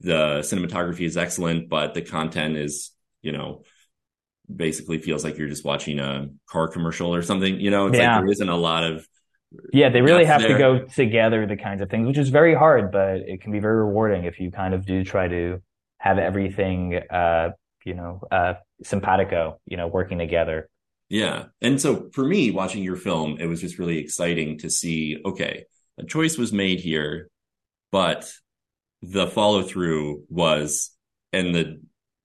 the 0.00 0.40
cinematography 0.40 1.06
is 1.06 1.16
excellent, 1.16 1.68
but 1.68 1.94
the 1.94 2.02
content 2.02 2.56
is, 2.56 2.92
you 3.22 3.32
know, 3.32 3.62
basically 4.54 4.98
feels 4.98 5.24
like 5.24 5.38
you're 5.38 5.48
just 5.48 5.64
watching 5.64 5.98
a 5.98 6.28
car 6.48 6.68
commercial 6.68 7.14
or 7.14 7.22
something. 7.22 7.58
You 7.60 7.70
know, 7.70 7.86
it's 7.86 7.98
yeah. 7.98 8.14
like 8.14 8.22
there 8.22 8.32
isn't 8.32 8.48
a 8.48 8.56
lot 8.56 8.84
of 8.84 9.06
yeah, 9.72 9.88
they 9.88 10.02
really 10.02 10.24
have 10.24 10.42
there. 10.42 10.52
to 10.52 10.58
go 10.58 10.84
together 10.86 11.46
the 11.46 11.56
kinds 11.56 11.80
of 11.80 11.88
things, 11.88 12.06
which 12.06 12.18
is 12.18 12.28
very 12.28 12.54
hard, 12.54 12.92
but 12.92 13.20
it 13.20 13.40
can 13.40 13.52
be 13.52 13.60
very 13.60 13.76
rewarding 13.76 14.24
if 14.24 14.40
you 14.40 14.50
kind 14.50 14.74
of 14.74 14.84
do 14.84 15.04
try 15.04 15.28
to 15.28 15.62
have 15.98 16.18
everything 16.18 17.00
uh, 17.10 17.50
you 17.86 17.94
know, 17.94 18.20
uh, 18.30 18.54
simpatico, 18.82 19.60
you 19.64 19.76
know, 19.76 19.86
working 19.86 20.18
together. 20.18 20.68
Yeah. 21.08 21.46
And 21.60 21.80
so 21.80 22.08
for 22.12 22.24
me, 22.24 22.50
watching 22.50 22.82
your 22.82 22.96
film, 22.96 23.38
it 23.38 23.46
was 23.46 23.60
just 23.60 23.78
really 23.78 23.98
exciting 23.98 24.58
to 24.58 24.70
see, 24.70 25.20
okay, 25.24 25.64
a 25.98 26.04
choice 26.04 26.36
was 26.36 26.52
made 26.52 26.80
here, 26.80 27.30
but 27.92 28.30
the 29.02 29.26
follow 29.26 29.62
through 29.62 30.24
was, 30.28 30.90
and 31.32 31.54
the 31.54 31.80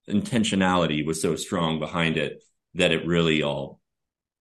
intentionality 0.09 1.05
was 1.05 1.21
so 1.21 1.36
strong 1.36 1.79
behind 1.79 2.17
it 2.17 2.43
that 2.73 2.91
it 2.91 3.05
really 3.05 3.43
all 3.43 3.79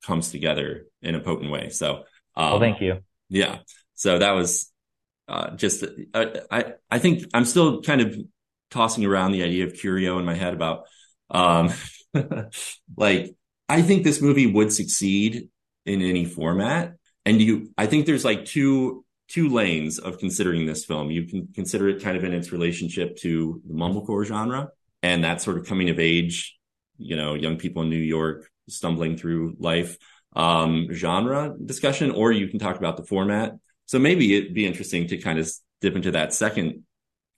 comes 0.07 0.31
together 0.31 0.87
in 1.03 1.15
a 1.15 1.21
potent 1.21 1.51
way. 1.51 1.69
So, 1.69 2.05
um, 2.37 2.51
well, 2.53 2.61
thank 2.61 2.81
you. 2.81 3.01
Yeah. 3.29 3.59
So 3.95 4.19
that 4.19 4.33
was, 4.33 4.73
uh, 5.29 5.55
just 5.55 5.85
uh, 6.13 6.27
I 6.51 6.73
I 6.91 6.99
think 6.99 7.25
I'm 7.33 7.45
still 7.45 7.83
kind 7.83 8.01
of 8.01 8.17
tossing 8.71 9.05
around 9.05 9.31
the 9.31 9.45
idea 9.45 9.65
of 9.65 9.75
curio 9.75 10.19
in 10.19 10.25
my 10.25 10.35
head 10.35 10.55
about 10.55 10.87
um 11.31 11.73
like 12.97 13.37
I 13.71 13.83
think 13.83 14.03
this 14.03 14.21
movie 14.21 14.47
would 14.47 14.73
succeed 14.73 15.49
in 15.87 16.03
any 16.03 16.25
format 16.25 16.95
and 17.25 17.41
you 17.41 17.71
I 17.79 17.87
think 17.87 18.07
there's 18.07 18.25
like 18.25 18.45
two 18.45 19.05
two 19.29 19.49
lanes 19.49 20.01
of 20.01 20.19
considering 20.19 20.67
this 20.67 20.85
film. 20.85 21.11
You 21.11 21.25
can 21.27 21.49
consider 21.55 21.89
it 21.89 22.03
kind 22.03 22.17
of 22.17 22.25
in 22.25 22.35
its 22.35 22.51
relationship 22.51 23.17
to 23.19 23.63
the 23.65 23.75
mumblecore 23.75 24.25
genre 24.25 24.71
and 25.05 25.23
that 25.23 25.41
sort 25.41 25.57
of 25.57 25.67
coming 25.67 25.89
of 25.89 26.01
age, 26.01 26.59
you 26.99 27.17
know, 27.17 27.35
young 27.35 27.57
people 27.57 27.83
in 27.83 27.91
New 27.91 27.97
York 27.97 28.51
stumbling 28.69 29.17
through 29.17 29.55
life 29.61 29.97
um, 30.35 30.89
genre 30.93 31.55
discussion, 31.65 32.11
or 32.11 32.33
you 32.33 32.49
can 32.49 32.59
talk 32.59 32.77
about 32.77 32.97
the 32.97 33.05
format. 33.05 33.53
So 33.87 34.01
maybe 34.01 34.37
it'd 34.37 34.55
be 34.55 34.67
interesting 34.67 35.07
to 35.09 35.19
kind 35.19 35.39
of 35.39 35.49
dip 35.81 35.95
into 35.95 36.11
that 36.13 36.35
second 36.35 36.85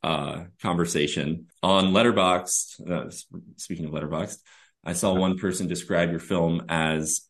uh, 0.03 0.45
conversation 0.63 1.49
on 1.63 1.93
Letterboxd. 1.93 2.91
Uh, 2.91 3.11
speaking 3.57 3.85
of 3.85 3.93
Letterboxd, 3.93 4.39
I 4.85 4.93
saw 4.93 5.15
one 5.15 5.39
person 5.39 5.69
describe 5.69 6.11
your 6.11 6.21
film 6.21 6.65
as 6.69 7.23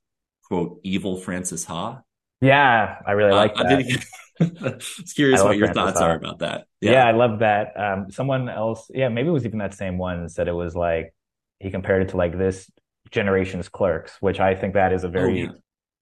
quote 0.44 0.80
evil 0.82 1.16
Frances 1.16 1.64
Ha. 1.66 2.02
Yeah, 2.40 2.96
I 3.06 3.12
really 3.12 3.32
like 3.32 3.52
uh, 3.56 3.62
that. 3.64 4.04
I 4.40 4.44
was 4.44 5.12
curious 5.14 5.42
what 5.42 5.56
your 5.56 5.68
Frances 5.68 5.82
thoughts 5.82 6.00
ha. 6.00 6.06
are 6.06 6.16
about 6.16 6.40
that. 6.40 6.66
Yeah. 6.80 6.92
yeah, 6.92 7.06
I 7.06 7.12
love 7.12 7.40
that. 7.40 7.78
Um, 7.78 8.10
someone 8.10 8.48
else, 8.48 8.90
yeah, 8.92 9.08
maybe 9.08 9.28
it 9.28 9.32
was 9.32 9.44
even 9.46 9.58
that 9.58 9.74
same 9.74 9.98
one 9.98 10.28
said 10.28 10.48
it 10.48 10.52
was 10.52 10.74
like 10.74 11.14
he 11.60 11.70
compared 11.70 12.02
it 12.02 12.08
to 12.10 12.16
like 12.16 12.36
this 12.36 12.70
generation's 13.10 13.68
Clerks, 13.68 14.16
which 14.20 14.40
I 14.40 14.54
think 14.54 14.74
that 14.74 14.92
is 14.92 15.04
a 15.04 15.08
very 15.08 15.42
oh, 15.42 15.44
yeah. 15.44 15.50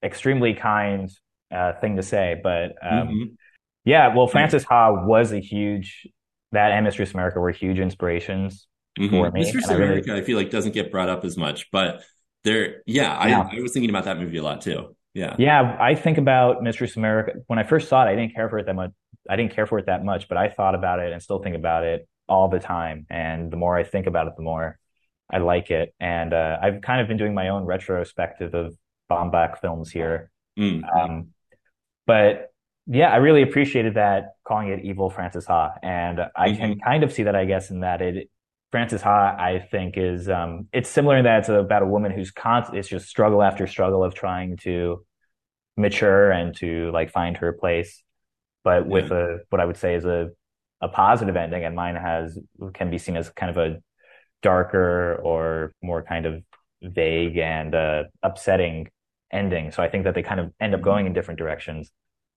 extremely 0.03 0.53
kind 0.53 1.11
uh, 1.51 1.73
thing 1.73 1.97
to 1.97 2.03
say. 2.03 2.39
But 2.41 2.75
um, 2.81 3.07
mm-hmm. 3.07 3.23
yeah, 3.85 4.15
well, 4.15 4.27
Frances 4.27 4.63
Ha 4.63 5.05
was 5.05 5.31
a 5.33 5.39
huge 5.39 6.07
that 6.53 6.71
and 6.71 6.85
Mistress 6.85 7.13
America 7.13 7.39
were 7.39 7.51
huge 7.51 7.79
inspirations 7.79 8.67
mm-hmm. 8.99 9.09
for 9.09 9.31
me. 9.31 9.41
Mistress 9.41 9.69
America, 9.69 10.15
I, 10.15 10.21
feel 10.21 10.37
like 10.37 10.49
doesn't 10.49 10.73
get 10.73 10.91
brought 10.91 11.09
up 11.09 11.25
as 11.25 11.37
much, 11.37 11.69
but 11.71 12.03
there, 12.43 12.81
yeah, 12.85 13.27
yeah. 13.27 13.49
I, 13.51 13.57
I 13.57 13.61
was 13.61 13.73
thinking 13.73 13.89
about 13.89 14.05
that 14.05 14.19
movie 14.19 14.37
a 14.37 14.43
lot 14.43 14.61
too. 14.61 14.95
Yeah. 15.13 15.35
Yeah. 15.37 15.77
I 15.79 15.95
think 15.95 16.17
about 16.17 16.63
Mistress 16.63 16.95
America. 16.95 17.33
When 17.47 17.59
I 17.59 17.63
first 17.63 17.89
saw 17.89 18.05
it, 18.05 18.09
I 18.09 18.15
didn't 18.15 18.33
care 18.33 18.49
for 18.49 18.59
it 18.59 18.65
that 18.65 18.75
much. 18.75 18.91
I 19.29 19.35
didn't 19.35 19.53
care 19.53 19.67
for 19.67 19.77
it 19.77 19.85
that 19.87 20.03
much, 20.03 20.27
but 20.27 20.37
I 20.37 20.49
thought 20.49 20.73
about 20.73 20.99
it 20.99 21.11
and 21.11 21.21
still 21.21 21.39
think 21.39 21.55
about 21.55 21.83
it 21.83 22.07
all 22.27 22.47
the 22.47 22.59
time. 22.59 23.05
And 23.09 23.51
the 23.51 23.57
more 23.57 23.77
I 23.77 23.83
think 23.83 24.07
about 24.07 24.27
it, 24.27 24.33
the 24.35 24.43
more 24.43 24.79
I 25.31 25.37
like 25.39 25.69
it. 25.69 25.93
And 25.99 26.33
uh, 26.33 26.57
I've 26.61 26.81
kind 26.81 27.01
of 27.01 27.07
been 27.07 27.17
doing 27.17 27.33
my 27.33 27.49
own 27.49 27.65
retrospective 27.65 28.53
of 28.53 28.75
Baumbach 29.09 29.59
films 29.59 29.91
here. 29.91 30.31
Mm. 30.57 30.83
Um, 30.95 31.27
but 32.07 32.51
yeah, 32.87 33.11
I 33.11 33.17
really 33.17 33.41
appreciated 33.41 33.95
that 33.95 34.33
calling 34.45 34.69
it 34.69 34.83
Evil 34.83 35.09
Frances 35.09 35.45
Ha. 35.45 35.73
And 35.83 36.19
I 36.35 36.49
mm-hmm. 36.49 36.57
can 36.57 36.79
kind 36.79 37.03
of 37.03 37.13
see 37.13 37.23
that, 37.23 37.35
I 37.35 37.45
guess, 37.45 37.69
in 37.69 37.81
that 37.81 38.01
it 38.01 38.29
Frances 38.71 39.01
Ha, 39.01 39.35
I 39.37 39.59
think, 39.59 39.95
is 39.97 40.29
um, 40.29 40.67
it's 40.71 40.89
similar 40.89 41.17
in 41.17 41.25
that 41.25 41.39
it's 41.39 41.49
about 41.49 41.81
a 41.81 41.87
woman 41.87 42.11
who's 42.11 42.31
constant. 42.31 42.77
It's 42.77 42.87
just 42.87 43.07
struggle 43.07 43.43
after 43.43 43.67
struggle 43.67 44.03
of 44.03 44.13
trying 44.13 44.57
to 44.57 45.05
mature 45.75 46.31
and 46.31 46.55
to 46.57 46.89
like 46.91 47.11
find 47.11 47.37
her 47.37 47.51
place, 47.53 48.01
but 48.63 48.83
yeah. 48.83 48.93
with 48.93 49.11
a 49.11 49.39
what 49.49 49.59
I 49.59 49.65
would 49.65 49.77
say 49.77 49.95
is 49.95 50.05
a 50.05 50.29
a 50.79 50.87
positive 50.87 51.35
ending. 51.35 51.65
And 51.65 51.75
mine 51.75 51.95
has 51.95 52.39
can 52.73 52.89
be 52.89 52.97
seen 52.97 53.17
as 53.17 53.29
kind 53.29 53.49
of 53.49 53.57
a 53.57 53.81
darker 54.41 55.15
or 55.21 55.73
more 55.83 56.01
kind 56.01 56.25
of 56.25 56.41
vague 56.81 57.37
and 57.37 57.75
uh, 57.75 58.03
upsetting 58.23 58.89
ending. 59.31 59.71
So 59.71 59.83
I 59.83 59.89
think 59.89 60.05
that 60.05 60.15
they 60.15 60.23
kind 60.23 60.39
of 60.39 60.51
end 60.59 60.73
up 60.73 60.81
going 60.81 61.05
in 61.05 61.13
different 61.13 61.39
directions. 61.39 61.91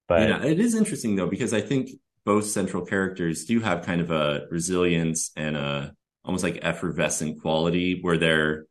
But 0.08 0.28
yeah, 0.28 0.44
it 0.44 0.60
is 0.60 0.74
interesting 0.74 1.16
though 1.16 1.28
because 1.28 1.54
I 1.54 1.60
think 1.60 1.90
both 2.24 2.46
central 2.46 2.84
characters 2.84 3.44
do 3.44 3.60
have 3.60 3.84
kind 3.84 4.00
of 4.00 4.10
a 4.10 4.46
resilience 4.50 5.30
and 5.36 5.56
a 5.56 5.94
almost 6.24 6.44
like 6.44 6.60
effervescent 6.62 7.42
quality 7.42 7.98
where 8.00 8.18
they're 8.18 8.66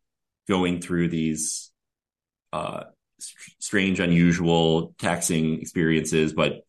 going 0.48 0.82
through 0.82 1.10
these 1.10 1.72
uh, 2.52 2.84
strange, 3.60 4.00
unusual, 4.00 4.94
taxing 4.98 5.62
experiences, 5.62 6.34
but 6.34 6.66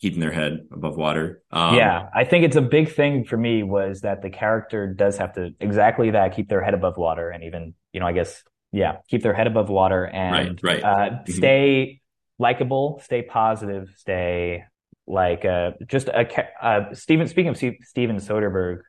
keeping 0.00 0.20
their 0.20 0.32
head 0.32 0.66
above 0.72 0.96
water. 0.96 1.42
Um, 1.50 1.76
yeah, 1.76 2.08
I 2.14 2.24
think 2.24 2.44
it's 2.44 2.56
a 2.56 2.62
big 2.62 2.92
thing 2.92 3.24
for 3.24 3.36
me 3.36 3.62
was 3.62 4.02
that 4.02 4.22
the 4.22 4.30
character 4.30 4.92
does 4.92 5.16
have 5.18 5.34
to 5.34 5.54
exactly 5.60 6.10
that 6.10 6.34
keep 6.36 6.48
their 6.48 6.62
head 6.62 6.74
above 6.74 6.96
water, 6.96 7.30
and 7.30 7.44
even 7.44 7.74
you 7.92 8.00
know, 8.00 8.06
I 8.06 8.12
guess 8.12 8.42
yeah, 8.72 8.98
keep 9.08 9.22
their 9.22 9.34
head 9.34 9.46
above 9.46 9.68
water 9.68 10.04
and 10.04 10.62
right, 10.62 10.82
right. 10.82 10.84
Uh, 10.84 11.10
mm-hmm. 11.10 11.32
stay 11.32 12.00
likable, 12.38 13.00
stay 13.04 13.22
positive, 13.22 13.94
stay 13.96 14.64
like 15.06 15.44
uh, 15.44 15.72
just 15.86 16.08
a 16.08 16.26
uh, 16.60 16.92
Steven. 16.92 17.28
Speaking 17.28 17.50
of 17.50 17.56
Steven 17.56 18.16
Soderbergh, 18.16 18.80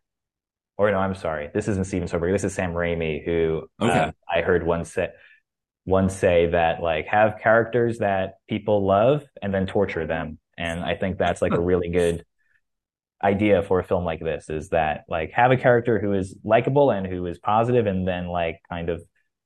or 0.78 0.92
no, 0.92 0.98
I'm 0.98 1.16
sorry, 1.16 1.50
this 1.54 1.68
isn't 1.68 1.86
Steven 1.86 2.08
Soderbergh. 2.08 2.34
This 2.34 2.44
is 2.44 2.54
Sam 2.54 2.74
Raimi, 2.74 3.24
who 3.24 3.68
okay. 3.82 4.00
uh, 4.00 4.12
I 4.30 4.42
heard 4.42 4.66
once 4.66 4.94
say, 4.94 5.10
once 5.86 6.16
say 6.16 6.48
that 6.48 6.82
like 6.82 7.08
have 7.08 7.40
characters 7.42 8.00
that 8.00 8.36
people 8.50 8.86
love 8.86 9.26
and 9.42 9.54
then 9.54 9.68
torture 9.68 10.06
them, 10.06 10.40
and 10.58 10.84
I 10.84 10.96
think 10.96 11.18
that's 11.18 11.42
like 11.42 11.54
a 11.54 11.62
really 11.62 11.90
good 11.90 12.26
idea 13.24 13.64
for 13.64 13.80
a 13.80 13.84
film 13.84 14.04
like 14.04 14.20
this. 14.20 14.50
Is 14.50 14.70
that 14.70 15.06
like 15.08 15.32
have 15.32 15.52
a 15.52 15.58
character 15.58 16.00
who 16.00 16.14
is 16.14 16.36
likable 16.44 16.92
and 16.92 17.08
who 17.08 17.26
is 17.26 17.40
positive, 17.40 17.86
and 17.86 18.08
then 18.08 18.28
like 18.28 18.60
kind 18.70 18.90
of 18.90 19.02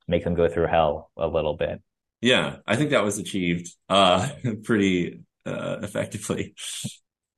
make 0.08 0.24
them 0.24 0.34
go 0.34 0.48
through 0.48 0.66
hell 0.66 1.10
a 1.16 1.28
little 1.28 1.56
bit. 1.56 1.80
Yeah, 2.20 2.56
I 2.66 2.76
think 2.76 2.90
that 2.90 3.04
was 3.04 3.18
achieved 3.18 3.72
uh, 3.88 4.28
pretty 4.64 5.22
uh, 5.46 5.78
effectively. 5.82 6.54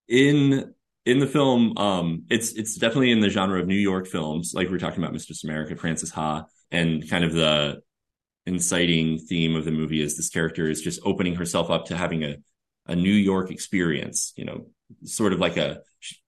In 0.08 0.74
in 1.04 1.18
the 1.18 1.26
film, 1.26 1.76
um, 1.78 2.24
it's 2.30 2.52
it's 2.52 2.76
definitely 2.76 3.10
in 3.10 3.20
the 3.20 3.28
genre 3.28 3.60
of 3.60 3.66
New 3.66 3.74
York 3.74 4.06
films, 4.06 4.52
like 4.54 4.68
we 4.68 4.76
are 4.76 4.80
talking 4.80 5.02
about 5.02 5.12
Mistress 5.12 5.44
America, 5.44 5.76
Frances 5.76 6.10
Ha, 6.12 6.44
and 6.70 7.08
kind 7.08 7.24
of 7.24 7.32
the 7.32 7.82
inciting 8.46 9.18
theme 9.18 9.56
of 9.56 9.64
the 9.64 9.70
movie 9.70 10.00
is 10.00 10.16
this 10.16 10.28
character 10.28 10.68
is 10.68 10.80
just 10.80 11.00
opening 11.04 11.36
herself 11.36 11.70
up 11.70 11.86
to 11.86 11.96
having 11.96 12.22
a 12.22 12.36
a 12.86 12.96
New 12.96 13.12
York 13.12 13.50
experience. 13.50 14.32
You 14.36 14.44
know, 14.44 14.66
sort 15.04 15.32
of 15.32 15.40
like 15.40 15.56
a. 15.56 15.80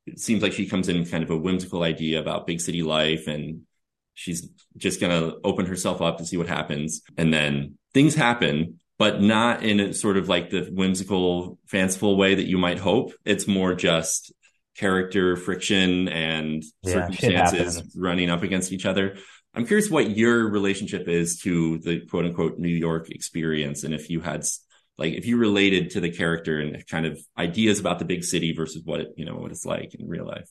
It 0.07 0.21
seems 0.21 0.43
like 0.43 0.53
she 0.53 0.67
comes 0.67 0.89
in 0.89 1.07
kind 1.07 1.25
of 1.25 1.31
a 1.31 1.37
whimsical 1.37 1.83
idea 1.83 2.21
about 2.21 2.47
big 2.47 2.61
city 2.61 2.83
life, 2.83 3.27
and 3.29 3.63
she's 4.15 4.49
just 4.77 5.01
gonna 5.01 5.35
open 5.45 5.67
herself 5.67 6.03
up 6.03 6.19
to 6.19 6.27
see 6.27 6.37
what 6.37 6.49
happens, 6.49 7.03
and 7.17 7.33
then 7.33 7.79
things 7.93 8.17
happen, 8.17 8.81
but 8.99 9.23
not 9.23 9.63
in 9.63 9.79
a 9.79 9.95
sort 9.95 10.17
of 10.17 10.29
like 10.29 10.51
the 10.51 10.69
whimsical, 10.73 11.59
fanciful 11.67 12.17
way 12.17 12.35
that 12.35 12.49
you 12.49 12.59
might 12.59 12.79
hope. 12.79 13.13
It's 13.25 13.47
more 13.47 13.75
just 13.75 14.33
character 14.77 15.37
friction 15.37 16.09
and 16.09 16.63
yeah, 16.83 16.93
circumstances 16.93 17.97
running 17.97 18.31
up 18.31 18.43
against 18.43 18.73
each 18.73 18.87
other. 18.87 19.17
I'm 19.55 19.67
curious 19.67 19.89
what 19.89 20.11
your 20.11 20.49
relationship 20.49 21.09
is 21.09 21.41
to 21.41 21.79
the 21.79 22.05
quote 22.07 22.25
unquote 22.25 22.59
New 22.59 22.69
York 22.69 23.11
experience. 23.11 23.85
And 23.85 23.95
if 23.95 24.11
you 24.11 24.21
had 24.21 24.45
like, 24.99 25.15
if 25.15 25.27
you 25.27 25.37
related 25.37 25.91
to 25.91 26.01
the 26.01 26.11
character 26.11 26.61
and 26.61 26.85
kind 26.89 27.07
of 27.07 27.21
ideas 27.39 27.81
about 27.81 27.99
the 27.99 28.05
big 28.05 28.25
city 28.25 28.53
versus 28.53 28.83
what 28.85 29.01
it, 29.01 29.09
you 29.17 29.25
know, 29.25 29.37
what 29.37 29.51
it's 29.51 29.65
like 29.65 29.95
in 29.95 30.09
real 30.09 30.27
life. 30.27 30.49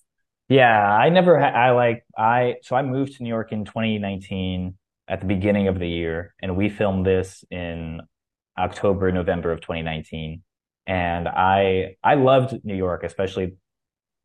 Yeah. 0.50 0.80
I 0.80 1.10
never, 1.10 1.40
ha- 1.40 1.48
I 1.48 1.72
like, 1.72 2.06
I, 2.18 2.56
so 2.64 2.76
I 2.76 2.82
moved 2.82 3.18
to 3.18 3.24
New 3.24 3.30
York 3.30 3.52
in 3.52 3.66
2019 3.66 4.78
at 5.08 5.20
the 5.22 5.28
beginning 5.28 5.68
of 5.68 5.80
the 5.80 5.88
year 5.88 6.34
and 6.42 6.56
we 6.58 6.70
filmed 6.70 7.06
this 7.06 7.44
in 7.50 8.02
October, 8.58 9.12
November 9.12 9.52
of 9.52 9.62
2019. 9.62 10.44
And 10.86 11.28
I, 11.28 11.96
I 12.04 12.16
loved 12.16 12.60
New 12.66 12.76
York, 12.76 13.04
especially 13.04 13.56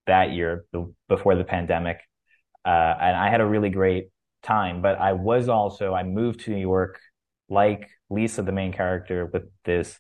that 0.09 0.33
year 0.33 0.65
before 1.09 1.37
the 1.37 1.45
pandemic. 1.45 2.01
Uh, 2.65 2.95
and 3.01 3.17
I 3.17 3.31
had 3.31 3.41
a 3.41 3.47
really 3.47 3.71
great 3.71 4.09
time, 4.43 4.83
but 4.83 4.99
I 4.99 5.13
was 5.13 5.49
also, 5.49 5.95
I 5.95 6.03
moved 6.03 6.41
to 6.41 6.51
New 6.51 6.61
York 6.61 6.99
like 7.49 7.89
Lisa, 8.11 8.43
the 8.43 8.53
main 8.53 8.73
character, 8.73 9.27
with 9.33 9.45
this 9.65 9.99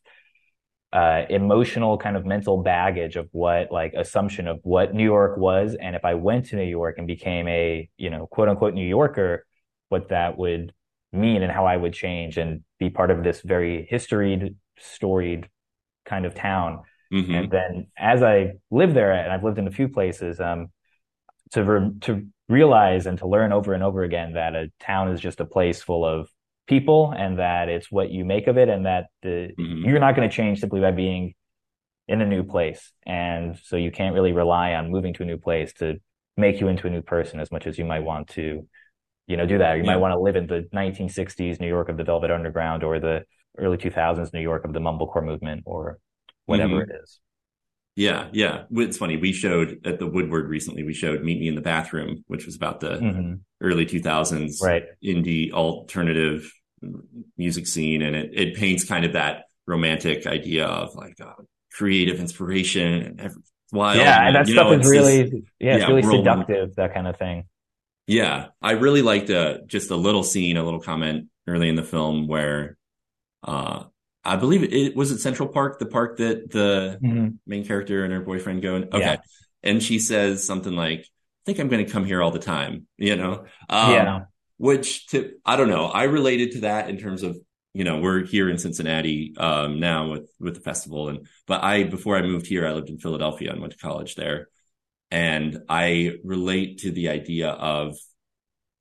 uh, 0.92 1.22
emotional 1.28 1.98
kind 1.98 2.16
of 2.16 2.26
mental 2.26 2.62
baggage 2.62 3.16
of 3.16 3.28
what 3.32 3.70
like 3.70 3.92
assumption 3.94 4.48
of 4.48 4.58
what 4.62 4.94
New 4.94 5.04
York 5.04 5.38
was. 5.38 5.76
And 5.80 5.94
if 5.94 6.04
I 6.04 6.14
went 6.14 6.46
to 6.46 6.56
New 6.56 6.62
York 6.64 6.96
and 6.98 7.06
became 7.06 7.46
a, 7.48 7.88
you 7.96 8.10
know, 8.10 8.26
quote 8.26 8.48
unquote 8.48 8.74
New 8.74 8.86
Yorker, 8.86 9.46
what 9.88 10.08
that 10.08 10.36
would 10.36 10.72
mean 11.12 11.42
and 11.42 11.52
how 11.52 11.66
I 11.66 11.76
would 11.76 11.94
change 11.94 12.36
and 12.36 12.62
be 12.78 12.90
part 12.90 13.10
of 13.10 13.22
this 13.22 13.40
very 13.40 13.86
historied, 13.88 14.56
storied 14.78 15.48
kind 16.04 16.26
of 16.26 16.34
town. 16.34 16.82
Mm-hmm. 17.12 17.34
And 17.34 17.50
then 17.50 17.86
as 17.96 18.22
I 18.22 18.54
lived 18.70 18.94
there, 18.94 19.12
and 19.12 19.32
I've 19.32 19.44
lived 19.44 19.58
in 19.58 19.66
a 19.66 19.72
few 19.72 19.88
places, 19.88 20.40
um, 20.40 20.68
to 21.52 21.64
re- 21.64 21.92
to 22.02 22.26
realize 22.48 23.06
and 23.06 23.18
to 23.18 23.26
learn 23.26 23.52
over 23.52 23.72
and 23.72 23.82
over 23.82 24.02
again 24.02 24.34
that 24.34 24.54
a 24.54 24.70
town 24.80 25.10
is 25.10 25.20
just 25.20 25.40
a 25.40 25.44
place 25.44 25.82
full 25.82 26.04
of 26.04 26.28
people, 26.66 27.12
and 27.16 27.38
that 27.38 27.68
it's 27.68 27.90
what 27.90 28.10
you 28.10 28.24
make 28.24 28.46
of 28.46 28.58
it, 28.58 28.68
and 28.68 28.86
that 28.86 29.06
the, 29.22 29.50
mm-hmm. 29.58 29.88
you're 29.88 30.00
not 30.00 30.14
going 30.14 30.28
to 30.28 30.34
change 30.34 30.60
simply 30.60 30.80
by 30.80 30.90
being 30.90 31.34
in 32.08 32.22
a 32.22 32.26
new 32.26 32.42
place. 32.42 32.92
And 33.06 33.58
so 33.64 33.76
you 33.76 33.90
can't 33.90 34.14
really 34.14 34.32
rely 34.32 34.72
on 34.74 34.90
moving 34.90 35.14
to 35.14 35.22
a 35.22 35.26
new 35.26 35.36
place 35.36 35.72
to 35.74 36.00
make 36.36 36.60
you 36.60 36.68
into 36.68 36.86
a 36.86 36.90
new 36.90 37.02
person 37.02 37.38
as 37.38 37.52
much 37.52 37.66
as 37.66 37.78
you 37.78 37.84
might 37.84 38.02
want 38.02 38.28
to, 38.28 38.66
you 39.26 39.36
know, 39.36 39.46
do 39.46 39.58
that. 39.58 39.76
You 39.76 39.82
yeah. 39.82 39.92
might 39.92 39.98
want 39.98 40.12
to 40.12 40.18
live 40.18 40.36
in 40.36 40.46
the 40.46 40.66
1960s 40.74 41.60
New 41.60 41.68
York 41.68 41.90
of 41.90 41.98
the 41.98 42.04
Velvet 42.04 42.30
Underground 42.30 42.82
or 42.82 42.98
the 42.98 43.24
early 43.58 43.76
2000s 43.76 44.32
New 44.32 44.40
York 44.40 44.64
of 44.64 44.72
the 44.72 44.78
mumblecore 44.78 45.24
movement 45.24 45.64
or 45.66 45.98
whatever 46.48 46.80
mm-hmm. 46.80 46.90
it 46.90 47.00
is. 47.02 47.20
Yeah, 47.94 48.28
yeah. 48.32 48.64
It's 48.70 48.96
funny. 48.96 49.16
We 49.16 49.32
showed 49.32 49.80
at 49.84 49.98
the 49.98 50.06
Woodward 50.06 50.48
recently. 50.48 50.84
We 50.84 50.94
showed 50.94 51.22
"Meet 51.22 51.40
Me 51.40 51.48
in 51.48 51.56
the 51.56 51.60
Bathroom," 51.60 52.24
which 52.28 52.46
was 52.46 52.54
about 52.54 52.80
the 52.80 52.90
mm-hmm. 52.90 53.34
early 53.60 53.86
2000s 53.86 54.62
right. 54.62 54.84
indie 55.04 55.52
alternative 55.52 56.52
music 57.36 57.66
scene, 57.66 58.02
and 58.02 58.14
it 58.14 58.30
it 58.32 58.56
paints 58.56 58.84
kind 58.84 59.04
of 59.04 59.14
that 59.14 59.44
romantic 59.66 60.26
idea 60.26 60.66
of 60.66 60.94
like 60.94 61.20
uh, 61.20 61.42
creative 61.72 62.20
inspiration 62.20 63.02
and 63.02 63.20
every, 63.20 63.42
wild. 63.72 63.98
Yeah, 63.98 64.26
and 64.26 64.36
that 64.36 64.46
stuff 64.46 64.68
know, 64.68 64.78
is 64.78 64.88
really 64.88 65.22
this, 65.24 65.32
yeah, 65.58 65.74
it's 65.74 65.82
yeah, 65.82 65.88
really 65.88 66.02
seductive. 66.02 66.76
That 66.76 66.94
kind 66.94 67.08
of 67.08 67.16
thing. 67.16 67.44
Yeah, 68.06 68.46
I 68.62 68.72
really 68.72 69.02
liked 69.02 69.28
uh, 69.28 69.58
just 69.66 69.90
a 69.90 69.96
little 69.96 70.22
scene, 70.22 70.56
a 70.56 70.64
little 70.64 70.80
comment 70.80 71.28
early 71.46 71.68
in 71.68 71.74
the 71.74 71.82
film 71.82 72.28
where 72.28 72.78
uh, 73.42 73.84
I 74.28 74.36
believe 74.36 74.62
it, 74.62 74.94
was 74.94 75.10
it 75.10 75.18
Central 75.18 75.48
Park, 75.48 75.78
the 75.78 75.86
park 75.86 76.18
that 76.18 76.50
the 76.50 76.98
mm-hmm. 77.02 77.28
main 77.46 77.64
character 77.66 78.04
and 78.04 78.12
her 78.12 78.20
boyfriend 78.20 78.62
go 78.62 78.76
in. 78.76 78.84
Okay, 78.84 78.98
yeah. 79.00 79.16
and 79.62 79.82
she 79.82 79.98
says 79.98 80.44
something 80.44 80.74
like, 80.74 81.00
"I 81.00 81.42
think 81.46 81.58
I'm 81.58 81.68
going 81.68 81.84
to 81.84 81.90
come 81.90 82.04
here 82.04 82.22
all 82.22 82.30
the 82.30 82.38
time," 82.38 82.86
you 82.96 83.16
know. 83.16 83.44
Um, 83.68 83.92
yeah. 83.92 84.20
Which 84.58 85.06
to 85.08 85.32
I 85.44 85.56
don't 85.56 85.68
know. 85.68 85.86
I 85.86 86.04
related 86.04 86.52
to 86.52 86.60
that 86.60 86.90
in 86.90 86.98
terms 86.98 87.22
of 87.22 87.38
you 87.74 87.84
know 87.84 88.00
we're 88.00 88.24
here 88.24 88.50
in 88.50 88.58
Cincinnati 88.58 89.34
um, 89.38 89.80
now 89.80 90.10
with 90.10 90.30
with 90.38 90.54
the 90.54 90.60
festival, 90.60 91.08
and 91.08 91.26
but 91.46 91.62
I 91.62 91.84
before 91.84 92.16
I 92.16 92.22
moved 92.22 92.46
here, 92.46 92.66
I 92.66 92.72
lived 92.72 92.90
in 92.90 92.98
Philadelphia 92.98 93.50
and 93.50 93.60
went 93.60 93.72
to 93.72 93.78
college 93.78 94.14
there, 94.14 94.48
and 95.10 95.62
I 95.68 96.16
relate 96.24 96.78
to 96.80 96.90
the 96.90 97.08
idea 97.08 97.50
of 97.50 97.96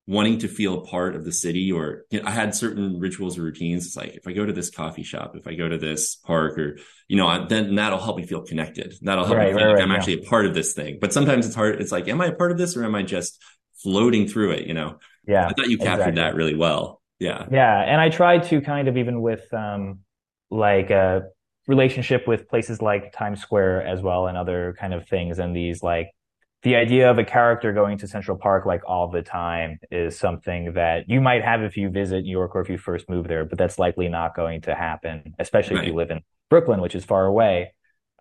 wanting 0.10 0.39
to 0.39 0.47
feel 0.47 0.76
a 0.76 0.86
part 0.86 1.16
of 1.18 1.26
the 1.26 1.34
city 1.34 1.70
or 1.70 2.05
you 2.10 2.22
know, 2.22 2.28
I 2.28 2.32
had 2.32 2.55
certain 2.55 2.97
rituals 2.97 3.38
or 3.38 3.41
routines. 3.41 3.86
It's 3.86 3.97
like, 3.97 4.16
if 4.16 4.26
I 4.26 4.32
go 4.32 4.45
to 4.45 4.53
this 4.53 4.70
coffee 4.70 5.03
shop, 5.03 5.36
if 5.36 5.45
I 5.45 5.55
go 5.55 5.68
to 5.68 5.78
this 5.78 6.16
park 6.16 6.58
or, 6.58 6.78
you 7.10 7.18
know, 7.18 7.45
then 7.45 7.76
that'll 7.76 7.99
help 7.99 8.16
me 8.16 8.26
feel 8.26 8.41
connected. 8.41 8.93
That'll 9.01 9.26
help 9.26 9.38
right, 9.38 9.51
me 9.51 9.60
feel 9.60 9.68
right, 9.68 9.68
like 9.68 9.76
right, 9.76 9.84
I'm 9.84 9.91
yeah. 9.91 9.97
actually 9.97 10.24
a 10.24 10.30
part 10.30 10.45
of 10.45 10.53
this 10.53 10.74
thing. 10.74 10.99
But 11.01 11.12
sometimes 11.12 11.45
it's 11.45 11.55
hard. 11.55 11.82
It's 11.82 11.91
like, 11.91 12.08
am 12.08 12.22
I 12.22 12.28
a 12.28 12.32
part 12.32 12.51
of 12.51 12.58
this 12.58 12.78
or 12.78 12.86
am 12.86 12.95
I 12.95 13.03
just 13.03 13.43
floating 13.84 14.28
through 14.28 14.51
it? 14.51 14.66
You 14.66 14.74
know? 14.74 14.97
Yeah. 15.28 15.45
I 15.45 15.51
thought 15.51 15.68
you 15.68 15.78
captured 15.78 16.10
exactly. 16.10 16.22
that 16.22 16.36
really 16.36 16.55
well. 16.55 17.01
Yeah. 17.20 17.45
Yeah. 17.51 17.82
And 17.82 17.99
I 17.99 18.08
tried 18.08 18.43
to 18.43 18.62
kind 18.62 18.88
of 18.88 18.95
even 18.95 19.22
with, 19.22 19.53
um, 19.53 19.99
like 20.49 20.89
a 20.89 21.24
relationship 21.68 22.30
with 22.30 22.47
places 22.47 22.82
like 22.82 23.12
Times 23.12 23.41
Square 23.41 23.86
as 23.86 24.01
well 24.01 24.28
and 24.28 24.38
other 24.38 24.74
kind 24.80 24.93
of 24.93 25.05
things 25.10 25.38
and 25.38 25.53
these 25.53 25.84
like 25.84 26.12
the 26.64 26.76
idea 26.76 27.10
of 27.10 27.18
a 27.18 27.24
character 27.24 27.72
going 27.72 27.97
to 27.99 28.08
Central 28.08 28.38
Park 28.38 28.66
like 28.66 28.82
all 28.88 29.10
the 29.10 29.22
time 29.22 29.80
is 29.91 30.18
something 30.18 30.74
that 30.74 31.08
you 31.08 31.22
might 31.22 31.43
have 31.43 31.62
if 31.62 31.78
you 31.78 31.89
visit 31.89 32.24
New 32.24 32.32
York 32.32 32.55
or 32.55 32.62
if 32.62 32.70
you 32.70 32.78
first 32.78 33.10
move 33.10 33.28
there, 33.28 33.45
but 33.45 33.58
that's 33.58 33.78
likely 33.78 34.10
not 34.10 34.36
going 34.36 34.62
to 34.62 34.74
happen, 34.74 35.36
especially 35.38 35.76
right. 35.76 35.84
if 35.84 35.89
you 35.89 35.95
live 35.95 36.10
in 36.10 36.22
Brooklyn, 36.49 36.82
which 36.82 36.95
is 36.95 37.05
far 37.05 37.26
away, 37.26 37.74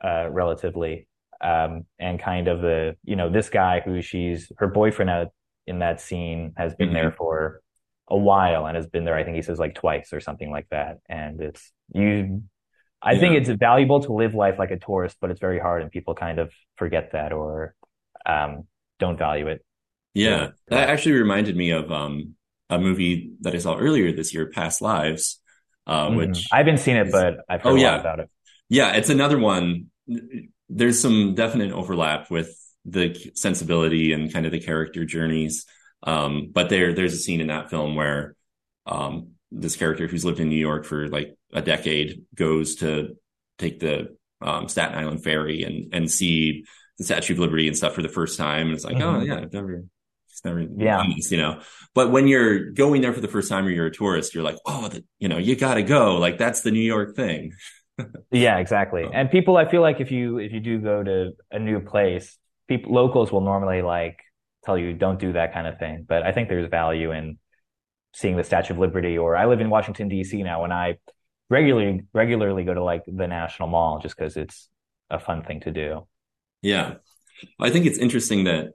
uh, 0.05 0.29
relatively. 0.31 1.09
Um, 1.41 1.85
and 1.99 2.19
kind 2.19 2.49
of 2.49 2.63
the, 2.63 2.97
you 3.05 3.15
know, 3.15 3.31
this 3.31 3.51
guy 3.51 3.81
who 3.81 4.01
she's 4.01 4.51
her 4.57 4.69
boyfriend 4.69 5.11
out 5.11 5.29
in 5.67 5.81
that 5.81 6.01
scene 6.01 6.55
has 6.57 6.75
been 6.75 6.89
mm-hmm. 6.89 6.95
there 6.95 7.13
for 7.13 7.61
a 8.09 8.17
while 8.17 8.67
and 8.67 8.77
has 8.77 8.87
been 8.87 9.05
there, 9.05 9.17
I 9.17 9.25
think 9.25 9.37
he 9.37 9.43
says 9.43 9.59
like 9.59 9.75
twice 9.75 10.13
or 10.13 10.21
something 10.21 10.51
like 10.51 10.67
that. 10.71 10.99
And 11.09 11.41
it's 11.41 11.73
you 11.93 12.43
I 13.03 13.13
yeah. 13.13 13.21
think 13.21 13.35
it's 13.37 13.51
valuable 13.51 14.01
to 14.01 14.13
live 14.13 14.35
life 14.35 14.59
like 14.59 14.71
a 14.71 14.79
tourist, 14.79 15.19
but 15.21 15.31
it's 15.31 15.41
very 15.41 15.59
hard 15.59 15.83
and 15.83 15.91
people 15.91 16.15
kind 16.15 16.39
of 16.39 16.51
forget 16.77 17.13
that 17.13 17.33
or 17.33 17.75
um, 18.27 18.65
don't 18.99 19.19
value 19.19 19.47
it. 19.47 19.65
Yeah, 20.15 20.49
that 20.69 20.89
actually 20.89 21.13
reminded 21.13 21.57
me 21.57 21.71
of 21.71 21.93
um, 21.93 22.35
a 22.71 22.79
movie 22.79 23.33
that 23.43 23.55
I 23.55 23.59
saw 23.59 23.77
earlier 23.77 24.13
this 24.13 24.33
year, 24.33 24.47
Past 24.47 24.81
Lives, 24.81 25.41
uh, 25.87 26.07
mm-hmm. 26.07 26.17
which 26.17 26.47
I 26.53 26.59
haven't 26.59 26.79
seen 26.79 26.97
it, 26.97 27.09
is, 27.09 27.13
but 27.13 27.39
I've 27.49 27.63
heard 27.63 27.73
oh, 27.73 27.77
yeah. 27.77 28.01
about 28.01 28.21
it. 28.21 28.31
Yeah, 28.69 28.95
it's 28.95 29.11
another 29.11 29.39
one. 29.39 29.91
There's 30.69 31.01
some 31.01 31.35
definite 31.35 31.73
overlap 31.73 32.31
with 32.31 32.57
the 32.85 33.15
sensibility 33.35 34.13
and 34.13 34.33
kind 34.33 34.47
of 34.47 34.53
the 34.53 34.61
character 34.61 35.05
journeys. 35.05 35.67
Um, 36.03 36.51
but 36.53 36.69
there, 36.69 36.93
there's 36.93 37.15
a 37.15 37.19
scene 37.19 37.41
in 37.41 37.49
that 37.49 37.71
film 37.71 37.95
where 37.95 38.37
um, 38.87 39.33
this 39.51 39.77
character 39.77 40.07
who's 40.07 40.25
lived 40.25 40.41
in 40.41 40.49
New 40.49 40.57
York 40.57 40.85
for 40.85 41.09
like 41.09 41.37
a 41.53 41.63
decade 41.63 42.25
goes 42.35 42.77
to 42.77 43.17
take 43.59 43.81
the 43.81 44.17
um, 44.41 44.69
Staten 44.69 44.99
Island 44.99 45.25
ferry 45.25 45.63
and 45.63 45.95
and 45.95 46.11
see 46.11 46.65
the 46.99 47.05
Statue 47.05 47.35
of 47.35 47.39
Liberty 47.39 47.69
and 47.69 47.77
stuff 47.77 47.95
for 47.95 48.03
the 48.03 48.09
first 48.09 48.39
time. 48.39 48.69
And 48.69 48.75
it's 48.75 48.85
like, 48.85 48.97
oh, 48.97 49.01
mm-hmm. 49.01 49.23
oh 49.23 49.25
yeah, 49.25 49.41
I've 49.41 49.53
never, 49.53 49.85
it's 50.31 50.45
never, 50.45 50.61
yeah, 50.61 51.03
this, 51.15 51.31
you 51.31 51.39
know. 51.39 51.61
But 51.95 52.11
when 52.11 52.27
you're 52.27 52.71
going 52.71 53.03
there 53.03 53.13
for 53.13 53.21
the 53.21 53.29
first 53.29 53.49
time 53.49 53.67
or 53.67 53.71
you're 53.71 53.87
a 53.87 53.93
tourist, 53.93 54.35
you're 54.35 54.45
like, 54.45 54.59
oh, 54.67 54.89
the, 54.89 55.05
you 55.19 55.29
know, 55.29 55.39
you 55.39 55.57
got 55.57 55.75
to 55.75 55.83
go. 55.83 56.17
Like 56.17 56.39
that's 56.39 56.63
the 56.63 56.71
New 56.71 56.81
York 56.81 57.17
thing. 57.17 57.53
yeah, 58.31 58.59
exactly. 58.59 59.07
And 59.11 59.31
people, 59.31 59.57
I 59.57 59.69
feel 59.71 59.83
like 59.83 60.01
if 60.01 60.11
you 60.11 60.39
if 60.39 60.53
you 60.53 60.61
do 60.61 60.79
go 60.79 61.03
to 61.03 61.33
a 61.51 61.59
new 61.59 61.81
place, 61.81 62.37
people 62.69 62.93
locals 62.93 63.33
will 63.33 63.41
normally 63.41 63.83
like 63.83 64.19
tell 64.65 64.77
you 64.77 64.93
don't 64.93 65.19
do 65.19 65.33
that 65.33 65.55
kind 65.55 65.67
of 65.67 65.79
thing. 65.79 66.05
But 66.07 66.23
I 66.23 66.33
think 66.33 66.49
there's 66.49 66.69
value 66.69 67.13
in 67.13 67.39
seeing 68.15 68.37
the 68.37 68.45
Statue 68.45 68.75
of 68.75 68.79
Liberty. 68.79 69.17
Or 69.19 69.37
I 69.37 69.47
live 69.47 69.61
in 69.61 69.71
Washington 69.71 70.09
D.C. 70.09 70.43
now, 70.43 70.65
and 70.65 70.73
I 70.73 70.99
regularly 71.49 72.03
regularly 72.13 72.65
go 72.65 72.75
to 72.75 72.83
like 72.83 73.05
the 73.07 73.27
National 73.27 73.69
Mall 73.69 74.01
just 74.01 74.17
because 74.17 74.37
it's 74.37 74.69
a 75.11 75.19
fun 75.19 75.43
thing 75.45 75.61
to 75.61 75.71
do. 75.71 76.07
Yeah. 76.67 76.95
I 77.61 77.71
think 77.71 77.87
it's 77.87 77.99
interesting 77.99 78.45
that 78.45 78.73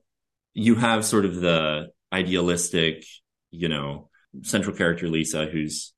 you 0.53 0.75
have 0.75 1.03
sort 1.03 1.25
of 1.25 1.35
the 1.35 1.89
idealistic, 2.13 3.03
you 3.51 3.67
know, 3.67 4.09
central 4.43 4.73
character 4.75 5.09
Lisa 5.09 5.45
who's 5.45 5.93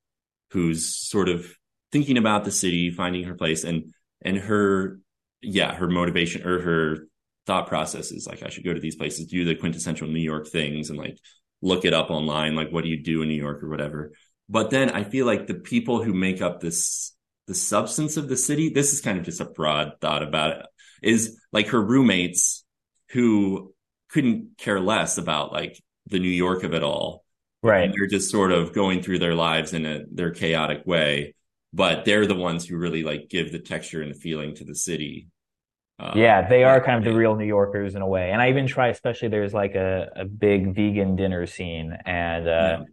who's 0.50 0.96
sort 0.96 1.30
of 1.30 1.46
thinking 1.92 2.18
about 2.18 2.46
the 2.46 2.52
city, 2.52 2.90
finding 2.90 3.26
her 3.26 3.36
place 3.36 3.64
and 3.64 3.94
and 4.24 4.38
her 4.38 5.00
yeah, 5.42 5.76
her 5.76 5.88
motivation 5.88 6.48
or 6.48 6.62
her 6.62 7.08
thought 7.46 7.68
process 7.68 8.12
is 8.12 8.26
like 8.26 8.42
I 8.42 8.50
should 8.50 8.66
go 8.66 8.74
to 8.74 8.80
these 8.80 8.96
places, 8.96 9.28
do 9.28 9.46
the 9.46 9.54
quintessential 9.54 10.08
New 10.08 10.20
York 10.20 10.48
things 10.48 10.90
and 10.90 10.98
like 10.98 11.20
look 11.62 11.86
it 11.86 11.94
up 11.94 12.10
online, 12.10 12.56
like 12.56 12.72
what 12.72 12.84
do 12.84 12.90
you 12.90 13.04
do 13.04 13.22
in 13.22 13.28
New 13.28 13.36
York 13.36 13.62
or 13.62 13.70
whatever. 13.70 14.14
But 14.50 14.72
then 14.72 14.90
I 14.90 15.04
feel 15.04 15.28
like 15.28 15.46
the 15.46 15.54
people 15.54 16.02
who 16.02 16.14
make 16.14 16.42
up 16.42 16.60
this 16.60 17.16
the 17.46 17.54
substance 17.54 18.18
of 18.18 18.30
the 18.30 18.38
city, 18.38 18.70
this 18.70 18.94
is 18.94 19.02
kind 19.02 19.20
of 19.20 19.26
just 19.26 19.42
a 19.42 19.46
broad 19.46 20.00
thought 20.02 20.24
about 20.24 20.58
it 20.58 20.66
is 21.04 21.40
like 21.52 21.68
her 21.68 21.82
roommates 21.82 22.64
who 23.10 23.74
couldn't 24.10 24.58
care 24.58 24.80
less 24.80 25.18
about 25.18 25.52
like 25.52 25.82
the 26.08 26.20
New 26.20 26.30
York 26.30 26.64
of 26.64 26.74
it 26.74 26.84
all. 26.84 27.24
Right. 27.62 27.86
And 27.86 27.94
they're 27.94 28.08
just 28.08 28.30
sort 28.30 28.52
of 28.52 28.74
going 28.74 29.02
through 29.02 29.20
their 29.20 29.36
lives 29.36 29.74
in 29.74 29.86
a 29.86 30.04
their 30.12 30.32
chaotic 30.32 30.86
way, 30.86 31.34
but 31.72 32.04
they're 32.04 32.28
the 32.28 32.36
ones 32.36 32.66
who 32.66 32.78
really 32.78 33.04
like 33.04 33.30
give 33.30 33.52
the 33.52 33.60
texture 33.60 34.02
and 34.02 34.12
the 34.12 34.20
feeling 34.20 34.54
to 34.56 34.66
the 34.66 34.76
city. 34.76 35.30
Uh, 36.00 36.12
yeah, 36.16 36.48
they 36.50 36.66
are 36.66 36.84
kind 36.84 36.98
of 36.98 37.06
the 37.06 37.18
real 37.18 37.36
New 37.36 37.46
Yorkers 37.46 37.96
in 37.96 38.02
a 38.02 38.08
way. 38.08 38.32
And 38.32 38.42
I 38.42 38.50
even 38.50 38.68
try, 38.68 38.90
especially 38.90 39.30
there's 39.30 39.54
like 39.54 39.76
a, 39.76 40.12
a 40.16 40.26
big 40.26 40.76
vegan 40.76 41.16
dinner 41.16 41.46
scene, 41.46 41.96
and 42.06 42.48
uh, 42.48 42.52
yeah. 42.52 42.84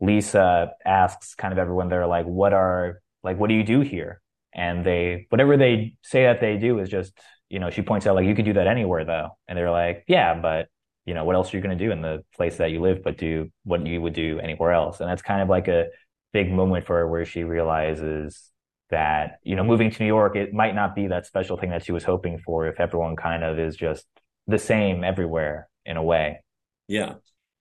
Lisa 0.00 0.72
asks 0.84 1.34
kind 1.34 1.52
of 1.52 1.58
everyone 1.58 1.88
there, 1.88 2.06
like, 2.06 2.26
what 2.26 2.52
are 2.52 3.00
like, 3.24 3.38
what 3.38 3.48
do 3.48 3.54
you 3.54 3.64
do 3.64 3.80
here? 3.80 4.21
And 4.54 4.84
they 4.84 5.26
whatever 5.30 5.56
they 5.56 5.96
say 6.02 6.24
that 6.24 6.40
they 6.40 6.56
do 6.56 6.78
is 6.78 6.88
just 6.88 7.12
you 7.48 7.58
know 7.58 7.70
she 7.70 7.82
points 7.82 8.06
out 8.06 8.14
like 8.14 8.26
you 8.26 8.34
could 8.34 8.44
do 8.44 8.54
that 8.54 8.66
anywhere 8.66 9.04
though. 9.04 9.30
And 9.48 9.56
they're 9.56 9.70
like 9.70 10.04
yeah 10.08 10.34
but 10.40 10.68
you 11.04 11.14
know 11.14 11.24
what 11.24 11.36
else 11.36 11.52
are 11.52 11.56
you 11.56 11.62
going 11.62 11.76
to 11.76 11.84
do 11.84 11.90
in 11.90 12.02
the 12.02 12.24
place 12.36 12.56
that 12.56 12.70
you 12.70 12.80
live 12.80 13.02
but 13.02 13.18
do 13.18 13.50
what 13.64 13.86
you 13.86 14.00
would 14.00 14.14
do 14.14 14.38
anywhere 14.38 14.72
else? 14.72 15.00
And 15.00 15.08
that's 15.08 15.22
kind 15.22 15.42
of 15.42 15.48
like 15.48 15.68
a 15.68 15.86
big 16.32 16.50
moment 16.50 16.86
for 16.86 16.96
her 16.96 17.08
where 17.08 17.24
she 17.24 17.44
realizes 17.44 18.50
that 18.90 19.38
you 19.42 19.56
know 19.56 19.64
moving 19.64 19.90
to 19.90 20.02
new 20.02 20.06
york 20.06 20.36
it 20.36 20.52
might 20.52 20.74
not 20.74 20.94
be 20.94 21.06
that 21.06 21.24
special 21.24 21.56
thing 21.56 21.70
that 21.70 21.82
she 21.82 21.92
was 21.92 22.04
hoping 22.04 22.38
for 22.38 22.66
if 22.66 22.78
everyone 22.78 23.16
kind 23.16 23.42
of 23.42 23.58
is 23.58 23.74
just 23.74 24.06
the 24.46 24.58
same 24.58 25.04
everywhere 25.04 25.68
in 25.84 25.96
a 25.96 26.02
way. 26.02 26.42
Yeah. 26.88 27.14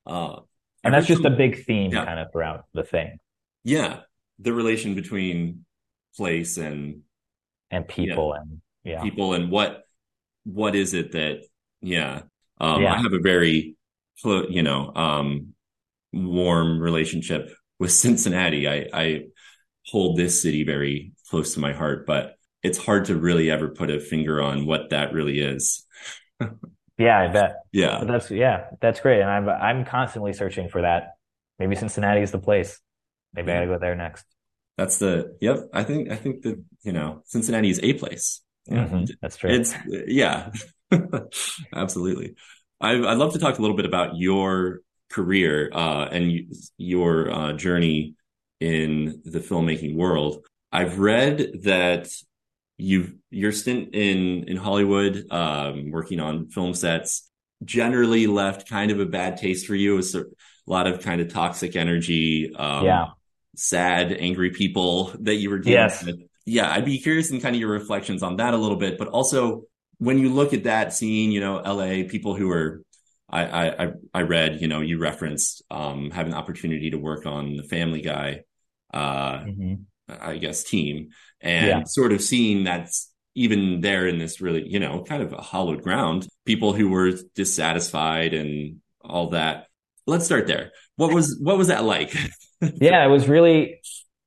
Uh, 0.06 0.40
and 0.84 0.94
that's 0.94 1.08
just 1.08 1.26
a 1.26 1.30
big 1.30 1.64
theme 1.66 1.92
yeah. 1.92 2.06
kind 2.06 2.20
of 2.20 2.32
throughout 2.32 2.66
the 2.74 2.84
thing. 2.84 3.18
Yeah. 3.64 4.00
The 4.40 4.54
relation 4.54 4.96
between 4.96 5.66
place 6.16 6.58
and 6.58 7.02
and 7.70 7.88
people 7.88 8.34
yeah, 8.36 8.42
and 8.42 8.62
yeah. 8.84 9.02
people 9.02 9.34
and 9.34 9.50
what 9.50 9.84
what 10.44 10.76
is 10.76 10.94
it 10.94 11.12
that 11.14 11.42
yeah 11.82 12.22
um 12.60 12.82
yeah. 12.82 12.94
i 12.94 12.98
have 12.98 13.14
a 13.14 13.20
very 13.20 13.76
you 14.24 14.64
know 14.64 14.94
um 14.96 15.54
warm 16.14 16.80
relationship 16.80 17.50
with 17.80 17.92
cincinnati. 18.04 18.68
I 18.68 18.88
i 18.94 19.22
hold 19.88 20.18
this 20.18 20.42
city 20.42 20.64
very 20.64 21.14
close 21.30 21.56
to 21.56 21.60
my 21.60 21.74
heart 21.74 22.06
but 22.06 22.36
it's 22.62 22.78
hard 22.78 23.06
to 23.06 23.16
really 23.16 23.50
ever 23.50 23.70
put 23.70 23.90
a 23.90 24.00
finger 24.00 24.40
on 24.40 24.68
what 24.68 24.92
that 24.92 25.14
really 25.14 25.40
is. 25.40 25.86
Yeah 26.98 27.20
i 27.20 27.28
bet. 27.30 27.56
Yeah. 27.72 27.98
But 27.98 28.10
that's 28.10 28.30
yeah 28.30 28.66
that's 28.80 29.00
great. 29.00 29.22
And 29.22 29.30
i'm 29.30 29.50
i'm 29.50 29.86
constantly 29.86 30.34
searching 30.34 30.70
for 30.70 30.82
that. 30.82 31.16
Maybe 31.58 31.76
cincinnati 31.76 32.22
is 32.22 32.30
the 32.30 32.38
place. 32.38 32.80
Maybe 33.34 33.52
i 33.52 33.56
gotta 33.56 33.66
go 33.66 33.80
there 33.80 33.96
next 33.96 34.24
that's 34.82 34.98
the 34.98 35.38
yep. 35.40 35.70
I 35.74 35.84
think 35.84 36.10
I 36.10 36.16
think 36.16 36.42
that 36.42 36.60
you 36.82 36.92
know 36.92 37.22
Cincinnati 37.26 37.70
is 37.70 37.80
a 37.84 37.94
place. 37.94 38.42
Yeah, 38.66 38.86
mm-hmm. 38.86 39.04
That's 39.22 39.38
true. 39.38 39.52
It's 39.52 39.76
yeah, 39.88 40.52
absolutely. 41.76 42.34
I, 42.80 42.96
would 42.96 43.18
love 43.20 43.34
to 43.34 43.40
talk 43.40 43.60
a 43.60 43.62
little 43.62 43.78
bit 43.78 43.86
about 43.86 44.18
your 44.18 44.80
career 45.12 45.70
uh, 45.72 46.06
and 46.06 46.52
your 46.78 47.32
uh, 47.32 47.54
journey 47.54 48.16
in 48.60 49.22
the 49.24 49.40
filmmaking 49.40 49.96
world. 49.96 50.44
I've 50.72 50.98
read 50.98 51.62
that 51.64 52.10
you 52.78 53.20
your 53.30 53.52
stint 53.52 53.94
in 53.94 54.46
in 54.46 54.58
Hollywood, 54.58 55.28
um, 55.30 55.92
working 55.92 56.20
on 56.20 56.48
film 56.48 56.74
sets, 56.74 57.30
generally 57.64 58.26
left 58.26 58.68
kind 58.68 58.90
of 58.90 59.00
a 59.00 59.06
bad 59.06 59.38
taste 59.38 59.68
for 59.68 59.76
you. 59.76 59.94
It 59.94 59.98
was 59.98 60.16
a 60.16 60.26
lot 60.66 60.88
of 60.88 61.02
kind 61.02 61.22
of 61.22 61.32
toxic 61.32 61.76
energy, 61.76 62.52
um, 62.56 62.86
yeah, 62.86 63.06
sad, 63.56 64.12
angry 64.12 64.52
people 64.52 65.14
that 65.20 65.36
you 65.36 65.50
were 65.50 65.60
dealing 65.60 65.74
yes. 65.74 66.04
with. 66.04 66.22
Yeah, 66.46 66.72
I'd 66.72 66.86
be 66.86 67.00
curious 67.00 67.32
in 67.32 67.40
kind 67.40 67.56
of 67.56 67.60
your 67.60 67.70
reflections 67.70 68.24
on 68.24 68.38
that 68.38 68.54
a 68.54 68.58
little 68.58 68.78
bit, 68.78 68.98
but 68.98 69.08
also 69.08 69.64
when 69.98 70.18
you 70.18 70.30
look 70.30 70.54
at 70.54 70.64
that 70.64 70.94
scene, 70.94 71.32
you 71.32 71.40
know, 71.40 71.58
LA 71.58 72.08
people 72.10 72.36
who 72.36 72.50
are 72.50 72.82
I, 73.32 73.70
I, 73.70 73.92
I 74.14 74.22
read, 74.24 74.62
you 74.62 74.68
know, 74.68 74.82
you 74.82 74.98
referenced 74.98 75.64
um, 75.72 76.12
having 76.12 76.32
the 76.32 76.38
opportunity 76.38 76.92
to 76.92 76.98
work 76.98 77.26
on 77.26 77.56
the 77.56 77.64
Family 77.64 78.02
Guy, 78.02 78.42
uh, 78.94 79.40
mm-hmm. 79.40 79.76
I 80.10 80.38
guess, 80.38 80.64
team, 80.64 81.10
and 81.40 81.68
Yeah. 81.68 81.84
sort 81.86 82.12
of 82.12 82.22
seeing 82.22 82.66
that's 82.66 83.10
even 83.34 83.80
there 83.80 84.06
in 84.06 84.20
this 84.20 84.42
really, 84.42 84.68
you 84.68 84.80
know, 84.80 85.04
kind 85.04 85.24
of 85.24 85.32
a 85.32 85.42
hollowed 85.42 85.82
ground. 85.82 86.28
People 86.46 86.74
who 86.74 86.90
were 86.90 87.14
dissatisfied 87.36 88.34
and 88.34 88.82
all 89.02 89.30
that. 89.30 89.68
Let's 90.06 90.26
start 90.26 90.48
there. 90.48 90.72
What 90.98 91.14
was 91.14 91.40
what 91.42 91.58
was 91.58 91.68
that 91.68 91.86
like? 91.86 92.14
yeah, 92.62 93.06
it 93.06 93.10
was 93.10 93.28
really 93.28 93.82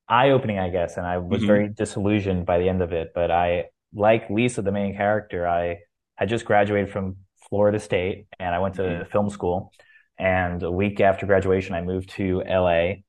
eye 0.08 0.30
opening, 0.30 0.58
I 0.58 0.68
guess, 0.70 0.96
and 0.96 1.06
I 1.06 1.18
was 1.18 1.42
Mhm. 1.42 1.46
very 1.46 1.68
disillusioned 1.68 2.46
by 2.46 2.58
the 2.58 2.68
end 2.68 2.82
of 2.82 2.92
it. 2.92 3.12
But 3.14 3.30
I, 3.30 3.66
like 3.94 4.28
Lisa, 4.30 4.62
the 4.62 4.72
main 4.72 4.96
character, 4.96 5.46
I 5.46 5.78
had 6.16 6.28
just 6.28 6.44
graduated 6.44 6.90
from 6.90 7.16
Florida 7.48 7.78
State 7.78 8.26
and 8.38 8.54
I 8.54 8.58
went 8.58 8.76
to 8.76 8.82
Mhm. 8.82 9.10
film 9.10 9.30
school. 9.30 9.72
And 10.18 10.62
a 10.62 10.70
week 10.70 11.00
after 11.00 11.26
graduation, 11.26 11.74
I 11.74 11.82
moved 11.82 12.10
to 12.10 12.42
LA 12.46 13.04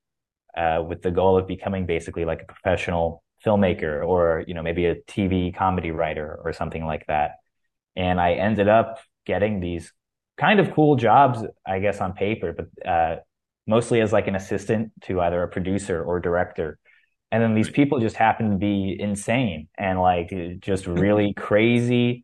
uh, 0.57 0.81
with 0.83 1.01
the 1.01 1.11
goal 1.11 1.37
of 1.37 1.47
becoming 1.47 1.85
basically 1.85 2.25
like 2.25 2.41
a 2.43 2.45
professional 2.45 3.23
filmmaker 3.45 4.07
or, 4.07 4.43
you 4.47 4.53
know, 4.53 4.63
maybe 4.63 4.85
a 4.85 4.95
TV 4.95 5.51
comedy 5.51 5.91
writer 5.91 6.39
or 6.43 6.53
something 6.53 6.85
like 6.85 7.05
that. 7.07 7.31
And 7.95 8.19
I 8.19 8.33
ended 8.33 8.67
up 8.67 8.99
getting 9.25 9.59
these 9.59 9.93
kind 10.37 10.59
of 10.59 10.73
cool 10.73 10.95
jobs, 10.95 11.43
I 11.65 11.79
guess, 11.79 12.01
on 12.01 12.13
paper, 12.13 12.53
but 12.53 12.89
uh, 12.89 13.17
mostly 13.67 14.01
as 14.01 14.13
like 14.13 14.27
an 14.27 14.35
assistant 14.35 14.91
to 15.03 15.21
either 15.21 15.41
a 15.43 15.47
producer 15.47 16.03
or 16.03 16.19
director. 16.19 16.77
And 17.31 17.41
then 17.43 17.55
these 17.55 17.69
people 17.69 17.99
just 17.99 18.15
happen 18.15 18.51
to 18.51 18.57
be 18.57 18.95
insane 18.99 19.67
and 19.77 19.99
like 19.99 20.31
just 20.61 20.87
really 20.87 21.33
crazy, 21.37 22.23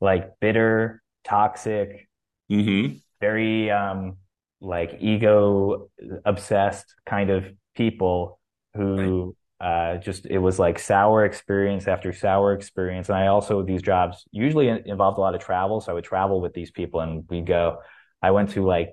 like 0.00 0.38
bitter, 0.40 1.02
toxic, 1.24 2.08
hmm 2.48 3.02
very 3.20 3.70
um 3.70 4.16
like 4.60 4.96
ego 5.00 5.88
obsessed 6.24 6.94
kind 7.06 7.30
of 7.30 7.46
people 7.74 8.40
who 8.74 9.34
uh 9.60 9.96
just 9.98 10.26
it 10.26 10.38
was 10.38 10.58
like 10.58 10.78
sour 10.78 11.24
experience 11.24 11.86
after 11.88 12.12
sour 12.12 12.52
experience. 12.54 13.08
And 13.08 13.18
I 13.18 13.28
also 13.28 13.62
these 13.62 13.82
jobs 13.82 14.24
usually 14.30 14.68
involved 14.68 15.18
a 15.18 15.20
lot 15.20 15.34
of 15.34 15.40
travel. 15.40 15.80
So 15.80 15.92
I 15.92 15.94
would 15.94 16.04
travel 16.04 16.40
with 16.40 16.54
these 16.54 16.70
people 16.70 17.00
and 17.00 17.24
we'd 17.28 17.46
go. 17.46 17.78
I 18.24 18.30
went 18.30 18.50
to 18.50 18.64
like 18.64 18.92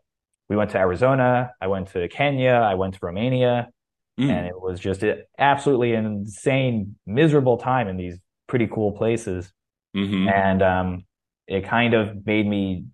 we 0.50 0.56
went 0.56 0.72
to 0.72 0.78
Arizona 0.78 1.52
I 1.62 1.68
went 1.68 1.90
to 1.90 2.08
Kenya 2.10 2.52
I 2.54 2.76
went 2.76 2.96
to 2.96 3.00
Romania 3.02 3.70
Mm. 4.18 4.30
and 4.30 4.48
it 4.48 4.60
was 4.60 4.80
just 4.80 5.04
an 5.04 5.24
absolutely 5.38 5.94
insane 5.94 6.96
miserable 7.06 7.58
time 7.58 7.88
in 7.88 7.98
these 7.98 8.18
pretty 8.48 8.68
cool 8.68 8.94
places 8.94 9.52
hmm 9.94 10.28
and 10.28 10.62
um, 10.62 11.06
it 11.48 11.66
kind 11.66 11.94
of 11.94 12.26
made 12.26 12.48
me 12.48 12.86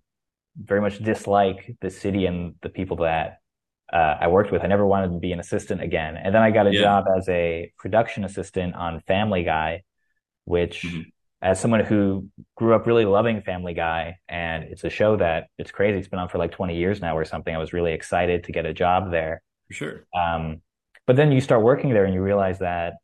very 0.56 0.80
much 0.80 0.98
dislike 0.98 1.76
the 1.80 1.90
city 1.90 2.26
and 2.26 2.54
the 2.62 2.68
people 2.68 2.98
that 2.98 3.38
uh, 3.92 4.16
I 4.20 4.28
worked 4.28 4.52
with. 4.52 4.62
I 4.62 4.66
never 4.68 4.86
wanted 4.86 5.12
to 5.12 5.18
be 5.18 5.32
an 5.32 5.40
assistant 5.40 5.82
again. 5.82 6.16
And 6.16 6.34
then 6.34 6.42
I 6.42 6.50
got 6.50 6.66
a 6.66 6.72
Yeah. 6.72 6.82
job 6.82 7.04
as 7.16 7.28
a 7.28 7.72
production 7.78 8.24
assistant 8.24 8.74
on 8.74 9.00
Family 9.00 9.44
Guy, 9.44 9.82
which, 10.44 10.84
Mhm. 10.84 11.12
As 11.46 11.60
someone 11.60 11.84
who 11.84 12.28
grew 12.56 12.74
up 12.74 12.86
really 12.88 13.04
loving 13.04 13.40
Family 13.40 13.72
Guy, 13.72 14.16
and 14.28 14.64
it's 14.64 14.82
a 14.82 14.90
show 14.90 15.16
that 15.16 15.46
it's 15.58 15.70
crazy. 15.70 15.96
It's 16.00 16.08
been 16.08 16.18
on 16.18 16.28
for 16.28 16.38
like 16.38 16.50
20 16.50 16.76
years 16.76 17.00
now 17.00 17.16
or 17.16 17.24
something. 17.24 17.54
I 17.54 17.58
was 17.58 17.72
really 17.72 17.92
excited 17.92 18.42
to 18.44 18.52
get 18.52 18.66
a 18.66 18.74
job 18.74 19.12
there. 19.12 19.42
For 19.68 19.74
sure. 19.74 20.06
Um, 20.12 20.60
but 21.06 21.14
then 21.14 21.30
you 21.30 21.40
start 21.40 21.62
working 21.62 21.90
there 21.90 22.04
and 22.04 22.12
you 22.12 22.20
realize 22.20 22.58
that 22.58 22.94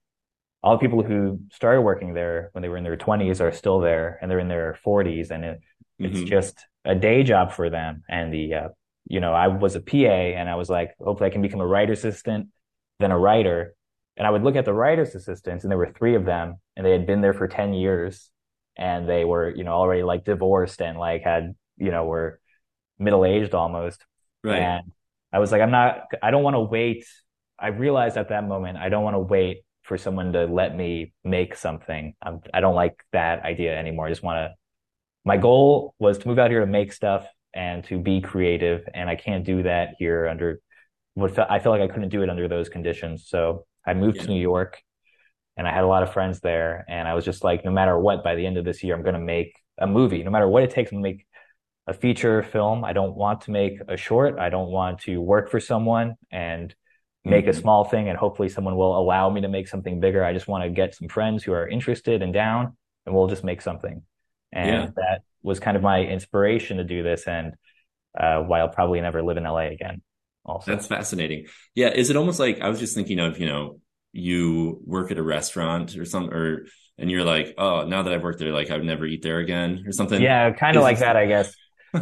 all 0.61 0.73
the 0.77 0.81
people 0.81 1.05
who 1.05 1.39
started 1.53 1.83
working 1.83 2.15
there 2.15 2.51
when 2.51 2.63
they 2.63 2.69
were 2.69 2.77
in 2.77 2.83
their 2.83 2.97
20s 2.97 3.41
are 3.41 3.53
still 3.53 3.79
there 3.79 4.19
and 4.21 4.29
they're 4.29 4.41
in 4.41 4.49
their 4.49 4.77
40s 4.85 5.31
and 5.31 5.45
it, 5.45 5.61
it's 6.01 6.19
Mhm. 6.21 6.27
just 6.27 6.67
a 6.85 6.97
day 6.97 7.23
job 7.23 7.53
for 7.53 7.71
them. 7.71 8.03
And 8.09 8.35
the, 8.35 8.55
uh, 8.55 8.69
you 9.07 9.21
know, 9.21 9.33
I 9.33 9.47
was 9.47 9.77
a 9.77 9.81
PA 9.81 10.35
and 10.35 10.49
I 10.51 10.57
was 10.57 10.69
like, 10.69 10.97
hopefully 10.99 11.31
I 11.31 11.33
can 11.33 11.43
become 11.43 11.61
a 11.61 11.67
writer's 11.67 12.01
assistant, 12.05 12.49
then 12.99 13.13
a 13.13 13.19
writer. 13.19 13.77
And 14.17 14.27
I 14.27 14.31
would 14.31 14.43
look 14.43 14.57
at 14.57 14.65
the 14.65 14.75
writer's 14.75 15.15
assistants 15.15 15.63
and 15.65 15.71
there 15.71 15.79
were 15.79 15.93
three 15.97 16.17
of 16.17 16.25
them 16.25 16.57
and 16.77 16.85
they 16.85 16.91
had 16.91 17.07
been 17.07 17.21
there 17.21 17.35
for 17.35 17.47
10 17.47 17.73
years 17.73 18.31
and 18.77 19.09
they 19.09 19.25
were, 19.25 19.55
you 19.55 19.65
know, 19.65 19.73
already 19.73 20.03
like 20.03 20.25
divorced 20.25 20.81
and 20.81 20.99
like 20.99 21.23
had, 21.23 21.55
you 21.77 21.91
know, 21.91 22.05
were 22.05 22.41
middle 22.99 23.25
aged 23.25 23.55
almost. 23.55 24.05
Right. 24.43 24.61
And 24.61 24.93
I 25.33 25.39
was 25.39 25.53
like, 25.53 25.63
I'm 25.63 25.71
not, 25.71 26.05
I 26.23 26.31
don't 26.31 26.43
want 26.43 26.55
to 26.55 26.61
wait. 26.61 27.05
I 27.59 27.69
realized 27.69 28.17
at 28.17 28.31
that 28.31 28.47
moment, 28.47 28.79
I 28.79 28.89
don't 28.89 29.05
want 29.05 29.15
to 29.15 29.21
wait 29.21 29.65
for 29.83 29.99
someone 29.99 30.33
to 30.33 30.47
let 30.47 30.77
me 30.77 31.13
make 31.25 31.55
something. 31.55 32.15
I'm, 32.23 32.41
I 32.53 32.61
don't 32.61 32.75
like 32.75 33.05
that 33.13 33.45
idea 33.45 33.77
anymore. 33.77 34.07
I 34.07 34.11
just 34.11 34.23
want 34.23 34.37
to, 34.37 34.55
my 35.25 35.37
goal 35.37 35.95
was 35.99 36.19
to 36.19 36.29
move 36.29 36.39
out 36.39 36.51
here 36.51 36.61
to 36.61 36.67
make 36.67 36.93
stuff 36.93 37.27
and 37.55 37.85
to 37.85 37.99
be 37.99 38.21
creative. 38.21 38.89
And 38.95 39.09
I 39.09 39.17
can't 39.17 39.45
do 39.45 39.63
that 39.65 39.95
here 39.99 40.27
under 40.27 40.61
what 41.15 41.39
I 41.51 41.59
feel 41.59 41.73
like 41.73 41.83
I 41.83 41.89
couldn't 41.89 42.09
do 42.09 42.23
it 42.23 42.31
under 42.31 42.49
those 42.49 42.69
conditions. 42.69 43.27
So 43.29 43.67
I 43.87 43.95
moved 43.95 44.17
Yeah. 44.17 44.23
to 44.25 44.29
New 44.29 44.41
York 44.41 44.83
and 45.57 45.67
I 45.69 45.73
had 45.73 45.85
a 45.85 45.87
lot 45.87 46.03
of 46.03 46.13
friends 46.13 46.41
there. 46.41 46.85
And 46.89 47.07
I 47.07 47.15
was 47.15 47.25
just 47.25 47.45
like, 47.45 47.65
no 47.65 47.71
matter 47.71 47.99
what, 47.99 48.25
by 48.25 48.35
the 48.35 48.47
end 48.47 48.57
of 48.57 48.65
this 48.65 48.83
year, 48.83 48.95
I'm 48.95 49.03
going 49.03 49.15
to 49.15 49.21
make 49.21 49.55
a 49.79 49.87
movie, 49.87 50.23
no 50.23 50.31
matter 50.31 50.49
what 50.49 50.63
it 50.63 50.71
takes, 50.71 50.91
to 50.91 50.99
make 50.99 51.27
a 51.87 51.93
feature 51.93 52.43
film. 52.43 52.85
I 52.85 52.93
don't 52.93 53.17
want 53.17 53.43
to 53.43 53.51
make 53.51 53.79
a 53.89 53.97
short. 53.97 54.39
I 54.39 54.49
don't 54.51 54.71
want 54.71 55.01
to 55.01 55.21
work 55.21 55.51
for 55.51 55.61
someone 55.61 56.15
and 56.31 56.75
make 57.25 57.47
a 57.47 57.51
Mhm. 57.51 57.61
small 57.61 57.85
thing 57.85 58.09
and 58.09 58.19
hopefully 58.19 58.49
someone 58.49 58.77
will 58.77 58.99
allow 58.99 59.31
me 59.31 59.43
to 59.43 59.49
make 59.49 59.69
something 59.69 60.01
bigger. 60.01 60.25
I 60.25 60.33
just 60.33 60.49
want 60.49 60.65
to 60.65 60.71
get 60.71 60.95
some 60.95 61.09
friends 61.09 61.45
who 61.45 61.53
are 61.53 61.69
interested 61.69 62.23
and 62.23 62.33
down 62.33 62.77
and 63.07 63.15
we'll 63.15 63.29
just 63.29 63.45
make 63.45 63.61
something. 63.63 64.03
And 64.53 64.67
Yeah. 64.69 64.91
that 64.97 65.23
was 65.43 65.61
kind 65.61 65.77
of 65.77 65.83
my 65.83 66.03
inspiration 66.05 66.79
to 66.79 66.85
do 66.85 67.03
this 67.03 67.27
and 67.29 67.55
uh, 68.19 68.43
why 68.43 68.61
I'll 68.61 68.69
probably 68.69 69.01
never 69.01 69.23
live 69.23 69.37
in 69.37 69.45
LA 69.47 69.69
again. 69.71 70.03
Also, 70.45 70.73
That's 70.73 70.87
fascinating. 70.89 71.47
Yeah. 71.75 71.89
Is 71.91 72.11
it 72.11 72.17
almost 72.17 72.39
like 72.41 72.61
I 72.61 72.69
was 72.69 72.79
just 72.81 72.95
thinking 72.95 73.19
of, 73.21 73.39
you 73.39 73.47
know, 73.47 73.81
you 74.13 74.81
work 74.87 75.11
at 75.11 75.19
a 75.19 75.23
restaurant 75.23 75.97
or 75.97 76.05
some 76.05 76.31
or 76.31 76.67
and 76.99 77.11
you're 77.11 77.25
like, 77.25 77.55
oh, 77.59 77.85
now 77.87 78.03
that 78.03 78.13
I've 78.13 78.23
worked 78.23 78.39
there, 78.39 78.53
like 78.53 78.71
I 78.71 78.77
would 78.77 78.85
never 78.87 79.07
eat 79.07 79.23
there 79.23 79.39
again 79.39 79.85
or 79.87 79.93
something. 79.93 80.21
yeah, 80.21 80.51
kind 80.53 80.77
of 80.77 80.83
like 80.83 80.99
that, 80.99 81.17
I 81.17 81.27
guess. 81.27 81.55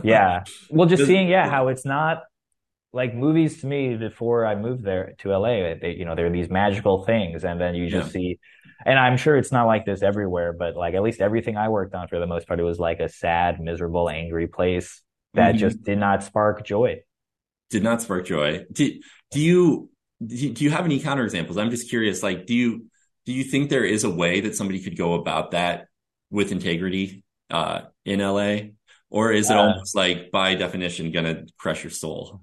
Yeah. 0.02 0.44
Well, 0.70 0.88
just 0.88 1.06
seeing, 1.06 1.28
yeah, 1.28 1.48
how 1.48 1.68
it's 1.68 1.84
not 1.84 2.22
like 2.92 3.14
movies 3.14 3.60
to 3.60 3.66
me 3.66 3.96
before 3.96 4.44
I 4.44 4.56
moved 4.56 4.84
there 4.84 5.14
to 5.18 5.30
LA. 5.30 5.74
They, 5.80 5.94
you 5.96 6.04
know, 6.04 6.14
there 6.16 6.26
are 6.26 6.30
these 6.30 6.50
magical 6.50 7.04
things, 7.04 7.44
and 7.44 7.60
then 7.60 7.74
you 7.76 7.88
just 7.88 8.08
Yeah. 8.08 8.12
see, 8.12 8.38
and 8.84 8.98
I'm 8.98 9.16
sure 9.16 9.36
it's 9.36 9.52
not 9.52 9.66
like 9.66 9.84
this 9.86 10.02
everywhere, 10.02 10.52
but 10.52 10.74
like 10.76 10.94
at 10.94 11.02
least 11.02 11.20
everything 11.20 11.56
I 11.56 11.68
worked 11.68 11.94
on 11.94 12.08
for 12.08 12.18
the 12.18 12.26
most 12.26 12.48
part, 12.48 12.58
it 12.58 12.64
was 12.64 12.80
like 12.80 12.98
a 13.00 13.08
sad, 13.08 13.60
miserable, 13.60 14.10
angry 14.10 14.48
place 14.48 15.02
that 15.34 15.54
Mhm. 15.54 15.58
just 15.58 15.82
did 15.84 15.98
not 15.98 16.24
spark 16.24 16.64
joy. 16.64 17.02
Did 17.70 17.84
not 17.84 18.02
spark 18.02 18.26
joy. 18.26 18.66
Do, 18.72 18.92
do 19.30 19.40
you 19.40 19.90
do 20.24 20.34
you 20.36 20.50
do 20.52 20.64
you 20.64 20.70
have 20.70 20.84
any 20.84 21.00
counterexamples? 21.00 21.56
I'm 21.60 21.70
just 21.70 21.88
curious. 21.88 22.22
Like, 22.22 22.46
do 22.46 22.54
you 22.54 22.86
do 23.26 23.32
you 23.32 23.44
think 23.44 23.70
there 23.70 23.84
is 23.84 24.04
a 24.04 24.10
way 24.10 24.40
that 24.42 24.54
somebody 24.54 24.80
could 24.80 24.96
go 24.96 25.14
about 25.14 25.52
that 25.52 25.86
with 26.30 26.52
integrity 26.52 27.24
uh, 27.50 27.82
in 28.04 28.20
LA, 28.20 28.74
or 29.10 29.32
is 29.32 29.50
it 29.50 29.56
Uh, 29.56 29.56
almost 29.56 29.94
like 29.96 30.30
by 30.30 30.54
definition 30.54 31.10
gonna 31.12 31.44
crush 31.58 31.82
your 31.84 31.90
soul? 31.90 32.42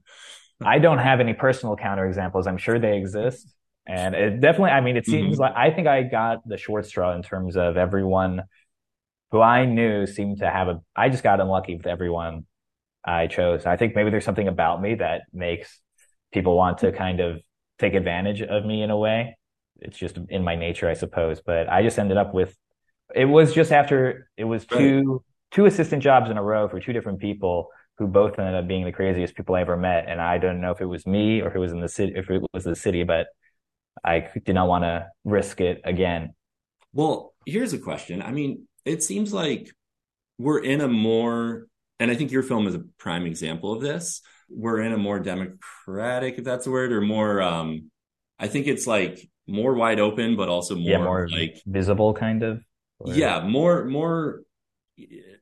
I 0.64 0.80
don't 0.80 0.98
have 0.98 1.20
any 1.20 1.34
personal 1.34 1.76
counterexamples. 1.76 2.48
I'm 2.48 2.58
sure 2.58 2.80
they 2.80 2.98
exist. 2.98 3.54
And 3.86 4.16
it 4.16 4.42
definitely, 4.42 4.72
I 4.72 4.82
mean, 4.82 4.98
it 4.98 5.06
seems 5.06 5.38
Mhm. 5.38 5.40
like 5.40 5.54
I 5.56 5.72
think 5.72 5.88
I 5.88 6.04
got 6.04 6.48
the 6.48 6.58
short 6.58 6.86
straw 6.86 7.14
in 7.16 7.22
terms 7.24 7.56
of 7.56 7.78
everyone 7.78 8.44
who 9.32 9.42
I 9.42 9.66
knew 9.66 10.08
seemed 10.08 10.40
to 10.40 10.50
have 10.50 10.68
a, 10.70 10.82
I 10.96 11.10
just 11.10 11.24
got 11.24 11.42
unlucky 11.42 11.78
with 11.78 11.88
everyone 11.88 12.46
I 13.06 13.28
chose. 13.28 13.66
I 13.66 13.78
think 13.78 13.96
maybe 13.96 14.12
there's 14.12 14.26
something 14.26 14.48
about 14.48 14.82
me 14.82 14.96
that 14.96 15.24
makes 15.34 15.80
people 16.34 16.58
want 16.58 16.80
to 16.80 16.92
kind 16.92 17.20
of 17.22 17.42
take 17.80 17.94
advantage 17.94 18.42
of 18.42 18.66
me 18.66 18.82
in 18.82 18.90
a 18.90 18.98
way. 18.98 19.38
It's 19.80 19.98
just 19.98 20.18
in 20.30 20.44
my 20.44 20.56
nature, 20.56 20.90
I 20.90 20.94
suppose. 20.94 21.42
But 21.46 21.70
I 21.70 21.84
just 21.84 22.00
ended 22.00 22.18
up 22.18 22.34
with, 22.34 22.56
it 23.14 23.26
was 23.26 23.54
just 23.54 23.72
after, 23.72 24.30
it 24.38 24.46
was 24.46 24.66
Right. 24.72 24.80
two, 24.80 25.24
two 25.52 25.66
assistant 25.66 26.04
jobs 26.04 26.30
in 26.30 26.38
a 26.38 26.44
row 26.44 26.68
for 26.68 26.80
two 26.80 26.94
different 26.94 27.20
people 27.20 27.70
who 27.98 28.08
both 28.08 28.38
ended 28.38 28.56
up 28.56 28.68
being 28.68 28.86
the 28.86 28.92
craziest 28.92 29.36
people 29.36 29.56
I 29.56 29.62
ever 29.62 29.78
met. 29.78 30.06
And 30.08 30.22
I 30.22 30.38
don't 30.38 30.62
know 30.62 30.72
if 30.72 30.82
it 30.82 30.86
was 30.86 31.06
me 31.08 31.42
or 31.42 31.48
if 31.50 31.56
it 31.56 31.60
was 31.60 31.72
in 31.72 31.82
the 31.82 31.88
city, 31.88 32.14
if 32.16 32.30
it 32.30 32.42
was 32.54 32.64
the 32.64 32.76
city, 32.76 33.04
but 33.04 33.28
I 34.04 34.28
did 34.46 34.54
not 34.54 34.68
want 34.68 34.84
to 34.84 35.08
risk 35.24 35.62
it 35.62 35.82
again. 35.84 36.34
Well, 36.94 37.34
here's 37.46 37.74
a 37.74 37.80
question. 37.80 38.22
I 38.22 38.32
mean, 38.32 38.68
it 38.86 39.04
seems 39.04 39.34
like 39.34 39.72
we're 40.38 40.64
in 40.64 40.82
a 40.82 40.88
more, 40.88 41.68
and 42.00 42.12
I 42.12 42.16
think 42.16 42.32
your 42.32 42.44
film 42.44 42.68
is 42.68 42.76
a 42.76 42.84
prime 43.00 43.26
example 43.26 43.74
of 43.74 43.82
this. 43.82 44.22
We're 44.50 44.82
in 44.82 44.94
a 44.94 44.98
more 44.98 45.20
democratic, 45.20 46.38
if 46.38 46.44
that's 46.44 46.68
a 46.68 46.72
word, 46.72 46.92
or 46.92 47.02
more. 47.02 47.42
Um, 47.42 47.92
I 48.40 48.48
think 48.48 48.68
it's 48.68 48.88
like 48.88 49.30
more 49.48 49.74
wide 49.74 50.00
open, 50.00 50.36
but 50.36 50.50
also 50.50 50.76
more, 50.76 50.90
yeah, 50.90 50.98
more 51.04 51.28
like 51.30 51.62
visible 51.66 52.14
kind 52.14 52.44
of. 52.44 52.62
Or... 53.00 53.14
Yeah, 53.14 53.46
more 53.46 53.86
more 53.86 54.42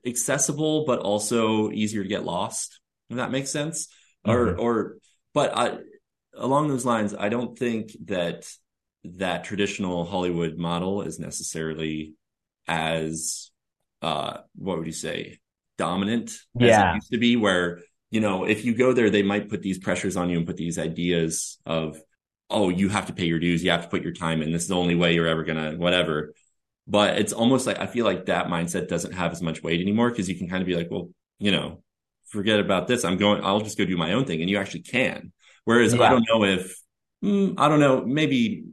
accessible, 0.06 0.86
but 0.86 1.00
also 1.00 1.72
easier 1.72 2.04
to 2.04 2.10
get 2.10 2.24
lost. 2.24 2.80
If 3.10 3.18
that 3.18 3.32
makes 3.32 3.52
sense. 3.52 3.88
Mm-hmm. 4.26 4.32
Or 4.32 4.56
or 4.56 4.98
but 5.34 5.56
I 5.56 5.78
along 6.36 6.68
those 6.68 6.86
lines, 6.86 7.14
I 7.18 7.30
don't 7.30 7.58
think 7.58 7.92
that 8.06 8.48
that 9.04 9.44
traditional 9.44 10.06
Hollywood 10.06 10.58
model 10.58 11.04
is 11.04 11.20
necessarily 11.20 12.14
as 12.68 13.52
uh 14.02 14.38
what 14.56 14.78
would 14.78 14.88
you 14.88 14.94
say 14.94 15.40
dominant 15.78 16.32
yeah. 16.58 16.68
as 16.68 16.80
it 16.80 16.96
used 16.96 17.12
to 17.12 17.18
be 17.18 17.36
where 17.36 17.82
you 18.12 18.22
know 18.22 18.46
if 18.46 18.66
you 18.66 18.76
go 18.76 18.94
there 18.94 19.10
they 19.10 19.24
might 19.24 19.50
put 19.50 19.62
these 19.62 19.80
pressures 19.80 20.18
on 20.18 20.30
you 20.30 20.38
and 20.38 20.48
put 20.48 20.58
these 20.58 20.78
ideas 20.78 21.58
of 21.66 22.00
oh 22.50 22.70
you 22.70 22.90
have 22.90 23.08
to 23.08 23.14
pay 23.14 23.26
your 23.26 23.40
dues 23.40 23.64
you 23.64 23.72
have 23.72 23.84
to 23.84 23.88
put 23.88 24.04
your 24.04 24.14
time 24.14 24.42
in 24.42 24.52
this 24.52 24.64
is 24.64 24.68
the 24.68 24.76
only 24.76 24.96
way 24.96 25.14
you're 25.14 25.28
ever 25.28 25.44
gonna 25.44 25.74
whatever 25.78 26.34
but 26.88 27.18
it's 27.18 27.34
almost 27.34 27.66
like 27.66 27.80
i 27.80 27.88
feel 27.88 28.06
like 28.06 28.26
that 28.26 28.48
mindset 28.48 28.88
doesn't 28.88 29.14
have 29.14 29.32
as 29.32 29.42
much 29.42 29.64
weight 29.64 29.82
anymore 29.82 30.10
because 30.10 30.30
you 30.30 30.36
can 30.36 30.48
kind 30.50 30.62
of 30.62 30.68
be 30.68 30.76
like 30.76 30.90
well 30.92 31.10
you 31.40 31.52
know 31.52 31.82
forget 32.28 32.60
about 32.60 32.88
this 32.88 33.04
i'm 33.04 33.18
going 33.18 33.44
i'll 33.44 33.62
just 33.62 33.78
go 33.78 33.86
do 33.86 33.98
my 33.98 34.14
own 34.14 34.26
thing 34.26 34.42
and 34.42 34.50
you 34.50 34.58
actually 34.58 34.82
can 34.82 35.32
whereas 35.64 35.94
yeah. 35.94 36.04
i 36.04 36.10
don't 36.10 36.26
know 36.30 36.44
if 36.44 36.76
mm, 37.24 37.54
i 37.58 37.68
don't 37.68 37.80
know 37.80 38.06
maybe 38.06 38.66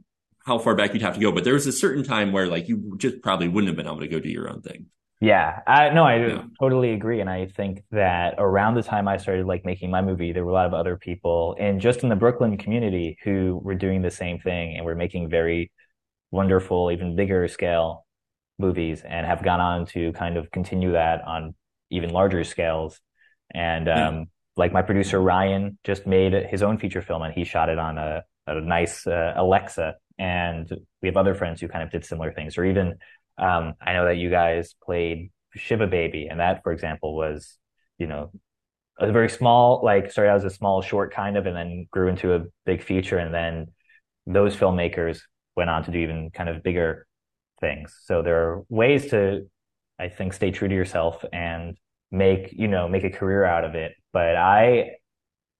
how 0.45 0.59
far 0.59 0.75
back 0.75 0.93
you'd 0.93 1.01
have 1.01 1.15
to 1.15 1.21
go, 1.21 1.31
but 1.31 1.43
there 1.43 1.53
was 1.53 1.67
a 1.67 1.71
certain 1.71 2.03
time 2.03 2.31
where 2.31 2.47
like 2.47 2.67
you 2.67 2.95
just 2.97 3.21
probably 3.21 3.47
wouldn't 3.47 3.69
have 3.69 3.77
been 3.77 3.87
able 3.87 4.01
to 4.01 4.07
go 4.07 4.19
do 4.19 4.29
your 4.29 4.49
own 4.49 4.61
thing. 4.61 4.87
Yeah, 5.23 5.61
I 5.65 5.87
no, 5.91 6.03
I 6.03 6.17
yeah. 6.17 6.43
totally 6.59 6.91
agree, 6.91 7.21
and 7.21 7.29
I 7.29 7.45
think 7.45 7.85
that 7.91 8.35
around 8.37 8.75
the 8.75 8.83
time 8.83 9.07
I 9.07 9.15
started 9.15 9.45
like 9.45 9.63
making 9.63 9.89
my 9.89 10.01
movie, 10.01 10.33
there 10.33 10.43
were 10.43 10.51
a 10.51 10.53
lot 10.53 10.65
of 10.65 10.73
other 10.73 10.97
people, 10.97 11.55
and 11.57 11.79
just 11.79 12.03
in 12.03 12.09
the 12.09 12.15
Brooklyn 12.17 12.57
community, 12.57 13.17
who 13.23 13.61
were 13.63 13.73
doing 13.73 14.01
the 14.01 14.11
same 14.11 14.37
thing 14.37 14.75
and 14.75 14.85
were 14.85 14.95
making 14.95 15.29
very 15.29 15.71
wonderful, 16.31 16.91
even 16.91 17.15
bigger 17.15 17.47
scale 17.47 18.05
movies, 18.59 19.01
and 19.01 19.25
have 19.25 19.41
gone 19.41 19.61
on 19.61 19.85
to 19.93 20.11
kind 20.11 20.35
of 20.35 20.51
continue 20.51 20.91
that 20.91 21.23
on 21.25 21.55
even 21.89 22.09
larger 22.09 22.43
scales. 22.43 22.99
And 23.55 23.87
um, 23.87 24.15
yeah. 24.15 24.23
like 24.57 24.73
my 24.73 24.81
producer 24.81 25.21
Ryan 25.21 25.79
just 25.85 26.05
made 26.05 26.33
his 26.33 26.61
own 26.63 26.77
feature 26.77 27.01
film, 27.01 27.21
and 27.21 27.33
he 27.33 27.45
shot 27.45 27.69
it 27.69 27.79
on 27.79 27.97
a, 27.97 28.23
a 28.47 28.59
nice 28.59 29.07
uh, 29.07 29.35
Alexa 29.37 29.95
and 30.19 30.69
we 31.01 31.07
have 31.07 31.17
other 31.17 31.33
friends 31.33 31.59
who 31.59 31.67
kind 31.67 31.83
of 31.83 31.89
did 31.89 32.05
similar 32.05 32.31
things 32.31 32.57
or 32.57 32.65
even 32.65 32.95
um, 33.37 33.73
i 33.81 33.93
know 33.93 34.05
that 34.05 34.17
you 34.17 34.29
guys 34.29 34.75
played 34.83 35.31
shiva 35.55 35.87
baby 35.87 36.27
and 36.29 36.39
that 36.39 36.63
for 36.63 36.71
example 36.71 37.15
was 37.15 37.57
you 37.97 38.07
know 38.07 38.31
a 38.99 39.11
very 39.11 39.29
small 39.29 39.81
like 39.83 40.11
started 40.11 40.31
out 40.31 40.37
as 40.37 40.45
a 40.45 40.49
small 40.49 40.81
short 40.81 41.13
kind 41.13 41.37
of 41.37 41.45
and 41.45 41.55
then 41.55 41.87
grew 41.91 42.07
into 42.07 42.33
a 42.33 42.43
big 42.65 42.83
feature 42.83 43.17
and 43.17 43.33
then 43.33 43.67
those 44.25 44.55
filmmakers 44.55 45.21
went 45.55 45.69
on 45.69 45.83
to 45.83 45.91
do 45.91 45.99
even 45.99 46.29
kind 46.31 46.49
of 46.49 46.63
bigger 46.63 47.05
things. 47.59 47.95
So 48.03 48.21
there 48.21 48.49
are 48.49 48.63
ways 48.69 49.09
to 49.11 49.49
i 49.99 50.09
think 50.09 50.33
stay 50.33 50.49
true 50.49 50.67
to 50.67 50.73
yourself 50.73 51.23
and 51.31 51.77
make 52.11 52.51
you 52.51 52.67
know 52.67 52.87
make 52.87 53.03
a 53.03 53.09
career 53.09 53.45
out 53.45 53.63
of 53.63 53.75
it. 53.75 53.93
But 54.11 54.35
i 54.35 54.91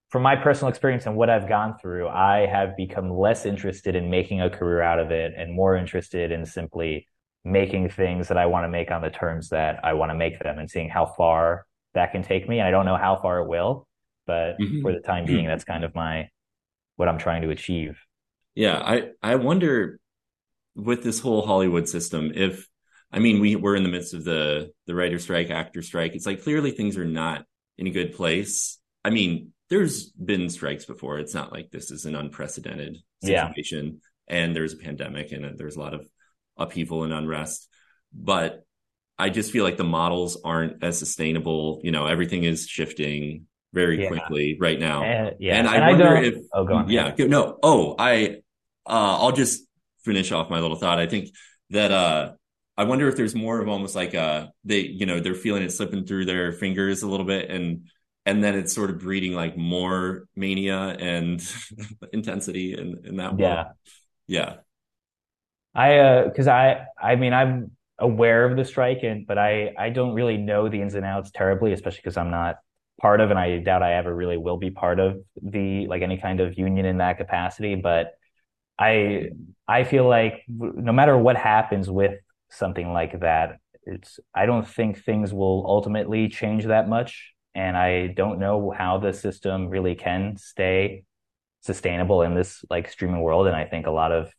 from 0.10 0.22
my 0.22 0.36
personal 0.36 0.70
experience 0.70 1.08
and 1.08 1.16
what 1.16 1.32
I've 1.32 1.50
gone 1.50 1.76
through, 1.82 2.08
I 2.08 2.45
have 2.45 2.78
become 2.78 3.10
less 3.10 3.48
interested 3.48 3.95
in 3.95 4.12
making 4.12 4.41
a 4.41 4.50
career 4.50 4.80
out 4.80 5.00
of 5.00 5.10
it 5.10 5.34
and 5.36 5.52
more 5.52 5.76
interested 5.76 6.32
in 6.32 6.45
simply 6.45 7.08
making 7.45 7.90
things 7.90 8.30
that 8.30 8.38
I 8.38 8.45
want 8.45 8.64
to 8.65 8.70
make 8.70 8.91
on 8.91 9.02
the 9.02 9.10
terms 9.10 9.49
that 9.49 9.80
I 9.84 9.94
want 9.94 10.11
to 10.11 10.15
make 10.15 10.40
them 10.40 10.60
and 10.60 10.70
seeing 10.70 10.90
how 10.90 11.06
far 11.06 11.65
that 11.94 12.11
can 12.11 12.24
take 12.24 12.48
me. 12.48 12.60
And 12.60 12.68
I 12.68 12.72
don't 12.72 12.86
know 12.86 12.98
how 12.98 13.18
far 13.18 13.40
it 13.40 13.48
will, 13.48 13.88
but 14.26 14.57
mm-hmm. 14.60 14.82
for 14.82 14.94
the 14.94 14.99
time 14.99 15.26
being, 15.26 15.45
that's 15.45 15.64
kind 15.64 15.84
of 15.84 15.94
my 15.94 16.30
what 16.95 17.10
I'm 17.10 17.18
trying 17.18 17.41
to 17.41 17.49
achieve. 17.49 17.99
Yeah, 18.56 18.78
I 18.78 19.10
I 19.22 19.36
wonder 19.36 19.99
with 20.76 21.03
this 21.03 21.20
whole 21.20 21.45
Hollywood 21.45 21.88
system 21.88 22.32
if 22.34 22.68
I 23.11 23.20
mean 23.20 23.40
we 23.40 23.56
we're 23.56 23.76
in 23.76 23.84
the 23.84 23.90
midst 23.90 24.14
of 24.14 24.24
the 24.24 24.72
the 24.88 24.95
writer 24.95 25.20
strike, 25.20 25.49
actor 25.49 25.82
strike. 25.82 26.15
It's 26.15 26.26
like 26.26 26.44
clearly 26.44 26.72
things 26.72 26.98
are 26.98 27.06
not 27.06 27.45
in 27.78 27.88
a 27.88 27.91
good 27.91 28.15
place. 28.15 28.80
I 29.03 29.10
mean, 29.10 29.53
there's 29.70 30.10
been 30.10 30.49
strikes 30.49 30.86
before. 30.86 31.20
It's 31.20 31.34
not 31.34 31.52
like 31.52 31.72
this 31.72 31.91
is 31.91 32.06
an 32.06 32.15
unprecedented 32.15 32.98
situation. 33.22 33.86
Yeah. 33.86 34.36
And 34.36 34.56
there's 34.56 34.74
a 34.74 34.78
pandemic 34.78 35.32
and 35.32 35.57
there's 35.57 35.76
a 35.76 35.80
lot 35.80 35.94
of 35.94 36.07
upheaval 36.58 37.04
and 37.04 37.14
unrest. 37.14 37.68
But 38.14 38.64
I 39.18 39.30
just 39.30 39.52
feel 39.52 39.64
like 39.64 39.78
the 39.78 39.84
models 39.84 40.40
aren't 40.44 40.84
as 40.84 40.98
sustainable. 40.98 41.80
You 41.84 41.92
know, 41.92 42.06
everything 42.06 42.44
is 42.44 42.68
shifting 42.68 43.48
very 43.74 44.04
yeah. 44.04 44.08
quickly 44.08 44.58
right 44.60 44.80
now. 44.80 45.04
And, 45.04 45.36
yeah. 45.40 45.56
And 45.56 45.68
I 45.68 45.76
and 45.76 46.00
wonder 46.00 46.18
I 46.18 46.24
if 46.24 46.36
oh, 46.54 46.66
go 46.66 46.76
on. 46.76 46.90
Yeah, 46.90 47.14
no. 47.18 47.58
Oh, 47.62 47.96
I 47.98 48.42
uh 48.86 49.18
I'll 49.20 49.32
just 49.32 49.64
finish 50.04 50.32
off 50.32 50.50
my 50.50 50.60
little 50.60 50.78
thought. 50.78 51.00
I 51.00 51.08
think 51.08 51.30
that 51.72 51.92
uh 51.92 52.34
I 52.76 52.86
wonder 52.86 53.08
if 53.08 53.16
there's 53.16 53.36
more 53.36 53.60
of 53.60 53.68
almost 53.68 53.96
like 53.96 54.16
uh 54.16 54.48
they 54.64 54.80
you 54.82 55.06
know 55.06 55.20
they're 55.20 55.36
feeling 55.36 55.64
it 55.64 55.72
slipping 55.72 56.06
through 56.06 56.26
their 56.26 56.52
fingers 56.52 57.04
a 57.04 57.08
little 57.08 57.26
bit 57.26 57.50
and 57.50 57.88
and 58.26 58.44
then 58.44 58.56
it's 58.56 58.74
sort 58.74 58.90
of 58.90 59.00
breeding 59.00 59.34
like 59.34 59.58
more 59.58 60.28
mania 60.36 60.96
and 61.00 61.46
intensity 62.14 62.74
in, 62.74 63.02
in 63.06 63.18
that 63.18 63.38
yeah 63.40 63.56
world. 63.56 63.68
yeah 64.28 64.56
i 65.76 65.98
uh 65.98 66.26
because 66.26 66.48
i 66.48 66.86
i 67.02 67.16
mean 67.16 67.34
i'm 67.34 67.72
aware 68.00 68.45
of 68.45 68.58
the 68.58 68.66
strike 68.66 69.04
and 69.04 69.26
but 69.28 69.38
i 69.38 69.74
i 69.78 69.90
don't 69.90 70.14
really 70.14 70.38
know 70.38 70.70
the 70.70 70.82
ins 70.82 70.95
and 70.95 71.06
outs 71.06 71.32
terribly 71.32 71.74
especially 71.74 72.00
because 72.04 72.18
i'm 72.18 72.32
not 72.32 72.58
part 73.02 73.22
of 73.22 73.30
and 73.30 73.40
i 73.40 73.58
doubt 73.60 73.84
i 73.84 73.94
ever 73.94 74.14
really 74.14 74.38
will 74.38 74.58
be 74.58 74.72
part 74.72 75.00
of 75.00 75.18
the 75.41 75.88
like 75.88 76.02
any 76.02 76.18
kind 76.18 76.40
of 76.40 76.58
union 76.58 76.86
in 76.86 76.98
that 76.98 77.18
capacity 77.18 77.76
but 77.76 78.14
i 78.80 79.30
i 79.68 79.84
feel 79.84 80.08
like 80.08 80.44
no 80.48 80.91
matter 80.91 81.18
what 81.18 81.36
happens 81.36 81.90
with 81.90 82.20
something 82.50 82.91
like 82.91 83.20
that 83.20 83.58
it's 83.86 84.20
i 84.34 84.45
don't 84.45 84.68
think 84.68 85.04
things 85.04 85.34
will 85.34 85.66
ultimately 85.68 86.30
change 86.30 86.66
that 86.66 86.88
much 86.88 87.34
and 87.56 87.78
I 87.78 88.08
don't 88.08 88.40
know 88.40 88.72
how 88.72 88.98
the 88.98 89.14
system 89.14 89.68
really 89.68 89.95
can 89.95 90.38
stay 90.38 91.04
sustainable 91.62 92.24
in 92.24 92.36
this 92.36 92.66
like 92.70 92.90
streaming 92.90 93.22
world. 93.22 93.48
And 93.48 93.56
I 93.56 93.66
think 93.66 93.86
a 93.86 93.91
lot 93.91 94.12
of 94.12 94.32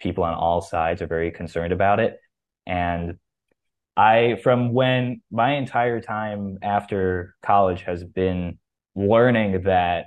people 0.00 0.24
on 0.24 0.34
all 0.34 0.60
sides 0.60 1.02
are 1.02 1.06
very 1.06 1.30
concerned 1.30 1.72
about 1.72 2.00
it. 2.00 2.18
And 2.66 3.18
I, 3.96 4.38
from 4.42 4.72
when 4.72 5.22
my 5.30 5.54
entire 5.54 6.00
time 6.00 6.58
after 6.62 7.34
college 7.42 7.82
has 7.82 8.02
been 8.04 8.58
learning 8.94 9.62
that 9.62 10.06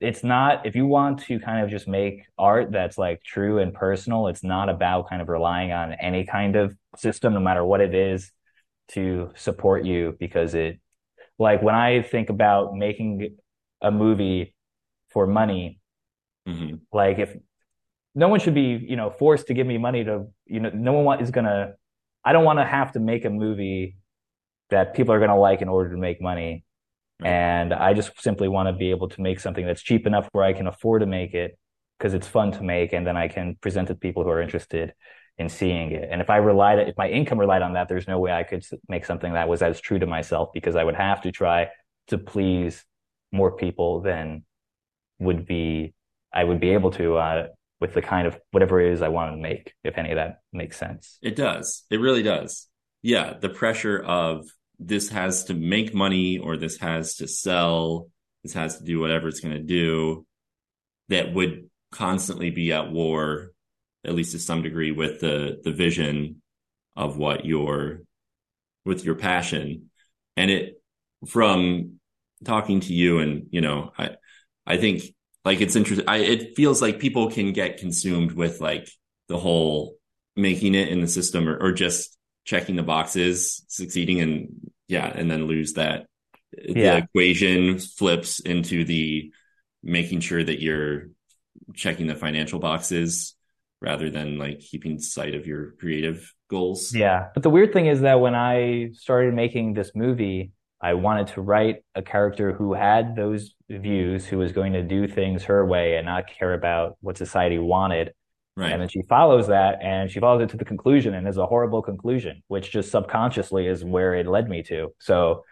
it's 0.00 0.22
not, 0.22 0.66
if 0.66 0.76
you 0.76 0.86
want 0.86 1.20
to 1.22 1.38
kind 1.40 1.64
of 1.64 1.70
just 1.70 1.88
make 1.88 2.24
art 2.36 2.72
that's 2.72 2.98
like 2.98 3.22
true 3.22 3.58
and 3.58 3.72
personal, 3.72 4.28
it's 4.28 4.44
not 4.44 4.68
about 4.68 5.08
kind 5.08 5.22
of 5.22 5.28
relying 5.28 5.72
on 5.72 5.94
any 5.94 6.26
kind 6.26 6.56
of 6.56 6.76
system, 6.96 7.32
no 7.32 7.40
matter 7.40 7.64
what 7.64 7.80
it 7.80 7.94
is, 7.94 8.30
to 8.88 9.30
support 9.36 9.84
you 9.84 10.14
because 10.20 10.54
it 10.54 10.78
like 11.38 11.62
when 11.62 11.74
I 11.74 12.02
think 12.02 12.30
about 12.30 12.74
making 12.74 13.36
a 13.82 13.90
movie 13.90 14.54
for 15.10 15.26
money, 15.26 15.80
mm-hmm. 16.48 16.76
like 16.92 17.18
if 17.18 17.34
no 18.16 18.28
one 18.28 18.40
should 18.40 18.54
be, 18.54 18.84
you 18.88 18.96
know, 18.96 19.10
forced 19.10 19.46
to 19.48 19.54
give 19.54 19.66
me 19.66 19.76
money 19.76 20.02
to, 20.02 20.24
you 20.46 20.58
know, 20.58 20.70
no 20.74 20.94
one 20.94 21.20
is 21.20 21.30
gonna. 21.30 21.74
I 22.24 22.32
don't 22.32 22.44
want 22.44 22.58
to 22.58 22.64
have 22.64 22.92
to 22.92 23.00
make 23.00 23.24
a 23.24 23.30
movie 23.30 23.96
that 24.70 24.94
people 24.94 25.14
are 25.14 25.20
gonna 25.20 25.38
like 25.38 25.60
in 25.60 25.68
order 25.68 25.90
to 25.90 25.98
make 25.98 26.20
money, 26.20 26.64
right. 27.20 27.28
and 27.28 27.74
I 27.74 27.92
just 27.92 28.20
simply 28.20 28.48
want 28.48 28.68
to 28.68 28.72
be 28.72 28.90
able 28.90 29.10
to 29.10 29.20
make 29.20 29.38
something 29.38 29.66
that's 29.66 29.82
cheap 29.82 30.06
enough 30.06 30.28
where 30.32 30.44
I 30.44 30.54
can 30.54 30.66
afford 30.66 31.02
to 31.02 31.06
make 31.06 31.34
it 31.34 31.58
because 31.98 32.14
it's 32.14 32.26
fun 32.26 32.52
to 32.52 32.62
make, 32.62 32.94
and 32.94 33.06
then 33.06 33.18
I 33.18 33.28
can 33.28 33.56
present 33.60 33.90
it 33.90 33.94
to 33.94 33.98
people 34.00 34.24
who 34.24 34.30
are 34.30 34.40
interested 34.40 34.94
in 35.38 35.50
seeing 35.50 35.92
it. 35.92 36.08
And 36.10 36.22
if 36.22 36.30
I 36.30 36.38
relied, 36.38 36.78
if 36.78 36.96
my 36.96 37.10
income 37.10 37.38
relied 37.38 37.60
on 37.60 37.74
that, 37.74 37.88
there's 37.88 38.08
no 38.08 38.18
way 38.18 38.32
I 38.32 38.42
could 38.42 38.64
make 38.88 39.04
something 39.04 39.34
that 39.34 39.48
was 39.48 39.60
as 39.60 39.80
true 39.80 39.98
to 39.98 40.06
myself 40.06 40.48
because 40.54 40.74
I 40.74 40.84
would 40.84 40.96
have 40.96 41.20
to 41.22 41.32
try 41.32 41.68
to 42.08 42.16
please 42.16 42.82
more 43.30 43.52
people 43.56 44.00
than 44.00 44.44
would 45.18 45.46
be, 45.46 45.92
I 46.32 46.44
would 46.44 46.60
be 46.60 46.70
able 46.70 46.90
to, 46.92 47.16
uh, 47.16 47.46
with 47.80 47.94
the 47.94 48.02
kind 48.02 48.26
of 48.26 48.38
whatever 48.50 48.80
it 48.80 48.92
is 48.92 49.02
I 49.02 49.08
want 49.08 49.32
to 49.32 49.36
make, 49.36 49.74
if 49.84 49.98
any 49.98 50.10
of 50.10 50.16
that 50.16 50.40
makes 50.52 50.78
sense. 50.78 51.18
It 51.22 51.36
does. 51.36 51.84
It 51.90 52.00
really 52.00 52.22
does. 52.22 52.68
Yeah. 53.02 53.34
The 53.38 53.48
pressure 53.48 53.98
of 54.02 54.46
this 54.78 55.10
has 55.10 55.44
to 55.44 55.54
make 55.54 55.94
money 55.94 56.38
or 56.38 56.56
this 56.56 56.78
has 56.78 57.16
to 57.16 57.28
sell, 57.28 58.08
this 58.42 58.54
has 58.54 58.78
to 58.78 58.84
do 58.84 59.00
whatever 59.00 59.28
it's 59.28 59.40
going 59.40 59.54
to 59.54 59.62
do 59.62 60.26
that 61.08 61.32
would 61.32 61.68
constantly 61.92 62.50
be 62.50 62.72
at 62.72 62.90
war 62.90 63.52
at 64.04 64.14
least 64.14 64.32
to 64.32 64.38
some 64.38 64.62
degree 64.62 64.92
with 64.92 65.20
the 65.20 65.60
the 65.64 65.72
vision 65.72 66.40
of 66.94 67.16
what 67.16 67.44
your 67.44 68.02
with 68.84 69.04
your 69.04 69.14
passion 69.14 69.90
and 70.36 70.50
it 70.50 70.80
from 71.26 71.98
talking 72.44 72.80
to 72.80 72.92
you 72.92 73.18
and 73.18 73.46
you 73.50 73.60
know 73.60 73.92
i 73.98 74.10
i 74.66 74.76
think 74.76 75.02
like 75.46 75.62
it's 75.62 75.76
interesting 75.76 76.08
i 76.08 76.18
it 76.18 76.54
feels 76.56 76.82
like 76.82 76.98
people 76.98 77.30
can 77.30 77.52
get 77.52 77.78
consumed 77.78 78.32
with 78.32 78.60
like 78.60 78.90
the 79.28 79.38
whole 79.38 79.96
making 80.36 80.74
it 80.74 80.88
in 80.88 81.00
the 81.00 81.08
system 81.08 81.48
or, 81.48 81.56
or 81.56 81.72
just 81.72 82.18
checking 82.44 82.76
the 82.76 82.82
boxes 82.82 83.64
succeeding 83.68 84.20
and 84.20 84.48
yeah 84.88 85.10
and 85.14 85.30
then 85.30 85.46
lose 85.46 85.72
that 85.74 86.06
yeah. 86.52 87.00
the 87.00 87.04
equation 87.04 87.78
flips 87.78 88.40
into 88.40 88.84
the 88.84 89.32
making 89.82 90.20
sure 90.20 90.42
that 90.42 90.60
you're 90.60 91.08
checking 91.74 92.06
the 92.06 92.14
financial 92.14 92.58
boxes 92.58 93.34
rather 93.80 94.10
than 94.10 94.38
like 94.38 94.60
keeping 94.60 94.98
sight 94.98 95.34
of 95.34 95.46
your 95.46 95.72
creative 95.72 96.32
goals. 96.48 96.94
Yeah. 96.94 97.28
But 97.34 97.42
the 97.42 97.50
weird 97.50 97.72
thing 97.72 97.86
is 97.86 98.00
that 98.00 98.20
when 98.20 98.34
I 98.34 98.90
started 98.94 99.34
making 99.34 99.74
this 99.74 99.92
movie, 99.94 100.52
I 100.86 100.94
wanted 100.94 101.26
to 101.34 101.40
write 101.50 101.76
a 101.96 102.02
character 102.02 102.52
who 102.52 102.72
had 102.72 103.16
those 103.16 103.54
views, 103.68 104.24
who 104.24 104.38
was 104.38 104.52
going 104.52 104.72
to 104.74 104.82
do 104.82 105.08
things 105.08 105.42
her 105.44 105.66
way 105.66 105.96
and 105.96 106.06
not 106.06 106.24
care 106.38 106.54
about 106.54 106.96
what 107.00 107.18
society 107.18 107.58
wanted. 107.58 108.12
Right. 108.56 108.70
And 108.70 108.80
then 108.80 108.88
she 108.88 109.02
follows 109.02 109.48
that 109.48 109.82
and 109.82 110.08
she 110.12 110.20
follows 110.20 110.42
it 110.42 110.50
to 110.50 110.56
the 110.56 110.64
conclusion 110.64 111.12
and 111.14 111.26
is 111.26 111.38
a 111.38 111.46
horrible 111.46 111.82
conclusion, 111.82 112.34
which 112.46 112.70
just 112.70 112.90
subconsciously 112.92 113.66
is 113.66 113.84
where 113.84 114.14
it 114.14 114.26
led 114.28 114.48
me 114.48 114.62
to. 114.70 114.94
So 115.00 115.42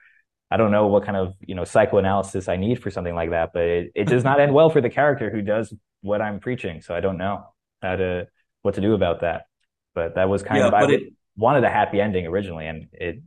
I 0.52 0.56
don't 0.56 0.70
know 0.70 0.86
what 0.86 1.04
kind 1.04 1.16
of, 1.16 1.34
you 1.40 1.56
know, 1.56 1.64
psychoanalysis 1.64 2.48
I 2.48 2.56
need 2.56 2.80
for 2.80 2.90
something 2.92 3.14
like 3.16 3.30
that, 3.30 3.50
but 3.52 3.64
it, 3.64 3.92
it 3.96 4.04
does 4.06 4.22
not 4.22 4.38
end 4.40 4.54
well 4.54 4.70
for 4.70 4.80
the 4.80 4.88
character 4.90 5.30
who 5.30 5.42
does 5.42 5.74
what 6.02 6.22
I'm 6.22 6.38
preaching. 6.38 6.80
So 6.80 6.94
I 6.94 7.00
don't 7.00 7.18
know 7.18 7.44
how 7.82 7.96
to, 7.96 8.28
what 8.62 8.74
to 8.76 8.80
do 8.80 8.94
about 8.94 9.22
that. 9.22 9.46
But 9.96 10.14
that 10.14 10.28
was 10.28 10.44
kind 10.44 10.60
Yeah, 10.60 10.68
of, 10.68 10.74
I 10.74 10.84
it- 10.84 11.12
wanted 11.36 11.64
a 11.64 11.70
happy 11.70 12.00
ending 12.00 12.24
originally 12.28 12.68
and 12.68 12.86
it 12.92 13.20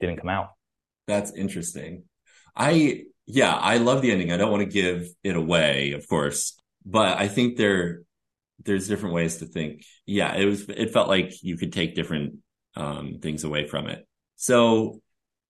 didn't 0.00 0.16
come 0.16 0.30
out. 0.30 0.52
That's 1.10 1.32
interesting. 1.32 2.04
I, 2.56 3.04
yeah, 3.26 3.54
I 3.54 3.76
love 3.78 4.00
the 4.02 4.10
ending. 4.12 4.30
I 4.32 4.36
don't 4.36 4.50
want 4.50 4.62
to 4.62 4.68
give 4.82 5.08
it 5.24 5.36
away, 5.36 5.92
of 5.92 6.06
course, 6.08 6.58
but 6.86 7.18
I 7.18 7.26
think 7.28 7.56
there, 7.56 8.02
there's 8.64 8.88
different 8.88 9.14
ways 9.14 9.38
to 9.38 9.46
think. 9.46 9.84
Yeah, 10.06 10.34
it 10.34 10.44
was, 10.44 10.68
it 10.68 10.92
felt 10.92 11.08
like 11.08 11.42
you 11.42 11.56
could 11.56 11.72
take 11.72 11.94
different, 11.94 12.36
um, 12.76 13.18
things 13.20 13.44
away 13.44 13.66
from 13.66 13.86
it. 13.88 14.06
So 14.36 15.00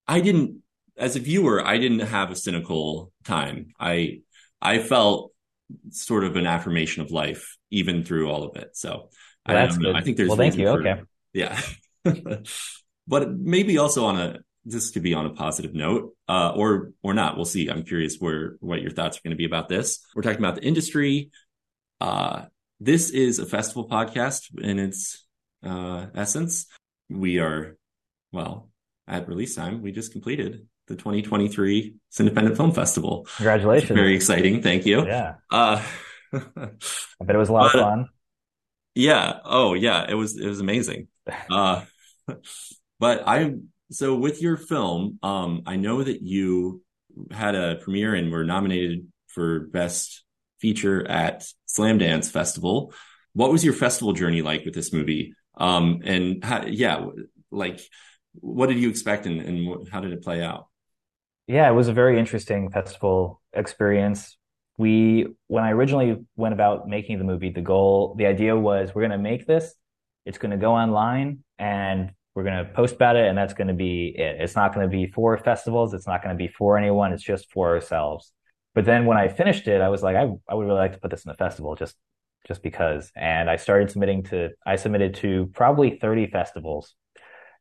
I 0.09 0.21
didn't, 0.21 0.63
as 0.97 1.17
a 1.17 1.21
viewer, 1.21 1.65
I 1.65 1.79
didn't 1.79 2.01
have 2.17 2.31
a 2.31 2.37
cynical 2.37 3.13
time. 3.25 3.69
I, 3.79 4.21
I 4.61 4.79
felt 4.81 5.33
sort 5.91 6.25
of 6.25 6.37
an 6.37 6.47
affirmation 6.47 7.03
of 7.03 7.11
life 7.11 7.57
even 7.71 8.03
through 8.05 8.29
all 8.31 8.45
of 8.45 8.57
it. 8.57 8.71
So 8.77 9.11
I 9.47 9.53
Well, 9.55 9.63
that's 9.63 9.75
don't 9.77 9.83
know. 9.85 9.93
good. 9.93 9.97
I 10.01 10.03
think 10.05 10.17
there's 10.17 10.29
well, 10.29 10.39
thank 10.39 10.57
you. 10.59 10.67
for- 10.67 10.81
Okay. 10.87 11.03
yeah. 11.33 11.61
but 13.07 13.31
maybe 13.39 13.79
also 13.79 14.05
on 14.07 14.17
a 14.19 14.39
this 14.73 14.91
could 14.91 15.03
be 15.03 15.15
on 15.15 15.27
a 15.27 15.31
positive 15.31 15.75
note, 15.75 16.15
uh, 16.29 16.53
or 16.55 16.93
or 17.03 17.15
not. 17.15 17.37
We'll 17.37 17.45
see. 17.45 17.69
I'm 17.69 17.83
curious 17.85 18.17
where 18.19 18.57
what 18.61 18.81
your 18.83 18.91
thoughts 18.91 19.19
are 19.19 19.21
going 19.23 19.33
to 19.33 19.37
be 19.37 19.45
about 19.45 19.69
this. 19.69 20.01
We're 20.15 20.23
talking 20.23 20.39
about 20.39 20.57
the 20.57 20.65
industry. 20.65 21.31
Uh, 22.01 22.47
this 22.79 23.11
is 23.11 23.39
a 23.39 23.47
festival 23.47 23.89
podcast 23.89 24.59
in 24.59 24.79
its 24.79 25.27
uh, 25.65 26.07
essence. 26.15 26.67
We 27.09 27.39
are 27.39 27.77
well 28.33 28.71
at 29.07 29.29
release 29.29 29.55
time. 29.55 29.83
We 29.83 29.93
just 29.93 30.13
completed 30.13 30.67
the 30.87 30.97
2023 30.97 31.95
Cindependent 32.11 32.57
Film 32.57 32.73
Festival. 32.73 33.27
Congratulations. 33.37 33.91
Very 33.91 34.15
exciting. 34.15 34.63
Thank 34.63 34.87
you. 34.87 35.07
yeah. 35.07 35.35
Uh, 35.51 35.83
I 36.33 36.39
bet 37.25 37.35
it 37.37 37.39
was 37.39 37.49
a 37.49 37.53
lot 37.53 37.73
But- 37.73 37.81
of 37.81 37.87
fun. 37.87 38.09
Yeah. 38.95 39.39
Oh, 39.45 39.75
yeah. 39.75 40.05
It 40.09 40.15
was 40.15 40.37
it 40.37 40.47
was 40.49 40.59
amazing. 40.61 41.09
Uh, 41.49 41.85
but 42.99 43.23
I 43.27 43.55
so 43.91 44.15
with 44.15 44.41
your 44.41 44.57
film, 44.57 45.19
um, 45.23 45.63
I 45.67 45.77
know 45.77 46.03
that 46.03 46.23
you 46.23 46.83
had 47.31 47.55
a 47.55 47.77
premiere 47.77 48.15
and 48.15 48.31
were 48.31 48.45
nominated 48.45 49.07
for 49.29 49.61
best 49.69 50.25
feature 50.61 51.07
at 51.09 51.45
Slamdance 51.69 52.31
Festival. 52.31 52.93
What 53.33 53.51
was 53.51 53.65
your 53.65 53.75
festival 53.75 54.13
journey 54.13 54.43
like 54.43 54.65
with 54.65 54.75
this 54.75 54.93
movie? 54.93 55.35
Um, 55.57 56.01
and 56.05 56.45
how, 56.45 56.67
yeah, 56.67 57.07
like 57.51 57.81
what 58.35 58.69
did 58.69 58.79
you 58.79 58.89
expect 58.89 59.27
and, 59.27 59.41
and 59.41 59.89
how 59.89 60.01
did 60.01 60.13
it 60.13 60.23
play 60.23 60.43
out? 60.43 60.69
Yeah, 61.47 61.69
it 61.69 61.75
was 61.75 61.89
a 61.89 61.93
very 61.93 62.19
interesting 62.19 62.71
festival 62.71 63.41
experience. 63.53 64.37
We, 64.79 65.27
when 65.49 65.65
I 65.65 65.73
originally 65.73 66.25
went 66.37 66.55
about 66.55 66.89
making 66.89 67.19
the 67.19 67.25
movie, 67.25 67.51
the 67.51 67.61
goal, 67.61 68.15
the 68.17 68.27
idea 68.27 68.57
was 68.57 68.95
we're 68.95 69.03
going 69.03 69.11
to 69.11 69.19
make 69.19 69.47
this, 69.47 69.75
it's 70.25 70.39
going 70.39 70.53
to 70.53 70.57
go 70.57 70.75
online 70.75 71.41
and 71.59 72.13
we're 72.35 72.45
going 72.45 72.65
to 72.65 72.73
post 72.73 72.95
about 72.95 73.17
it 73.17 73.27
and 73.27 73.37
that's 73.37 73.55
going 73.55 73.69
to 73.69 73.75
be 73.75 74.15
it. 74.17 74.41
It's 74.41 74.55
not 74.55 74.75
going 74.75 74.89
to 74.89 74.91
be 74.91 75.11
for 75.11 75.37
festivals. 75.39 75.95
It's 75.95 76.07
not 76.07 76.23
going 76.23 76.37
to 76.37 76.39
be 76.39 76.49
for 76.49 76.79
anyone. 76.79 77.13
It's 77.13 77.23
just 77.23 77.51
for 77.53 77.75
ourselves. 77.75 78.33
But 78.75 78.85
then 78.85 79.05
when 79.05 79.19
I 79.19 79.29
finished 79.29 79.67
it, 79.67 79.81
I 79.81 79.89
was 79.89 80.03
like, 80.03 80.17
I, 80.17 80.29
I 80.49 80.55
would 80.55 80.67
really 80.67 80.79
like 80.79 80.93
to 80.93 81.01
put 81.01 81.11
this 81.11 81.25
in 81.25 81.31
a 81.31 81.35
festival 81.35 81.75
just, 81.75 81.97
just 82.47 82.63
because. 82.63 83.11
And 83.17 83.51
I 83.51 83.57
started 83.57 83.91
submitting 83.91 84.23
to, 84.25 84.51
I 84.65 84.77
submitted 84.77 85.15
to 85.17 85.51
probably 85.55 85.99
30 85.99 86.29
festivals 86.29 86.95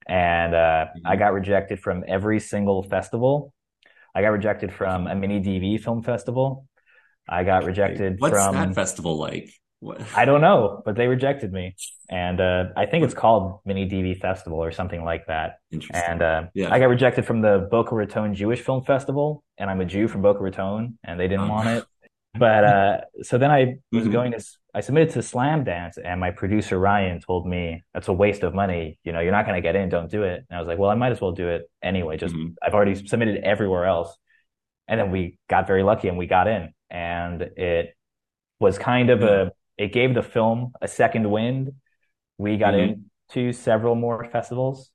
and, 0.07 0.53
uh, 0.53 0.85
I 1.03 1.15
got 1.15 1.33
rejected 1.33 1.79
from 1.79 2.03
every 2.07 2.39
single 2.39 2.83
festival. 2.83 3.53
I 4.13 4.21
got 4.21 4.29
rejected 4.29 4.71
from 4.71 5.07
a 5.07 5.15
mini 5.15 5.41
DV 5.41 5.81
film 5.83 6.03
festival. 6.03 6.67
I 7.27 7.43
got 7.43 7.63
rejected 7.63 8.15
What's 8.19 8.33
from 8.33 8.55
that 8.55 8.75
festival 8.75 9.17
like? 9.17 9.49
What? 9.81 10.01
I 10.15 10.25
don't 10.25 10.41
know, 10.41 10.81
but 10.83 10.95
they 10.95 11.07
rejected 11.07 11.53
me. 11.53 11.75
And 12.09 12.41
uh, 12.41 12.65
I 12.75 12.85
think 12.85 13.05
it's 13.05 13.13
called 13.13 13.59
Mini 13.65 13.87
DV 13.89 14.19
Festival 14.19 14.59
or 14.61 14.71
something 14.71 15.03
like 15.05 15.27
that. 15.27 15.59
Interesting. 15.71 16.03
And 16.05 16.21
uh, 16.21 16.43
Yeah. 16.53 16.73
I 16.73 16.79
got 16.79 16.87
rejected 16.89 17.25
from 17.25 17.41
the 17.41 17.67
Boca 17.71 17.95
Raton 17.95 18.33
Jewish 18.35 18.59
Film 18.61 18.83
Festival, 18.83 19.43
and 19.57 19.69
I'm 19.69 19.79
a 19.79 19.85
Jew 19.85 20.07
from 20.09 20.21
Boca 20.21 20.39
Raton, 20.41 20.97
and 21.03 21.19
they 21.19 21.27
didn't 21.27 21.45
Oh. 21.45 21.49
want 21.53 21.69
it. 21.69 21.85
But 22.37 22.63
uh, 22.63 22.97
so 23.23 23.37
then 23.37 23.51
I 23.51 23.77
was 23.91 24.05
Mhm. 24.05 24.11
going 24.11 24.31
to, 24.33 24.43
I 24.73 24.81
submitted 24.81 25.11
to 25.13 25.19
Slamdance, 25.19 25.97
and 26.03 26.19
my 26.19 26.31
producer 26.31 26.77
Ryan 26.77 27.19
told 27.21 27.47
me 27.47 27.83
that's 27.93 28.07
a 28.07 28.13
waste 28.13 28.43
of 28.43 28.53
money. 28.53 28.99
You 29.03 29.13
know, 29.13 29.19
you're 29.19 29.31
not 29.31 29.45
going 29.45 29.55
to 29.55 29.61
get 29.61 29.75
in. 29.75 29.89
Don't 29.89 30.11
do 30.11 30.23
it. 30.23 30.43
And 30.49 30.57
I 30.57 30.59
was 30.59 30.67
like, 30.67 30.77
well, 30.77 30.89
I 30.91 30.95
might 30.95 31.11
as 31.11 31.21
well 31.21 31.31
do 31.31 31.47
it 31.47 31.69
anyway. 31.81 32.17
Just 32.17 32.35
Mhm. 32.35 32.53
I've 32.61 32.73
already 32.75 32.95
submitted 32.95 33.43
everywhere 33.43 33.85
else. 33.85 34.15
And 34.87 34.99
then 34.99 35.09
we 35.11 35.37
got 35.49 35.67
very 35.67 35.83
lucky 35.83 36.07
and 36.07 36.17
we 36.17 36.27
got 36.27 36.47
in. 36.47 36.73
And 36.89 37.41
it 37.41 37.95
was 38.59 38.77
kind 38.77 39.09
of 39.09 39.23
a, 39.23 39.51
it 39.79 39.93
gave 39.93 40.13
the 40.13 40.21
film 40.21 40.73
a 40.81 40.87
second 40.87 41.31
wind. 41.31 41.73
We 42.37 42.57
got 42.57 42.73
Mhm. 42.73 43.05
into 43.33 43.53
several 43.53 43.95
more 43.95 44.25
festivals. 44.25 44.91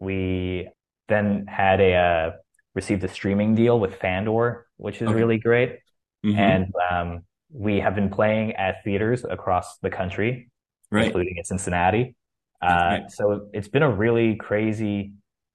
We 0.00 0.68
then 1.08 1.46
had 1.46 1.80
a, 1.80 1.92
uh, 1.94 2.32
received 2.74 3.04
a 3.04 3.08
streaming 3.08 3.54
deal 3.54 3.78
with 3.78 3.96
Fandor, 3.96 4.66
which 4.78 5.02
is 5.02 5.08
Okay. 5.08 5.14
really 5.20 5.38
great. 5.38 5.80
Mhm. 6.24 6.38
And, 6.38 6.72
um, 6.90 7.24
we 7.52 7.80
have 7.80 7.94
been 7.94 8.08
playing 8.08 8.52
at 8.56 8.82
theaters 8.82 9.24
across 9.24 9.78
the 9.78 9.90
country, 9.90 10.50
right. 10.90 11.06
including 11.06 11.36
in 11.36 11.44
Cincinnati. 11.44 12.16
Uh, 12.62 12.98
Right. 13.00 13.10
so 13.10 13.48
it's 13.52 13.68
been 13.68 13.82
a 13.82 13.90
really 13.90 14.36
crazy 14.36 15.12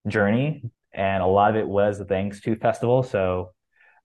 journey, 0.08 0.64
and 0.94 1.24
a 1.24 1.26
lot 1.26 1.50
of 1.52 1.58
it 1.58 1.68
was 1.68 2.00
thanks 2.08 2.40
to 2.42 2.56
festival. 2.56 3.04
So, 3.04 3.54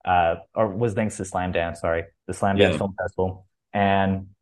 uh, 0.05 0.36
or 0.55 0.69
was 0.69 0.95
thanks 0.95 1.19
to 1.19 1.24
Slamdance, 1.24 1.77
sorry, 1.77 2.05
the 2.27 2.32
Slamdance 2.32 2.78
Film 2.78 2.95
Festival, 2.99 3.47
and 3.73 4.34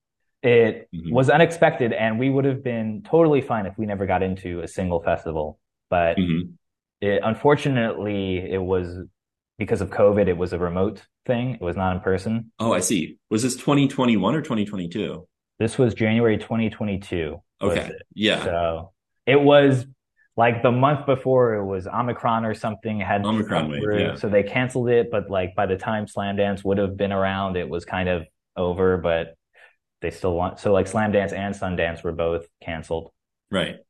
it 0.43 0.89
Mhm. 0.93 1.13
was 1.13 1.31
unexpected, 1.31 1.93
and 1.93 2.19
we 2.19 2.29
would 2.31 2.45
have 2.45 2.63
been 2.65 3.03
totally 3.03 3.41
fine 3.41 3.67
if 3.67 3.79
we 3.79 3.87
never 3.87 4.07
got 4.07 4.23
into 4.23 4.61
a 4.61 4.69
single 4.69 5.01
festival. 5.01 5.59
But 5.89 6.17
Mhm. 6.17 6.55
it, 7.01 7.21
unfortunately, 7.23 8.51
it 8.51 8.63
was 8.63 8.99
because 9.59 9.81
of 9.81 9.91
COVID. 9.91 10.27
It 10.29 10.37
was 10.37 10.53
a 10.53 10.59
remote 10.59 11.07
thing. 11.27 11.55
It 11.55 11.61
was 11.61 11.77
not 11.77 11.95
in 11.95 12.03
person. 12.03 12.51
Oh, 12.59 12.73
I 12.73 12.81
see. 12.81 13.19
Was 13.31 13.43
this 13.43 13.57
2021 13.57 14.35
or 14.35 14.43
2022? 14.43 15.27
This 15.59 15.79
was 15.79 15.95
January 15.95 16.39
2022. 16.39 17.41
Okay. 17.61 17.81
it. 17.91 18.03
Yeah. 18.15 18.43
So 18.43 18.93
it 19.25 19.41
was 19.41 19.87
like 20.37 20.63
the 20.63 20.73
month 20.73 21.07
before 21.07 21.55
it 21.55 21.65
was 21.65 21.87
Omicron 21.87 22.45
or 22.45 22.55
something 22.55 22.99
had 22.99 23.25
Omicron 23.25 23.71
wave, 23.71 23.83
yeah. 24.01 24.15
So 24.17 24.29
they 24.29 24.43
canceled 24.43 24.89
it, 24.89 25.11
but 25.13 25.31
like 25.31 25.55
by 25.55 25.67
the 25.67 25.77
time 25.77 26.07
Slamdance 26.07 26.65
would 26.65 26.79
have 26.79 26.97
been 26.97 27.13
around, 27.13 27.57
it 27.57 27.69
was 27.69 27.85
kind 27.85 28.09
of 28.09 28.27
over, 28.57 28.97
but 28.97 29.37
they 30.03 30.11
still 30.11 30.35
want 30.35 30.61
so 30.61 30.73
like 30.73 30.87
Slamdance 30.87 31.33
and 31.33 31.55
Sundance 31.55 32.05
were 32.05 32.13
both 32.13 32.47
canceled. 32.63 33.13
Right. 33.51 33.81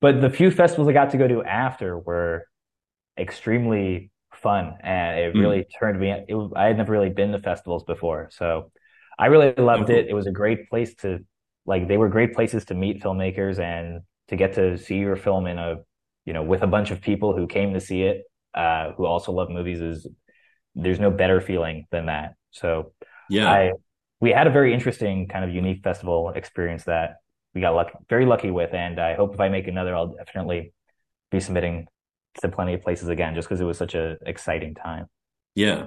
But 0.00 0.20
the 0.20 0.30
few 0.30 0.50
festivals 0.50 0.88
I 0.88 0.92
got 0.92 1.10
to 1.10 1.18
go 1.18 1.26
to 1.26 1.42
after 1.42 1.98
were 1.98 2.44
extremely 3.18 4.12
fun 4.34 4.74
and 4.82 5.20
it 5.20 5.34
Mm. 5.34 5.38
really 5.38 5.66
turned 5.80 6.00
me 6.00 6.12
it, 6.12 6.26
I 6.56 6.66
had 6.66 6.78
never 6.78 6.92
really 6.92 7.10
been 7.10 7.32
to 7.32 7.38
festivals 7.40 7.84
before. 7.84 8.30
So 8.32 8.72
I 9.18 9.26
really 9.26 9.54
loved 9.56 9.90
it. 9.90 10.08
It 10.08 10.14
was 10.14 10.26
a 10.26 10.32
great 10.32 10.70
place 10.70 10.94
to 10.96 11.20
like 11.66 11.88
they 11.88 11.98
were 11.98 12.08
great 12.08 12.34
places 12.34 12.66
to 12.66 12.74
meet 12.74 13.02
filmmakers 13.02 13.58
and 13.60 14.02
to 14.28 14.36
get 14.36 14.54
to 14.54 14.78
see 14.78 14.96
your 14.98 15.16
film 15.16 15.46
in 15.46 15.58
a 15.58 15.76
you 16.26 16.32
know 16.34 16.42
with 16.44 16.62
a 16.62 16.66
bunch 16.68 16.90
of 16.90 17.00
people 17.02 17.36
who 17.36 17.46
came 17.46 17.74
to 17.74 17.80
see 17.80 18.02
it 18.02 18.24
uh 18.54 18.92
who 18.92 19.06
also 19.06 19.32
love 19.32 19.50
movies 19.50 19.80
is 19.80 20.06
there's 20.74 21.00
no 21.00 21.10
better 21.10 21.40
feeling 21.40 21.86
than 21.90 22.06
that. 22.06 22.34
So 22.50 22.92
Yeah. 23.28 23.46
I 23.46 23.72
we 24.20 24.30
had 24.30 24.46
a 24.46 24.50
very 24.50 24.74
interesting 24.74 25.28
kind 25.28 25.44
of 25.44 25.54
unique 25.54 25.82
festival 25.82 26.30
experience 26.30 26.84
that 26.84 27.16
we 27.54 27.60
got 27.60 27.74
lucky, 27.74 27.92
very 28.08 28.26
lucky 28.26 28.50
with, 28.50 28.74
and 28.74 28.98
I 29.00 29.14
hope 29.14 29.34
if 29.34 29.40
I 29.40 29.48
make 29.48 29.68
another, 29.68 29.94
I'll 29.94 30.14
definitely 30.14 30.72
be 31.30 31.40
submitting 31.40 31.86
to 32.40 32.48
plenty 32.48 32.74
of 32.74 32.82
places 32.82 33.08
again, 33.08 33.34
just 33.34 33.48
because 33.48 33.60
it 33.60 33.64
was 33.64 33.78
such 33.78 33.94
an 33.94 34.18
exciting 34.26 34.74
time. 34.74 35.06
Yeah. 35.54 35.86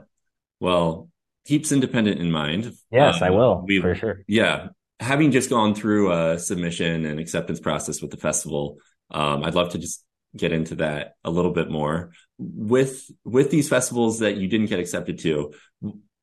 Well, 0.60 1.10
keeps 1.46 1.72
Cindependent 1.72 2.20
in 2.20 2.32
mind. 2.32 2.72
Yes, 2.92 3.22
Uh, 3.22 3.26
I 3.26 3.30
will 3.30 3.64
we- 3.68 3.82
for 3.82 3.96
sure. 3.96 4.22
Yeah. 4.28 4.70
Having 5.00 5.32
just 5.32 5.50
gone 5.50 5.74
through 5.74 6.12
a 6.12 6.38
submission 6.38 7.06
and 7.06 7.20
acceptance 7.20 7.60
process 7.60 8.02
with 8.02 8.12
the 8.12 8.18
festival, 8.18 8.78
um, 9.10 9.44
I'd 9.44 9.56
love 9.56 9.70
to 9.70 9.80
just 9.80 10.06
get 10.38 10.52
into 10.52 10.76
that 10.76 11.16
a 11.24 11.32
little 11.32 11.52
bit 11.52 11.70
more. 11.72 12.12
With 12.38 13.10
with 13.26 13.50
these 13.50 13.68
festivals 13.68 14.20
that 14.20 14.38
you 14.38 14.48
didn't 14.48 14.68
get 14.68 14.80
accepted 14.80 15.18
to, 15.20 15.54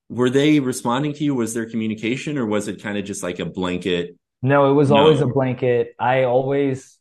were 0.09 0.31
they 0.31 0.61
responding 0.61 1.13
to 1.15 1.25
you? 1.25 1.35
Was 1.35 1.55
there 1.55 1.69
communication 1.69 2.39
or 2.39 2.47
was 2.47 2.69
it 2.69 2.83
kind 2.83 2.97
of 2.99 3.05
just 3.05 3.23
like 3.23 3.39
a 3.39 3.45
blanket? 3.47 4.17
No, 4.43 4.71
it 4.71 4.75
was 4.75 4.91
No. 4.91 4.97
always 4.99 5.21
a 5.21 5.27
blanket. 5.27 5.95
I 5.99 6.25
always, 6.25 6.99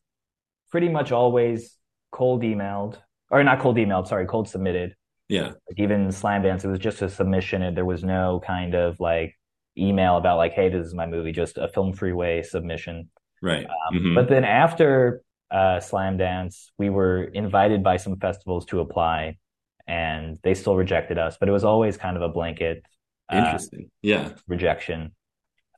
pretty 0.72 0.90
much 0.90 1.12
always 1.12 1.76
cold 2.12 2.42
emailed, 2.44 2.98
or 3.30 3.44
not 3.44 3.60
cold 3.60 3.78
emailed, 3.78 4.08
sorry, 4.08 4.26
cold 4.26 4.50
submitted. 4.50 4.96
Yeah. 5.30 5.52
Like 5.68 5.78
even 5.78 6.08
Slamdance, 6.10 6.64
it 6.64 6.70
was 6.70 6.80
just 6.80 7.02
a 7.02 7.10
submission, 7.10 7.62
and 7.62 7.76
there 7.78 7.86
was 7.86 8.04
no 8.04 8.42
kind 8.46 8.74
of 8.76 9.00
like 9.00 9.36
email 9.78 10.18
about 10.18 10.38
like, 10.38 10.54
hey, 10.54 10.70
this 10.70 10.86
is 10.86 10.94
my 10.96 11.06
movie, 11.06 11.32
just 11.32 11.58
a 11.58 11.68
FilmFreeway 11.68 12.46
submission. 12.46 13.10
Right. 13.42 13.66
Um, 13.66 13.94
Mhm. 14.00 14.16
But 14.16 14.30
then 14.30 14.44
after 14.44 15.22
uh, 15.52 15.80
Slamdance, 15.80 16.72
we 16.78 16.90
were 16.90 17.24
invited 17.24 17.84
by 17.84 17.98
some 17.98 18.18
festivals 18.20 18.66
to 18.66 18.80
apply, 18.82 19.38
and 19.88 20.38
they 20.44 20.54
still 20.54 20.76
rejected 20.76 21.18
us. 21.18 21.38
But 21.40 21.48
it 21.48 21.54
was 21.54 21.64
always 21.64 21.96
kind 21.98 22.18
of 22.18 22.24
a 22.24 22.30
blanket 22.30 22.84
uh, 23.32 23.36
Interesting. 23.38 23.92
Yeah. 24.02 24.34
rejection. 24.48 25.14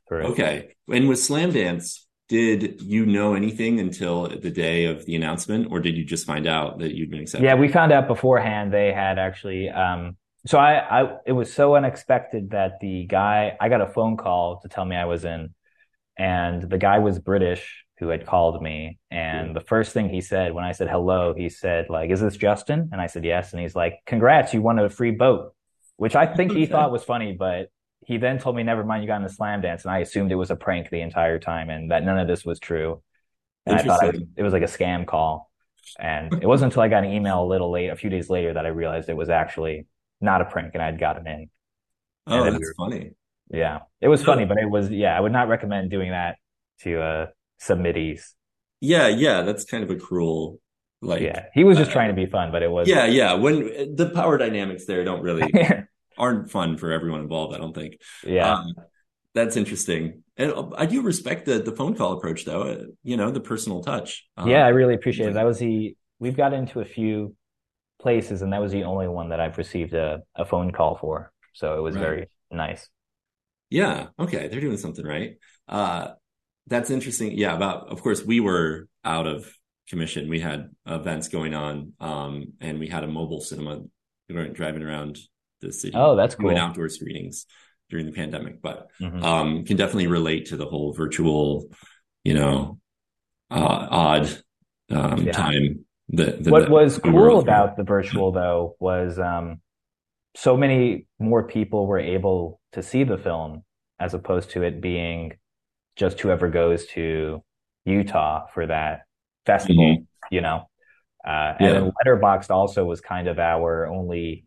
For 0.08 0.24
Okay. 0.24 0.76
And 0.92 1.08
with 1.08 1.20
Slamdance, 1.20 2.06
did 2.30 2.82
you 2.82 3.06
know 3.06 3.34
anything 3.34 3.80
until 3.80 4.28
the 4.28 4.52
day 4.52 4.86
of 4.86 5.06
the 5.06 5.16
announcement, 5.16 5.72
or 5.72 5.80
did 5.80 5.98
you 5.98 6.06
just 6.06 6.28
find 6.28 6.48
out 6.48 6.80
that 6.80 6.96
you'd 6.96 7.10
been 7.10 7.22
accepted? 7.22 7.46
Yeah, 7.46 7.56
we 7.56 7.68
found 7.68 7.92
out 7.92 8.08
beforehand 8.08 8.72
they 8.72 8.94
had 8.94 9.18
actually. 9.18 9.70
Um, 9.70 10.16
so 10.46 10.58
I, 10.58 11.02
I, 11.02 11.18
it 11.26 11.32
was 11.32 11.52
so 11.52 11.76
unexpected 11.76 12.52
that 12.52 12.80
the 12.80 13.06
guy, 13.06 13.58
I 13.60 13.68
got 13.68 13.82
a 13.82 13.88
phone 13.88 14.16
call 14.16 14.60
to 14.62 14.70
tell 14.70 14.86
me 14.86 14.96
I 14.96 15.06
was 15.06 15.26
in, 15.26 15.54
and 16.18 16.70
the 16.70 16.78
guy 16.78 17.00
was 17.00 17.20
British 17.20 17.84
who 17.98 18.10
had 18.10 18.26
called 18.26 18.62
me, 18.62 19.00
and 19.12 19.54
the 19.56 19.62
first 19.62 19.92
thing 19.92 20.08
he 20.08 20.22
said 20.22 20.54
when 20.54 20.64
I 20.64 20.72
said 20.72 20.88
hello, 20.88 21.34
he 21.36 21.50
said 21.50 21.90
like, 21.90 22.12
"Is 22.12 22.22
this 22.22 22.38
Justin?" 22.38 22.90
And 22.92 23.02
I 23.02 23.08
said 23.08 23.26
yes, 23.26 23.52
and 23.52 23.62
he's 23.62 23.76
like, 23.76 24.00
"Congrats, 24.06 24.54
you 24.54 24.62
won 24.62 24.80
a 24.80 24.90
free 24.90 25.12
boat," 25.12 25.54
which 26.00 26.16
I 26.16 26.26
think 26.26 26.54
he 26.54 26.66
thought 26.66 26.92
was 26.92 27.04
funny, 27.04 27.34
but 27.34 27.70
he 28.06 28.18
then 28.18 28.40
told 28.40 28.56
me, 28.56 28.64
"Never 28.64 28.84
mind, 28.84 29.04
you 29.04 29.08
got 29.08 29.18
in 29.18 29.24
the 29.24 29.30
Slamdance," 29.30 29.84
and 29.84 29.92
I 29.92 30.00
assumed 30.00 30.32
it 30.32 30.36
was 30.36 30.52
a 30.52 30.56
prank 30.56 30.90
the 30.90 31.02
entire 31.02 31.40
time, 31.40 31.70
and 31.70 31.92
that 31.92 32.04
none 32.04 32.18
of 32.20 32.28
this 32.28 32.46
was 32.46 32.60
true. 32.60 33.04
And 33.66 33.76
I 33.76 33.84
thought 33.84 34.04
I 34.04 34.08
was, 34.08 34.22
it 34.38 34.44
was 34.44 34.54
like 34.54 34.64
a 34.64 34.68
scam 34.68 35.06
call. 35.06 35.52
And 36.00 36.34
it 36.42 36.48
wasn't 36.48 36.72
until 36.72 36.84
I 36.84 36.88
got 36.88 37.04
an 37.04 37.12
email 37.12 37.44
a 37.44 37.48
little 37.48 37.72
late, 37.72 37.90
a 37.90 37.96
few 37.96 38.10
days 38.10 38.30
later, 38.30 38.54
that 38.54 38.66
I 38.66 38.70
realized 38.70 39.10
it 39.10 39.18
was 39.18 39.30
actually 39.30 39.88
not 40.22 40.42
a 40.42 40.46
prank 40.46 40.72
and 40.74 40.84
I'd 40.84 41.00
gotten 41.00 41.28
in. 41.28 41.50
Oh, 42.28 42.44
And 42.44 42.56
that's 42.56 42.74
funny. 42.78 43.12
Yeah. 43.50 43.80
It 44.02 44.08
was 44.08 44.24
funny, 44.24 44.46
but 44.46 44.58
it 44.58 44.70
was, 44.70 44.90
yeah, 44.92 45.18
I 45.18 45.20
would 45.20 45.32
not 45.32 45.48
recommend 45.48 45.90
doing 45.90 46.12
that 46.12 46.38
to 46.82 47.02
uh 47.02 47.28
submittees. 47.58 48.36
Yeah, 48.82 49.08
yeah, 49.08 49.42
that's 49.42 49.66
kind 49.66 49.84
of 49.84 49.90
a 49.90 49.96
cruel, 49.96 50.60
like, 51.02 51.22
Yeah. 51.22 51.46
He 51.54 51.64
was 51.64 51.78
just 51.78 51.92
uh, 51.92 51.94
trying 51.94 52.10
to 52.10 52.16
be 52.16 52.26
fun, 52.28 52.52
but 52.52 52.64
it 52.64 52.72
was 52.72 52.88
yeah, 52.88 53.06
yeah. 53.06 53.34
When 53.34 53.96
the 53.96 54.12
power 54.14 54.38
dynamics 54.38 54.86
there 54.86 55.04
don't 55.04 55.22
really 55.22 55.52
aren't 56.20 56.52
fun 56.52 56.78
for 56.78 56.92
everyone 56.92 57.22
involved, 57.22 57.56
I 57.56 57.58
don't 57.58 57.74
think. 57.74 57.96
yeah. 58.26 58.54
Um, 58.56 58.74
that's 59.36 59.56
interesting, 59.58 60.24
and 60.38 60.52
uh, 60.52 60.70
I 60.76 60.86
do 60.88 61.02
respect 61.02 61.46
the 61.46 61.60
the 61.60 61.72
phone 61.72 61.96
call 61.96 62.14
approach, 62.14 62.46
though. 62.46 62.64
Uh, 62.64 62.84
you 63.04 63.16
know, 63.16 63.30
the 63.32 63.40
personal 63.40 63.82
touch. 63.84 64.26
Um, 64.38 64.50
yeah, 64.50 64.66
I 64.66 64.70
really 64.70 64.96
appreciate 64.96 65.30
it. 65.30 65.34
That 65.36 65.46
was 65.46 65.60
the 65.60 65.96
we've 66.20 66.36
got 66.36 66.52
into 66.54 66.80
a 66.80 66.86
few 66.86 67.36
places 68.02 68.42
and 68.42 68.54
that 68.54 68.62
was 68.62 68.72
the 68.72 68.84
only 68.86 69.08
one 69.08 69.30
that 69.30 69.40
I've 69.40 69.58
received 69.58 69.94
a, 69.94 70.22
a 70.36 70.46
phone 70.46 70.72
call 70.72 70.96
for. 70.98 71.32
So 71.54 71.78
it 71.78 71.82
was 71.82 71.96
Right. 71.96 72.02
very 72.02 72.30
nice. 72.50 72.90
Yeah. 73.70 74.08
Okay. 74.18 74.48
They're 74.48 74.62
doing 74.62 74.78
something 74.78 75.06
right. 75.06 75.36
Uh, 75.68 76.12
that's 76.68 76.90
interesting. 76.90 77.38
Yeah. 77.38 77.56
About, 77.56 77.90
of 77.90 78.02
course, 78.02 78.24
we 78.24 78.40
were 78.40 78.88
out 79.04 79.28
of 79.28 79.52
commission. 79.90 80.30
We 80.30 80.40
had 80.40 80.70
events 80.86 81.28
going 81.28 81.54
on, 81.54 81.94
um, 82.00 82.54
and 82.62 82.80
we 82.80 82.88
had 82.88 83.04
a 83.04 83.08
mobile 83.08 83.42
cinema 83.42 83.82
we 84.30 84.36
weren't 84.36 84.54
driving 84.54 84.84
around 84.84 85.18
the 85.62 85.72
city. 85.72 85.96
Oh, 85.96 86.16
that's 86.16 86.36
cool. 86.36 86.58
outdoor 86.58 86.90
screenings 86.90 87.46
during 87.90 88.06
the 88.06 88.12
pandemic, 88.12 88.62
but, 88.62 88.88
Mhm. 89.02 89.24
um, 89.24 89.66
can 89.66 89.76
definitely 89.78 90.08
relate 90.08 90.48
to 90.48 90.58
the 90.58 90.66
whole 90.66 90.94
virtual, 90.94 91.66
you 92.24 92.34
know, 92.34 92.80
uh, 93.52 93.88
odd, 93.90 94.30
um, 94.92 95.26
Yeah. 95.26 95.32
time 95.32 95.86
that, 96.10 96.44
that 96.44 96.52
what 96.52 96.64
that 96.64 96.72
was 96.72 97.00
cool 97.00 97.40
about 97.40 97.78
the 97.78 97.84
virtual 97.84 98.32
though 98.32 98.76
was 98.80 99.20
um, 99.20 99.62
so 100.36 100.56
many 100.56 101.06
more 101.20 101.44
people 101.48 101.88
were 101.88 102.00
able 102.00 102.60
to 102.74 102.82
see 102.84 103.04
the 103.04 103.18
film 103.18 103.64
as 104.00 104.14
opposed 104.14 104.52
to 104.52 104.64
it 104.64 104.82
being 104.82 105.34
just 105.96 106.20
whoever 106.22 106.48
goes 106.50 106.86
to 106.88 107.44
Utah 107.86 108.46
for 108.54 108.66
that 108.68 109.02
festival, 109.46 109.84
Mhm. 109.84 110.08
you 110.32 110.42
know. 110.42 110.70
Uh, 111.26 111.56
and 111.60 111.68
Yeah. 111.68 111.74
then 111.82 111.92
Letterboxd 112.06 112.50
also 112.52 112.86
was 112.86 113.02
kind 113.02 113.28
of 113.28 113.40
our 113.40 113.88
only 113.88 114.46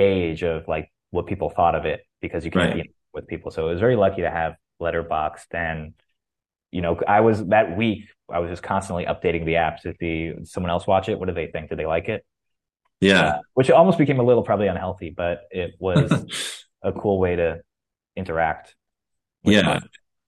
gauge 0.00 0.42
of 0.52 0.68
like 0.74 0.86
what 1.10 1.26
people 1.26 1.48
thought 1.50 1.74
of 1.74 1.84
it 1.92 2.00
because 2.20 2.44
you 2.44 2.50
can't 2.50 2.74
Right. 2.74 2.84
be 2.84 2.90
with 3.14 3.26
people. 3.26 3.50
So 3.50 3.66
it 3.68 3.72
was 3.72 3.80
very 3.80 3.96
lucky 3.96 4.22
to 4.22 4.30
have 4.30 4.52
Letterboxd 4.80 5.52
and 5.54 5.94
you 6.72 6.82
know, 6.82 7.00
I 7.08 7.20
was 7.20 7.36
that 7.46 7.76
week 7.76 8.02
I 8.28 8.40
was 8.40 8.50
just 8.50 8.62
constantly 8.62 9.04
updating 9.06 9.44
the 9.46 9.54
apps. 9.54 9.80
to 9.82 9.94
see 10.00 10.18
someone 10.44 10.70
else 10.70 10.86
watch 10.86 11.08
it, 11.08 11.18
what 11.18 11.28
do 11.28 11.34
they 11.34 11.46
think? 11.46 11.68
Did 11.70 11.78
they 11.78 11.86
like 11.86 12.08
it? 12.08 12.20
Yeah. 13.00 13.20
Uh, 13.26 13.38
which 13.54 13.70
almost 13.70 13.98
became 13.98 14.20
a 14.20 14.22
little 14.30 14.42
probably 14.42 14.66
unhealthy, 14.66 15.10
but 15.10 15.42
it 15.50 15.70
was 15.78 16.10
a 16.82 16.92
cool 16.92 17.18
way 17.18 17.36
to 17.36 17.60
interact. 18.16 18.74
Yeah. 19.44 19.62
them. 19.80 19.82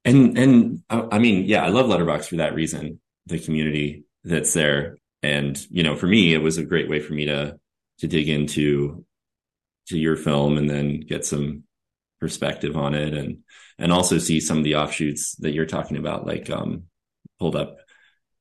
And 0.05 0.39
and 0.39 0.83
I 0.89 1.17
I 1.17 1.19
mean, 1.19 1.45
yeah, 1.53 1.65
I 1.65 1.69
love 1.69 1.87
Letterboxd 1.87 2.29
for 2.29 2.37
that 2.37 2.55
reason, 2.55 3.01
the 3.27 3.39
community 3.39 4.05
that's 4.25 4.53
there. 4.55 4.97
And, 5.23 5.55
you 5.71 5.83
know, 5.83 5.97
for 5.97 6.07
me, 6.07 6.33
it 6.33 6.43
was 6.43 6.57
a 6.59 6.65
great 6.65 6.89
way 6.89 7.01
for 7.01 7.13
me 7.15 7.25
to 7.27 7.59
to 8.01 8.07
dig 8.07 8.29
into 8.29 9.05
to 9.89 9.99
your 9.99 10.17
film 10.17 10.59
and 10.59 10.69
then 10.69 11.01
get 11.01 11.25
some 11.25 11.65
perspective 12.21 12.77
on 12.77 12.95
it 12.95 13.15
and 13.15 13.39
and 13.79 13.93
also 13.93 14.19
see 14.19 14.41
some 14.41 14.59
of 14.59 14.65
the 14.65 14.75
offshoots 14.75 15.37
that 15.37 15.53
you're 15.53 15.67
talking 15.67 15.97
about, 15.97 16.27
like 16.27 16.51
um 16.51 16.85
pulled 17.39 17.57
up 17.57 17.77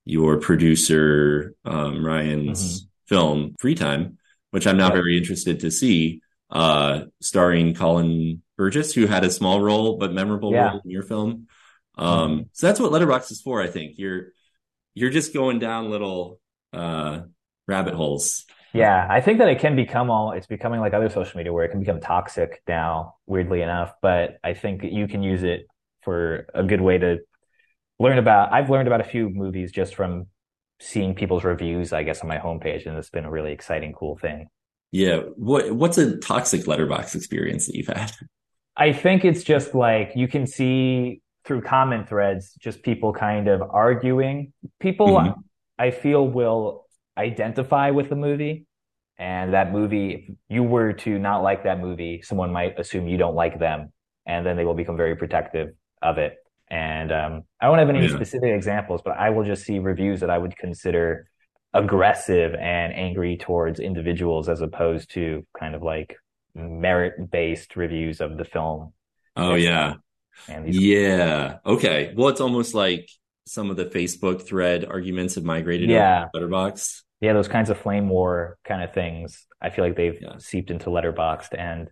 your 0.05 0.37
producer 0.39 1.53
um 1.65 2.03
Ryan's 2.03 2.87
film 3.07 3.55
Free 3.59 3.75
Time, 3.75 4.17
which 4.51 4.65
I'm 4.67 4.77
now 4.77 4.87
Yeah. 4.87 4.93
very 4.95 5.17
interested 5.17 5.59
to 5.61 5.71
see, 5.71 6.21
uh 6.49 7.01
starring 7.21 7.73
Colin 7.75 8.41
Burgess, 8.57 8.93
who 8.93 9.05
had 9.05 9.23
a 9.23 9.29
small 9.29 9.61
role 9.61 9.97
but 9.97 10.13
memorable 10.13 10.51
Yeah. 10.51 10.71
role 10.71 10.81
in 10.83 10.91
your 10.91 11.03
film. 11.03 11.47
Um, 11.99 12.49
so 12.53 12.67
that's 12.67 12.79
what 12.79 12.91
Letterboxd 12.91 13.31
is 13.31 13.41
for, 13.41 13.61
I 13.61 13.67
think. 13.67 13.97
You're 13.97 14.29
you're 14.95 15.09
just 15.11 15.33
going 15.33 15.59
down 15.59 15.91
little 15.91 16.39
uh 16.73 17.21
rabbit 17.67 17.93
holes. 17.93 18.45
Yeah, 18.77 19.07
I 19.09 19.21
think 19.21 19.39
that 19.39 19.47
it 19.49 19.59
can 19.59 19.75
become 19.75 20.09
all, 20.09 20.31
it's 20.31 20.47
becoming 20.47 20.79
like 20.79 20.93
other 20.93 21.09
social 21.09 21.37
media 21.37 21.51
where 21.53 21.65
it 21.65 21.69
can 21.69 21.79
become 21.79 21.99
toxic 21.99 22.61
now, 22.67 23.15
weirdly 23.25 23.61
enough. 23.61 23.93
But 24.01 24.39
I 24.43 24.53
think 24.53 24.83
you 24.83 25.07
can 25.07 25.23
use 25.23 25.43
it 25.43 25.67
for 26.03 26.47
a 26.53 26.63
good 26.63 26.81
way 26.81 26.97
to 26.97 27.19
learn 27.99 28.17
about. 28.17 28.53
I've 28.53 28.69
learned 28.69 28.87
about 28.87 29.01
a 29.01 29.05
few 29.05 29.29
movies 29.29 29.71
just 29.71 29.95
from 29.95 30.27
seeing 30.79 31.15
people's 31.15 31.43
reviews, 31.43 31.91
I 31.91 32.03
guess, 32.03 32.21
on 32.21 32.27
my 32.27 32.37
homepage, 32.37 32.85
and 32.85 32.95
it's 32.97 33.09
been 33.09 33.25
a 33.25 33.31
really 33.31 33.51
exciting, 33.51 33.93
cool 33.93 34.17
thing. 34.17 34.47
Yeah. 34.91 35.21
What 35.35 35.71
what's 35.71 35.97
a 35.97 36.17
toxic 36.17 36.61
Letterboxd 36.61 37.15
experience 37.15 37.65
that 37.65 37.75
you've 37.75 37.87
had? 37.87 38.11
I 38.77 38.93
think 38.93 39.25
it's 39.25 39.43
just 39.43 39.73
like 39.73 40.11
you 40.15 40.27
can 40.27 40.45
see 40.45 41.21
through 41.45 41.61
comment 41.61 42.07
threads, 42.07 42.53
just 42.59 42.83
people 42.83 43.11
kind 43.11 43.47
of 43.47 43.61
arguing. 43.61 44.53
People, 44.79 45.07
Mhm. 45.07 45.33
I 45.79 45.91
feel, 45.91 46.27
will 46.27 46.85
identify 47.17 47.89
with 47.89 48.09
the 48.09 48.15
movie. 48.15 48.66
And 49.19 49.53
that 49.53 49.71
movie, 49.71 50.13
if 50.29 50.35
you 50.49 50.63
were 50.63 50.93
to 50.93 51.17
not 51.17 51.41
like 51.41 51.63
that 51.63 51.79
movie, 51.79 52.21
someone 52.21 52.51
might 52.51 52.79
assume 52.79 53.07
you 53.07 53.17
don't 53.17 53.35
like 53.35 53.59
them. 53.59 53.91
And 54.25 54.45
then 54.45 54.57
they 54.57 54.65
will 54.65 54.75
become 54.75 54.97
very 54.97 55.15
protective 55.15 55.69
of 56.01 56.17
it. 56.17 56.35
And 56.69 57.11
um, 57.11 57.43
I 57.61 57.65
don't 57.67 57.79
have 57.79 57.89
any 57.89 58.01
Yeah. 58.07 58.15
specific 58.15 58.51
examples, 58.53 59.01
but 59.03 59.17
I 59.17 59.29
will 59.31 59.43
just 59.45 59.63
see 59.63 59.79
reviews 59.79 60.19
that 60.19 60.29
I 60.29 60.37
would 60.37 60.55
consider 60.57 61.29
aggressive 61.73 62.53
and 62.53 62.93
angry 62.93 63.37
towards 63.37 63.79
individuals 63.79 64.49
as 64.49 64.61
opposed 64.61 65.11
to 65.11 65.45
kind 65.59 65.75
of 65.75 65.81
like 65.81 66.15
merit 66.53 67.29
based 67.31 67.75
reviews 67.75 68.19
of 68.21 68.37
the 68.37 68.45
film. 68.45 68.93
Oh 69.35 69.55
yeah. 69.55 69.95
And 70.47 70.73
Yeah. 70.73 71.57
Okay. 71.65 72.13
Well, 72.15 72.29
it's 72.29 72.41
almost 72.41 72.73
like 72.73 73.09
some 73.45 73.69
of 73.69 73.77
the 73.77 73.85
Facebook 73.85 74.41
thread 74.45 74.85
arguments 74.85 75.35
have 75.35 75.43
migrated 75.43 75.89
Yeah. 75.89 76.27
over 76.35 76.47
to 76.47 76.51
Letterboxd. 76.53 77.03
Yeah, 77.21 77.33
those 77.33 77.47
kinds 77.47 77.69
of 77.69 77.77
flame 77.79 78.09
war 78.09 78.57
kind 78.63 78.83
of 78.83 78.93
things. 78.93 79.45
I 79.61 79.69
feel 79.69 79.85
like 79.85 79.95
they've 79.95 80.19
Yeah. 80.19 80.37
seeped 80.37 80.71
into 80.71 80.89
Letterboxd 80.89 81.57
and 81.57 81.89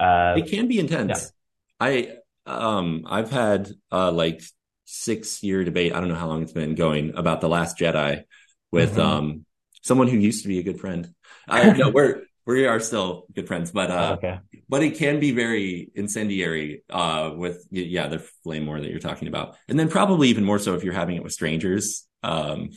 uh 0.00 0.40
It 0.40 0.48
can 0.48 0.68
be 0.68 0.78
intense. 0.78 1.32
I 1.80 2.16
um 2.46 3.04
I've 3.06 3.30
had 3.30 3.70
uh 3.92 4.10
like 4.12 4.42
six 4.84 5.42
year 5.42 5.64
debate. 5.64 5.92
I 5.94 6.00
don't 6.00 6.08
know 6.08 6.14
how 6.14 6.28
long 6.28 6.42
it's 6.42 6.52
been 6.52 6.74
going 6.74 7.14
about 7.16 7.40
the 7.40 7.48
Last 7.48 7.78
Jedi 7.78 8.24
with 8.72 8.98
Mhm. 8.98 8.98
um 8.98 9.46
someone 9.82 10.08
who 10.08 10.16
used 10.18 10.42
to 10.42 10.48
be 10.48 10.58
a 10.58 10.62
good 10.62 10.80
friend. 10.80 11.14
I 11.48 11.70
no, 11.70 11.90
we're 11.90 12.22
we 12.46 12.66
are 12.66 12.80
still 12.80 13.26
good 13.34 13.46
friends, 13.48 13.70
but 13.70 13.90
uh 13.90 14.16
okay. 14.16 14.40
but 14.68 14.82
it 14.82 14.96
can 14.96 15.20
be 15.20 15.32
very 15.32 15.90
incendiary 15.94 16.84
uh 16.90 17.32
with 17.36 17.66
yeah 17.70 18.08
the 18.08 18.18
flame 18.42 18.66
war 18.66 18.80
that 18.80 18.90
you're 18.90 18.98
talking 19.00 19.28
about. 19.28 19.56
And 19.68 19.78
then 19.78 19.88
probably 19.88 20.28
even 20.28 20.44
more 20.44 20.58
so 20.58 20.74
if 20.74 20.84
you're 20.84 20.94
having 20.94 21.16
it 21.16 21.22
with 21.22 21.32
strangers. 21.32 22.06
Um 22.22 22.70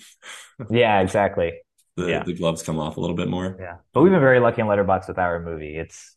Yeah, 0.69 0.99
exactly. 1.01 1.61
The, 1.97 2.05
Yeah. 2.09 2.23
the 2.23 2.33
gloves 2.33 2.61
come 2.63 2.79
off 2.79 2.97
a 2.97 3.01
little 3.01 3.15
bit 3.15 3.27
more. 3.27 3.57
Yeah. 3.59 3.77
But 3.93 4.01
we've 4.03 4.11
been 4.11 4.21
very 4.21 4.39
lucky 4.39 4.61
in 4.61 4.67
Letterboxd 4.67 5.07
with 5.09 5.17
our 5.19 5.41
movie. 5.41 5.75
It's 5.77 6.15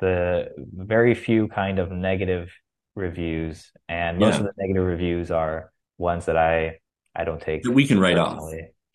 the 0.00 0.48
very 0.58 1.14
few 1.14 1.48
kind 1.48 1.78
of 1.78 1.90
negative 1.92 2.50
reviews 2.96 3.70
and 3.88 4.18
most 4.18 4.34
Yeah. 4.34 4.40
of 4.40 4.46
the 4.46 4.52
negative 4.56 4.84
reviews 4.84 5.30
are 5.30 5.70
ones 5.98 6.26
that 6.26 6.36
I 6.36 6.78
I 7.14 7.24
don't 7.24 7.40
take 7.40 7.62
That 7.64 7.72
we 7.72 7.86
can 7.86 7.98
write 8.00 8.16
off. 8.18 8.40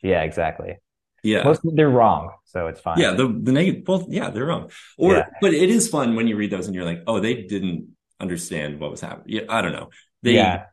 Yeah, 0.02 0.22
exactly. 0.24 0.78
Yeah. 1.24 1.44
Most 1.44 1.62
they're 1.64 1.90
wrong, 1.90 2.32
so 2.46 2.68
it's 2.68 2.80
fine. 2.82 2.98
Yeah, 3.00 3.12
the 3.14 3.28
the 3.28 3.52
negative 3.52 3.84
both 3.86 4.06
yeah, 4.10 4.30
they're 4.30 4.46
wrong. 4.46 4.72
Or 4.98 5.14
Yeah. 5.14 5.26
but 5.42 5.54
it 5.54 5.70
is 5.70 5.88
fun 5.90 6.16
when 6.16 6.28
you 6.28 6.36
read 6.36 6.52
those 6.52 6.66
and 6.68 6.76
you're 6.76 6.86
like, 6.86 7.02
"Oh, 7.08 7.20
they 7.20 7.44
didn't 7.44 7.96
understand 8.20 8.80
what 8.80 8.92
was 8.92 9.02
happening." 9.02 9.36
Yeah, 9.38 9.42
I 9.50 9.62
don't 9.62 9.74
know. 9.74 9.90
They 10.24 10.34
yeah. 10.36 10.66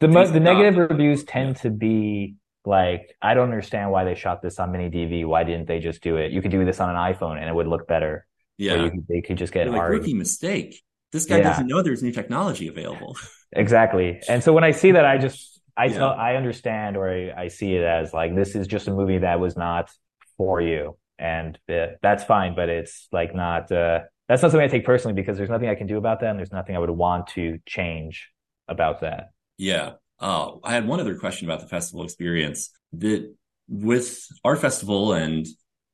The 0.00 0.08
mo- 0.08 0.26
the 0.26 0.40
negative 0.40 0.76
reviews 0.90 1.24
tend 1.24 1.56
to 1.64 1.70
be 1.70 2.34
like, 2.66 3.14
I 3.22 3.34
don't 3.34 3.44
understand 3.44 3.90
why 3.90 4.04
they 4.04 4.14
shot 4.14 4.42
this 4.42 4.58
on 4.58 4.72
mini 4.72 4.90
DV. 4.90 5.24
Why 5.26 5.44
didn't 5.44 5.66
they 5.66 5.78
just 5.78 6.02
do 6.02 6.16
it? 6.16 6.32
You 6.32 6.42
could 6.42 6.50
do 6.50 6.64
this 6.64 6.80
on 6.80 6.90
an 6.90 6.96
iPhone 6.96 7.38
and 7.38 7.48
it 7.48 7.54
would 7.54 7.66
look 7.68 7.86
better. 7.86 8.26
Yeah. 8.58 8.84
you 8.84 8.90
could, 8.90 9.06
they 9.08 9.20
could 9.22 9.38
just 9.38 9.52
get 9.52 9.70
like 9.70 9.82
RE. 9.88 9.98
rookie 9.98 10.14
mistake. 10.14 10.82
This 11.12 11.26
guy 11.26 11.38
Yeah. 11.38 11.44
doesn't 11.44 11.66
know 11.66 11.82
there's 11.82 12.02
new 12.02 12.12
technology 12.12 12.68
available. 12.68 13.16
Exactly. 13.52 14.20
And 14.28 14.42
so 14.42 14.52
when 14.52 14.64
I 14.64 14.72
see 14.72 14.90
that, 14.92 15.04
I 15.04 15.18
just 15.18 15.60
I 15.76 15.86
Yeah. 15.86 15.98
tell 15.98 16.10
I 16.10 16.34
understand 16.34 16.96
or 16.96 17.08
I, 17.08 17.44
I 17.44 17.48
see 17.48 17.74
it 17.76 17.84
as 17.84 18.12
like 18.12 18.34
this 18.34 18.56
is 18.56 18.66
just 18.66 18.88
a 18.88 18.90
movie 18.90 19.18
that 19.18 19.38
was 19.38 19.56
not 19.56 19.88
for 20.36 20.60
you, 20.60 20.98
and 21.18 21.56
uh, 21.68 21.86
that's 22.02 22.24
fine. 22.24 22.54
But 22.56 22.68
it's 22.68 23.06
like 23.12 23.34
not 23.36 23.70
uh, 23.70 24.00
that's 24.28 24.42
not 24.42 24.50
something 24.50 24.60
I 24.60 24.68
take 24.68 24.84
personally 24.84 25.14
because 25.14 25.38
there's 25.38 25.48
nothing 25.48 25.68
I 25.68 25.76
can 25.76 25.86
do 25.86 25.96
about 25.96 26.20
that, 26.20 26.30
and 26.30 26.38
there's 26.40 26.52
nothing 26.52 26.74
I 26.74 26.80
would 26.80 26.90
want 26.90 27.28
to 27.28 27.58
change 27.66 28.30
about 28.68 29.00
that. 29.02 29.30
Yeah. 29.58 29.92
Oh, 30.18 30.60
I 30.64 30.72
had 30.72 30.88
one 30.88 31.00
other 31.00 31.16
question 31.16 31.46
about 31.46 31.60
the 31.60 31.68
festival 31.68 32.04
experience. 32.04 32.70
That 32.94 33.34
with 33.68 34.26
our 34.44 34.56
festival 34.56 35.12
and 35.12 35.46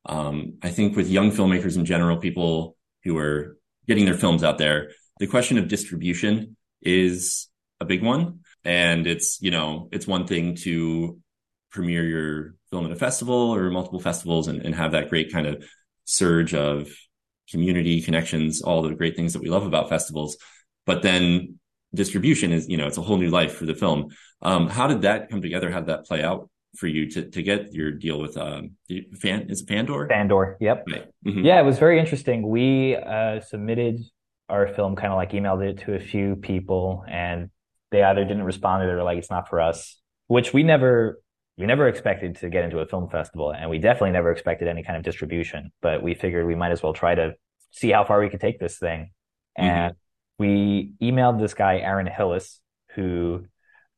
um, 0.06 0.54
I 0.62 0.70
think 0.70 0.96
with 0.96 1.08
young 1.08 1.30
filmmakers 1.30 1.76
in 1.76 1.84
general, 1.84 2.16
people 2.16 2.76
who 3.04 3.16
are 3.18 3.56
getting 3.86 4.04
their 4.04 4.14
films 4.14 4.44
out 4.44 4.58
there, 4.58 4.90
the 5.18 5.26
question 5.26 5.58
of 5.58 5.68
distribution 5.68 6.56
is 6.80 7.48
a 7.80 7.84
big 7.84 8.02
one. 8.02 8.40
And 8.64 9.06
it's, 9.06 9.40
you 9.40 9.50
know, 9.50 9.88
it's 9.92 10.06
one 10.06 10.26
thing 10.26 10.54
to 10.62 11.18
premiere 11.70 12.04
your 12.04 12.54
film 12.70 12.84
at 12.86 12.92
a 12.92 12.96
festival 12.96 13.54
or 13.54 13.70
multiple 13.70 14.00
festivals 14.00 14.46
and, 14.48 14.62
and 14.62 14.74
have 14.74 14.92
that 14.92 15.08
great 15.08 15.32
kind 15.32 15.46
of 15.46 15.64
surge 16.04 16.54
of 16.54 16.88
community 17.50 18.00
connections, 18.02 18.62
all 18.62 18.82
the 18.82 18.94
great 18.94 19.16
things 19.16 19.32
that 19.32 19.42
we 19.42 19.48
love 19.48 19.66
about 19.66 19.88
festivals. 19.88 20.36
But 20.86 21.02
then 21.02 21.58
distribution 21.94 22.52
is, 22.52 22.68
you 22.68 22.76
know, 22.76 22.86
it's 22.86 22.98
a 22.98 23.02
whole 23.02 23.18
new 23.18 23.30
life 23.30 23.54
for 23.54 23.66
the 23.66 23.74
film. 23.74 24.10
Um, 24.40 24.68
how 24.68 24.86
did 24.86 25.02
that 25.02 25.30
come 25.30 25.42
together? 25.42 25.70
How 25.70 25.80
did 25.80 25.88
that 25.88 26.04
play 26.06 26.22
out 26.22 26.48
for 26.76 26.86
you 26.86 27.10
to 27.10 27.28
to 27.30 27.42
get 27.42 27.72
your 27.74 27.90
deal 27.90 28.18
with 28.18 28.36
um 28.38 28.70
fan 29.20 29.50
is 29.50 29.60
it 29.60 29.68
Fandor? 29.68 30.08
Fandor, 30.08 30.56
yep. 30.60 30.84
Right. 30.90 31.06
Mhm. 31.26 31.44
Yeah, 31.44 31.60
it 31.60 31.64
was 31.64 31.78
very 31.78 32.00
interesting. 32.00 32.48
We 32.48 32.96
uh, 32.96 33.40
submitted 33.40 34.00
our 34.48 34.68
film, 34.68 34.96
kind 34.96 35.12
of 35.12 35.16
like 35.16 35.32
emailed 35.32 35.66
it 35.66 35.78
to 35.80 35.94
a 35.94 36.00
few 36.00 36.36
people, 36.36 37.04
and 37.08 37.50
they 37.90 38.02
either 38.02 38.24
didn't 38.24 38.44
respond 38.44 38.82
or 38.82 38.86
they 38.86 38.94
were 38.94 39.02
like, 39.02 39.18
"It's 39.18 39.30
not 39.30 39.48
for 39.48 39.60
us," 39.60 40.00
which 40.28 40.52
we 40.52 40.62
never 40.62 41.20
we 41.58 41.66
never 41.66 41.88
expected 41.88 42.36
to 42.36 42.48
get 42.48 42.64
into 42.64 42.78
a 42.78 42.86
film 42.86 43.08
festival, 43.10 43.52
and 43.52 43.68
we 43.68 43.78
definitely 43.78 44.12
never 44.12 44.32
expected 44.32 44.68
any 44.68 44.82
kind 44.82 44.96
of 44.96 45.02
distribution. 45.02 45.72
But 45.82 46.02
we 46.02 46.14
figured 46.14 46.46
we 46.46 46.54
might 46.54 46.72
as 46.72 46.82
well 46.82 46.94
try 46.94 47.14
to 47.14 47.34
see 47.70 47.90
how 47.90 48.04
far 48.04 48.20
we 48.20 48.30
could 48.30 48.40
take 48.40 48.58
this 48.58 48.78
thing, 48.78 49.10
and 49.56 49.94
we 50.42 50.92
emailed 51.00 51.40
this 51.40 51.54
guy 51.54 51.74
Aaron 51.78 52.06
Hillis, 52.06 52.60
who 52.94 53.46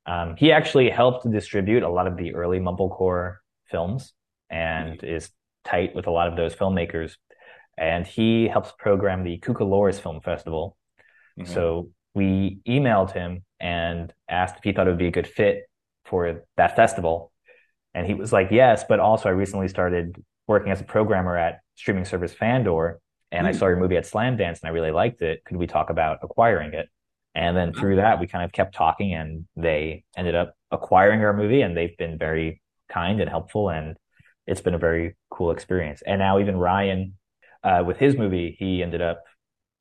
um, 0.07 0.37
he 0.37 0.53
actually 0.53 0.91
helped 0.91 1.31
distribute 1.31 1.83
a 1.83 1.89
lot 1.89 2.07
of 2.07 2.17
the 2.17 2.35
early 2.35 2.61
mumblecore 2.61 3.37
films, 3.71 4.13
and 4.51 5.03
is 5.03 5.31
tight 5.65 5.95
with 5.95 6.07
a 6.07 6.11
lot 6.11 6.29
of 6.29 6.37
those 6.37 6.55
filmmakers 6.55 7.17
and 7.77 8.07
he 8.07 8.49
helps 8.49 8.73
program 8.79 9.25
the 9.25 9.39
Cucalorus 9.39 10.01
Film 10.01 10.21
Festival. 10.21 10.77
Mhm. 11.39 11.47
So 11.47 11.91
we 12.15 12.61
emailed 12.67 13.13
him 13.13 13.45
and 13.59 14.13
asked 14.29 14.59
if 14.59 14.65
he 14.65 14.73
thought 14.73 14.87
it 14.87 14.91
would 14.91 14.99
be 14.99 15.09
a 15.09 15.13
good 15.13 15.27
fit 15.27 15.65
for 16.05 16.45
that 16.57 16.77
festival. 16.77 17.33
And 17.95 18.07
he 18.07 18.15
was 18.15 18.33
like, 18.33 18.51
yes, 18.51 18.85
but 18.89 19.01
also 19.01 19.29
I 19.29 19.33
recently 19.33 19.69
started 19.69 20.23
working 20.47 20.71
as 20.71 20.81
a 20.81 20.85
programmer 20.85 21.37
at 21.37 21.61
streaming 21.75 22.05
service 22.05 22.33
Fandor, 22.33 23.01
and 23.33 23.47
I 23.47 23.51
Hmm. 23.51 23.59
saw 23.59 23.67
your 23.67 23.77
movie 23.77 23.97
at 23.97 24.05
Slamdance 24.05 24.61
and 24.61 24.65
I 24.65 24.69
really 24.69 24.91
liked 24.91 25.23
it. 25.23 25.45
Could 25.45 25.57
we 25.57 25.67
talk 25.67 25.91
about 25.91 26.19
acquiring 26.23 26.75
it? 26.75 26.89
And 27.35 27.57
then 27.57 27.73
through 27.73 27.97
that, 27.97 28.21
we 28.21 28.27
kind 28.27 28.45
of 28.45 28.53
kept 28.53 28.75
talking 28.75 29.13
and 29.15 29.47
they 29.57 30.05
ended 30.17 30.35
up 30.35 30.55
acquiring 30.71 31.21
our 31.25 31.33
movie 31.33 31.63
and 31.63 31.77
they've 31.77 31.97
been 31.97 32.17
very 32.19 32.63
kind 32.89 33.21
and 33.21 33.29
helpful 33.29 33.71
and 33.71 33.97
it's 34.47 34.61
been 34.61 34.75
a 34.75 34.79
very 34.79 35.17
cool 35.31 35.51
experience. 35.51 36.03
And 36.07 36.19
now 36.21 36.39
even 36.39 36.57
Ryan, 36.57 37.15
uh, 37.65 37.83
with 37.85 37.97
his 37.97 38.17
movie, 38.17 38.57
he 38.59 38.83
ended 38.83 39.01
up 39.03 39.25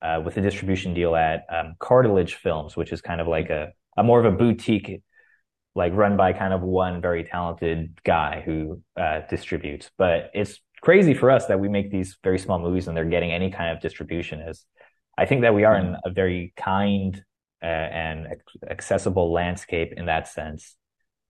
uh, 0.02 0.22
with 0.24 0.38
a 0.38 0.41
distribution 0.41 0.94
deal 0.94 1.15
at 1.15 1.45
um, 1.49 1.76
Cartilage 1.80 2.36
Films, 2.36 2.76
which 2.76 2.91
is 2.91 3.02
kind 3.02 3.22
of 3.22 3.28
like 3.28 3.49
a, 3.49 3.72
a 3.98 4.03
more 4.03 4.20
of 4.20 4.26
a 4.26 4.36
boutique, 4.36 5.02
like 5.76 5.94
run 5.94 6.18
by 6.18 6.34
kind 6.34 6.53
of 6.53 6.61
one 6.61 7.02
very 7.02 7.24
talented 7.24 7.98
guy 8.03 8.41
who 8.45 8.82
uh, 8.98 9.22
distributes. 9.30 9.90
But 9.98 10.32
it's 10.34 10.60
crazy 10.84 11.14
for 11.14 11.32
us 11.32 11.46
that 11.46 11.62
we 11.62 11.70
make 11.70 11.90
these 11.90 12.18
very 12.26 12.38
small 12.38 12.60
movies 12.60 12.90
and 12.90 12.98
they're 12.98 13.06
getting 13.06 13.32
any 13.32 13.50
kind 13.50 13.72
of 13.72 13.82
distribution. 13.82 14.42
Is 14.42 14.66
I 15.18 15.26
think 15.26 15.42
that 15.42 15.56
we 15.56 15.64
are 15.64 15.78
in 15.78 15.96
a 16.04 16.10
very 16.10 16.54
kind 16.58 17.24
uh, 17.62 17.66
and 17.66 18.28
accessible 18.70 19.32
landscape 19.32 19.94
in 19.96 20.08
that 20.08 20.28
sense. 20.28 20.76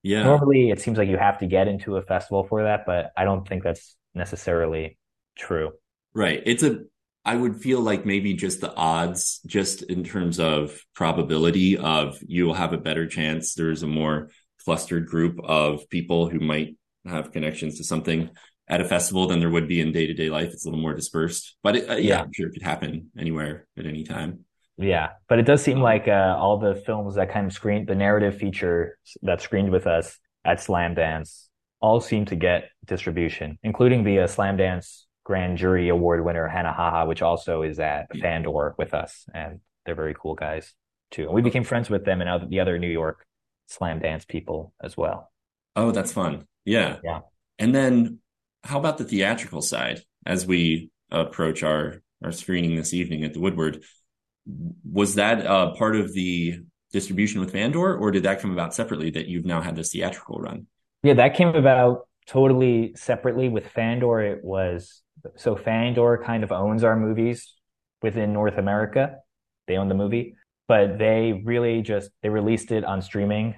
Yeah. 0.01 0.23
Normally, 0.23 0.71
it 0.71 0.81
seems 0.81 0.97
like 0.97 1.07
you 1.07 1.17
have 1.17 1.37
to 1.37 1.45
get 1.45 1.67
into 1.67 1.97
a 1.97 2.01
festival 2.01 2.45
for 2.49 2.63
that, 2.63 2.87
but 2.87 3.11
I 3.15 3.25
don't 3.25 3.47
think 3.47 3.63
that's 3.63 3.95
necessarily 4.15 4.97
true. 5.37 5.73
Right. 6.15 6.41
It's 6.47 6.63
a, 6.63 6.79
I 7.23 7.35
would 7.35 7.55
feel 7.55 7.79
like 7.79 8.07
maybe 8.07 8.33
just 8.33 8.59
the 8.59 8.73
odds, 8.73 9.39
just 9.45 9.83
in 9.83 10.03
terms 10.03 10.39
of 10.39 10.81
probability 10.95 11.77
of 11.77 12.17
you'll 12.25 12.55
have 12.55 12.73
a 12.73 12.77
better 12.77 13.05
chance. 13.05 13.53
There's 13.53 13.83
a 13.83 13.87
more 13.87 14.31
clustered 14.65 15.05
group 15.05 15.39
of 15.43 15.87
people 15.89 16.27
who 16.27 16.39
might 16.39 16.75
have 17.05 17.31
connections 17.31 17.77
to 17.77 17.83
something 17.83 18.31
at 18.67 18.81
a 18.81 18.85
festival 18.85 19.27
than 19.27 19.39
there 19.39 19.49
would 19.49 19.67
be 19.67 19.81
in 19.81 19.91
day 19.91 20.07
to 20.07 20.13
day 20.13 20.29
life. 20.29 20.51
It's 20.53 20.65
a 20.65 20.69
little 20.69 20.81
more 20.81 20.93
dispersed, 20.93 21.57
but 21.63 21.75
it, 21.75 21.89
uh, 21.89 21.95
yeah, 21.95 21.99
Yeah. 21.99 22.21
I'm 22.21 22.33
sure 22.33 22.47
it 22.47 22.53
could 22.53 22.61
happen 22.61 23.11
anywhere 23.17 23.67
at 23.77 23.85
any 23.85 24.03
time. 24.03 24.45
Yeah, 24.77 25.09
but 25.27 25.37
it 25.37 25.43
does 25.43 25.61
seem 25.61 25.79
like 25.79 26.07
uh, 26.07 26.35
all 26.37 26.57
the 26.57 26.73
films 26.73 27.15
that 27.15 27.31
kind 27.31 27.45
of 27.45 27.53
screen 27.53 27.85
the 27.85 27.93
narrative 27.95 28.37
feature 28.37 28.97
that 29.21 29.41
screened 29.41 29.69
with 29.69 29.85
us 29.85 30.17
at 30.43 30.57
Slamdance 30.59 31.47
all 31.79 31.99
seem 32.01 32.25
to 32.25 32.35
get 32.35 32.69
distribution, 32.85 33.59
including 33.61 34.03
the 34.03 34.21
uh, 34.21 34.27
Slamdance 34.27 35.03
Grand 35.25 35.57
Jury 35.57 35.89
Award 35.89 36.25
winner 36.25 36.47
Hannah 36.47 36.73
Haha, 36.73 37.05
which 37.05 37.21
also 37.21 37.61
is 37.61 37.79
at 37.79 38.07
Fandor 38.19 38.73
with 38.77 38.93
us, 38.93 39.25
and 39.33 39.59
they're 39.85 39.95
very 39.95 40.15
cool 40.19 40.33
guys 40.33 40.73
too. 41.11 41.23
And 41.25 41.33
we 41.33 41.41
became 41.41 41.63
friends 41.63 41.89
with 41.89 42.03
them 42.05 42.21
and 42.21 42.29
other, 42.29 42.47
the 42.47 42.59
other 42.59 42.79
New 42.79 42.89
York 42.89 43.25
Slamdance 43.69 44.27
people 44.27 44.73
as 44.81 44.97
well. 44.97 45.31
Oh, 45.75 45.91
that's 45.91 46.11
fun. 46.13 46.47
Yeah. 46.65 46.97
Yeah. 47.03 47.19
And 47.59 47.75
then 47.75 48.19
how 48.63 48.79
about 48.79 48.97
the 48.97 49.03
theatrical 49.03 49.61
side 49.61 50.01
as 50.25 50.45
we 50.45 50.89
approach 51.11 51.63
our 51.63 52.01
our 52.23 52.31
screening 52.31 52.75
this 52.75 52.93
evening 52.93 53.23
at 53.23 53.33
the 53.33 53.39
Woodward? 53.39 53.83
Was 54.89 55.15
that 55.15 55.45
uh, 55.45 55.71
part 55.73 55.95
of 55.95 56.13
the 56.13 56.59
distribution 56.91 57.41
with 57.41 57.51
Fandor, 57.51 57.97
or 57.97 58.11
did 58.11 58.23
that 58.23 58.39
come 58.39 58.51
about 58.51 58.73
separately 58.73 59.09
that 59.11 59.27
you've 59.27 59.45
now 59.45 59.61
had 59.61 59.75
this 59.75 59.91
theatrical 59.91 60.39
run? 60.39 60.67
Yeah, 61.01 61.15
that 61.15 61.35
came 61.35 61.49
about 61.49 62.07
totally 62.25 62.93
separately 62.95 63.49
with 63.49 63.67
Fandor. 63.67 64.21
It 64.21 64.43
was 64.43 65.01
so 65.35 65.55
Fandor 65.55 66.21
kind 66.23 66.43
of 66.43 66.51
owns 66.51 66.83
our 66.83 66.95
movies 66.95 67.53
within 68.01 68.33
North 68.33 68.57
America. 68.57 69.17
They 69.67 69.77
own 69.77 69.87
the 69.87 69.95
movie, 69.95 70.35
but 70.67 70.97
they 70.97 71.41
really 71.45 71.81
just 71.81 72.09
they 72.21 72.29
released 72.29 72.71
it 72.71 72.85
on 72.85 73.01
streaming. 73.01 73.55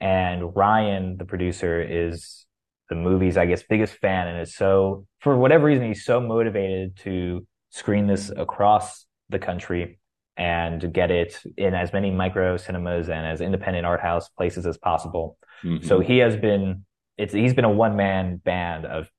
And 0.00 0.54
Ryan, 0.54 1.16
the 1.16 1.24
producer, 1.24 1.80
is 1.82 2.46
the 2.88 2.94
movie's, 2.94 3.36
I 3.36 3.46
guess, 3.46 3.62
biggest 3.62 3.94
fan 3.94 4.28
and 4.28 4.40
is 4.40 4.54
so 4.54 5.06
for 5.20 5.36
whatever 5.36 5.66
reason 5.66 5.86
he's 5.86 6.04
so 6.04 6.20
motivated 6.20 6.96
to 6.98 7.46
screen 7.70 8.06
this 8.06 8.30
across 8.30 9.06
the 9.28 9.38
country 9.38 9.98
and 10.36 10.92
get 10.92 11.10
it 11.10 11.38
in 11.56 11.74
as 11.74 11.92
many 11.92 12.10
micro 12.10 12.56
cinemas 12.56 13.08
and 13.08 13.26
as 13.26 13.40
independent 13.40 13.84
art 13.84 14.00
house 14.00 14.28
places 14.28 14.66
as 14.66 14.78
possible. 14.78 15.36
Mhm. 15.64 15.84
So 15.84 16.00
he 16.00 16.18
has 16.18 16.36
been 16.36 16.84
it's 17.16 17.34
he's 17.34 17.54
been 17.54 17.64
a 17.64 17.70
one 17.70 17.96
man 17.96 18.36
band 18.36 18.86
of 18.86 19.10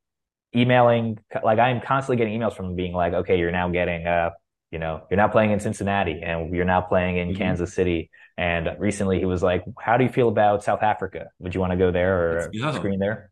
emailing 0.55 1.19
like 1.43 1.59
I'm 1.59 1.81
constantly 1.81 2.17
getting 2.17 2.39
emails 2.39 2.55
from 2.55 2.67
him 2.67 2.75
being 2.75 2.93
like, 2.93 3.13
okay, 3.13 3.37
you're 3.37 3.51
now 3.51 3.69
getting 3.69 4.07
uh 4.07 4.31
you 4.71 4.77
know, 4.77 5.01
you're 5.09 5.17
now 5.17 5.27
playing 5.27 5.49
in 5.51 5.59
Cincinnati 5.59 6.21
and 6.23 6.53
you're 6.55 6.63
now 6.65 6.79
playing 6.81 7.17
in 7.17 7.29
Mhm. 7.29 7.37
Kansas 7.37 7.73
City. 7.73 8.11
And 8.37 8.69
recently 8.77 9.17
he 9.19 9.25
was 9.25 9.41
like, 9.43 9.63
How 9.79 9.97
do 9.97 10.03
you 10.03 10.09
feel 10.09 10.29
about 10.29 10.63
South 10.63 10.83
Africa? 10.83 11.27
Would 11.39 11.55
you 11.55 11.61
want 11.61 11.71
to 11.71 11.77
go 11.77 11.91
there 11.91 12.15
or 12.47 12.51
screen 12.75 12.99
there? 12.99 13.31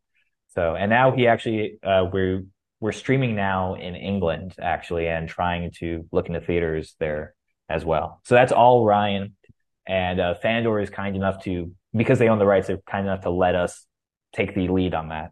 So 0.57 0.75
and 0.75 0.89
now 0.89 1.11
he 1.11 1.27
actually 1.27 1.79
uh 1.83 2.05
we're 2.11 2.43
we're 2.79 2.91
streaming 2.91 3.35
now 3.35 3.75
in 3.75 3.95
England 3.95 4.55
actually 4.61 5.07
and 5.07 5.29
trying 5.29 5.71
to 5.79 6.05
look 6.11 6.27
into 6.27 6.41
theaters 6.41 6.95
there 6.99 7.35
as 7.69 7.85
well. 7.85 8.21
So 8.25 8.35
that's 8.35 8.51
all 8.51 8.85
Ryan. 8.85 9.35
And 9.87 10.19
uh, 10.19 10.33
Fandor 10.35 10.79
is 10.79 10.89
kind 10.89 11.15
enough 11.15 11.43
to, 11.45 11.71
because 11.95 12.19
they 12.19 12.27
own 12.27 12.39
the 12.39 12.45
rights, 12.45 12.67
they're 12.67 12.81
kind 12.89 13.07
enough 13.07 13.21
to 13.21 13.29
let 13.29 13.55
us 13.55 13.85
take 14.33 14.53
the 14.53 14.67
lead 14.67 14.93
on 14.93 15.09
that 15.09 15.31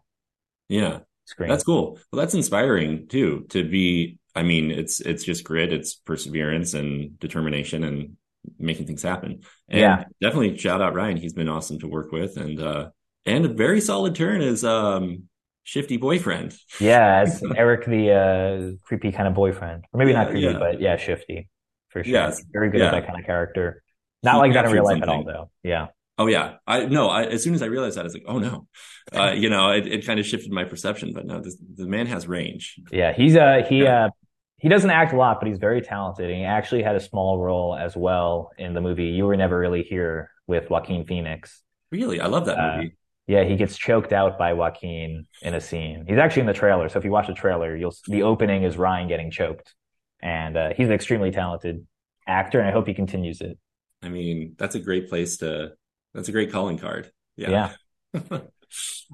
yeah, 0.69 0.99
screen. 1.25 1.49
that's 1.49 1.63
cool. 1.63 1.99
Well, 2.11 2.19
that's 2.21 2.33
inspiring 2.33 3.07
too. 3.07 3.45
To 3.49 3.67
be, 3.67 4.17
I 4.35 4.43
mean, 4.43 4.71
it's 4.71 5.01
it's 5.01 5.23
just 5.23 5.43
grit, 5.43 5.71
it's 5.73 5.93
perseverance 5.95 6.73
and 6.73 7.19
determination 7.19 7.83
and 7.83 8.17
making 8.57 8.87
things 8.87 9.03
happen. 9.03 9.41
And 9.69 9.79
Yeah. 9.81 10.03
definitely 10.21 10.57
shout 10.57 10.81
out 10.81 10.95
Ryan. 10.95 11.17
He's 11.17 11.33
been 11.33 11.49
awesome 11.49 11.79
to 11.79 11.87
work 11.87 12.11
with, 12.11 12.37
and 12.37 12.59
uh, 12.59 12.89
and 13.25 13.45
a 13.45 13.49
very 13.49 13.81
solid 13.81 14.15
turn 14.15 14.41
as 14.41 14.63
um 14.63 15.23
shifty 15.63 15.97
boyfriend. 15.97 16.55
Yeah, 16.79 17.21
as 17.25 17.41
Eric, 17.55 17.85
the 17.85 18.11
uh, 18.11 18.77
creepy 18.83 19.11
kind 19.11 19.27
of 19.27 19.33
boyfriend, 19.33 19.85
or 19.93 19.97
maybe 19.97 20.13
not 20.13 20.29
creepy, 20.29 20.45
yeah. 20.47 20.59
but 20.59 20.79
yeah, 20.81 20.97
shifty 20.97 21.49
for 21.89 22.03
sure. 22.03 22.13
Yes, 22.13 22.41
Very 22.51 22.69
good 22.69 22.79
yeah. 22.81 22.87
at 22.87 22.91
that 22.91 23.07
kind 23.07 23.19
of 23.19 23.25
character. 23.25 23.83
Not 24.23 24.35
He 24.35 24.39
like 24.39 24.53
that 24.53 24.65
in 24.65 24.71
real 24.71 24.83
life 24.83 25.01
at 25.01 25.09
all, 25.09 25.23
though. 25.23 25.49
Yeah, 25.63 25.87
Oh 26.17 26.27
yeah, 26.27 26.55
I 26.65 26.85
no. 26.85 27.09
I, 27.09 27.23
as 27.25 27.43
soon 27.43 27.53
as 27.55 27.61
I 27.61 27.65
realized 27.65 27.97
that, 27.97 28.01
I 28.01 28.03
was 28.05 28.13
like, 28.13 28.23
oh 28.27 28.39
no, 28.39 28.67
uh, 29.13 29.31
you 29.35 29.49
know, 29.49 29.71
it, 29.71 29.85
it 29.87 30.05
kind 30.05 30.19
of 30.19 30.25
shifted 30.25 30.51
my 30.51 30.63
perception. 30.63 31.11
But 31.13 31.25
no, 31.25 31.41
this, 31.41 31.57
the 31.75 31.87
man 31.87 32.07
has 32.07 32.27
range. 32.27 32.79
yeah. 32.91 33.11
He's 33.13 33.35
uh 33.35 33.63
he 33.67 33.83
Yeah. 33.83 34.05
uh 34.05 34.09
he 34.57 34.69
doesn't 34.69 34.89
act 34.89 35.13
a 35.13 35.17
lot, 35.17 35.39
but 35.41 35.47
he's 35.49 35.57
very 35.59 35.81
talented. 35.81 36.29
And 36.29 36.39
he 36.39 36.45
actually 36.45 36.81
had 36.83 36.95
a 36.95 36.99
small 37.01 37.37
role 37.39 37.75
as 37.75 37.95
well 37.95 38.51
in 38.57 38.73
the 38.73 38.81
movie 38.81 39.07
You 39.07 39.25
Were 39.25 39.35
Never 39.35 39.59
Really 39.59 39.83
Here 39.83 40.31
with 40.47 40.69
Joaquin 40.69 41.05
Phoenix. 41.05 41.61
Really, 41.91 42.21
I 42.21 42.27
love 42.27 42.45
that 42.45 42.57
Uh, 42.57 42.77
movie. 42.77 42.95
Yeah, 43.27 43.43
he 43.43 43.55
gets 43.55 43.75
choked 43.75 44.13
out 44.13 44.37
by 44.37 44.53
Joaquin 44.53 45.25
in 45.41 45.53
a 45.55 45.61
scene. 45.61 46.05
He's 46.07 46.19
actually 46.19 46.41
in 46.41 46.47
the 46.47 46.53
trailer, 46.53 46.89
so 46.89 46.99
if 46.99 47.05
you 47.05 47.11
watch 47.11 47.27
the 47.27 47.33
trailer, 47.33 47.75
you'll 47.75 47.95
the 48.07 48.23
opening 48.23 48.63
is 48.63 48.77
Ryan 48.77 49.07
getting 49.07 49.31
choked, 49.31 49.73
and 50.21 50.55
uh, 50.55 50.69
he's 50.75 50.87
an 50.87 50.93
extremely 50.93 51.31
talented 51.31 51.87
actor, 52.27 52.59
and 52.59 52.67
I 52.67 52.71
hope 52.71 52.87
he 52.87 52.93
continues 52.93 53.41
it. 53.41 53.57
I 54.03 54.09
mean, 54.09 54.55
that's 54.57 54.75
a 54.75 54.79
great 54.79 55.09
place 55.09 55.37
to. 55.37 55.71
That's 56.13 56.29
a 56.29 56.31
great 56.31 56.51
calling 56.51 56.77
card. 56.77 57.11
Yeah. 57.35 57.73
yeah. 58.13 58.21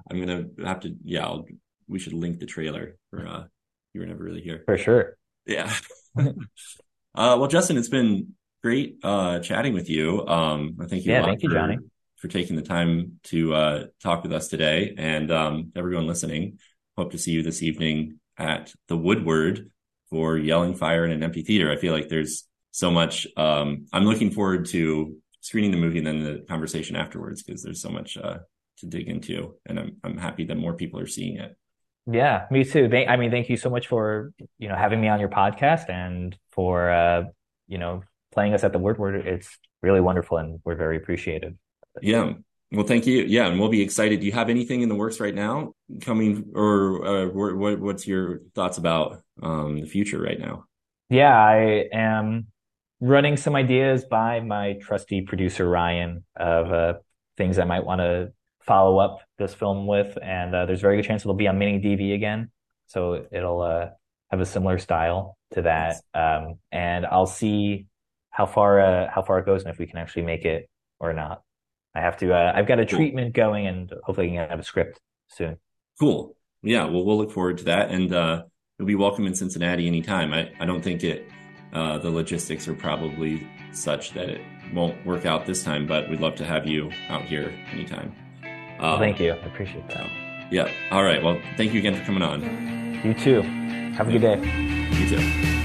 I'm 0.09 0.19
gonna 0.19 0.45
have 0.63 0.81
to. 0.81 0.95
Yeah, 1.03 1.25
I'll, 1.25 1.45
we 1.87 1.99
should 1.99 2.13
link 2.13 2.39
the 2.39 2.45
trailer 2.45 2.97
for. 3.09 3.25
uh 3.25 3.43
You 3.93 4.01
were 4.01 4.07
never 4.07 4.23
really 4.23 4.41
here. 4.41 4.63
for 4.65 4.77
sure. 4.77 5.17
Yeah. 5.45 5.73
uh, 6.17 6.31
well, 7.15 7.47
Justin, 7.47 7.77
it's 7.77 7.89
been 7.89 8.33
great 8.61 8.97
uh, 9.03 9.39
chatting 9.39 9.73
with 9.73 9.89
you. 9.89 10.27
Um, 10.27 10.77
I 10.81 10.85
thank 10.85 11.05
you. 11.05 11.13
a 11.13 11.15
Yeah, 11.15 11.25
thank 11.25 11.43
you, 11.43 11.49
Jonny. 11.49 11.77
For 12.21 12.27
taking 12.27 12.55
the 12.55 12.61
time 12.61 13.19
to 13.23 13.53
uh, 13.53 13.85
talk 14.01 14.21
with 14.21 14.31
us 14.31 14.47
today, 14.47 14.93
and 14.97 15.31
um, 15.31 15.71
everyone 15.75 16.05
listening. 16.05 16.59
Hope 16.95 17.11
to 17.11 17.17
see 17.17 17.31
you 17.31 17.41
this 17.41 17.63
evening 17.63 18.19
at 18.37 18.71
the 18.87 18.95
Woodward 18.95 19.71
for 20.11 20.37
Yelling 20.37 20.75
Fire 20.75 21.03
in 21.03 21.11
an 21.11 21.23
Empty 21.23 21.41
Theater. 21.41 21.71
I 21.71 21.77
feel 21.77 21.93
like 21.93 22.09
there's 22.09 22.47
so 22.69 22.91
much. 22.91 23.25
Um, 23.35 23.87
I'm 23.91 24.05
looking 24.05 24.29
forward 24.29 24.67
to 24.67 25.17
screening 25.41 25.71
the 25.71 25.77
movie 25.77 25.97
and 25.97 26.05
then 26.05 26.23
the 26.23 26.45
conversation 26.47 26.95
afterwards 26.95 27.41
because 27.41 27.63
there's 27.63 27.81
so 27.81 27.89
much 27.89 28.17
uh, 28.17 28.37
to 28.77 28.85
dig 28.85 29.07
into, 29.07 29.55
and 29.65 29.79
I'm 29.79 29.97
I'm 30.03 30.17
happy 30.17 30.43
that 30.45 30.57
more 30.57 30.73
people 30.73 30.99
are 30.99 31.07
seeing 31.07 31.37
it. 31.37 31.57
Yeah, 32.05 32.45
me 32.51 32.63
too. 32.63 32.87
Thank, 32.87 33.09
I 33.09 33.15
mean, 33.15 33.31
thank 33.31 33.49
you 33.49 33.57
so 33.57 33.71
much 33.71 33.87
for 33.87 34.31
you 34.59 34.69
know 34.69 34.75
having 34.75 35.01
me 35.01 35.07
on 35.07 35.19
your 35.19 35.29
podcast 35.29 35.89
and 35.89 36.37
for 36.51 36.91
uh, 36.91 37.23
you 37.67 37.79
know 37.79 38.03
playing 38.31 38.53
us 38.53 38.63
at 38.63 38.73
the 38.73 38.79
Woodward. 38.79 39.25
It's 39.25 39.57
really 39.81 40.01
wonderful, 40.01 40.37
and 40.37 40.59
we're 40.63 40.75
very 40.75 40.97
appreciative. 40.97 41.55
Yeah. 42.01 42.33
Well, 42.71 42.85
thank 42.85 43.05
you. 43.05 43.23
Yeah, 43.23 43.47
and 43.47 43.59
we'll 43.59 43.69
be 43.69 43.81
excited. 43.81 44.21
Do 44.21 44.25
you 44.25 44.31
have 44.31 44.49
anything 44.49 44.81
in 44.81 44.87
the 44.87 44.95
works 44.95 45.19
right 45.19 45.35
now 45.35 45.73
coming, 46.01 46.51
or 46.55 47.05
uh, 47.05 47.25
what, 47.27 47.55
what? 47.55 47.79
What's 47.79 48.07
your 48.07 48.39
thoughts 48.55 48.77
about 48.77 49.21
um, 49.43 49.81
the 49.81 49.87
future 49.87 50.21
right 50.21 50.39
now? 50.39 50.65
Yeah, 51.09 51.37
I 51.37 51.89
am 51.91 52.47
running 53.01 53.35
some 53.35 53.55
ideas 53.55 54.05
by 54.05 54.39
my 54.39 54.73
trusty 54.81 55.21
producer 55.21 55.67
Ryan 55.67 56.23
of 56.37 56.71
uh, 56.71 56.93
things 57.35 57.59
I 57.59 57.65
might 57.65 57.83
want 57.83 57.99
to 57.99 58.31
follow 58.61 58.99
up 58.99 59.19
this 59.37 59.53
film 59.53 59.85
with, 59.85 60.17
and 60.21 60.55
uh, 60.55 60.65
there's 60.65 60.79
a 60.79 60.81
very 60.81 60.95
good 60.95 61.05
chance 61.05 61.23
it'll 61.23 61.33
be 61.33 61.49
on 61.49 61.57
mini 61.57 61.81
DV 61.81 62.15
again, 62.15 62.51
so 62.87 63.25
it'll 63.33 63.61
uh, 63.61 63.87
have 64.29 64.39
a 64.39 64.45
similar 64.45 64.77
style 64.77 65.37
to 65.55 65.63
that. 65.63 65.97
Um, 66.13 66.59
and 66.71 67.05
I'll 67.05 67.25
see 67.25 67.87
how 68.29 68.45
far 68.45 68.79
uh, 68.79 69.09
how 69.13 69.21
far 69.23 69.39
it 69.39 69.45
goes 69.45 69.63
and 69.63 69.73
if 69.73 69.77
we 69.77 69.87
can 69.87 69.97
actually 69.97 70.23
make 70.23 70.45
it 70.45 70.69
or 70.99 71.11
not. 71.11 71.41
I 71.93 71.99
have 72.01 72.17
to. 72.17 72.33
Uh, 72.33 72.51
I've 72.55 72.67
got 72.67 72.79
a 72.79 72.85
treatment 72.85 73.33
going, 73.33 73.67
and 73.67 73.91
hopefully, 74.03 74.27
I 74.27 74.41
can 74.41 74.49
have 74.49 74.59
a 74.59 74.63
script 74.63 74.99
soon. 75.27 75.57
Cool. 75.99 76.35
Yeah. 76.63 76.85
Well, 76.85 77.03
we'll 77.03 77.17
look 77.17 77.31
forward 77.31 77.57
to 77.59 77.63
that, 77.65 77.89
and 77.91 78.13
uh, 78.13 78.43
you'll 78.79 78.87
be 78.87 78.95
welcome 78.95 79.27
in 79.27 79.35
Cincinnati 79.35 79.87
anytime. 79.87 80.33
I 80.33 80.51
I 80.59 80.65
don't 80.65 80.81
think 80.83 81.03
it. 81.03 81.27
Uh, 81.73 81.97
the 81.97 82.09
logistics 82.09 82.67
are 82.67 82.73
probably 82.73 83.47
such 83.71 84.11
that 84.11 84.29
it 84.29 84.41
won't 84.73 85.05
work 85.05 85.25
out 85.25 85.45
this 85.45 85.63
time, 85.63 85.87
but 85.87 86.09
we'd 86.09 86.19
love 86.19 86.35
to 86.35 86.43
have 86.45 86.67
you 86.67 86.91
out 87.07 87.23
here 87.23 87.53
anytime. 87.71 88.13
Well, 88.79 88.95
Um, 88.95 88.99
thank 88.99 89.21
you. 89.21 89.31
I 89.31 89.45
appreciate 89.45 89.87
that. 89.87 90.09
Yeah. 90.51 90.69
All 90.91 91.03
right. 91.03 91.23
Well, 91.23 91.39
thank 91.55 91.71
you 91.73 91.79
again 91.79 91.95
for 91.95 92.03
coming 92.03 92.23
on. 92.23 92.41
You 93.05 93.13
too. 93.13 93.41
Have 93.95 94.09
a 94.09 94.11
good 94.11 94.21
day. 94.21 94.35
You 94.99 95.07
too. 95.17 95.60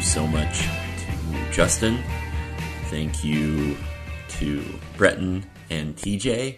You 0.00 0.06
so 0.06 0.26
much 0.26 0.62
to 0.62 1.52
Justin. 1.52 2.02
Thank 2.86 3.22
you 3.22 3.76
to 4.30 4.64
Bretton 4.96 5.44
and 5.68 5.94
TJ. 5.94 6.56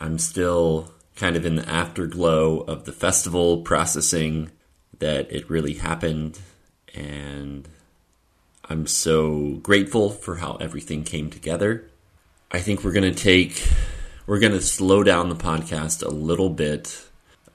I'm 0.00 0.18
still 0.18 0.92
kind 1.14 1.36
of 1.36 1.46
in 1.46 1.54
the 1.54 1.68
afterglow 1.68 2.62
of 2.62 2.84
the 2.84 2.90
festival 2.90 3.58
processing 3.58 4.50
that 4.98 5.30
it 5.30 5.48
really 5.48 5.74
happened 5.74 6.40
and 6.92 7.68
I'm 8.68 8.88
so 8.88 9.60
grateful 9.62 10.10
for 10.10 10.34
how 10.34 10.56
everything 10.56 11.04
came 11.04 11.30
together. 11.30 11.88
I 12.50 12.58
think 12.58 12.82
we're 12.82 12.90
going 12.90 13.14
to 13.14 13.22
take, 13.22 13.68
we're 14.26 14.40
going 14.40 14.50
to 14.52 14.60
slow 14.60 15.04
down 15.04 15.28
the 15.28 15.36
podcast 15.36 16.04
a 16.04 16.10
little 16.10 16.50
bit 16.50 17.06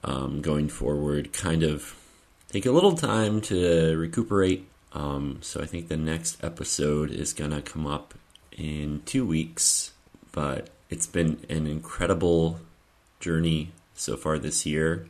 um, 0.02 0.42
going 0.42 0.70
forward, 0.70 1.34
kind 1.34 1.64
of 1.64 1.94
take 2.54 2.66
a 2.66 2.72
little 2.72 2.96
time 2.96 3.42
to 3.42 3.98
recuperate. 3.98 4.69
Um, 4.94 5.40
so 5.42 5.62
I 5.62 5.66
think 5.66 5.88
the 5.88 5.98
next 5.98 6.44
episode 6.44 7.12
is 7.12 7.34
going 7.34 7.52
to 7.52 7.62
come 7.62 7.86
up 7.86 8.14
in 8.52 9.02
two 9.06 9.26
weeks, 9.26 9.92
but 10.32 10.70
it's 10.90 11.08
been 11.08 11.46
an 11.50 11.68
incredible 11.68 12.60
journey 13.20 13.72
so 13.94 14.18
far 14.18 14.40
this 14.40 14.66
year. 14.66 15.08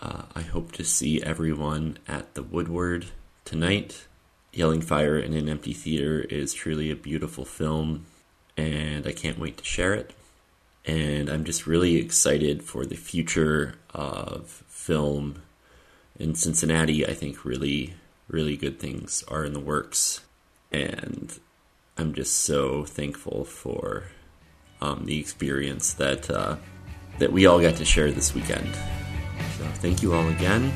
Uh, 0.00 0.22
I 0.34 0.42
hope 0.42 0.72
to 0.72 0.84
see 0.84 1.22
everyone 1.22 1.98
at 2.08 2.34
the 2.34 2.42
Woodward 2.42 3.06
tonight. 3.44 4.06
Yelling 4.52 4.80
Fire 4.80 5.18
in 5.18 5.34
an 5.34 5.48
Empty 5.48 5.74
Theater 5.74 6.20
is 6.22 6.54
truly 6.54 6.90
a 6.90 6.96
beautiful 6.96 7.44
film, 7.44 8.06
and 8.56 9.06
I 9.06 9.12
can't 9.12 9.38
wait 9.38 9.58
to 9.58 9.64
share 9.64 9.94
it. 9.94 10.12
And 10.86 11.28
I'm 11.28 11.44
just 11.44 11.66
really 11.66 11.96
excited 11.96 12.62
for 12.62 12.86
the 12.86 12.96
future 12.96 13.74
of 13.92 14.64
film 14.68 15.42
in 16.18 16.34
Cincinnati. 16.34 17.06
I 17.06 17.14
think 17.14 17.44
really, 17.44 17.94
really 18.30 18.56
good 18.56 18.78
things 18.78 19.24
are 19.28 19.44
in 19.44 19.52
the 19.52 19.60
works, 19.60 20.20
and 20.70 21.38
I'm 21.96 22.14
just 22.14 22.38
so 22.38 22.84
thankful 22.84 23.44
for 23.44 24.04
um, 24.80 25.04
the 25.04 25.18
experience 25.18 25.94
that 25.94 26.30
uh, 26.30 26.56
that 27.18 27.32
we 27.32 27.46
all 27.46 27.60
got 27.60 27.76
to 27.76 27.84
share 27.84 28.10
this 28.10 28.34
weekend. 28.34 28.74
So 29.58 29.64
thank 29.74 30.02
you 30.02 30.14
all 30.14 30.28
again, 30.28 30.72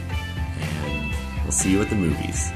and 0.60 1.14
we'll 1.42 1.52
see 1.52 1.70
you 1.70 1.80
at 1.80 1.88
the 1.88 1.96
movies. 1.96 2.50